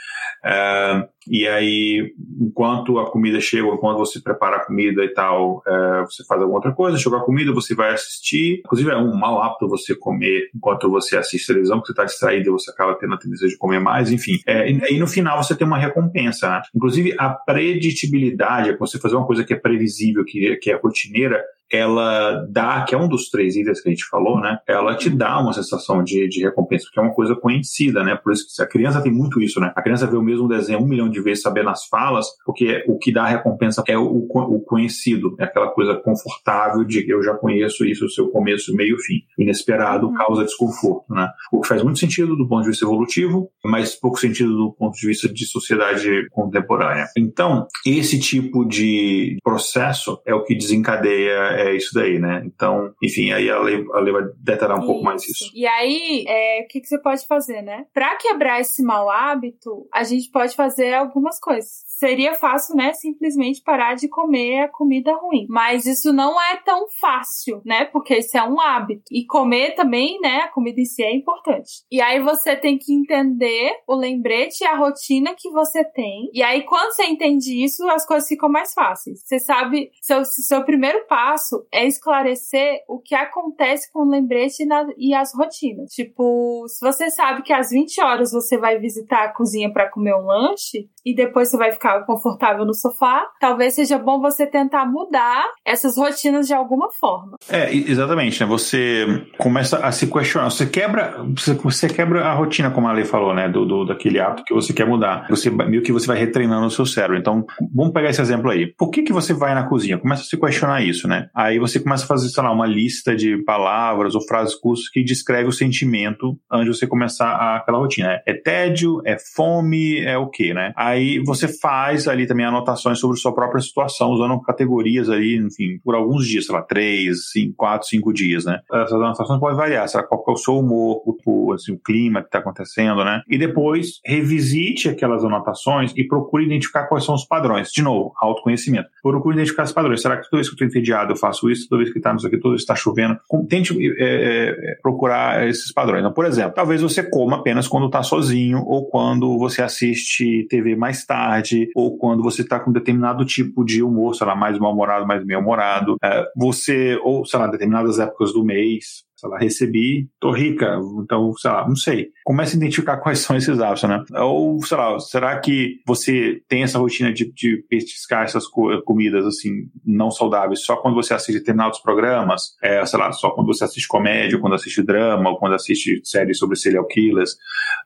É, 0.45 1.09
e 1.28 1.47
aí, 1.47 2.15
enquanto 2.40 2.98
a 2.98 3.11
comida 3.11 3.40
chega, 3.40 3.66
enquanto 3.66 3.98
você 3.98 4.20
prepara 4.20 4.57
a 4.57 4.65
comida 4.65 5.05
e 5.05 5.09
tal, 5.09 5.62
é, 5.66 6.05
você 6.05 6.24
faz 6.24 6.40
alguma 6.40 6.59
outra 6.59 6.73
coisa, 6.73 6.98
chegou 6.98 7.19
a 7.19 7.24
comida, 7.24 7.53
você 7.53 7.74
vai 7.74 7.93
assistir. 7.93 8.61
Inclusive, 8.61 8.90
é 8.90 8.97
um 8.97 9.15
mal 9.16 9.43
hábito 9.43 9.69
você 9.69 9.94
comer 9.94 10.51
enquanto 10.55 10.89
você 10.90 11.16
assiste 11.16 11.47
televisão, 11.47 11.78
porque 11.78 11.89
você 11.89 11.93
está 11.93 12.05
distraído 12.05 12.48
e 12.48 12.53
você 12.53 12.70
acaba 12.70 12.94
tendo 12.94 13.15
a 13.15 13.19
tendência 13.19 13.48
de 13.48 13.57
comer 13.57 13.81
mais, 13.81 14.11
enfim. 14.12 14.39
É, 14.47 14.70
e, 14.70 14.94
e, 14.94 14.98
no 14.98 15.07
final 15.07 15.43
você 15.43 15.55
tem 15.55 15.66
uma 15.66 15.78
recompensa, 15.78 16.48
né? 16.48 16.62
Inclusive, 16.74 17.15
a 17.19 17.31
preditibilidade, 17.31 18.77
você 18.78 18.98
fazer 18.98 19.16
uma 19.16 19.27
coisa 19.27 19.44
que 19.44 19.53
é 19.53 19.57
previsível, 19.57 20.24
que, 20.24 20.57
que 20.57 20.70
é 20.70 20.77
rotineira, 20.77 21.43
ela 21.73 22.47
dá, 22.49 22.83
que 22.83 22.95
é 22.95 22.99
um 22.99 23.09
dos 23.09 23.29
três 23.29 23.57
itens 23.57 23.81
que 23.81 23.89
a 23.89 23.93
gente 23.93 24.07
falou, 24.09 24.41
né? 24.41 24.59
Ela 24.67 24.95
te 24.95 25.11
dá 25.11 25.39
uma 25.41 25.53
sensação 25.53 26.03
de, 26.03 26.29
de 26.29 26.43
recompensa, 26.43 26.85
porque 26.87 27.01
é 27.01 27.03
uma 27.03 27.15
coisa 27.15 27.35
conhecida, 27.35 28.03
né? 28.05 28.17
Por 28.17 28.33
isso 28.33 28.47
que 28.55 28.63
a 28.63 28.67
criança 28.67 29.01
tem 29.01 29.13
muito 29.13 29.41
isso, 29.41 29.61
né? 29.61 29.73
A 29.75 29.83
criança 29.83 30.07
vê 30.07 30.17
o 30.17 30.23
mesmo 30.23 30.49
desenho 30.49 30.81
um 30.81 30.87
milhão 30.87 31.09
de 31.09 31.21
vezes 31.21 31.43
sabendo 31.43 31.71
as 31.71 31.87
falas, 31.87 32.27
porque 32.45 32.85
o 32.87 32.99
que 32.99 33.13
dá 33.13 33.25
a 33.25 33.29
recompensa 33.29 33.83
é 33.87 33.99
o, 33.99 34.05
o 34.05 34.61
conhecido, 34.61 35.35
é 35.39 35.45
aquela 35.45 35.69
coisa 35.69 35.95
confortável 35.95 36.85
de 36.85 37.09
eu 37.09 37.23
já 37.23 37.35
conheço 37.35 37.85
isso, 37.85 38.07
o 38.07 38.11
seu 38.11 38.29
começo, 38.29 38.75
meio 38.75 38.99
fim. 38.99 39.21
Inesperado 39.39 40.09
uhum. 40.09 40.15
causa 40.15 40.45
desconforto, 40.45 41.13
né? 41.13 41.29
O 41.53 41.61
que 41.61 41.69
faz 41.69 41.83
muito 41.83 41.99
sentido 41.99 42.37
do 42.37 42.49
ponto 42.49 42.63
de 42.63 42.71
vista 42.71 42.85
evolutivo, 42.85 43.51
mas 43.65 43.95
pouco 43.95 44.19
sentido 44.19 44.57
do 44.57 44.73
ponto 44.73 44.95
de 44.95 45.07
vista 45.07 45.29
de 45.29 45.47
sociedade 45.47 46.29
contemporânea. 46.31 47.07
Então, 47.17 47.67
esse 47.85 48.19
tipo 48.19 48.65
de 48.65 49.39
processo 49.43 50.21
é 50.27 50.35
o 50.35 50.45
que 50.45 50.55
desencadeia 50.55 51.56
é 51.57 51.77
isso 51.77 51.95
daí, 51.95 52.19
né? 52.19 52.43
Então, 52.45 52.93
enfim, 53.03 53.33
aí 53.33 53.51
a 53.51 53.59
lei, 53.59 53.85
a 53.93 54.01
lei 54.01 54.12
vai 54.12 54.23
detalhar 54.39 54.77
um 54.77 54.81
isso. 54.81 54.87
pouco 54.87 55.05
mais 55.05 55.23
isso. 55.23 55.51
E 55.55 55.66
aí, 55.66 56.24
é, 56.27 56.62
o 56.62 56.69
que, 56.69 56.81
que 56.81 56.87
você 56.87 57.01
pode 57.01 57.27
fazer, 57.27 57.62
né? 57.62 57.87
Para 57.93 58.16
quebrar 58.16 58.61
esse 58.61 58.83
mau 58.83 59.11
hábito, 59.11 59.87
a 59.93 60.03
gente 60.03 60.31
pode 60.31 60.55
fazer 60.55 60.95
algumas 60.95 61.39
coisas 61.39 61.87
seria 61.99 62.35
fácil, 62.35 62.77
né, 62.77 62.93
simplesmente 62.93 63.62
parar 63.62 63.95
de 63.95 64.09
comer 64.09 64.65
a 64.65 64.69
comida 64.69 65.15
ruim. 65.16 65.47
Mas 65.49 65.87
isso 65.87 66.12
não 66.12 66.41
é 66.41 66.57
tão 66.57 66.87
fácil, 67.01 67.62
né? 67.65 67.87
Porque 67.87 68.19
isso 68.19 68.37
é 68.37 68.43
um 68.43 68.61
hábito. 68.61 69.05
E 69.11 69.24
comer 69.24 69.74
também, 69.74 70.20
né, 70.20 70.43
a 70.43 70.49
comida 70.49 70.81
em 70.81 70.85
si 70.85 71.03
é 71.03 71.15
importante. 71.15 71.85
E 71.91 72.01
aí 72.01 72.20
você 72.20 72.55
tem 72.55 72.78
que 72.78 72.93
entender 72.93 73.73
o 73.87 73.95
lembrete 73.95 74.62
e 74.62 74.66
a 74.66 74.77
rotina 74.77 75.35
que 75.37 75.51
você 75.51 75.85
tem. 75.85 76.31
E 76.33 76.43
aí 76.43 76.62
quando 76.62 76.93
você 76.93 77.05
entende 77.05 77.65
isso, 77.65 77.89
as 77.89 78.07
coisas 78.07 78.28
ficam 78.28 78.49
mais 78.49 78.73
fáceis. 78.74 79.23
Você 79.24 79.39
sabe, 79.39 79.91
seu, 80.03 80.24
seu 80.24 80.65
primeiro 80.65 81.07
passo 81.07 81.45
é 81.73 81.86
esclarecer 81.86 82.81
o 82.89 82.98
que 82.98 83.14
acontece 83.14 83.90
com 83.93 84.01
o 84.01 84.10
lembrete 84.10 84.62
e, 84.62 84.66
na, 84.66 84.86
e 84.97 85.14
as 85.14 85.35
rotinas. 85.35 85.90
Tipo, 85.93 86.66
se 86.68 86.85
você 86.85 87.10
sabe 87.10 87.43
que 87.43 87.52
às 87.52 87.70
20 87.70 88.01
horas 88.01 88.32
você 88.32 88.59
vai 88.59 88.78
visitar 88.78 89.24
a 89.24 89.32
cozinha 89.32 89.73
para 89.73 89.90
comer 89.90 90.14
um 90.14 90.27
lanche 90.27 90.89
e 91.07 91.15
depois 91.15 91.49
você 91.49 91.57
vai 91.57 91.70
ficar 91.70 92.05
confortável 92.05 92.65
no 92.65 92.74
sofá, 92.74 93.28
talvez 93.41 93.77
seja 93.77 93.97
bom 93.97 94.20
você 94.20 94.45
tentar 94.45 94.85
mudar 94.85 95.47
essas 95.65 95.97
rotinas 95.97 96.49
de 96.49 96.53
alguma 96.53 96.91
forma. 96.99 97.37
É, 97.49 97.73
exatamente, 97.73 98.41
né? 98.41 98.47
Você 98.47 99.24
começa 99.39 99.78
a 99.78 99.93
se 99.93 100.09
questionar, 100.09 100.51
você 100.51 100.66
quebra, 100.66 101.24
você 101.62 101.89
quebra 101.89 102.24
a 102.24 102.35
rotina, 102.35 102.73
como 102.73 102.89
a 102.89 102.93
Lei 102.93 103.05
falou, 103.05 103.33
né? 103.33 103.49
Do, 103.49 103.65
do, 103.65 103.85
daquele 103.85 104.19
hábito 104.19 104.43
que 104.45 104.53
você 104.53 104.73
quer 104.73 104.85
mudar. 104.85 105.28
Você 105.31 105.49
meio 105.49 105.81
que 105.81 105.93
você 105.93 106.09
vai 106.09 106.19
retreinando 106.19 106.66
o 106.66 106.70
seu 106.70 106.85
cérebro. 106.85 107.16
Então, 107.16 107.47
vamos 107.73 107.93
pegar 107.93 108.11
esse 108.11 108.20
exemplo 108.20 108.51
aí. 108.51 108.74
Por 108.77 108.91
que 108.91 109.05
que 109.05 109.12
você 109.12 109.33
vai 109.33 109.55
na 109.55 109.69
cozinha? 109.69 109.99
Começa 109.99 110.23
a 110.23 110.24
se 110.24 110.37
questionar 110.37 110.83
isso, 110.83 111.07
né? 111.07 111.28
Aí 111.33 111.61
você 111.61 111.78
começa 111.78 112.03
a 112.03 112.09
fazer, 112.09 112.28
sei 112.31 112.43
lá, 112.43 112.51
uma 112.51 112.66
lista 112.66 113.15
de 113.15 113.37
palavras 113.45 114.16
ou 114.16 114.27
frases 114.27 114.57
curtas 114.57 114.89
que 114.89 115.05
descreve 115.05 115.49
o 115.49 115.53
sentimento 115.53 116.37
antes 116.51 116.73
de 116.73 116.78
você 116.81 116.87
começar 116.89 117.57
aquela 117.57 117.78
rotina. 117.78 118.20
É 118.27 118.35
tédio, 118.35 119.01
é 119.05 119.16
fome, 119.37 120.01
é 120.01 120.19
o 120.19 120.28
quê, 120.28 120.53
né? 120.53 120.73
Aí 120.74 120.95
você 121.24 121.48
faz 121.48 122.09
ali 122.09 122.27
também 122.27 122.47
anotações 122.47 122.98
sobre 122.98 123.16
sua 123.18 123.35
própria 123.35 123.60
situação, 123.60 124.10
usando 124.10 124.40
categorias 124.40 125.09
ali, 125.09 125.36
enfim, 125.36 125.78
por 125.85 125.94
alguns 125.94 126.27
dias, 126.27 126.47
sei 126.47 126.55
lá, 126.55 126.62
três, 126.62 127.31
cinco, 127.31 127.55
quatro, 127.56 127.89
cinco 127.89 128.12
dias, 128.12 128.44
né? 128.44 128.60
Essas 128.73 128.93
anotações 128.93 129.40
podem 129.40 129.56
variar, 129.56 129.89
sei 129.89 130.01
lá, 130.01 130.06
qual 130.06 130.24
é 130.28 130.32
o 130.32 130.36
seu 130.36 130.59
humor, 130.59 131.02
o, 131.05 131.52
assim, 131.52 131.73
o 131.73 131.78
clima 131.78 132.20
que 132.20 132.28
está 132.28 132.39
acontecendo, 132.39 133.05
né? 133.05 133.23
E 133.28 133.39
depois 133.39 134.01
revisite 134.05 134.89
aquelas 134.89 135.24
anotações 135.24 135.93
e 135.97 136.05
procure 136.05 136.44
identificar 136.44 136.86
quais 136.86 137.05
são 137.05 137.14
os 137.14 137.24
padrões. 137.24 137.70
De 137.70 137.82
novo, 137.82 138.12
autoconhecimento. 138.20 138.89
Procure 139.02 139.36
identificar 139.36 139.64
os 139.64 139.73
padrões. 139.73 140.02
Será 140.02 140.16
que 140.16 140.24
toda 140.24 140.39
vez 140.39 140.48
que 140.48 140.52
eu 140.52 140.66
estou 140.66 140.66
entediado 140.66 141.12
eu 141.12 141.16
faço 141.16 141.51
isso? 141.51 141.68
Toda 141.68 141.82
vez 141.82 141.93
que 141.93 141.98
está 141.98 142.12
aqui, 142.12 142.39
toda 142.39 142.51
vez 142.51 142.62
que 142.62 142.73
está 142.73 142.77
chovendo? 142.77 143.18
Tente 143.48 143.77
é, 143.98 144.48
é, 144.48 144.78
procurar 144.82 145.48
esses 145.48 145.73
padrões. 145.73 146.01
Então, 146.01 146.12
por 146.12 146.24
exemplo, 146.24 146.52
talvez 146.55 146.82
você 146.82 147.02
coma 147.02 147.36
apenas 147.36 147.68
quando 147.68 147.86
está 147.86 148.02
sozinho 148.02 148.62
ou 148.66 148.86
quando 148.89 149.39
você 149.39 149.62
assiste 149.62 150.47
TV 150.48 150.77
mais 150.77 150.86
tarde, 151.05 151.69
ou 151.75 151.97
quando 151.99 152.23
você 152.23 152.43
está 152.43 152.61
com 152.61 152.73
determinado 152.73 153.25
tipo 153.25 153.65
de 153.65 153.83
humor, 153.83 154.15
sei 154.15 154.27
lá, 154.27 154.37
mais 154.37 154.59
mal-humorado, 154.59 155.07
mais 155.07 155.25
bem-humorado, 155.25 155.97
é, 156.03 156.25
você, 156.37 156.99
ou 157.03 157.25
sei 157.25 157.39
lá, 157.41 157.47
determinadas 157.47 157.99
épocas 157.99 158.33
do 158.33 158.45
mês, 158.45 159.05
sei 159.17 159.29
lá, 159.29 159.39
recebi, 159.39 160.09
tô 160.21 160.31
rica, 160.31 160.79
então, 161.03 161.33
sei 161.35 161.51
lá, 161.51 161.67
não 161.67 161.77
sei. 161.77 162.11
Comece 162.27 162.55
a 162.55 162.57
identificar 162.57 162.97
quais 162.98 163.20
são 163.20 163.36
esses 163.36 163.61
hábitos, 163.61 163.89
né? 163.89 164.03
Ou, 164.20 164.61
sei 164.65 164.77
lá, 164.77 164.98
será 164.98 165.39
que 165.39 165.81
você 165.86 166.43
tem 166.48 166.65
essa 166.65 166.78
rotina 166.78 167.12
de, 167.12 167.32
de 167.32 167.65
essas 168.11 168.48
co 168.48 168.82
comidas, 168.82 169.24
assim, 169.24 169.69
não 169.85 170.11
saudáveis 170.11 170.65
só 170.65 170.77
quando 170.77 170.97
você 170.97 171.15
assiste 171.15 171.39
determinados 171.39 171.78
programas? 171.78 172.57
É, 172.61 172.85
sei 172.85 172.98
lá, 172.98 173.12
só 173.12 173.31
quando 173.31 173.47
você 173.47 173.62
assiste 173.62 173.86
comédia, 173.86 174.40
quando 174.40 174.55
assiste 174.55 174.82
drama, 174.82 175.31
ou 175.31 175.39
quando 175.39 175.55
assiste 175.55 176.01
séries 176.03 176.39
sobre 176.39 176.57
serial 176.57 176.85
killers? 176.86 177.36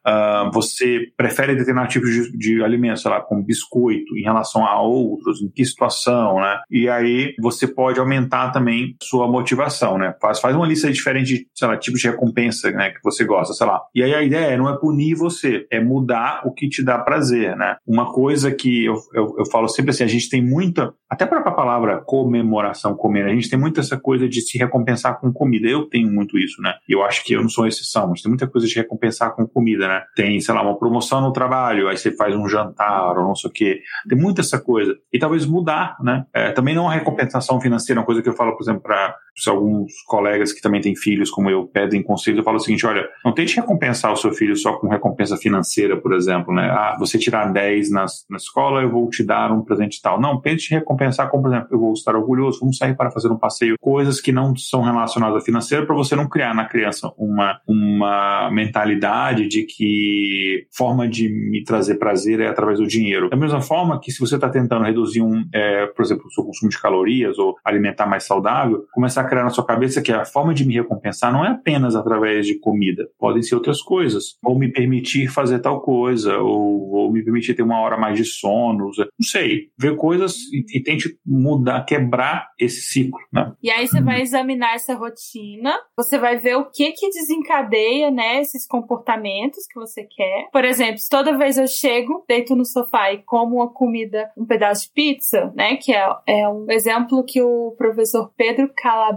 Uh, 0.07 0.51
você 0.53 1.09
prefere 1.15 1.55
determinado 1.55 1.91
tipo 1.91 2.07
de, 2.07 2.37
de 2.39 2.65
alimento, 2.65 3.01
sei 3.01 3.11
lá, 3.11 3.21
como 3.21 3.45
biscoito, 3.45 4.17
em 4.17 4.23
relação 4.23 4.65
a 4.65 4.81
outros? 4.81 5.43
Em 5.43 5.51
que 5.51 5.65
situação, 5.67 6.41
né? 6.41 6.61
E 6.71 6.89
aí 6.89 7.35
você 7.39 7.67
pode 7.67 8.01
aumentar 8.01 8.51
também 8.51 8.97
sua 9.03 9.29
motivação, 9.29 9.99
né? 9.99 10.15
Faz, 10.21 10.41
faz 10.41 10.57
uma 10.57 10.67
lista 10.67 10.91
diferente 10.91 11.27
de, 11.27 11.47
sei 11.55 11.69
lá, 11.69 11.77
tipos 11.77 12.01
de 12.01 12.09
recompensa, 12.09 12.71
né, 12.71 12.91
que 12.91 13.03
você 13.03 13.25
gosta, 13.25 13.53
sei 13.53 13.67
lá. 13.67 13.81
E 13.95 14.03
aí 14.03 14.30
ideia 14.31 14.57
não 14.57 14.69
é 14.69 14.79
punir 14.79 15.15
você, 15.15 15.67
é 15.71 15.81
mudar 15.81 16.43
o 16.45 16.53
que 16.53 16.69
te 16.69 16.83
dá 16.83 16.99
prazer, 16.99 17.57
né? 17.57 17.77
Uma 17.87 18.13
coisa 18.13 18.51
que 18.51 18.85
eu, 18.85 18.95
eu, 19.15 19.35
eu 19.39 19.47
falo 19.47 19.69
sempre 19.69 19.91
assim, 19.91 20.05
a 20.05 20.09
gente 20.09 20.29
tem 20.29 20.45
muita, 20.45 20.93
até 21.09 21.27
para 21.27 21.41
a 21.41 21.53
palavra 21.53 22.01
comemoração, 22.05 22.95
comer, 22.95 23.27
a 23.27 23.35
gente 23.35 23.51
tem 23.51 23.59
muito 23.59 23.81
essa 23.81 23.99
coisa 23.99 24.29
de 24.29 24.41
se 24.41 24.59
recompensar 24.59 25.21
com 25.21 25.33
comida. 25.33 25.69
Eu 25.69 25.89
tenho 25.89 26.11
muito 26.11 26.39
isso, 26.39 26.63
né? 26.63 26.75
Eu 26.89 27.03
acho 27.03 27.25
que 27.25 27.35
eu 27.35 27.43
não 27.43 27.49
sou 27.49 27.67
exceção, 27.67 28.09
mas 28.09 28.23
tem 28.23 28.31
muita 28.31 28.47
coisa 28.47 28.67
de 28.67 28.75
recompensar 28.75 29.35
com 29.35 29.47
comida, 29.47 29.89
né? 29.89 30.03
Tem, 30.15 30.41
sei 30.41 30.55
lá, 30.55 30.63
uma 30.63 30.79
promoção 30.79 31.21
no 31.21 31.33
trabalho, 31.33 31.89
aí 31.89 31.97
você 31.97 32.15
faz 32.15 32.35
um 32.35 32.49
jantar 32.49 33.17
ou 33.17 33.25
não 33.25 33.35
sei 33.35 33.51
o 33.51 33.53
quê. 33.53 33.81
Tem 34.09 34.19
muita 34.19 34.41
essa 34.41 34.61
coisa. 34.61 34.97
E 35.13 35.19
talvez 35.19 35.47
mudar, 35.47 35.97
né? 36.03 36.25
É, 36.35 36.53
também 36.53 36.75
não 36.75 36.85
é 36.85 36.87
uma 36.87 36.95
recompensação 36.95 37.61
financeira, 37.61 38.01
uma 38.01 38.07
coisa 38.07 38.23
que 38.23 38.29
eu 38.29 38.35
falo, 38.35 38.57
por 38.57 38.63
exemplo, 38.63 38.83
para 38.83 39.17
se 39.41 39.49
alguns 39.51 39.93
colegas 40.07 40.53
que 40.53 40.61
também 40.61 40.81
têm 40.81 40.95
filhos, 40.95 41.31
como 41.31 41.51
eu, 41.51 41.67
pedem 41.67 42.03
conselhos, 42.03 42.39
eu 42.39 42.45
falo 42.45 42.57
o 42.57 42.61
seguinte: 42.61 42.87
olha, 42.87 43.09
não 43.25 43.33
tente 43.33 43.57
recompensar 43.57 44.13
o 44.13 44.17
seu 44.17 44.33
filho 44.33 44.57
só 44.57 44.75
com 44.75 44.89
recompensa 44.89 45.37
financeira, 45.37 45.97
por 45.97 46.13
exemplo, 46.13 46.55
né? 46.55 46.69
Ah, 46.71 46.97
você 46.99 47.19
tirar 47.19 47.53
10 47.53 47.91
na, 47.91 48.07
na 48.29 48.37
escola, 48.37 48.83
eu 48.83 48.91
vou 48.91 49.09
te 49.09 49.25
dar 49.25 49.53
um 49.53 49.63
presente 49.63 50.01
tal. 50.03 50.21
Não, 50.21 50.41
tente 50.41 50.71
recompensar, 50.71 51.29
como 51.31 51.45
por 51.45 51.51
exemplo, 51.51 51.69
eu 51.71 51.79
vou 51.79 51.93
estar 51.93 52.15
orgulhoso, 52.15 52.61
vamos 52.61 52.77
sair 52.77 52.97
para 52.97 53.11
fazer 53.11 53.29
um 53.29 53.39
passeio, 53.39 53.77
coisas 53.81 54.21
que 54.21 54.31
não 54.31 54.55
são 54.57 54.83
relacionadas 54.83 55.37
ao 55.37 55.41
financeiro, 55.41 55.87
para 55.87 55.97
você 55.97 56.15
não 56.15 56.29
criar 56.29 56.55
na 56.55 56.67
criança 56.67 57.11
uma, 57.17 57.59
uma 57.67 58.51
mentalidade 58.53 59.49
de 59.49 59.65
que 59.65 60.67
forma 60.71 61.09
de 61.09 61.29
me 61.29 61.65
trazer 61.65 61.97
prazer 61.97 62.41
é 62.41 62.49
através 62.49 62.79
do 62.79 62.87
dinheiro. 62.87 63.31
Da 63.31 63.37
mesma 63.37 63.61
forma 63.61 63.99
que 64.01 64.13
se 64.13 64.21
você 64.21 64.35
está 64.35 64.49
tentando 64.49 64.85
reduzir 64.85 65.23
um, 65.23 65.45
é, 65.53 65.87
por 65.87 66.05
exemplo, 66.05 66.27
o 66.27 66.31
seu 66.31 66.45
consumo 66.45 66.71
de 66.71 66.81
calorias 66.81 67.39
ou 67.39 67.57
alimentar 67.65 68.07
mais 68.07 68.25
saudável, 68.25 68.85
começar 68.93 69.23
a 69.23 69.25
criar 69.31 69.45
na 69.45 69.51
sua 69.51 69.65
cabeça 69.65 70.03
que 70.03 70.13
a 70.13 70.25
forma 70.25 70.53
de 70.53 70.67
me 70.67 70.75
recompensar 70.75 71.33
não 71.33 71.45
é 71.45 71.51
apenas 71.51 71.95
através 71.95 72.47
de 72.47 72.59
comida, 72.59 73.09
podem 73.19 73.43
ser 73.43 73.55
outras 73.55 73.81
coisas, 73.81 74.37
ou 74.43 74.59
me 74.59 74.71
permitir 74.71 75.29
fazer 75.29 75.61
tal 75.61 75.81
coisa, 75.81 76.39
ou, 76.39 76.91
ou 76.91 77.13
me 77.13 77.23
permitir 77.23 77.55
ter 77.55 77.63
uma 77.63 77.81
hora 77.81 77.97
mais 77.97 78.17
de 78.19 78.25
sono, 78.25 78.91
não 78.97 79.27
sei, 79.27 79.69
ver 79.79 79.97
coisas 79.97 80.37
e, 80.53 80.65
e 80.77 80.83
tente 80.83 81.17
mudar, 81.25 81.85
quebrar 81.85 82.49
esse 82.59 82.81
ciclo, 82.83 83.21
né? 83.33 83.53
E 83.63 83.71
aí 83.71 83.87
você 83.87 84.01
vai 84.01 84.21
examinar 84.21 84.75
essa 84.75 84.95
rotina, 84.95 85.75
você 85.97 86.19
vai 86.19 86.37
ver 86.39 86.57
o 86.57 86.65
que 86.65 86.91
que 86.93 87.09
desencadeia, 87.11 88.11
né, 88.11 88.41
esses 88.41 88.67
comportamentos 88.67 89.67
que 89.71 89.79
você 89.79 90.05
quer. 90.05 90.49
Por 90.53 90.65
exemplo, 90.65 90.99
se 90.99 91.09
toda 91.09 91.39
vez 91.39 91.57
eu 91.57 91.67
chego, 91.69 92.25
deito 92.29 92.57
no 92.57 92.65
sofá 92.65 93.13
e 93.13 93.19
como 93.19 93.57
uma 93.57 93.73
comida, 93.73 94.31
um 94.37 94.45
pedaço 94.45 94.87
de 94.87 94.93
pizza, 94.93 95.53
né, 95.55 95.77
que 95.77 95.93
é, 95.93 96.09
é 96.27 96.49
um 96.49 96.67
exemplo 96.71 97.25
que 97.25 97.41
o 97.41 97.75
professor 97.79 98.33
Pedro 98.37 98.71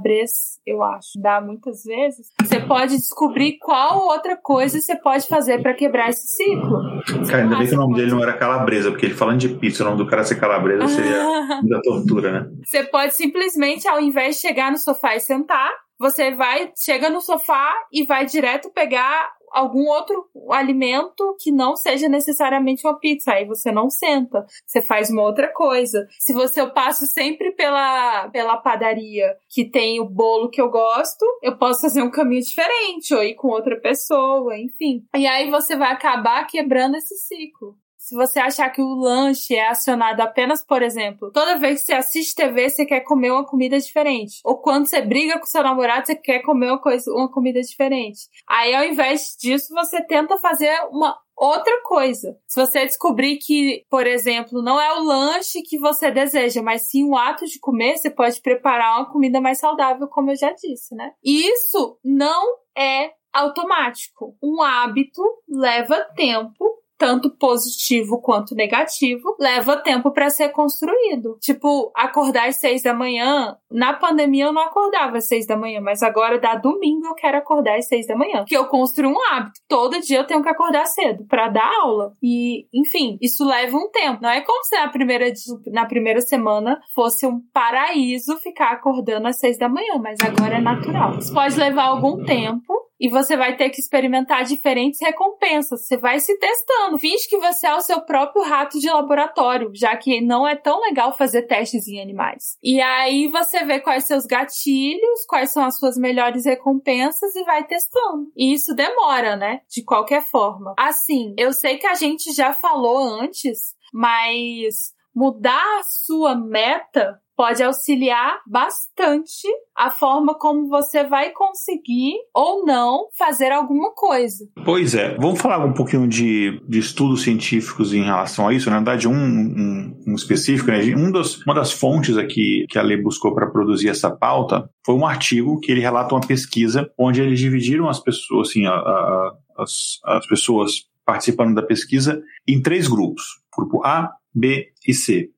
Calabres, 0.03 0.59
eu 0.65 0.83
acho, 0.83 1.11
dá 1.17 1.39
muitas 1.41 1.83
vezes, 1.83 2.27
você 2.41 2.59
pode 2.59 2.95
descobrir 2.97 3.57
qual 3.59 4.05
outra 4.07 4.35
coisa 4.35 4.79
você 4.79 4.95
pode 4.95 5.27
fazer 5.27 5.61
para 5.61 5.73
quebrar 5.73 6.09
esse 6.09 6.27
ciclo. 6.27 6.81
Cara, 7.29 7.43
ainda 7.43 7.57
bem 7.57 7.67
que 7.67 7.73
o 7.73 7.77
nome 7.77 7.95
dele 7.95 8.11
não 8.11 8.21
era 8.21 8.33
Calabresa, 8.33 8.91
porque 8.91 9.05
ele 9.05 9.15
falando 9.15 9.39
de 9.39 9.49
pizza, 9.49 9.83
o 9.83 9.85
nome 9.85 9.97
do 9.97 10.07
cara 10.07 10.23
ser 10.23 10.39
Calabresa 10.39 10.87
seria 10.87 11.23
muita 11.61 11.81
tortura, 11.81 12.31
né? 12.31 12.51
Você 12.65 12.83
pode 12.83 13.15
simplesmente, 13.15 13.87
ao 13.87 13.99
invés 13.99 14.35
de 14.35 14.41
chegar 14.41 14.71
no 14.71 14.77
sofá 14.77 15.15
e 15.15 15.19
sentar, 15.19 15.71
você 15.97 16.31
vai, 16.35 16.71
chega 16.77 17.09
no 17.09 17.21
sofá 17.21 17.73
e 17.91 18.05
vai 18.05 18.25
direto 18.25 18.69
pegar 18.71 19.31
algum 19.53 19.87
outro 19.87 20.27
alimento 20.49 21.35
que 21.39 21.51
não 21.51 21.75
seja 21.75 22.09
necessariamente 22.09 22.85
uma 22.85 22.99
pizza. 22.99 23.33
Aí 23.33 23.45
você 23.45 23.71
não 23.71 23.89
senta, 23.89 24.45
você 24.65 24.81
faz 24.81 25.09
uma 25.09 25.21
outra 25.21 25.53
coisa. 25.53 26.07
Se 26.19 26.33
você 26.33 26.59
eu 26.59 26.71
passo 26.71 27.05
sempre 27.05 27.51
pela, 27.51 28.29
pela 28.29 28.57
padaria 28.57 29.35
que 29.49 29.69
tem 29.69 29.99
o 29.99 30.05
bolo 30.05 30.49
que 30.49 30.61
eu 30.61 30.69
gosto, 30.69 31.25
eu 31.41 31.57
posso 31.57 31.81
fazer 31.81 32.01
um 32.01 32.11
caminho 32.11 32.41
diferente 32.41 33.13
ou 33.13 33.23
ir 33.23 33.35
com 33.35 33.49
outra 33.49 33.79
pessoa, 33.79 34.57
enfim. 34.57 35.03
E 35.15 35.27
aí 35.27 35.49
você 35.49 35.75
vai 35.75 35.91
acabar 35.91 36.47
quebrando 36.47 36.95
esse 36.95 37.15
ciclo. 37.15 37.75
Se 38.13 38.15
você 38.15 38.39
achar 38.39 38.69
que 38.69 38.79
o 38.79 38.93
lanche 38.93 39.55
é 39.55 39.69
acionado 39.69 40.21
apenas, 40.21 40.63
por 40.63 40.83
exemplo, 40.83 41.31
toda 41.31 41.57
vez 41.57 41.79
que 41.79 41.87
você 41.87 41.93
assiste 41.93 42.35
TV, 42.35 42.69
você 42.69 42.85
quer 42.85 42.99
comer 42.99 43.31
uma 43.31 43.43
comida 43.43 43.75
diferente. 43.79 44.39
Ou 44.45 44.61
quando 44.61 44.85
você 44.85 45.01
briga 45.01 45.39
com 45.39 45.47
seu 45.47 45.63
namorado, 45.63 46.05
você 46.05 46.15
quer 46.15 46.43
comer 46.43 46.67
uma, 46.67 46.79
coisa, 46.79 47.11
uma 47.11 47.27
comida 47.31 47.59
diferente. 47.59 48.29
Aí, 48.47 48.71
ao 48.75 48.83
invés 48.83 49.35
disso, 49.41 49.73
você 49.73 49.99
tenta 50.03 50.37
fazer 50.37 50.71
uma 50.91 51.17
outra 51.35 51.73
coisa. 51.85 52.37
Se 52.45 52.61
você 52.61 52.85
descobrir 52.85 53.37
que, 53.37 53.83
por 53.89 54.05
exemplo, 54.05 54.61
não 54.61 54.79
é 54.79 54.93
o 54.93 55.03
lanche 55.03 55.63
que 55.63 55.79
você 55.79 56.11
deseja, 56.11 56.61
mas 56.61 56.83
sim 56.83 57.09
o 57.09 57.17
ato 57.17 57.47
de 57.47 57.59
comer, 57.59 57.97
você 57.97 58.11
pode 58.11 58.39
preparar 58.41 58.99
uma 58.99 59.11
comida 59.11 59.41
mais 59.41 59.57
saudável, 59.57 60.07
como 60.07 60.29
eu 60.29 60.35
já 60.35 60.53
disse, 60.53 60.93
né? 60.93 61.13
Isso 61.23 61.97
não 62.03 62.45
é 62.77 63.09
automático. 63.33 64.37
Um 64.39 64.61
hábito 64.61 65.19
leva 65.49 65.99
tempo 66.15 66.82
tanto 66.97 67.29
positivo 67.37 68.21
quanto 68.21 68.55
negativo, 68.55 69.35
leva 69.39 69.77
tempo 69.77 70.11
para 70.11 70.29
ser 70.29 70.49
construído. 70.49 71.37
Tipo, 71.41 71.91
acordar 71.95 72.47
às 72.47 72.59
seis 72.59 72.81
da 72.81 72.93
manhã, 72.93 73.55
na 73.71 73.93
pandemia 73.93 74.45
eu 74.45 74.53
não 74.53 74.61
acordava 74.61 75.17
às 75.17 75.27
seis 75.27 75.45
da 75.45 75.57
manhã, 75.57 75.81
mas 75.81 76.01
agora 76.03 76.39
dá 76.39 76.55
domingo 76.55 77.07
eu 77.07 77.15
quero 77.15 77.37
acordar 77.37 77.77
às 77.77 77.87
seis 77.87 78.07
da 78.07 78.15
manhã, 78.15 78.45
que 78.47 78.55
eu 78.55 78.65
construo 78.67 79.11
um 79.11 79.21
hábito. 79.31 79.59
Todo 79.67 79.99
dia 79.99 80.19
eu 80.19 80.27
tenho 80.27 80.41
que 80.41 80.49
acordar 80.49 80.85
cedo 80.85 81.25
para 81.27 81.49
dar 81.49 81.69
aula. 81.81 82.13
E, 82.21 82.67
enfim, 82.73 83.17
isso 83.21 83.45
leva 83.45 83.75
um 83.75 83.89
tempo. 83.89 84.19
Não 84.21 84.29
é 84.29 84.41
como 84.41 84.63
se 84.63 84.75
na 84.75 84.89
primeira, 84.89 85.31
na 85.67 85.85
primeira 85.85 86.21
semana 86.21 86.79
fosse 86.93 87.25
um 87.25 87.41
paraíso 87.53 88.37
ficar 88.37 88.71
acordando 88.71 89.27
às 89.27 89.39
seis 89.39 89.57
da 89.57 89.69
manhã, 89.69 89.97
mas 90.01 90.19
agora 90.21 90.57
é 90.57 90.61
natural. 90.61 91.17
Isso 91.17 91.33
pode 91.33 91.57
levar 91.57 91.85
algum 91.85 92.23
tempo, 92.23 92.73
e 93.03 93.09
você 93.09 93.35
vai 93.35 93.57
ter 93.57 93.69
que 93.69 93.81
experimentar 93.81 94.45
diferentes 94.45 95.01
recompensas. 95.01 95.85
Você 95.85 95.97
vai 95.97 96.21
se 96.21 96.39
testando. 96.39 96.97
Finge 96.97 97.27
que 97.27 97.37
você 97.37 97.67
é 97.67 97.75
o 97.75 97.81
seu 97.81 97.99
próprio 97.99 98.41
rato 98.45 98.79
de 98.79 98.89
laboratório, 98.89 99.71
já 99.75 99.97
que 99.97 100.21
não 100.21 100.47
é 100.47 100.55
tão 100.55 100.79
legal 100.79 101.11
fazer 101.11 101.41
testes 101.41 101.85
em 101.85 102.01
animais. 102.01 102.57
E 102.63 102.79
aí 102.79 103.27
você 103.27 103.65
vê 103.65 103.81
quais 103.81 104.05
seus 104.05 104.25
gatilhos, 104.25 105.25
quais 105.27 105.51
são 105.51 105.65
as 105.65 105.77
suas 105.77 105.97
melhores 105.97 106.45
recompensas 106.45 107.35
e 107.35 107.43
vai 107.43 107.65
testando. 107.65 108.31
E 108.37 108.53
isso 108.53 108.73
demora, 108.73 109.35
né? 109.35 109.59
De 109.69 109.83
qualquer 109.83 110.23
forma. 110.23 110.73
Assim, 110.79 111.35
eu 111.37 111.51
sei 111.51 111.79
que 111.79 111.87
a 111.87 111.95
gente 111.95 112.31
já 112.31 112.53
falou 112.53 112.99
antes, 112.99 113.75
mas 113.93 114.93
mudar 115.13 115.79
a 115.79 115.83
sua 115.83 116.35
meta 116.35 117.21
pode 117.35 117.63
auxiliar 117.63 118.39
bastante 118.47 119.47
a 119.75 119.89
forma 119.89 120.37
como 120.37 120.67
você 120.67 121.03
vai 121.03 121.31
conseguir 121.31 122.13
ou 122.33 122.65
não 122.65 123.07
fazer 123.17 123.51
alguma 123.51 123.91
coisa. 123.93 124.45
Pois 124.63 124.93
é, 124.93 125.15
vamos 125.17 125.41
falar 125.41 125.63
um 125.65 125.73
pouquinho 125.73 126.07
de, 126.07 126.61
de 126.67 126.79
estudos 126.79 127.23
científicos 127.23 127.93
em 127.93 128.03
relação 128.03 128.47
a 128.47 128.53
isso. 128.53 128.69
Na 128.69 128.77
verdade, 128.77 129.07
um, 129.07 129.13
um, 129.13 130.03
um 130.07 130.15
específico, 130.15 130.69
né? 130.69 130.79
um 130.95 131.11
dos, 131.11 131.41
uma 131.45 131.55
das 131.55 131.71
fontes 131.71 132.17
aqui 132.17 132.65
que 132.69 132.77
a 132.77 132.83
Lei 132.83 133.01
buscou 133.01 133.33
para 133.33 133.47
produzir 133.47 133.89
essa 133.89 134.11
pauta 134.11 134.69
foi 134.85 134.95
um 134.95 135.05
artigo 135.05 135.59
que 135.59 135.71
ele 135.71 135.81
relata 135.81 136.13
uma 136.13 136.21
pesquisa 136.25 136.89
onde 136.97 137.21
eles 137.21 137.39
dividiram 137.39 137.89
as 137.89 137.99
pessoas, 137.99 138.49
assim, 138.49 138.65
a, 138.65 138.73
a, 138.73 139.33
as, 139.57 139.99
as 140.05 140.27
pessoas 140.27 140.87
participando 141.05 141.55
da 141.55 141.63
pesquisa 141.63 142.21
em 142.47 142.61
três 142.61 142.87
grupos: 142.87 143.23
grupo 143.55 143.83
A, 143.85 144.11
B 144.33 144.71
e 144.87 144.93
C. 144.93 145.29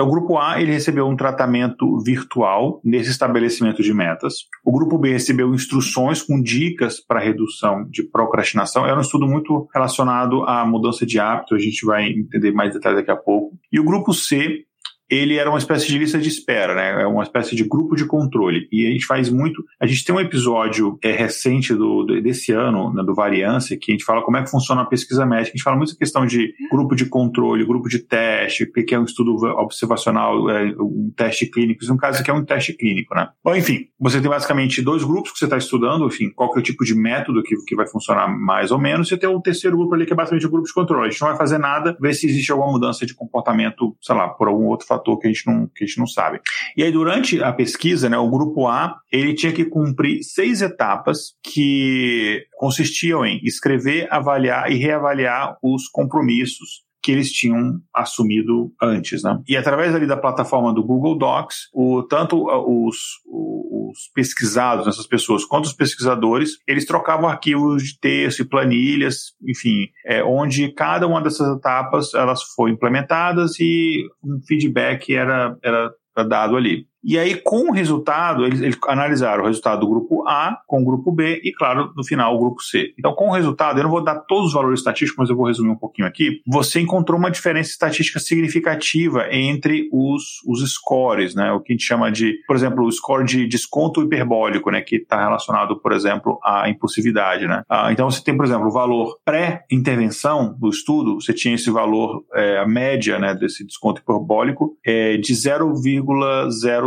Então, 0.00 0.08
o 0.08 0.12
grupo 0.12 0.38
A 0.38 0.58
ele 0.58 0.72
recebeu 0.72 1.06
um 1.06 1.14
tratamento 1.14 1.98
virtual 1.98 2.80
nesse 2.82 3.10
estabelecimento 3.10 3.82
de 3.82 3.92
metas. 3.92 4.46
O 4.64 4.72
grupo 4.72 4.96
B 4.96 5.12
recebeu 5.12 5.52
instruções 5.52 6.22
com 6.22 6.40
dicas 6.40 6.98
para 6.98 7.20
redução 7.20 7.86
de 7.86 8.04
procrastinação. 8.04 8.86
Era 8.86 8.96
um 8.96 9.02
estudo 9.02 9.26
muito 9.26 9.68
relacionado 9.74 10.42
à 10.44 10.64
mudança 10.64 11.04
de 11.04 11.20
hábito, 11.20 11.54
a 11.54 11.58
gente 11.58 11.84
vai 11.84 12.08
entender 12.08 12.50
mais 12.50 12.72
detalhes 12.72 13.00
daqui 13.00 13.10
a 13.10 13.16
pouco. 13.16 13.58
E 13.70 13.78
o 13.78 13.84
grupo 13.84 14.14
C 14.14 14.64
ele 15.10 15.36
era 15.36 15.50
uma 15.50 15.58
espécie 15.58 15.88
de 15.88 15.98
lista 15.98 16.18
de 16.18 16.28
espera, 16.28 16.74
né? 16.74 17.02
É 17.02 17.06
uma 17.06 17.24
espécie 17.24 17.56
de 17.56 17.64
grupo 17.64 17.96
de 17.96 18.06
controle. 18.06 18.68
E 18.70 18.86
a 18.86 18.90
gente 18.90 19.04
faz 19.04 19.28
muito. 19.28 19.64
A 19.80 19.86
gente 19.86 20.04
tem 20.04 20.14
um 20.14 20.20
episódio 20.20 20.98
é, 21.02 21.10
recente 21.10 21.74
do, 21.74 22.04
desse 22.22 22.52
ano, 22.52 22.94
né, 22.94 23.02
do 23.02 23.14
Variância, 23.14 23.76
que 23.76 23.90
a 23.90 23.94
gente 23.94 24.04
fala 24.04 24.22
como 24.22 24.36
é 24.36 24.42
que 24.42 24.50
funciona 24.50 24.82
a 24.82 24.86
pesquisa 24.86 25.26
médica. 25.26 25.50
A 25.50 25.56
gente 25.56 25.62
fala 25.62 25.76
muito 25.76 25.96
questão 25.96 26.24
de 26.24 26.54
grupo 26.70 26.94
de 26.94 27.06
controle, 27.06 27.66
grupo 27.66 27.88
de 27.88 27.98
teste, 27.98 28.64
o 28.64 28.72
que 28.72 28.94
é 28.94 28.98
um 28.98 29.04
estudo 29.04 29.34
observacional, 29.58 30.48
é, 30.48 30.74
um 30.78 31.12
teste 31.16 31.46
clínico. 31.46 31.84
No 31.86 31.96
caso 31.96 32.20
aqui 32.20 32.30
é 32.30 32.34
um 32.34 32.44
teste 32.44 32.72
clínico, 32.72 33.14
né? 33.14 33.28
Bom, 33.42 33.56
enfim, 33.56 33.86
você 33.98 34.20
tem 34.20 34.30
basicamente 34.30 34.80
dois 34.80 35.02
grupos 35.02 35.32
que 35.32 35.38
você 35.38 35.46
está 35.46 35.56
estudando, 35.56 36.06
enfim, 36.06 36.30
qual 36.30 36.52
que 36.52 36.58
é 36.58 36.60
o 36.60 36.64
tipo 36.64 36.84
de 36.84 36.94
método 36.94 37.42
que, 37.42 37.56
que 37.66 37.74
vai 37.74 37.86
funcionar 37.86 38.28
mais 38.28 38.70
ou 38.70 38.78
menos. 38.78 39.08
Você 39.08 39.16
tem 39.16 39.28
um 39.28 39.40
terceiro 39.40 39.76
grupo 39.76 39.94
ali 39.94 40.06
que 40.06 40.12
é 40.12 40.16
basicamente 40.16 40.46
o 40.46 40.50
grupo 40.50 40.66
de 40.66 40.72
controle. 40.72 41.08
A 41.08 41.10
gente 41.10 41.20
não 41.20 41.28
vai 41.28 41.36
fazer 41.36 41.58
nada, 41.58 41.96
ver 42.00 42.14
se 42.14 42.26
existe 42.26 42.52
alguma 42.52 42.70
mudança 42.70 43.04
de 43.04 43.14
comportamento, 43.14 43.96
sei 44.00 44.14
lá, 44.14 44.28
por 44.28 44.46
algum 44.46 44.66
outro 44.66 44.86
fator 44.86 44.99
fator 45.00 45.18
que 45.18 45.26
a 45.26 45.32
gente 45.32 45.46
não, 45.46 45.66
que 45.66 45.84
a 45.84 45.86
gente 45.86 45.98
não 45.98 46.06
sabe. 46.06 46.40
E 46.76 46.82
aí, 46.82 46.92
durante 46.92 47.42
a 47.42 47.52
pesquisa, 47.52 48.08
né, 48.08 48.18
o 48.18 48.30
grupo 48.30 48.66
A, 48.66 48.96
ele 49.10 49.34
tinha 49.34 49.52
que 49.52 49.64
cumprir 49.64 50.22
seis 50.22 50.62
etapas 50.62 51.34
que 51.42 52.46
consistiam 52.56 53.24
em 53.24 53.40
escrever, 53.42 54.06
avaliar 54.10 54.70
e 54.70 54.76
reavaliar 54.76 55.56
os 55.62 55.88
compromissos 55.88 56.82
que 57.10 57.14
eles 57.14 57.32
tinham 57.32 57.80
assumido 57.92 58.72
antes, 58.80 59.24
né? 59.24 59.42
E 59.48 59.56
através 59.56 59.92
ali 59.92 60.06
da 60.06 60.16
plataforma 60.16 60.72
do 60.72 60.84
Google 60.84 61.18
Docs, 61.18 61.68
o, 61.74 62.04
tanto 62.04 62.46
os, 62.46 62.96
os 63.26 63.98
pesquisados, 64.14 64.86
essas 64.86 65.08
pessoas, 65.08 65.44
quanto 65.44 65.64
os 65.64 65.72
pesquisadores, 65.72 66.52
eles 66.68 66.86
trocavam 66.86 67.28
arquivos 67.28 67.82
de 67.82 67.98
texto 67.98 68.40
e 68.40 68.48
planilhas, 68.48 69.34
enfim, 69.42 69.88
é, 70.06 70.22
onde 70.22 70.72
cada 70.72 71.08
uma 71.08 71.20
dessas 71.20 71.56
etapas 71.56 72.14
elas 72.14 72.42
foram 72.54 72.72
implementadas 72.72 73.58
e 73.58 74.06
um 74.22 74.40
feedback 74.46 75.12
era, 75.12 75.58
era 75.64 75.92
dado 76.28 76.56
ali. 76.56 76.86
E 77.02 77.18
aí, 77.18 77.34
com 77.34 77.70
o 77.70 77.72
resultado, 77.72 78.44
eles, 78.44 78.60
eles, 78.60 78.78
analisaram 78.86 79.44
o 79.44 79.46
resultado 79.46 79.80
do 79.80 79.88
grupo 79.88 80.26
A 80.28 80.58
com 80.66 80.82
o 80.82 80.84
grupo 80.84 81.10
B 81.10 81.40
e, 81.42 81.52
claro, 81.52 81.92
no 81.96 82.04
final, 82.04 82.34
o 82.34 82.38
grupo 82.38 82.62
C. 82.62 82.92
Então, 82.98 83.14
com 83.14 83.28
o 83.28 83.32
resultado, 83.32 83.78
eu 83.78 83.84
não 83.84 83.90
vou 83.90 84.04
dar 84.04 84.16
todos 84.16 84.48
os 84.48 84.52
valores 84.52 84.80
estatísticos, 84.80 85.18
mas 85.18 85.30
eu 85.30 85.36
vou 85.36 85.46
resumir 85.46 85.70
um 85.70 85.76
pouquinho 85.76 86.06
aqui. 86.06 86.40
Você 86.46 86.80
encontrou 86.80 87.18
uma 87.18 87.30
diferença 87.30 87.70
estatística 87.70 88.18
significativa 88.20 89.26
entre 89.30 89.88
os, 89.92 90.42
os 90.46 90.60
scores, 90.72 91.34
né? 91.34 91.50
O 91.52 91.60
que 91.60 91.72
a 91.72 91.74
gente 91.74 91.86
chama 91.86 92.10
de, 92.10 92.34
por 92.46 92.54
exemplo, 92.54 92.84
o 92.84 92.92
score 92.92 93.24
de 93.24 93.46
desconto 93.46 94.02
hiperbólico, 94.02 94.70
né? 94.70 94.80
Que 94.82 94.96
está 94.96 95.20
relacionado, 95.20 95.80
por 95.80 95.92
exemplo, 95.92 96.38
à 96.44 96.68
impulsividade, 96.68 97.46
né? 97.46 97.62
Ah, 97.68 97.90
então, 97.92 98.10
você 98.10 98.22
tem, 98.22 98.36
por 98.36 98.44
exemplo, 98.44 98.68
o 98.68 98.72
valor 98.72 99.18
pré-intervenção 99.24 100.54
do 100.58 100.68
estudo, 100.68 101.20
você 101.20 101.32
tinha 101.32 101.54
esse 101.54 101.70
valor, 101.70 102.24
é, 102.34 102.58
a 102.58 102.66
média, 102.66 103.18
né? 103.18 103.34
Desse 103.34 103.64
desconto 103.64 104.02
hiperbólico 104.02 104.76
é 104.84 105.16
de 105.16 105.34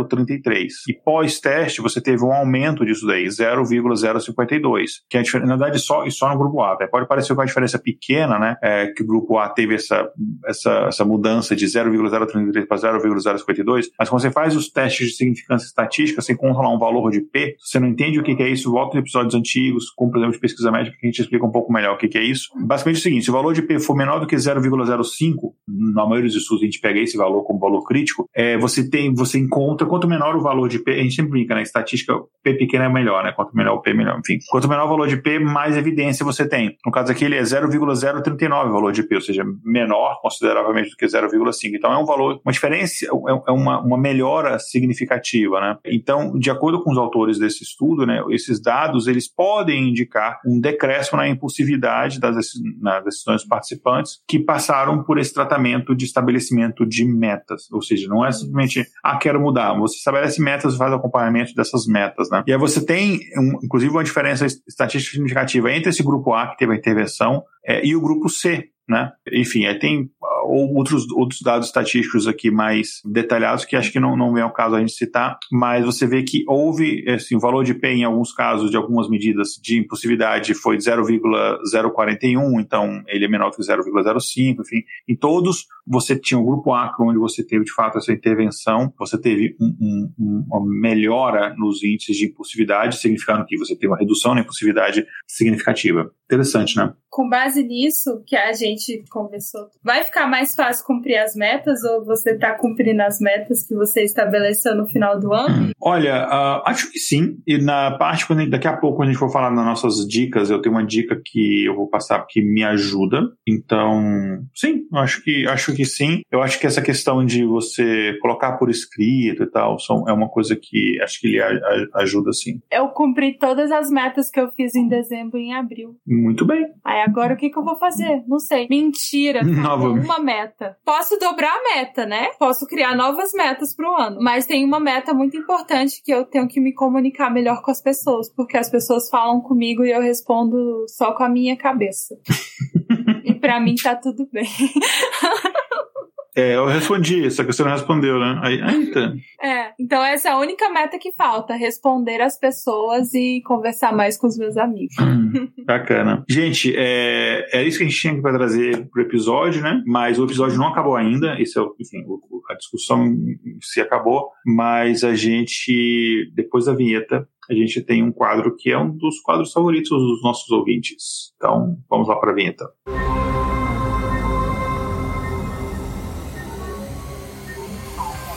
0,033. 0.04 0.72
E 0.88 0.92
pós-teste, 0.92 1.80
você 1.80 2.00
teve 2.00 2.24
um 2.24 2.32
aumento 2.32 2.84
disso 2.84 3.06
daí, 3.06 3.26
0,052, 3.28 5.02
que 5.08 5.18
é 5.18 5.22
na 5.40 5.56
verdade 5.56 5.78
só, 5.78 6.08
só 6.10 6.30
no 6.30 6.38
grupo 6.38 6.60
A. 6.62 6.76
Tá? 6.76 6.86
Pode 6.88 7.06
parecer 7.06 7.32
uma 7.32 7.46
diferença 7.46 7.78
pequena, 7.78 8.38
né? 8.38 8.56
É, 8.62 8.86
que 8.88 9.02
o 9.02 9.06
grupo 9.06 9.38
A 9.38 9.48
teve 9.48 9.74
essa, 9.74 10.08
essa, 10.46 10.70
essa 10.88 11.04
mudança 11.04 11.56
de 11.56 11.66
0,033 11.66 12.66
para 12.66 12.76
0,052, 12.76 13.90
mas 13.98 14.08
quando 14.08 14.22
você 14.22 14.30
faz 14.30 14.56
os 14.56 14.68
testes 14.68 15.08
de 15.08 15.14
significância 15.14 15.66
estatística, 15.66 16.20
você 16.20 16.32
encontra 16.32 16.62
lá 16.62 16.74
um 16.74 16.78
valor 16.78 17.10
de 17.10 17.20
P, 17.20 17.56
você 17.58 17.78
não 17.78 17.88
entende 17.88 18.18
o 18.18 18.22
que, 18.22 18.34
é 18.42 18.48
isso, 18.48 18.70
volta 18.70 18.96
em 18.96 19.00
episódios 19.00 19.34
antigos, 19.34 19.90
como 19.90 20.10
por 20.10 20.18
exemplo 20.18 20.34
de 20.34 20.40
pesquisa 20.40 20.70
médica, 20.70 20.96
que 20.98 21.06
a 21.06 21.10
gente 21.10 21.20
explica 21.20 21.44
um 21.44 21.50
pouco 21.50 21.72
melhor 21.72 21.94
o 21.94 21.98
que 21.98 22.18
é 22.18 22.22
isso. 22.22 22.50
Basicamente 22.56 22.96
é 22.96 23.00
o 23.00 23.02
seguinte, 23.02 23.24
se 23.24 23.30
o 23.30 23.32
valor 23.32 23.54
de 23.54 23.62
P 23.62 23.78
for 23.78 23.96
menor 23.96 24.20
do 24.20 24.26
que 24.26 24.36
0,05, 24.36 25.52
na 25.66 26.04
maioria 26.04 26.28
dos 26.28 26.36
estudos 26.36 26.62
a 26.62 26.66
gente 26.66 26.80
pega 26.80 27.00
esse 27.00 27.16
valor 27.16 27.44
como 27.44 27.58
valor 27.58 27.82
crítico, 27.84 28.28
é, 28.34 28.58
você 28.58 28.88
tem, 28.88 29.14
você 29.14 29.38
encontra, 29.38 29.86
quanto 29.94 30.08
menor 30.08 30.34
o 30.34 30.40
valor 30.40 30.68
de 30.68 30.80
P, 30.80 30.90
a 30.90 31.02
gente 31.04 31.14
sempre 31.14 31.30
brinca, 31.30 31.54
né? 31.54 31.62
Estatística, 31.62 32.12
P 32.42 32.54
pequeno 32.54 32.84
é 32.84 32.88
melhor, 32.88 33.22
né? 33.22 33.30
Quanto 33.30 33.56
menor 33.56 33.74
o 33.74 33.80
P, 33.80 33.94
melhor. 33.94 34.18
Enfim, 34.18 34.38
quanto 34.50 34.68
menor 34.68 34.86
o 34.86 34.88
valor 34.88 35.06
de 35.06 35.16
P, 35.18 35.38
mais 35.38 35.76
evidência 35.76 36.24
você 36.24 36.48
tem. 36.48 36.76
No 36.84 36.90
caso 36.90 37.12
aqui, 37.12 37.24
ele 37.24 37.36
é 37.36 37.42
0,039 37.42 38.70
o 38.70 38.72
valor 38.72 38.92
de 38.92 39.04
P, 39.04 39.14
ou 39.14 39.20
seja, 39.20 39.44
menor 39.64 40.18
consideravelmente 40.20 40.90
do 40.90 40.96
que 40.96 41.06
0,5. 41.06 41.76
Então 41.76 41.92
é 41.92 41.96
um 41.96 42.04
valor, 42.04 42.40
uma 42.44 42.52
diferença, 42.52 43.06
é, 43.06 43.08
é 43.08 43.52
uma, 43.52 43.80
uma 43.80 43.96
melhora 43.96 44.58
significativa, 44.58 45.60
né? 45.60 45.76
Então, 45.84 46.36
de 46.36 46.50
acordo 46.50 46.82
com 46.82 46.90
os 46.90 46.98
autores 46.98 47.38
desse 47.38 47.62
estudo, 47.62 48.04
né, 48.04 48.20
esses 48.30 48.60
dados 48.60 49.06
eles 49.06 49.32
podem 49.32 49.90
indicar 49.90 50.40
um 50.44 50.60
decréscimo 50.60 51.18
na 51.18 51.28
impulsividade 51.28 52.18
das, 52.18 52.34
nas 52.80 53.04
decisões 53.04 53.42
dos 53.42 53.48
participantes 53.48 54.18
que 54.26 54.40
passaram 54.40 55.04
por 55.04 55.18
esse 55.18 55.32
tratamento 55.32 55.94
de 55.94 56.04
estabelecimento 56.04 56.84
de 56.84 57.04
metas, 57.04 57.70
ou 57.70 57.80
seja, 57.80 58.08
não 58.08 58.26
é 58.26 58.32
simplesmente, 58.32 58.84
ah, 59.04 59.16
quero 59.18 59.40
mudar, 59.40 59.72
você 59.88 59.96
estabelece 59.96 60.40
metas 60.40 60.74
e 60.74 60.78
faz 60.78 60.92
acompanhamento 60.92 61.54
dessas 61.54 61.86
metas, 61.86 62.28
né? 62.30 62.42
E 62.46 62.52
aí 62.52 62.58
você 62.58 62.84
tem, 62.84 63.20
um, 63.36 63.58
inclusive, 63.62 63.90
uma 63.92 64.04
diferença 64.04 64.46
estatística 64.46 65.12
significativa 65.12 65.70
entre 65.72 65.90
esse 65.90 66.02
grupo 66.02 66.32
A, 66.32 66.48
que 66.48 66.58
teve 66.58 66.72
a 66.72 66.76
intervenção, 66.76 67.42
é, 67.66 67.84
e 67.84 67.94
o 67.96 68.00
grupo 68.00 68.28
C, 68.28 68.68
né? 68.88 69.12
Enfim, 69.32 69.66
aí 69.66 69.78
tem 69.78 70.10
ou 70.44 70.74
outros, 70.74 71.10
outros 71.10 71.40
dados 71.40 71.66
estatísticos 71.66 72.28
aqui 72.28 72.50
mais 72.50 73.00
detalhados 73.04 73.64
que 73.64 73.76
acho 73.76 73.90
que 73.90 73.98
não, 73.98 74.16
não 74.16 74.32
vem 74.32 74.42
ao 74.42 74.52
caso 74.52 74.76
a 74.76 74.80
gente 74.80 74.92
citar, 74.92 75.38
mas 75.50 75.84
você 75.84 76.06
vê 76.06 76.22
que 76.22 76.44
houve, 76.46 77.04
assim, 77.10 77.36
o 77.36 77.40
valor 77.40 77.64
de 77.64 77.74
P 77.74 77.88
em 77.88 78.04
alguns 78.04 78.32
casos 78.32 78.70
de 78.70 78.76
algumas 78.76 79.08
medidas 79.08 79.58
de 79.62 79.78
impulsividade 79.78 80.54
foi 80.54 80.76
0,041, 80.76 82.60
então 82.60 83.02
ele 83.08 83.24
é 83.24 83.28
menor 83.28 83.50
que 83.50 83.62
0,05, 83.62 84.60
enfim. 84.60 84.82
Em 85.08 85.16
todos, 85.16 85.66
você 85.86 86.18
tinha 86.18 86.38
o 86.38 86.44
grupo 86.44 86.72
A, 86.72 86.94
onde 87.00 87.18
você 87.18 87.44
teve 87.44 87.64
de 87.64 87.72
fato 87.72 87.98
essa 87.98 88.12
intervenção, 88.12 88.92
você 88.98 89.18
teve 89.20 89.56
um, 89.60 90.12
um, 90.18 90.46
uma 90.50 90.64
melhora 90.66 91.54
nos 91.56 91.82
índices 91.82 92.16
de 92.16 92.26
impulsividade, 92.26 92.98
significando 92.98 93.44
que 93.46 93.56
você 93.56 93.76
tem 93.76 93.88
uma 93.88 93.98
redução 93.98 94.34
na 94.34 94.42
impulsividade 94.42 95.06
significativa. 95.26 96.10
Interessante, 96.24 96.76
né? 96.76 96.92
Com 97.10 97.28
base 97.28 97.53
nisso 97.62 98.22
que 98.26 98.36
a 98.36 98.52
gente 98.52 99.04
conversou, 99.10 99.68
vai 99.82 100.04
ficar 100.04 100.26
mais 100.26 100.54
fácil 100.54 100.84
cumprir 100.84 101.16
as 101.16 101.34
metas 101.34 101.82
ou 101.84 102.04
você 102.04 102.32
está 102.32 102.54
cumprindo 102.54 103.02
as 103.02 103.20
metas 103.20 103.66
que 103.66 103.74
você 103.74 104.02
estabeleceu 104.02 104.74
no 104.74 104.86
final 104.86 105.18
do 105.18 105.32
ano? 105.32 105.72
Olha, 105.80 106.26
uh, 106.26 106.62
acho 106.66 106.90
que 106.90 106.98
sim. 106.98 107.38
E 107.46 107.58
na 107.58 107.92
parte, 107.98 108.26
quando, 108.26 108.48
daqui 108.48 108.66
a 108.66 108.76
pouco, 108.76 108.96
quando 108.96 109.08
a 109.08 109.12
gente 109.12 109.20
for 109.20 109.30
falar 109.30 109.50
nas 109.50 109.64
nossas 109.64 110.06
dicas, 110.06 110.50
eu 110.50 110.60
tenho 110.60 110.74
uma 110.74 110.84
dica 110.84 111.20
que 111.22 111.64
eu 111.64 111.74
vou 111.74 111.88
passar 111.88 112.24
que 112.26 112.40
me 112.40 112.64
ajuda. 112.64 113.30
Então, 113.46 114.44
sim, 114.54 114.86
acho 114.94 115.22
que, 115.22 115.46
acho 115.46 115.74
que 115.74 115.84
sim. 115.84 116.22
Eu 116.30 116.42
acho 116.42 116.58
que 116.58 116.66
essa 116.66 116.82
questão 116.82 117.24
de 117.24 117.44
você 117.44 118.16
colocar 118.20 118.52
por 118.52 118.70
escrito 118.70 119.42
e 119.42 119.46
tal 119.46 119.78
são, 119.78 120.08
é 120.08 120.12
uma 120.12 120.28
coisa 120.28 120.56
que 120.56 121.00
acho 121.02 121.20
que 121.20 121.28
ele 121.28 121.40
a, 121.40 121.48
a, 121.94 122.02
ajuda 122.02 122.32
sim. 122.32 122.60
Eu 122.70 122.88
cumpri 122.88 123.36
todas 123.38 123.70
as 123.70 123.90
metas 123.90 124.30
que 124.30 124.40
eu 124.40 124.50
fiz 124.52 124.74
em 124.74 124.88
dezembro 124.88 125.38
e 125.38 125.44
em 125.44 125.54
abril. 125.54 125.96
Muito 126.06 126.44
bem. 126.44 126.66
Aí 126.84 127.02
agora 127.02 127.34
o 127.34 127.36
que, 127.36 127.43
que 127.50 127.58
eu 127.58 127.64
vou 127.64 127.76
fazer? 127.78 128.22
Não 128.26 128.38
sei. 128.38 128.66
Mentira. 128.68 129.42
Nova. 129.44 129.88
Uma 129.88 130.18
meta. 130.18 130.76
Posso 130.84 131.18
dobrar 131.18 131.52
a 131.52 131.76
meta, 131.76 132.06
né? 132.06 132.30
Posso 132.38 132.66
criar 132.66 132.96
novas 132.96 133.32
metas 133.32 133.74
pro 133.74 133.94
ano. 133.94 134.18
Mas 134.20 134.46
tem 134.46 134.64
uma 134.64 134.80
meta 134.80 135.14
muito 135.14 135.36
importante 135.36 136.02
que 136.02 136.12
eu 136.12 136.24
tenho 136.24 136.48
que 136.48 136.60
me 136.60 136.72
comunicar 136.72 137.30
melhor 137.30 137.62
com 137.62 137.70
as 137.70 137.82
pessoas, 137.82 138.28
porque 138.34 138.56
as 138.56 138.70
pessoas 138.70 139.08
falam 139.08 139.40
comigo 139.40 139.84
e 139.84 139.90
eu 139.90 140.00
respondo 140.00 140.84
só 140.88 141.12
com 141.12 141.22
a 141.22 141.28
minha 141.28 141.56
cabeça. 141.56 142.14
e 143.24 143.34
para 143.34 143.60
mim 143.60 143.74
tá 143.74 143.94
tudo 143.96 144.28
bem. 144.32 144.48
É, 146.36 146.56
eu 146.56 146.66
respondi, 146.66 147.30
só 147.30 147.44
que 147.44 147.52
você 147.52 147.62
não 147.62 147.70
respondeu, 147.70 148.18
né? 148.18 148.40
Aí, 148.42 148.60
eita. 148.60 149.14
É, 149.40 149.72
então 149.78 150.02
essa 150.02 150.28
é 150.28 150.32
a 150.32 150.38
única 150.38 150.68
meta 150.68 150.98
que 150.98 151.12
falta, 151.12 151.54
responder 151.54 152.20
as 152.20 152.38
pessoas 152.38 153.14
e 153.14 153.40
conversar 153.42 153.94
mais 153.94 154.16
com 154.16 154.26
os 154.26 154.36
meus 154.36 154.56
amigos. 154.56 154.96
Hum, 154.98 155.48
bacana. 155.64 156.24
Gente, 156.28 156.74
é, 156.76 157.46
é 157.52 157.62
isso 157.62 157.78
que 157.78 157.84
a 157.84 157.88
gente 157.88 158.00
tinha 158.00 158.20
para 158.20 158.36
trazer 158.36 158.88
pro 158.90 159.02
episódio, 159.02 159.62
né? 159.62 159.82
Mas 159.86 160.18
o 160.18 160.24
episódio 160.24 160.58
não 160.58 160.68
acabou 160.68 160.96
ainda, 160.96 161.40
isso 161.40 161.60
é, 161.60 161.62
enfim, 161.80 162.04
a 162.50 162.54
discussão 162.54 163.16
se 163.62 163.80
acabou, 163.80 164.30
mas 164.44 165.04
a 165.04 165.14
gente, 165.14 166.30
depois 166.34 166.64
da 166.64 166.74
vinheta, 166.74 167.28
a 167.48 167.54
gente 167.54 167.80
tem 167.80 168.02
um 168.02 168.12
quadro 168.12 168.56
que 168.56 168.70
é 168.70 168.78
um 168.78 168.90
dos 168.90 169.20
quadros 169.20 169.52
favoritos 169.52 169.90
dos 169.90 170.22
nossos 170.22 170.50
ouvintes. 170.50 171.32
Então, 171.36 171.76
vamos 171.88 172.08
lá 172.08 172.16
para 172.16 172.32
a 172.32 172.34
vinheta. 172.34 172.68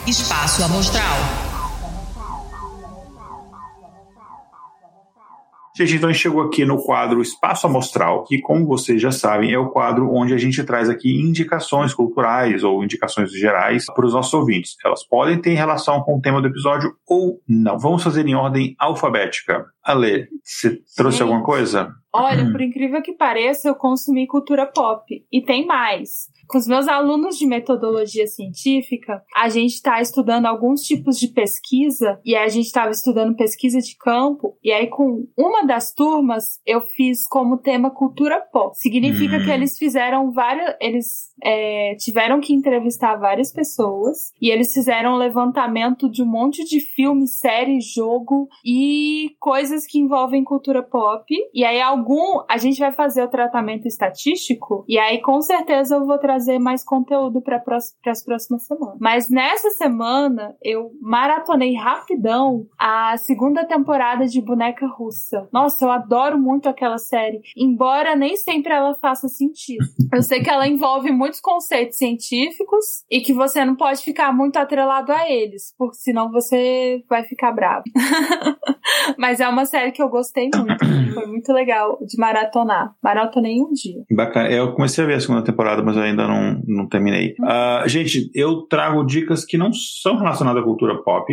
Espaço 0.08 0.64
Amostral. 0.64 1.18
Gente, 5.76 5.96
então 5.96 6.08
a 6.08 6.12
gente 6.12 6.22
chegou 6.22 6.40
aqui 6.40 6.64
no 6.64 6.82
quadro 6.82 7.20
Espaço 7.20 7.66
Amostral, 7.66 8.24
que, 8.24 8.40
como 8.40 8.66
vocês 8.66 9.02
já 9.02 9.12
sabem, 9.12 9.52
é 9.52 9.58
o 9.58 9.68
quadro 9.68 10.10
onde 10.10 10.32
a 10.32 10.38
gente 10.38 10.64
traz 10.64 10.88
aqui 10.88 11.20
indicações 11.20 11.92
culturais 11.92 12.64
ou 12.64 12.82
indicações 12.82 13.30
gerais 13.30 13.84
para 13.84 14.06
os 14.06 14.14
nossos 14.14 14.32
ouvintes. 14.32 14.76
Elas 14.82 15.06
podem 15.06 15.38
ter 15.38 15.52
relação 15.52 16.00
com 16.00 16.16
o 16.16 16.22
tema 16.22 16.40
do 16.40 16.48
episódio 16.48 16.96
ou 17.06 17.42
não. 17.46 17.78
Vamos 17.78 18.02
fazer 18.02 18.26
em 18.26 18.34
ordem 18.34 18.74
alfabética. 18.78 19.66
Ale, 19.84 20.26
você 20.42 20.80
trouxe 20.96 21.18
Sim. 21.18 21.24
alguma 21.24 21.42
coisa? 21.42 21.94
Olha, 22.10 22.44
hum. 22.44 22.52
por 22.52 22.62
incrível 22.62 23.02
que 23.02 23.12
pareça, 23.12 23.68
eu 23.68 23.74
consumi 23.74 24.26
cultura 24.26 24.64
pop. 24.64 25.04
E 25.30 25.42
tem 25.42 25.66
mais 25.66 26.28
com 26.48 26.56
os 26.56 26.66
meus 26.66 26.88
alunos 26.88 27.36
de 27.36 27.46
metodologia 27.46 28.26
científica, 28.26 29.22
a 29.36 29.48
gente 29.50 29.74
está 29.74 30.00
estudando 30.00 30.46
alguns 30.46 30.80
tipos 30.80 31.18
de 31.18 31.28
pesquisa, 31.28 32.18
e 32.24 32.34
aí 32.34 32.44
a 32.44 32.48
gente 32.48 32.66
estava 32.66 32.90
estudando 32.90 33.36
pesquisa 33.36 33.80
de 33.80 33.96
campo, 33.96 34.56
e 34.64 34.72
aí 34.72 34.86
com 34.86 35.26
uma 35.36 35.66
das 35.66 35.92
turmas 35.92 36.60
eu 36.66 36.80
fiz 36.80 37.28
como 37.28 37.58
tema 37.58 37.90
cultura 37.90 38.40
pop. 38.40 38.74
Significa 38.76 39.36
hum. 39.36 39.44
que 39.44 39.50
eles 39.50 39.78
fizeram 39.78 40.32
várias. 40.32 40.74
Eles 40.80 41.28
é, 41.42 41.94
tiveram 41.96 42.40
que 42.40 42.54
entrevistar 42.54 43.16
várias 43.16 43.52
pessoas, 43.52 44.32
e 44.40 44.50
eles 44.50 44.72
fizeram 44.72 45.14
um 45.14 45.18
levantamento 45.18 46.10
de 46.10 46.22
um 46.22 46.26
monte 46.26 46.64
de 46.64 46.80
filme, 46.80 47.28
série, 47.28 47.80
jogo 47.80 48.48
e 48.64 49.36
coisas 49.38 49.86
que 49.86 49.98
envolvem 49.98 50.42
cultura 50.42 50.82
pop. 50.82 51.24
E 51.52 51.64
aí, 51.64 51.80
algum. 51.80 52.42
A 52.48 52.56
gente 52.56 52.78
vai 52.78 52.92
fazer 52.92 53.22
o 53.22 53.28
tratamento 53.28 53.86
estatístico, 53.86 54.84
e 54.88 54.98
aí 54.98 55.20
com 55.20 55.40
certeza 55.42 55.96
eu 55.96 56.06
vou 56.06 56.18
trazer 56.18 56.37
trazer 56.38 56.58
mais 56.60 56.84
conteúdo 56.84 57.42
para 57.42 57.60
as 58.06 58.24
próximas 58.24 58.64
semanas. 58.64 58.96
Mas 59.00 59.28
nessa 59.28 59.70
semana 59.70 60.54
eu 60.62 60.92
maratonei 61.00 61.74
rapidão 61.74 62.66
a 62.78 63.16
segunda 63.18 63.66
temporada 63.66 64.26
de 64.26 64.40
Boneca 64.40 64.86
Russa. 64.86 65.48
Nossa, 65.52 65.84
eu 65.84 65.90
adoro 65.90 66.38
muito 66.38 66.68
aquela 66.68 66.98
série, 66.98 67.40
embora 67.56 68.14
nem 68.14 68.36
sempre 68.36 68.72
ela 68.72 68.94
faça 69.00 69.28
sentido. 69.28 69.84
Eu 70.12 70.22
sei 70.22 70.42
que 70.42 70.48
ela 70.48 70.66
envolve 70.66 71.10
muitos 71.12 71.38
conceitos 71.38 71.98
científicos 71.98 73.04
e 73.10 73.20
que 73.20 73.32
você 73.32 73.62
não 73.64 73.76
pode 73.76 74.02
ficar 74.02 74.32
muito 74.32 74.56
atrelado 74.56 75.12
a 75.12 75.30
eles, 75.30 75.74
porque 75.76 75.96
senão 75.96 76.30
você 76.30 77.04
vai 77.08 77.24
ficar 77.24 77.52
bravo. 77.52 77.84
Mas 79.18 79.40
é 79.40 79.48
uma 79.48 79.64
série 79.64 79.92
que 79.92 80.02
eu 80.02 80.08
gostei 80.08 80.50
muito. 80.54 80.84
Foi 81.14 81.26
muito 81.26 81.52
legal 81.52 81.98
de 82.06 82.18
maratonar. 82.18 82.94
Maratonei 83.02 83.60
um 83.60 83.72
dia. 83.72 84.02
Bacana. 84.10 84.50
Eu 84.50 84.72
comecei 84.72 85.04
a 85.04 85.06
ver 85.06 85.14
a 85.14 85.20
segunda 85.20 85.42
temporada, 85.42 85.82
mas 85.82 85.96
eu 85.96 86.02
ainda 86.02 86.26
não, 86.28 86.62
não 86.66 86.88
terminei. 86.88 87.34
Uh, 87.40 87.88
gente, 87.88 88.30
eu 88.34 88.62
trago 88.62 89.04
dicas 89.04 89.44
que 89.44 89.58
não 89.58 89.72
são 89.72 90.16
relacionadas 90.16 90.62
à 90.62 90.64
cultura 90.64 91.02
pop 91.02 91.32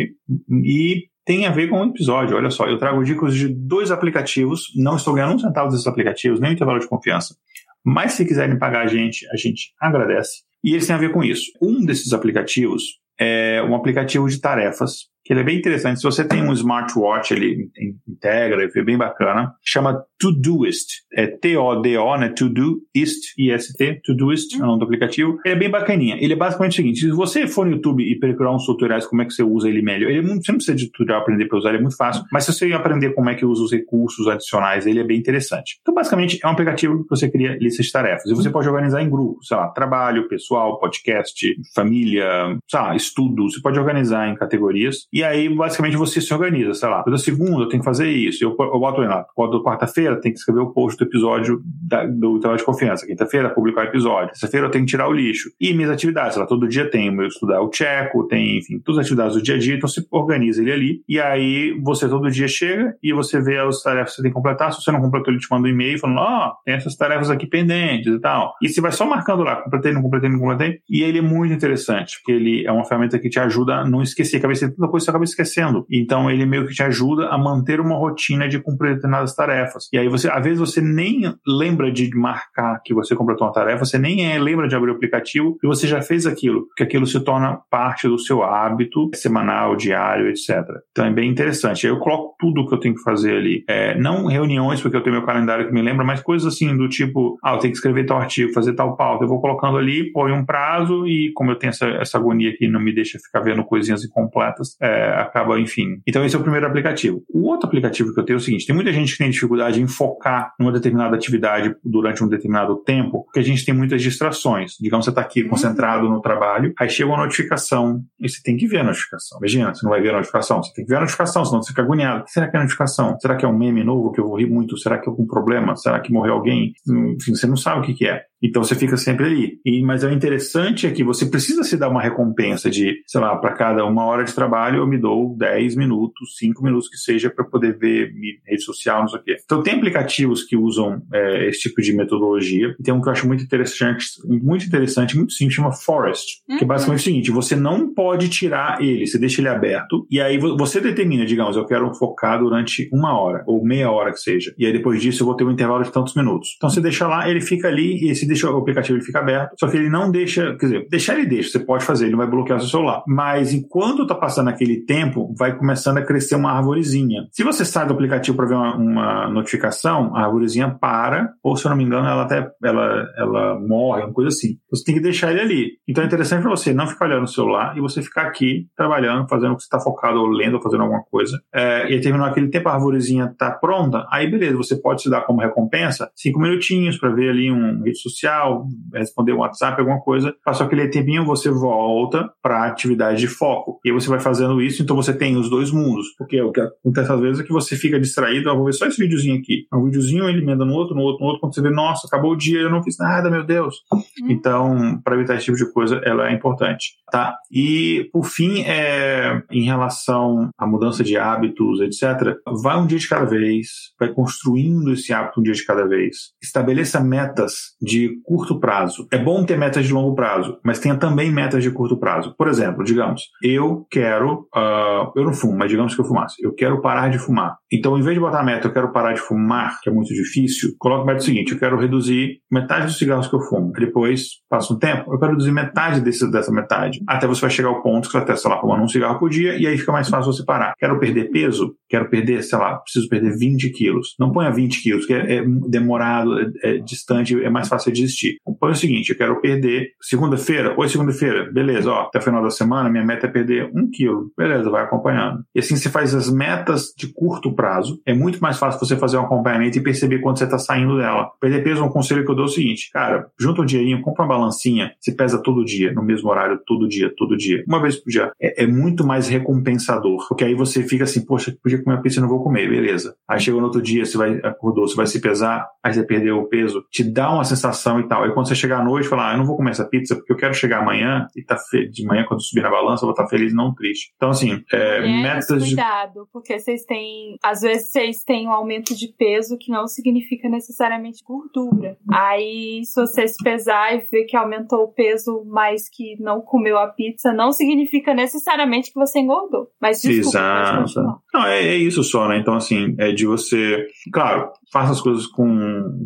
e 0.64 1.04
tem 1.24 1.46
a 1.46 1.50
ver 1.50 1.68
com 1.68 1.80
o 1.80 1.84
episódio. 1.84 2.36
Olha 2.36 2.50
só, 2.50 2.66
eu 2.66 2.78
trago 2.78 3.04
dicas 3.04 3.34
de 3.34 3.48
dois 3.48 3.90
aplicativos. 3.90 4.72
Não 4.76 4.96
estou 4.96 5.14
ganhando 5.14 5.34
um 5.34 5.38
centavo 5.38 5.70
desses 5.70 5.86
aplicativos, 5.86 6.40
nem 6.40 6.50
um 6.50 6.54
intervalo 6.54 6.78
de 6.78 6.88
confiança. 6.88 7.36
Mas 7.84 8.14
se 8.14 8.24
quiserem 8.24 8.58
pagar 8.58 8.82
a 8.82 8.86
gente, 8.86 9.24
a 9.30 9.36
gente 9.36 9.72
agradece. 9.80 10.42
E 10.64 10.72
eles 10.72 10.86
têm 10.86 10.96
a 10.96 10.98
ver 10.98 11.12
com 11.12 11.22
isso. 11.22 11.52
Um 11.62 11.84
desses 11.84 12.12
aplicativos 12.12 12.82
é 13.18 13.62
um 13.62 13.74
aplicativo 13.74 14.28
de 14.28 14.40
tarefas 14.40 15.08
que 15.26 15.32
ele 15.32 15.40
é 15.40 15.44
bem 15.44 15.58
interessante. 15.58 15.98
Se 15.98 16.04
você 16.04 16.24
tem 16.24 16.40
um 16.40 16.52
smartwatch, 16.52 17.34
ele 17.34 17.68
integra, 18.08 18.62
ele 18.62 18.70
é 18.72 18.84
bem 18.84 18.96
bacana. 18.96 19.52
Chama 19.60 20.04
Todoist. 20.20 21.02
É 21.12 21.26
T-O-D-O, 21.26 22.16
né? 22.16 22.28
Todoist, 22.28 23.34
I-S-T, 23.36 24.02
Todoist, 24.04 24.54
é 24.54 24.62
o 24.62 24.66
nome 24.66 24.78
do 24.78 24.84
aplicativo. 24.84 25.38
Ele 25.44 25.54
é 25.54 25.58
bem 25.58 25.68
bacaninha. 25.68 26.16
Ele 26.20 26.32
é 26.32 26.36
basicamente 26.36 26.72
o 26.72 26.76
seguinte, 26.76 27.00
se 27.00 27.10
você 27.10 27.48
for 27.48 27.66
no 27.66 27.72
YouTube 27.72 28.04
e 28.04 28.16
procurar 28.18 28.54
uns 28.54 28.64
tutoriais 28.66 29.04
como 29.04 29.22
é 29.22 29.24
que 29.24 29.32
você 29.32 29.42
usa 29.42 29.68
ele 29.68 29.82
melhor, 29.82 30.10
ele 30.10 30.20
é 30.20 30.22
muito, 30.22 30.44
você 30.44 30.52
não 30.52 30.58
precisa 30.58 30.76
de 30.76 30.86
tutorial 30.92 31.20
aprender 31.20 31.46
para 31.46 31.58
usar, 31.58 31.70
ele 31.70 31.78
é 31.78 31.82
muito 31.82 31.96
fácil, 31.96 32.22
mas 32.30 32.44
se 32.44 32.52
você 32.52 32.72
aprender 32.72 33.12
como 33.12 33.28
é 33.28 33.34
que 33.34 33.44
usa 33.44 33.64
os 33.64 33.72
recursos 33.72 34.28
adicionais, 34.28 34.86
ele 34.86 35.00
é 35.00 35.04
bem 35.04 35.18
interessante. 35.18 35.78
Então, 35.82 35.92
basicamente, 35.92 36.38
é 36.42 36.46
um 36.46 36.50
aplicativo 36.50 37.02
que 37.02 37.10
você 37.10 37.28
cria 37.28 37.58
listas 37.60 37.86
de 37.86 37.92
tarefas. 37.92 38.30
E 38.30 38.34
você 38.34 38.48
pode 38.48 38.68
organizar 38.68 39.02
em 39.02 39.10
grupos, 39.10 39.48
sei 39.48 39.56
lá, 39.56 39.68
trabalho, 39.70 40.28
pessoal, 40.28 40.78
podcast, 40.78 41.56
família, 41.74 42.56
sei 42.68 42.80
lá, 42.80 42.94
estudo. 42.94 43.50
Você 43.50 43.60
pode 43.60 43.78
organizar 43.78 44.28
em 44.28 44.36
categorias 44.36 45.08
e 45.16 45.24
aí, 45.24 45.48
basicamente, 45.48 45.96
você 45.96 46.20
se 46.20 46.34
organiza, 46.34 46.74
sei 46.74 46.90
lá, 46.90 47.02
toda 47.02 47.16
segunda 47.16 47.62
eu 47.62 47.68
tenho 47.70 47.80
que 47.80 47.86
fazer 47.86 48.10
isso. 48.10 48.44
Eu, 48.44 48.50
eu 48.50 48.78
boto 48.78 49.00
lá, 49.00 49.24
quarta-feira 49.64 50.20
tem 50.20 50.30
que 50.30 50.38
escrever 50.38 50.60
o 50.60 50.74
post 50.74 50.98
do 50.98 51.08
episódio 51.08 51.62
da, 51.64 52.04
do 52.04 52.38
trabalho 52.38 52.58
de 52.58 52.66
confiança. 52.66 53.06
Quinta-feira, 53.06 53.48
publicar 53.48 53.86
o 53.86 53.88
episódio. 53.88 54.28
Sexta-feira 54.34 54.66
eu 54.66 54.70
tenho 54.70 54.84
que 54.84 54.90
tirar 54.90 55.08
o 55.08 55.12
lixo. 55.12 55.48
E 55.58 55.72
minhas 55.72 55.90
atividades, 55.90 56.34
sei 56.34 56.42
lá, 56.42 56.46
todo 56.46 56.68
dia 56.68 56.90
tem 56.90 57.08
o 57.08 57.14
meu 57.14 57.28
estudar 57.28 57.62
o 57.62 57.70
tcheco, 57.70 58.28
tem, 58.28 58.58
enfim, 58.58 58.78
todas 58.78 58.98
as 58.98 59.06
atividades 59.06 59.36
do 59.36 59.42
dia 59.42 59.54
a 59.54 59.58
dia. 59.58 59.76
Então, 59.76 59.88
você 59.88 60.04
organiza 60.10 60.60
ele 60.60 60.70
ali. 60.70 61.02
E 61.08 61.18
aí, 61.18 61.80
você 61.82 62.06
todo 62.10 62.30
dia 62.30 62.46
chega 62.46 62.94
e 63.02 63.10
você 63.14 63.40
vê 63.40 63.56
as 63.56 63.82
tarefas 63.82 64.10
que 64.10 64.16
você 64.16 64.22
tem 64.22 64.30
que 64.30 64.34
completar. 64.34 64.70
Se 64.74 64.82
você 64.82 64.92
não 64.92 65.00
completou, 65.00 65.32
ele 65.32 65.40
te 65.40 65.48
manda 65.50 65.66
um 65.66 65.70
e-mail 65.70 65.98
falando, 65.98 66.18
ó, 66.18 66.48
oh, 66.48 66.62
tem 66.62 66.74
essas 66.74 66.94
tarefas 66.94 67.30
aqui 67.30 67.46
pendentes 67.46 68.12
e 68.12 68.20
tal. 68.20 68.52
E 68.60 68.68
você 68.68 68.82
vai 68.82 68.92
só 68.92 69.06
marcando 69.06 69.42
lá, 69.42 69.56
completei, 69.62 69.94
não 69.94 70.02
completei, 70.02 70.28
não 70.28 70.38
completei. 70.38 70.80
E 70.90 71.02
ele 71.02 71.20
é 71.20 71.22
muito 71.22 71.54
interessante, 71.54 72.18
porque 72.18 72.32
ele 72.32 72.66
é 72.66 72.70
uma 72.70 72.84
ferramenta 72.84 73.18
que 73.18 73.30
te 73.30 73.40
ajuda 73.40 73.76
a 73.76 73.88
não 73.88 74.02
esquecer. 74.02 74.42
Cabeça 74.42 74.70
tanta 74.70 74.88
coisa 74.88 75.05
você 75.06 75.10
acaba 75.10 75.24
esquecendo. 75.24 75.86
Então 75.90 76.30
ele 76.30 76.44
meio 76.44 76.66
que 76.66 76.74
te 76.74 76.82
ajuda 76.82 77.28
a 77.28 77.38
manter 77.38 77.80
uma 77.80 77.96
rotina 77.96 78.48
de 78.48 78.58
cumprir 78.58 78.94
determinadas 78.94 79.34
tarefas. 79.34 79.88
E 79.92 79.98
aí 79.98 80.08
você, 80.08 80.28
às 80.28 80.42
vezes 80.42 80.58
você 80.58 80.80
nem 80.80 81.22
lembra 81.46 81.90
de 81.90 82.10
marcar 82.14 82.80
que 82.84 82.92
você 82.92 83.14
completou 83.14 83.46
uma 83.46 83.52
tarefa, 83.52 83.84
você 83.84 83.98
nem 83.98 84.30
é, 84.30 84.38
lembra 84.38 84.68
de 84.68 84.74
abrir 84.74 84.90
o 84.90 84.94
aplicativo 84.94 85.56
e 85.62 85.66
você 85.66 85.86
já 85.86 86.02
fez 86.02 86.26
aquilo, 86.26 86.66
porque 86.66 86.82
aquilo 86.82 87.06
se 87.06 87.18
torna 87.20 87.58
parte 87.70 88.08
do 88.08 88.18
seu 88.18 88.42
hábito 88.42 89.10
semanal, 89.14 89.76
diário, 89.76 90.28
etc. 90.28 90.64
Então 90.90 91.06
é 91.06 91.10
bem 91.10 91.30
interessante. 91.30 91.86
Eu 91.86 91.98
coloco 91.98 92.34
tudo 92.38 92.66
que 92.66 92.74
eu 92.74 92.80
tenho 92.80 92.94
que 92.94 93.02
fazer 93.02 93.36
ali. 93.36 93.64
É, 93.68 93.98
não 93.98 94.26
reuniões, 94.26 94.80
porque 94.80 94.96
eu 94.96 95.02
tenho 95.02 95.16
meu 95.16 95.24
calendário 95.24 95.66
que 95.66 95.72
me 95.72 95.82
lembra, 95.82 96.04
mas 96.04 96.20
coisas 96.20 96.52
assim 96.52 96.76
do 96.76 96.88
tipo, 96.88 97.38
ah, 97.42 97.54
eu 97.54 97.58
tenho 97.58 97.72
que 97.72 97.78
escrever 97.78 98.04
tal 98.04 98.18
artigo, 98.18 98.52
fazer 98.52 98.74
tal 98.74 98.96
pauta. 98.96 99.24
Eu 99.24 99.28
vou 99.28 99.40
colocando 99.40 99.78
ali, 99.78 100.10
põe 100.12 100.32
um 100.32 100.44
prazo 100.44 101.06
e 101.06 101.32
como 101.34 101.50
eu 101.50 101.56
tenho 101.56 101.70
essa, 101.70 101.86
essa 101.86 102.18
agonia 102.18 102.54
que 102.56 102.68
não 102.68 102.80
me 102.80 102.94
deixa 102.94 103.18
ficar 103.18 103.40
vendo 103.40 103.64
coisinhas 103.64 104.04
incompletas, 104.04 104.76
é, 104.86 105.20
acaba, 105.20 105.58
enfim. 105.58 106.00
Então 106.06 106.24
esse 106.24 106.36
é 106.36 106.38
o 106.38 106.42
primeiro 106.42 106.66
aplicativo. 106.66 107.22
O 107.32 107.48
outro 107.48 107.66
aplicativo 107.66 108.14
que 108.14 108.20
eu 108.20 108.24
tenho 108.24 108.36
é 108.36 108.40
o 108.40 108.42
seguinte: 108.42 108.66
tem 108.66 108.74
muita 108.74 108.92
gente 108.92 109.12
que 109.12 109.18
tem 109.18 109.30
dificuldade 109.30 109.80
em 109.80 109.88
focar 109.88 110.52
numa 110.58 110.72
determinada 110.72 111.16
atividade 111.16 111.74
durante 111.84 112.22
um 112.22 112.28
determinado 112.28 112.76
tempo, 112.76 113.24
porque 113.24 113.40
a 113.40 113.42
gente 113.42 113.64
tem 113.64 113.74
muitas 113.74 114.02
distrações. 114.02 114.72
Digamos, 114.80 115.04
você 115.04 115.10
está 115.10 115.20
aqui 115.20 115.42
uhum. 115.42 115.48
concentrado 115.48 116.08
no 116.08 116.20
trabalho, 116.20 116.72
aí 116.78 116.88
chega 116.88 117.08
uma 117.08 117.18
notificação 117.18 118.00
e 118.20 118.28
você 118.28 118.40
tem 118.42 118.56
que 118.56 118.66
ver 118.66 118.78
a 118.78 118.84
notificação. 118.84 119.38
Imagina, 119.38 119.74
você 119.74 119.84
não 119.84 119.90
vai 119.90 120.00
ver 120.00 120.10
a 120.10 120.16
notificação, 120.16 120.62
você 120.62 120.72
tem 120.72 120.84
que 120.84 120.90
ver 120.90 120.96
a 120.96 121.00
notificação, 121.00 121.44
senão 121.44 121.62
você 121.62 121.70
fica 121.70 121.82
agoniado. 121.82 122.20
O 122.20 122.24
que 122.24 122.30
será 122.30 122.48
que 122.48 122.56
é 122.56 122.60
a 122.60 122.62
notificação? 122.62 123.18
Será 123.20 123.36
que 123.36 123.44
é 123.44 123.48
um 123.48 123.56
meme 123.56 123.82
novo 123.82 124.12
que 124.12 124.20
eu 124.20 124.26
vou 124.26 124.38
rir 124.38 124.48
muito? 124.48 124.76
Será 124.78 124.98
que 124.98 125.08
é 125.08 125.10
algum 125.10 125.26
problema? 125.26 125.76
Será 125.76 126.00
que 126.00 126.12
morreu 126.12 126.34
alguém? 126.34 126.72
Enfim, 126.88 127.34
você 127.34 127.46
não 127.46 127.56
sabe 127.56 127.80
o 127.80 127.82
que, 127.82 127.94
que 127.94 128.06
é. 128.06 128.22
Então 128.48 128.62
você 128.62 128.74
fica 128.74 128.96
sempre 128.96 129.26
ali. 129.26 129.60
E, 129.64 129.82
mas 129.82 130.02
o 130.02 130.10
interessante 130.10 130.86
é 130.86 130.90
que 130.90 131.04
você 131.04 131.26
precisa 131.26 131.62
se 131.62 131.76
dar 131.76 131.88
uma 131.88 132.02
recompensa 132.02 132.70
de, 132.70 133.02
sei 133.06 133.20
lá, 133.20 133.36
para 133.36 133.52
cada 133.52 133.84
uma 133.84 134.04
hora 134.04 134.24
de 134.24 134.34
trabalho 134.34 134.78
eu 134.78 134.86
me 134.86 134.98
dou 134.98 135.36
10 135.36 135.76
minutos, 135.76 136.36
5 136.38 136.62
minutos 136.62 136.88
que 136.88 136.96
seja 136.96 137.30
para 137.30 137.44
poder 137.44 137.76
ver 137.78 138.12
rede 138.46 138.62
social, 138.62 139.00
não 139.00 139.08
sei 139.08 139.20
o 139.20 139.22
quê. 139.22 139.36
Então 139.44 139.62
tem 139.62 139.74
aplicativos 139.74 140.44
que 140.44 140.56
usam 140.56 141.02
é, 141.12 141.48
esse 141.48 141.60
tipo 141.60 141.80
de 141.80 141.92
metodologia. 141.92 142.74
E 142.78 142.82
tem 142.82 142.94
um 142.94 143.00
que 143.00 143.08
eu 143.08 143.12
acho 143.12 143.26
muito 143.26 143.42
interessante, 143.42 144.06
muito 144.26 144.64
interessante, 144.64 145.16
muito 145.16 145.32
simples, 145.32 145.56
chama 145.56 145.72
Forest, 145.72 146.42
uhum. 146.48 146.58
que 146.58 146.64
é 146.64 146.66
basicamente 146.66 147.00
o 147.00 147.04
seguinte: 147.04 147.30
você 147.30 147.56
não 147.56 147.92
pode 147.92 148.28
tirar 148.28 148.80
ele, 148.80 149.06
você 149.06 149.18
deixa 149.18 149.40
ele 149.40 149.48
aberto, 149.48 150.06
e 150.10 150.20
aí 150.20 150.38
você 150.38 150.80
determina, 150.80 151.24
digamos, 151.26 151.56
eu 151.56 151.64
quero 151.64 151.92
focar 151.94 152.38
durante 152.38 152.88
uma 152.92 153.18
hora, 153.18 153.42
ou 153.46 153.64
meia 153.64 153.90
hora 153.90 154.12
que 154.12 154.20
seja. 154.20 154.54
E 154.58 154.66
aí 154.66 154.72
depois 154.72 155.00
disso 155.00 155.22
eu 155.22 155.26
vou 155.26 155.36
ter 155.36 155.44
um 155.44 155.50
intervalo 155.50 155.82
de 155.82 155.92
tantos 155.92 156.14
minutos. 156.14 156.54
Então 156.56 156.70
você 156.70 156.80
deixa 156.80 157.06
lá, 157.06 157.28
ele 157.28 157.40
fica 157.40 157.68
ali 157.68 158.04
e 158.04 158.10
esse 158.10 158.26
deixa 158.36 158.50
o 158.50 158.58
aplicativo 158.58 158.98
ele 158.98 159.16
aberto, 159.16 159.54
só 159.58 159.66
que 159.66 159.76
ele 159.76 159.88
não 159.88 160.10
deixa, 160.10 160.54
quer 160.56 160.66
dizer, 160.66 160.88
deixar 160.90 161.14
ele 161.14 161.26
deixa, 161.26 161.50
você 161.50 161.58
pode 161.58 161.84
fazer, 161.84 162.06
ele 162.06 162.16
vai 162.16 162.26
bloquear 162.26 162.60
seu 162.60 162.68
celular. 162.68 163.02
Mas 163.06 163.52
enquanto 163.52 164.02
está 164.02 164.14
passando 164.14 164.48
aquele 164.48 164.84
tempo, 164.84 165.34
vai 165.38 165.56
começando 165.56 165.98
a 165.98 166.02
crescer 166.02 166.36
uma 166.36 166.52
arvorezinha. 166.52 167.26
Se 167.32 167.42
você 167.42 167.64
sai 167.64 167.86
do 167.86 167.94
aplicativo 167.94 168.36
para 168.36 168.46
ver 168.46 168.54
uma, 168.54 168.76
uma, 168.76 169.28
notificação, 169.28 170.14
a 170.14 170.24
arvorezinha 170.24 170.70
para, 170.78 171.32
ou 171.42 171.56
se 171.56 171.64
eu 171.64 171.70
não 171.70 171.76
me 171.76 171.84
engano, 171.84 172.06
ela 172.06 172.22
até 172.22 172.46
ela, 172.62 173.06
ela 173.16 173.60
morre, 173.60 174.02
uma 174.02 174.12
coisa 174.12 174.28
assim. 174.28 174.58
Você 174.70 174.84
tem 174.84 174.94
que 174.94 175.00
deixar 175.00 175.30
ele 175.30 175.40
ali. 175.40 175.70
Então 175.88 176.04
é 176.04 176.06
interessante 176.06 176.42
para 176.42 176.50
você 176.50 176.74
não 176.74 176.86
ficar 176.86 177.06
olhando 177.06 177.24
o 177.24 177.28
celular 177.28 177.76
e 177.76 177.80
você 177.80 178.02
ficar 178.02 178.22
aqui 178.22 178.66
trabalhando, 178.76 179.28
fazendo 179.28 179.52
o 179.52 179.56
que 179.56 179.62
você 179.62 179.66
está 179.66 179.80
focado, 179.80 180.18
ou 180.18 180.26
lendo, 180.26 180.56
ou 180.56 180.62
fazendo 180.62 180.82
alguma 180.82 181.02
coisa. 181.04 181.38
É, 181.54 181.90
e 181.90 182.00
terminou 182.00 182.26
aquele 182.26 182.48
tempo, 182.48 182.68
a 182.68 182.74
arvorezinha 182.74 183.30
está 183.32 183.50
pronta, 183.50 184.06
aí 184.10 184.30
beleza, 184.30 184.56
você 184.56 184.76
pode 184.76 185.02
se 185.02 185.10
dar 185.10 185.22
como 185.22 185.40
recompensa 185.40 186.10
cinco 186.14 186.40
minutinhos 186.40 186.98
para 186.98 187.10
ver 187.10 187.30
ali 187.30 187.50
um 187.50 187.82
rede 187.82 187.98
social 187.98 188.15
social, 188.16 188.66
responder 188.92 189.32
um 189.32 189.38
WhatsApp, 189.38 189.78
alguma 189.78 190.00
coisa, 190.00 190.34
passou 190.44 190.66
aquele 190.66 190.88
tempinho, 190.88 191.24
você 191.24 191.50
volta 191.50 192.30
para 192.42 192.62
a 192.62 192.66
atividade 192.66 193.20
de 193.20 193.28
foco. 193.28 193.78
E 193.84 193.90
aí 193.90 193.94
você 193.94 194.08
vai 194.08 194.20
fazendo 194.20 194.60
isso, 194.60 194.82
então 194.82 194.96
você 194.96 195.12
tem 195.12 195.36
os 195.36 195.50
dois 195.50 195.70
mundos. 195.70 196.06
Porque 196.16 196.40
o 196.40 196.50
que 196.50 196.60
acontece 196.60 197.12
às 197.12 197.20
vezes 197.20 197.40
é 197.40 197.44
que 197.44 197.52
você 197.52 197.76
fica 197.76 198.00
distraído, 198.00 198.50
ah, 198.50 198.54
vou 198.54 198.64
ver 198.64 198.72
só 198.72 198.86
esse 198.86 199.00
videozinho 199.00 199.38
aqui. 199.38 199.66
Um 199.72 199.84
videozinho 199.84 200.28
ele 200.28 200.42
emenda 200.42 200.64
no 200.64 200.72
outro, 200.72 200.94
no 200.94 201.02
outro, 201.02 201.20
no 201.20 201.26
outro, 201.26 201.40
quando 201.40 201.54
você 201.54 201.62
vê, 201.62 201.70
nossa, 201.70 202.06
acabou 202.06 202.32
o 202.32 202.36
dia, 202.36 202.60
eu 202.60 202.70
não 202.70 202.82
fiz 202.82 202.96
nada, 202.98 203.30
meu 203.30 203.44
Deus. 203.44 203.76
Uhum. 203.92 204.30
Então, 204.30 205.00
para 205.04 205.14
evitar 205.14 205.36
esse 205.36 205.46
tipo 205.46 205.56
de 205.56 205.70
coisa, 205.72 206.00
ela 206.04 206.28
é 206.28 206.32
importante. 206.32 206.94
Tá? 207.10 207.36
E, 207.50 208.08
por 208.12 208.24
fim, 208.24 208.62
é, 208.62 209.42
em 209.50 209.64
relação 209.64 210.50
à 210.58 210.66
mudança 210.66 211.04
de 211.04 211.16
hábitos, 211.16 211.80
etc., 211.80 212.36
vai 212.62 212.76
um 212.78 212.86
dia 212.86 212.98
de 212.98 213.08
cada 213.08 213.24
vez, 213.24 213.68
vai 213.98 214.12
construindo 214.12 214.92
esse 214.92 215.12
hábito 215.12 215.40
um 215.40 215.42
dia 215.42 215.52
de 215.52 215.64
cada 215.64 215.86
vez. 215.86 216.32
Estabeleça 216.42 217.00
metas 217.00 217.76
de 217.80 218.05
curto 218.24 218.58
prazo. 218.58 219.06
É 219.10 219.18
bom 219.18 219.44
ter 219.44 219.58
metas 219.58 219.86
de 219.86 219.92
longo 219.92 220.14
prazo, 220.14 220.58
mas 220.64 220.78
tenha 220.78 220.96
também 220.96 221.30
metas 221.30 221.62
de 221.62 221.70
curto 221.70 221.96
prazo. 221.96 222.34
Por 222.36 222.48
exemplo, 222.48 222.84
digamos, 222.84 223.22
eu 223.42 223.86
quero, 223.90 224.48
uh, 224.54 225.12
eu 225.16 225.24
não 225.24 225.32
fumo, 225.32 225.56
mas 225.56 225.70
digamos 225.70 225.94
que 225.94 226.00
eu 226.00 226.04
fumasse, 226.04 226.42
eu 226.42 226.52
quero 226.52 226.80
parar 226.80 227.08
de 227.08 227.18
fumar. 227.18 227.56
Então, 227.72 227.98
em 227.98 228.02
vez 228.02 228.14
de 228.14 228.20
botar 228.20 228.40
a 228.40 228.44
meta, 228.44 228.68
eu 228.68 228.72
quero 228.72 228.92
parar 228.92 229.12
de 229.12 229.20
fumar, 229.20 229.80
que 229.82 229.90
é 229.90 229.92
muito 229.92 230.12
difícil, 230.12 230.74
coloque 230.78 231.02
a 231.02 231.06
meta 231.06 231.20
seguinte, 231.20 231.52
eu 231.52 231.58
quero 231.58 231.78
reduzir 231.78 232.40
metade 232.50 232.86
dos 232.86 232.98
cigarros 232.98 233.26
que 233.26 233.34
eu 233.34 233.40
fumo. 233.40 233.72
Depois, 233.72 234.40
passa 234.48 234.72
um 234.72 234.78
tempo, 234.78 235.12
eu 235.12 235.18
quero 235.18 235.32
reduzir 235.32 235.52
metade 235.52 236.00
desse, 236.00 236.30
dessa 236.30 236.52
metade. 236.52 237.00
Até 237.06 237.26
você 237.26 237.40
vai 237.40 237.50
chegar 237.50 237.68
ao 237.68 237.82
ponto 237.82 238.06
que 238.06 238.12
você 238.12 238.18
estar, 238.18 238.36
sei 238.36 238.50
lá, 238.50 238.60
fumando 238.60 238.82
um 238.82 238.88
cigarro 238.88 239.18
por 239.18 239.30
dia, 239.30 239.56
e 239.56 239.66
aí 239.66 239.76
fica 239.76 239.92
mais 239.92 240.08
fácil 240.08 240.32
você 240.32 240.44
parar. 240.44 240.74
Quero 240.78 240.98
perder 240.98 241.30
peso? 241.30 241.74
Quero 241.88 242.08
perder, 242.08 242.42
sei 242.42 242.58
lá, 242.58 242.76
preciso 242.76 243.08
perder 243.08 243.36
20 243.36 243.70
quilos. 243.70 244.14
Não 244.18 244.32
ponha 244.32 244.50
20 244.50 244.82
quilos, 244.82 245.06
que 245.06 245.14
é, 245.14 245.36
é 245.36 245.44
demorado, 245.68 246.38
é, 246.40 246.50
é 246.62 246.78
distante, 246.78 247.42
é 247.42 247.50
mais 247.50 247.68
fácil 247.68 247.92
de 247.96 248.02
desistir. 248.02 248.36
Põe 248.60 248.72
o 248.72 248.76
seguinte, 248.76 249.10
eu 249.10 249.16
quero 249.16 249.40
perder 249.40 249.90
segunda-feira, 250.00 250.74
oi 250.76 250.88
segunda-feira, 250.88 251.50
beleza, 251.52 251.90
ó, 251.90 252.02
até 252.02 252.18
o 252.18 252.22
final 252.22 252.42
da 252.42 252.50
semana 252.50 252.88
minha 252.88 253.04
meta 253.04 253.26
é 253.26 253.30
perder 253.30 253.70
um 253.74 253.90
quilo, 253.90 254.30
beleza, 254.36 254.70
vai 254.70 254.84
acompanhando. 254.84 255.44
E 255.54 255.60
assim 255.60 255.76
você 255.76 255.88
faz 255.88 256.14
as 256.14 256.30
metas 256.30 256.92
de 256.96 257.12
curto 257.12 257.54
prazo, 257.54 258.00
é 258.06 258.14
muito 258.14 258.38
mais 258.40 258.58
fácil 258.58 258.80
você 258.80 258.96
fazer 258.96 259.16
um 259.18 259.22
acompanhamento 259.22 259.78
e 259.78 259.82
perceber 259.82 260.20
quando 260.20 260.38
você 260.38 260.44
está 260.44 260.58
saindo 260.58 260.96
dela. 260.96 261.30
Perder 261.40 261.62
peso, 261.62 261.84
um 261.84 261.88
conselho 261.88 262.24
que 262.24 262.30
eu 262.30 262.34
dou 262.34 262.44
é 262.44 262.48
o 262.48 262.50
seguinte, 262.50 262.90
cara, 262.92 263.26
junta 263.38 263.62
um 263.62 263.64
dinheirinho, 263.64 264.02
compra 264.02 264.24
uma 264.24 264.36
balancinha, 264.36 264.92
se 265.00 265.14
pesa 265.14 265.42
todo 265.42 265.64
dia, 265.64 265.92
no 265.92 266.02
mesmo 266.02 266.28
horário, 266.28 266.60
todo 266.66 266.88
dia, 266.88 267.12
todo 267.16 267.36
dia, 267.36 267.64
uma 267.66 267.80
vez 267.80 267.96
por 267.96 268.10
dia. 268.10 268.30
É, 268.40 268.64
é 268.64 268.66
muito 268.66 269.06
mais 269.06 269.28
recompensador, 269.28 270.26
porque 270.28 270.44
aí 270.44 270.54
você 270.54 270.82
fica 270.82 271.04
assim, 271.04 271.24
poxa, 271.24 271.56
podia 271.62 271.82
comer 271.82 271.96
uma 271.96 272.02
pizza 272.02 272.18
e 272.18 272.22
não 272.22 272.28
vou 272.28 272.42
comer, 272.42 272.68
beleza. 272.68 273.14
Aí 273.28 273.40
chegou 273.40 273.60
no 273.60 273.66
outro 273.66 273.82
dia, 273.82 274.04
você 274.04 274.16
vai, 274.16 274.40
acordou, 274.42 274.86
você 274.86 274.94
vai 274.94 275.06
se 275.06 275.20
pesar, 275.20 275.66
aí 275.82 275.92
você 275.92 276.02
perdeu 276.02 276.38
o 276.38 276.48
peso, 276.48 276.84
te 276.90 277.04
dá 277.04 277.32
uma 277.32 277.44
sensação 277.44 277.85
alimentação 277.86 278.00
e 278.00 278.08
tal. 278.08 278.24
Aí 278.24 278.32
quando 278.32 278.48
você 278.48 278.54
chegar 278.54 278.80
à 278.80 278.84
noite, 278.84 279.08
falar, 279.08 279.30
ah, 279.30 279.32
eu 279.34 279.38
não 279.38 279.44
vou 279.44 279.56
comer 279.56 279.70
essa 279.70 279.84
pizza 279.84 280.16
porque 280.16 280.32
eu 280.32 280.36
quero 280.36 280.54
chegar 280.54 280.80
amanhã 280.80 281.26
e 281.36 281.42
tá 281.42 281.56
fe... 281.56 281.88
de 281.88 282.04
manhã 282.04 282.24
quando 282.26 282.42
subir 282.42 282.62
na 282.62 282.70
balança 282.70 283.04
eu 283.04 283.06
vou 283.06 283.10
estar 283.12 283.28
feliz 283.28 283.52
e 283.52 283.56
não 283.56 283.74
triste. 283.74 284.12
Então 284.16 284.30
assim, 284.30 284.62
é, 284.72 284.98
é 284.98 285.22
metas 285.22 285.62
de... 285.62 285.74
cuidado, 285.74 286.28
porque 286.32 286.58
vocês 286.58 286.84
têm, 286.84 287.36
às 287.42 287.60
vezes 287.60 287.90
vocês 287.90 288.22
têm 288.24 288.48
um 288.48 288.52
aumento 288.52 288.94
de 288.94 289.08
peso 289.16 289.56
que 289.58 289.70
não 289.70 289.86
significa 289.86 290.48
necessariamente 290.48 291.22
gordura. 291.24 291.96
Aí 292.12 292.80
se 292.84 293.00
você 293.00 293.28
se 293.28 293.42
pesar 293.42 293.94
e 293.94 294.06
ver 294.10 294.24
que 294.24 294.36
aumentou 294.36 294.84
o 294.84 294.92
peso 294.92 295.44
mais 295.46 295.88
que 295.88 296.16
não 296.20 296.40
comeu 296.40 296.78
a 296.78 296.88
pizza, 296.88 297.32
não 297.32 297.52
significa 297.52 298.14
necessariamente 298.14 298.92
que 298.92 298.98
você 298.98 299.20
engordou. 299.20 299.68
Mas 299.80 300.00
desculpa, 300.00 300.38
Exato. 300.38 301.20
Não, 301.32 301.46
é, 301.46 301.60
é 301.60 301.76
isso 301.76 302.02
só, 302.02 302.28
né? 302.28 302.38
Então 302.38 302.54
assim, 302.54 302.94
é 302.98 303.12
de 303.12 303.26
você, 303.26 303.86
claro, 304.12 304.50
faça 304.72 304.92
as 304.92 305.00
coisas 305.00 305.26
com 305.26 305.46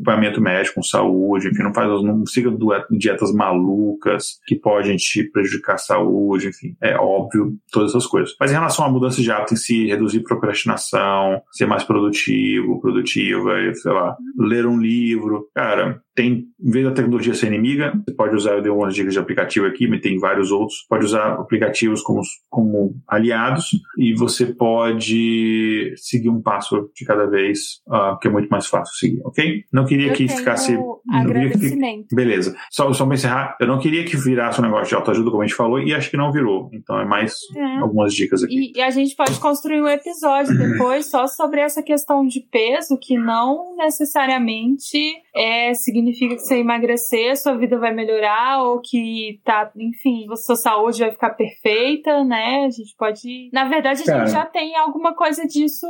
acompanhamento 0.01 0.41
médico, 0.41 0.77
com 0.77 0.83
saúde, 0.83 1.49
enfim, 1.49 1.63
não 1.71 1.75
faz, 1.75 2.03
não 2.03 2.27
siga 2.27 2.51
dietas 2.91 3.33
malucas 3.33 4.39
que 4.47 4.57
podem 4.57 4.97
te 4.97 5.25
prejudicar 5.31 5.75
a 5.75 5.79
saúde, 5.79 6.49
enfim, 6.49 6.77
é 6.83 6.97
óbvio, 6.97 7.57
todas 7.73 7.91
essas 7.91 8.07
coisas. 8.07 8.35
Mas 8.39 8.51
em 8.51 8.55
relação 8.55 8.85
à 8.85 8.91
mudança 8.91 9.23
de 9.23 9.31
hábito 9.31 9.55
em 9.55 9.57
si, 9.57 9.87
reduzir 9.87 10.23
procrastinação, 10.23 11.41
ser 11.53 11.67
mais 11.67 11.85
produtivo, 11.85 12.81
produtiva, 12.81 13.53
sei 13.75 13.93
lá, 13.93 14.17
ler 14.39 14.67
um 14.67 14.79
livro, 14.79 15.49
cara, 15.55 16.03
tem, 16.15 16.47
em 16.61 16.71
vez 16.71 16.85
da 16.85 16.93
tecnologia 16.93 17.35
ser 17.35 17.47
inimiga, 17.47 17.93
você 18.07 18.15
pode 18.15 18.35
usar, 18.35 18.53
eu 18.53 18.63
dei 18.63 18.71
algumas 18.71 18.95
dicas 18.95 19.13
de 19.13 19.19
aplicativo 19.19 19.67
aqui, 19.67 19.87
mas 19.87 20.01
tem 20.01 20.19
vários 20.19 20.51
outros, 20.51 20.85
pode 20.89 21.05
usar 21.05 21.35
aplicativos 21.35 22.03
como, 22.03 22.21
como 22.49 22.95
aliados 23.07 23.71
e 23.99 24.15
você 24.15 24.47
pode 24.47 25.95
seguir 25.97 26.29
um 26.29 26.43
passo 26.43 26.91
de 26.95 27.05
cada 27.05 27.27
vez, 27.27 27.81
uh, 27.89 28.19
que 28.19 28.29
é 28.29 28.31
muito 28.31 28.49
mais 28.49 28.67
fácil 28.67 28.95
seguir, 28.97 29.21
ok? 29.25 29.65
Não 29.73 29.85
queria 29.85 30.09
eu 30.09 30.15
que 30.15 30.29
ficasse. 30.29 30.79
Agradecimento. 31.11 32.09
Que, 32.09 32.15
beleza. 32.15 32.55
Só, 32.71 32.93
só 32.93 33.05
para 33.05 33.15
encerrar, 33.15 33.57
eu 33.61 33.67
não 33.67 33.79
queria 33.79 34.05
que 34.05 34.17
virasse 34.17 34.61
um 34.61 34.65
negócio 34.65 34.89
de 34.89 34.95
autoajuda, 34.95 35.31
como 35.31 35.43
a 35.43 35.47
gente 35.47 35.57
falou, 35.57 35.81
e 35.81 35.95
acho 35.95 36.11
que 36.11 36.17
não 36.17 36.33
virou. 36.33 36.69
Então 36.73 36.99
é 37.01 37.05
mais 37.05 37.35
é. 37.57 37.79
algumas 37.79 38.15
dicas 38.15 38.43
aqui. 38.43 38.73
E, 38.75 38.79
e, 38.79 38.83
a 38.83 38.91
gente 38.91 39.15
pode 39.15 39.39
construir 39.39 39.81
um 39.81 39.89
episódio 39.89 40.57
depois 40.59 41.11
só 41.11 41.27
sobre 41.27 41.61
essa 41.61 41.83
questão 41.83 42.27
de 42.27 42.41
peso, 42.41 42.99
que 42.99 43.17
não 43.17 43.77
necessariamente 43.77 44.99
é, 45.35 45.73
significa 46.01 46.35
que 46.35 46.43
você 46.43 46.57
emagrecer, 46.57 47.37
sua 47.37 47.57
vida 47.57 47.79
vai 47.79 47.95
melhorar, 47.95 48.63
ou 48.63 48.81
que 48.81 49.41
tá, 49.45 49.71
enfim, 49.77 50.27
sua 50.37 50.57
saúde 50.57 51.01
vai 51.01 51.13
ficar 51.13 51.31
perfeita, 51.31 52.25
né? 52.25 52.65
A 52.67 52.71
gente 52.71 52.95
pode. 52.97 53.51
Na 53.53 53.69
verdade, 53.69 54.03
a 54.03 54.07
Cara, 54.07 54.27
gente 54.27 54.35
já 54.35 54.47
tem 54.47 54.77
alguma 54.77 55.15
coisa 55.15 55.47
disso 55.47 55.87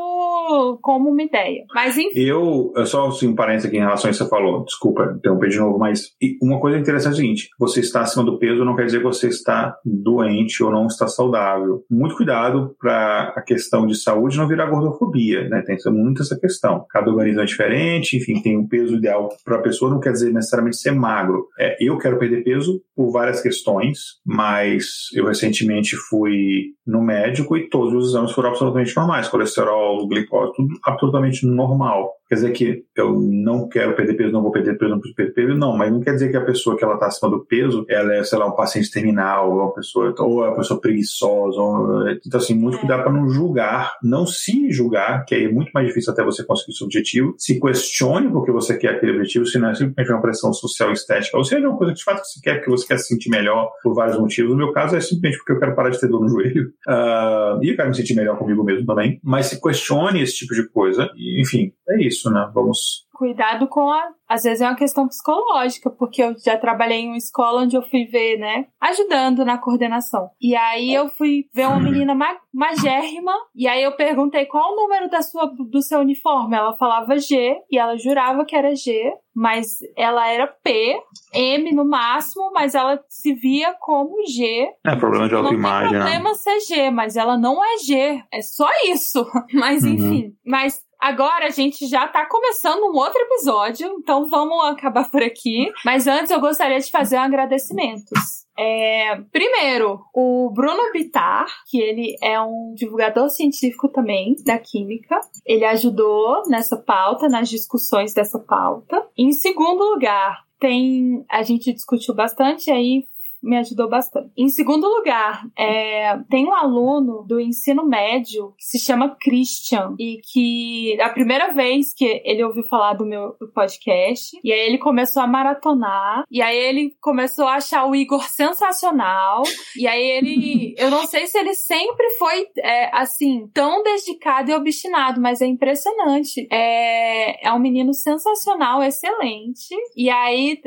como 0.83 1.11
uma 1.11 1.23
ideia. 1.23 1.65
Mas 1.75 1.97
enfim. 1.97 2.19
Eu 2.19 2.73
só 2.85 3.09
assim, 3.09 3.29
um 3.29 3.35
parênteses 3.35 3.69
aqui 3.69 3.77
em 3.77 3.81
relação 3.81 4.09
a 4.09 4.11
isso 4.11 4.25
que 4.25 4.29
você 4.29 4.31
falou, 4.31 4.65
desculpa 4.65 5.15
interromper 5.17 5.49
de 5.49 5.59
novo, 5.59 5.79
mas 5.79 6.15
uma 6.43 6.61
coisa 6.61 6.79
interessante 6.79 7.13
é 7.13 7.15
o 7.15 7.21
seguinte: 7.21 7.49
você 7.59 7.81
está 7.81 8.03
acima 8.03 8.25
do 8.25 8.39
peso 8.39 8.65
não 8.65 8.77
quer 8.77 8.87
dizer 8.87 8.99
que 8.99 9.05
você 9.05 9.29
está 9.29 9.77
doente 9.85 10.63
ou 10.63 10.71
não 10.71 10.87
está 10.87 11.07
saudável. 11.07 11.85
Muito 11.91 12.17
cuidado 12.17 12.75
para 12.79 13.33
a 13.37 13.43
questão 13.43 13.87
de 13.87 13.97
saúde 13.97 14.37
não 14.37 14.49
virar 14.49 14.67
gordofobia, 14.67 15.49
né? 15.49 15.63
Tem 15.63 15.77
muito 15.93 16.23
essa 16.23 16.39
questão. 16.39 16.85
Cada 16.91 17.11
organismo 17.11 17.43
é 17.43 17.45
diferente, 17.45 18.17
enfim, 18.17 18.41
tem 18.43 18.59
um 18.59 18.67
peso 18.67 18.97
ideal 18.97 19.29
para 19.45 19.57
a 19.57 19.63
pessoa, 19.63 19.91
não 19.91 20.00
quer 20.01 20.13
dizer 20.13 20.33
necessariamente 20.33 20.79
ser 20.79 20.93
magro. 20.93 21.47
É, 21.59 21.77
eu 21.81 21.99
quero 21.99 22.19
perder 22.19 22.43
peso 22.43 22.83
por 22.95 23.11
várias 23.11 23.41
questões, 23.41 23.99
mas 24.25 24.85
eu 25.15 25.27
recentemente 25.27 25.97
fui 26.09 26.75
no 26.87 27.03
médico 27.03 27.57
e 27.57 27.69
todos 27.69 27.95
os 27.95 28.11
exames 28.11 28.33
foram 28.33 28.51
absolutamente 28.51 28.95
normais, 28.97 29.29
colesterol, 29.29 30.07
glicose, 30.09 30.53
tudo 30.57 30.75
absolutamente 30.85 31.47
normal. 31.47 32.11
Quer 32.31 32.37
dizer 32.37 32.53
que 32.53 32.85
eu 32.97 33.21
não 33.21 33.69
quero 33.69 33.97
perder 33.97 34.15
peso, 34.15 34.31
não 34.31 34.41
vou 34.41 34.53
perder 34.53 34.79
peso, 34.79 34.93
não 34.93 35.01
preciso 35.01 35.17
perder 35.17 35.33
peso, 35.33 35.59
não, 35.59 35.77
mas 35.77 35.91
não 35.91 35.99
quer 35.99 36.13
dizer 36.13 36.31
que 36.31 36.37
a 36.37 36.45
pessoa 36.45 36.77
que 36.77 36.85
ela 36.85 36.95
está 36.95 37.07
acima 37.07 37.29
do 37.29 37.45
peso, 37.45 37.85
ela 37.89 38.15
é, 38.15 38.23
sei 38.23 38.39
lá, 38.39 38.47
um 38.47 38.55
paciente 38.55 38.89
terminal, 38.89 39.51
ou 39.51 39.57
uma 39.57 39.75
pessoa, 39.75 40.15
ou 40.17 40.45
é 40.45 40.49
uma 40.51 40.57
pessoa 40.57 40.81
preguiçosa, 40.81 41.61
ou, 41.61 42.09
então 42.25 42.39
assim, 42.39 42.55
muito 42.55 42.77
é. 42.77 42.79
cuidado 42.79 43.03
para 43.03 43.13
não 43.13 43.29
julgar, 43.29 43.95
não 44.01 44.25
se 44.27 44.71
julgar, 44.71 45.25
que 45.25 45.35
aí 45.35 45.47
é 45.47 45.53
muito 45.53 45.73
mais 45.73 45.89
difícil 45.89 46.13
até 46.13 46.23
você 46.23 46.45
conseguir 46.45 46.73
seu 46.73 46.85
objetivo, 46.85 47.35
se 47.37 47.59
questione 47.59 48.31
porque 48.31 48.53
você 48.53 48.79
quer 48.79 48.91
aquele 48.91 49.17
objetivo, 49.17 49.45
se 49.45 49.59
não 49.59 49.71
é 49.71 49.75
simplesmente 49.75 50.13
uma 50.13 50.23
pressão 50.23 50.53
social 50.53 50.93
estética, 50.93 51.37
ou 51.37 51.43
seja, 51.43 51.69
uma 51.69 51.77
coisa 51.77 51.93
que 51.93 51.99
de 51.99 52.05
fato 52.05 52.25
você 52.25 52.41
quer, 52.41 52.59
porque 52.59 52.71
você 52.71 52.87
quer 52.87 52.99
se 52.99 53.09
sentir 53.09 53.29
melhor 53.29 53.73
por 53.83 53.93
vários 53.93 54.17
motivos, 54.17 54.53
no 54.53 54.57
meu 54.57 54.73
caso 54.73 54.95
é 54.95 55.01
simplesmente 55.01 55.39
porque 55.39 55.51
eu 55.51 55.59
quero 55.59 55.75
parar 55.75 55.91
de 55.91 55.99
ter 55.99 56.07
dor 56.07 56.21
no 56.21 56.29
joelho, 56.29 56.69
uh, 56.87 57.59
e 57.65 57.71
eu 57.71 57.77
quero 57.77 57.89
me 57.89 57.97
sentir 57.97 58.15
melhor 58.15 58.39
comigo 58.39 58.63
mesmo 58.63 58.87
também, 58.87 59.19
mas 59.21 59.47
se 59.47 59.61
questione 59.61 60.23
esse 60.23 60.35
tipo 60.35 60.55
de 60.55 60.69
coisa, 60.69 61.11
e, 61.17 61.41
enfim, 61.41 61.73
é 61.89 62.07
isso 62.07 62.20
isso, 62.21 62.31
né? 62.31 62.51
Vamos. 62.55 63.07
Cuidado 63.13 63.67
com 63.69 63.91
a. 63.91 64.13
Às 64.29 64.45
vezes 64.45 64.61
é 64.61 64.67
uma 64.67 64.77
questão 64.77 65.07
psicológica, 65.07 65.91
porque 65.91 66.23
eu 66.23 66.35
já 66.39 66.57
trabalhei 66.57 67.01
em 67.01 67.09
uma 67.09 67.17
escola 67.17 67.63
onde 67.63 67.77
eu 67.77 67.83
fui 67.83 68.07
ver, 68.07 68.39
né? 68.39 68.67
Ajudando 68.81 69.45
na 69.45 69.59
coordenação. 69.59 70.31
E 70.41 70.55
aí 70.55 70.95
eu 70.95 71.09
fui 71.09 71.45
ver 71.53 71.67
uma 71.67 71.81
menina 71.81 72.15
ma 72.15 72.37
magérrima. 72.53 73.33
E 73.55 73.69
aí 73.69 73.83
eu 73.83 73.93
perguntei 73.97 74.47
qual 74.47 74.73
o 74.73 74.77
número 74.77 75.11
da 75.11 75.21
sua, 75.21 75.47
do 75.47 75.83
seu 75.83 76.01
uniforme. 76.01 76.57
Ela 76.57 76.77
falava 76.77 77.19
G 77.19 77.57
e 77.71 77.79
ela 77.79 77.99
jurava 77.99 78.45
que 78.45 78.57
era 78.57 78.75
G 78.75 79.13
mas 79.35 79.79
ela 79.97 80.29
era 80.29 80.47
P, 80.47 81.01
M 81.33 81.73
no 81.73 81.85
máximo, 81.85 82.51
mas 82.53 82.75
ela 82.75 83.01
se 83.09 83.33
via 83.35 83.75
como 83.81 84.27
G. 84.27 84.69
É 84.85 84.97
problema 84.97 85.29
de 85.29 85.35
autoimagem. 85.35 85.85
Não 85.85 85.91
tem 85.91 86.01
problema 86.01 86.31
né? 86.31 86.35
ser 86.35 86.61
G, 86.61 86.91
mas 86.91 87.17
ela 87.17 87.39
não 87.39 87.65
é 87.65 87.79
G. 87.79 88.23
É 88.33 88.43
só 88.43 88.69
isso. 88.87 89.25
Mas 89.55 89.83
uhum. 89.83 89.91
enfim. 89.91 90.35
Mas 90.45 90.81
Agora 91.01 91.47
a 91.47 91.51
gente 91.51 91.87
já 91.87 92.07
tá 92.07 92.27
começando 92.27 92.83
um 92.83 92.97
outro 92.97 93.21
episódio, 93.23 93.89
então 93.99 94.29
vamos 94.29 94.65
acabar 94.67 95.11
por 95.11 95.23
aqui. 95.23 95.73
Mas 95.85 96.07
antes 96.07 96.31
eu 96.31 96.41
gostaria 96.41 96.79
de 96.79 96.91
fazer 96.91 97.17
um 97.17 97.23
agradecimentos. 97.23 98.41
É, 98.59 99.17
primeiro, 99.33 100.05
o 100.15 100.51
Bruno 100.53 100.93
Bittar, 100.93 101.47
que 101.71 101.81
ele 101.81 102.15
é 102.23 102.39
um 102.41 102.75
divulgador 102.77 103.31
científico 103.31 103.89
também 103.89 104.37
da 104.45 104.59
química. 104.59 105.19
Ele 105.47 105.65
ajudou 105.65 106.43
nessa 106.47 106.77
pauta, 106.77 107.27
nas 107.27 107.49
discussões 107.49 108.13
dessa 108.13 108.39
pauta. 108.39 109.07
Em 109.17 109.33
segundo 109.33 109.83
lugar, 109.83 110.45
tem 110.59 111.25
a 111.31 111.43
gente 111.43 111.73
discutiu 111.73 112.15
bastante 112.15 112.71
aí 112.71 113.07
me 113.43 113.57
ajudou 113.59 113.89
bastante. 113.89 114.31
Em 114.37 114.49
segundo 114.49 114.87
lugar, 114.87 115.47
é, 115.59 116.19
tem 116.29 116.47
um 116.47 116.55
aluno 116.55 117.25
do 117.27 117.41
ensino 117.41 117.87
médio 117.87 118.55
que 118.59 118.65
se 118.65 118.79
chama 118.79 119.17
Christian 119.21 119.95
e 119.99 120.21
que 120.33 121.01
a 121.01 121.09
primeira 121.11 121.53
vez 121.53 121.93
que 121.95 122.23
ele 122.25 122.45
ouviu 122.45 122.65
falar 122.65 122.95
do 122.95 123.07
meu 123.07 123.35
podcast, 123.55 124.39
e 124.43 124.53
aí 124.53 124.61
ele 124.61 124.79
começou 124.79 125.23
a 125.23 125.27
maratonar, 125.27 126.25
e 126.31 126.43
aí 126.43 126.57
ele 126.57 126.97
começou 127.01 127.47
a 127.47 127.55
achar 127.55 127.87
o 127.87 127.95
Igor 127.95 128.29
sensacional, 128.29 129.43
e 129.77 129.87
aí 129.87 130.03
ele, 130.03 130.75
eu 130.79 130.91
não 130.91 131.07
sei 131.07 131.27
se 131.27 131.39
ele 131.39 131.55
sempre 131.55 132.09
foi 132.19 132.47
é, 132.59 132.97
assim, 132.97 133.49
tão 133.53 133.83
dedicado 133.83 134.51
e 134.51 134.55
obstinado, 134.55 135.21
mas 135.21 135.41
é 135.41 135.47
impressionante. 135.47 136.47
É, 136.51 137.49
é 137.49 137.53
um 137.53 137.59
menino 137.59 137.93
sensacional, 137.95 138.83
excelente, 138.83 139.75
e 139.97 140.11
aí, 140.11 140.61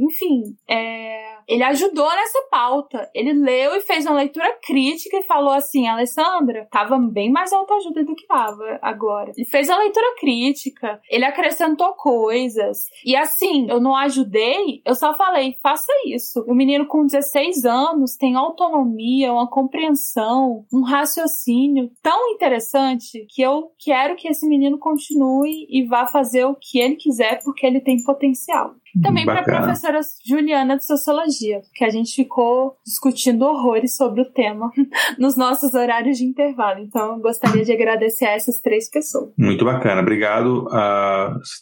enfim, 0.00 0.42
é, 0.68 1.39
ele 1.48 1.62
ajudou 1.62 2.08
nessa 2.08 2.42
pauta. 2.50 3.10
Ele 3.14 3.32
leu 3.32 3.76
e 3.76 3.80
fez 3.80 4.06
uma 4.06 4.16
leitura 4.16 4.58
crítica 4.62 5.16
e 5.18 5.24
falou 5.24 5.52
assim: 5.52 5.86
Alessandra, 5.86 6.66
tava 6.70 6.98
bem 6.98 7.30
mais 7.30 7.52
autoajuda 7.52 8.04
do 8.04 8.14
que 8.14 8.26
tava 8.26 8.78
agora. 8.82 9.32
Ele 9.36 9.46
fez 9.46 9.68
a 9.70 9.78
leitura 9.78 10.14
crítica, 10.18 11.00
ele 11.10 11.24
acrescentou 11.24 11.92
coisas. 11.94 12.84
E 13.04 13.16
assim, 13.16 13.68
eu 13.70 13.80
não 13.80 13.96
ajudei, 13.96 14.82
eu 14.84 14.94
só 14.94 15.16
falei: 15.16 15.56
faça 15.62 15.92
isso. 16.06 16.44
O 16.46 16.54
menino 16.54 16.86
com 16.86 17.06
16 17.06 17.64
anos 17.64 18.16
tem 18.16 18.36
autonomia, 18.36 19.32
uma 19.32 19.48
compreensão, 19.48 20.64
um 20.72 20.82
raciocínio 20.82 21.90
tão 22.02 22.30
interessante 22.30 23.26
que 23.28 23.42
eu 23.42 23.70
quero 23.78 24.16
que 24.16 24.28
esse 24.28 24.46
menino 24.46 24.78
continue 24.78 25.66
e 25.68 25.86
vá 25.86 26.06
fazer 26.06 26.44
o 26.44 26.54
que 26.54 26.78
ele 26.78 26.96
quiser 26.96 27.40
porque 27.42 27.66
ele 27.66 27.80
tem 27.80 28.02
potencial. 28.02 28.74
Também 29.02 29.24
para 29.24 29.40
a 29.40 29.44
professora 29.44 30.00
Juliana 30.26 30.76
de 30.76 30.84
Sociologia, 30.84 31.60
que 31.74 31.84
a 31.84 31.90
gente 31.90 32.14
ficou 32.14 32.76
discutindo 32.84 33.44
horrores 33.44 33.96
sobre 33.96 34.22
o 34.22 34.24
tema 34.32 34.70
nos 35.18 35.36
nossos 35.36 35.74
horários 35.74 36.18
de 36.18 36.24
intervalo. 36.24 36.80
Então, 36.80 37.14
eu 37.14 37.20
gostaria 37.20 37.64
de 37.64 37.72
agradecer 37.72 38.26
a 38.26 38.32
essas 38.32 38.60
três 38.60 38.90
pessoas. 38.90 39.32
Muito 39.38 39.64
bacana. 39.64 40.00
Obrigado 40.00 40.64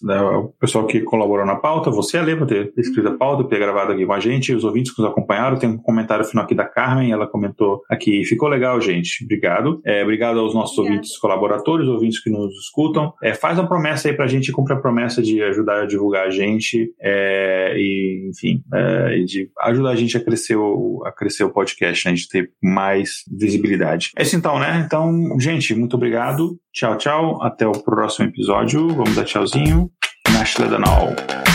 né, 0.02 0.16
ao 0.16 0.48
pessoal 0.60 0.86
que 0.86 1.00
colaborou 1.00 1.46
na 1.46 1.56
pauta, 1.56 1.90
você, 1.90 2.18
Ale, 2.18 2.36
por 2.36 2.46
ter 2.46 2.72
escrito 2.76 3.08
a 3.08 3.16
pauta, 3.16 3.42
por 3.42 3.50
ter 3.50 3.58
gravado 3.58 3.92
aqui 3.92 4.06
com 4.06 4.12
a 4.12 4.20
gente, 4.20 4.54
os 4.54 4.64
ouvintes 4.64 4.94
que 4.94 5.02
nos 5.02 5.10
acompanharam. 5.10 5.58
Tem 5.58 5.68
um 5.68 5.78
comentário 5.78 6.24
final 6.24 6.44
aqui 6.44 6.54
da 6.54 6.64
Carmen, 6.64 7.12
ela 7.12 7.26
comentou 7.26 7.82
aqui, 7.88 8.24
ficou 8.24 8.48
legal, 8.48 8.80
gente. 8.80 9.24
Obrigado. 9.24 9.80
É, 9.84 10.02
obrigado 10.02 10.38
aos 10.38 10.54
nossos 10.54 10.78
Obrigada. 10.78 10.98
ouvintes 10.98 11.18
colaboradores, 11.18 11.88
ouvintes 11.88 12.22
que 12.22 12.30
nos 12.30 12.54
escutam. 12.58 13.12
É, 13.22 13.34
faz 13.34 13.58
uma 13.58 13.68
promessa 13.68 14.08
aí 14.08 14.14
para 14.14 14.24
a 14.24 14.28
gente, 14.28 14.52
cumpre 14.52 14.74
a 14.74 14.80
promessa 14.80 15.20
de 15.20 15.42
ajudar 15.42 15.82
a 15.82 15.86
divulgar 15.86 16.26
a 16.26 16.30
gente. 16.30 16.92
É, 17.00 17.17
é, 17.18 17.74
e, 17.76 18.30
enfim, 18.30 18.62
é, 18.72 19.18
de 19.24 19.50
ajudar 19.60 19.90
a 19.90 19.96
gente 19.96 20.16
a 20.16 20.24
crescer 20.24 20.56
o, 20.56 21.02
a 21.04 21.12
crescer 21.12 21.44
o 21.44 21.50
podcast, 21.50 22.06
né, 22.06 22.12
a 22.12 22.14
gente 22.14 22.28
ter 22.28 22.50
mais 22.62 23.24
visibilidade. 23.30 24.10
É 24.16 24.22
isso 24.22 24.36
então, 24.36 24.58
né? 24.58 24.82
Então, 24.86 25.38
gente, 25.38 25.74
muito 25.74 25.96
obrigado. 25.96 26.58
Tchau, 26.72 26.96
tchau. 26.96 27.42
Até 27.42 27.66
o 27.66 27.72
próximo 27.72 28.28
episódio. 28.28 28.88
Vamos 28.88 29.16
dar 29.16 29.24
tchauzinho. 29.24 29.90
Nashla 30.32 30.66
Danal. 30.66 31.47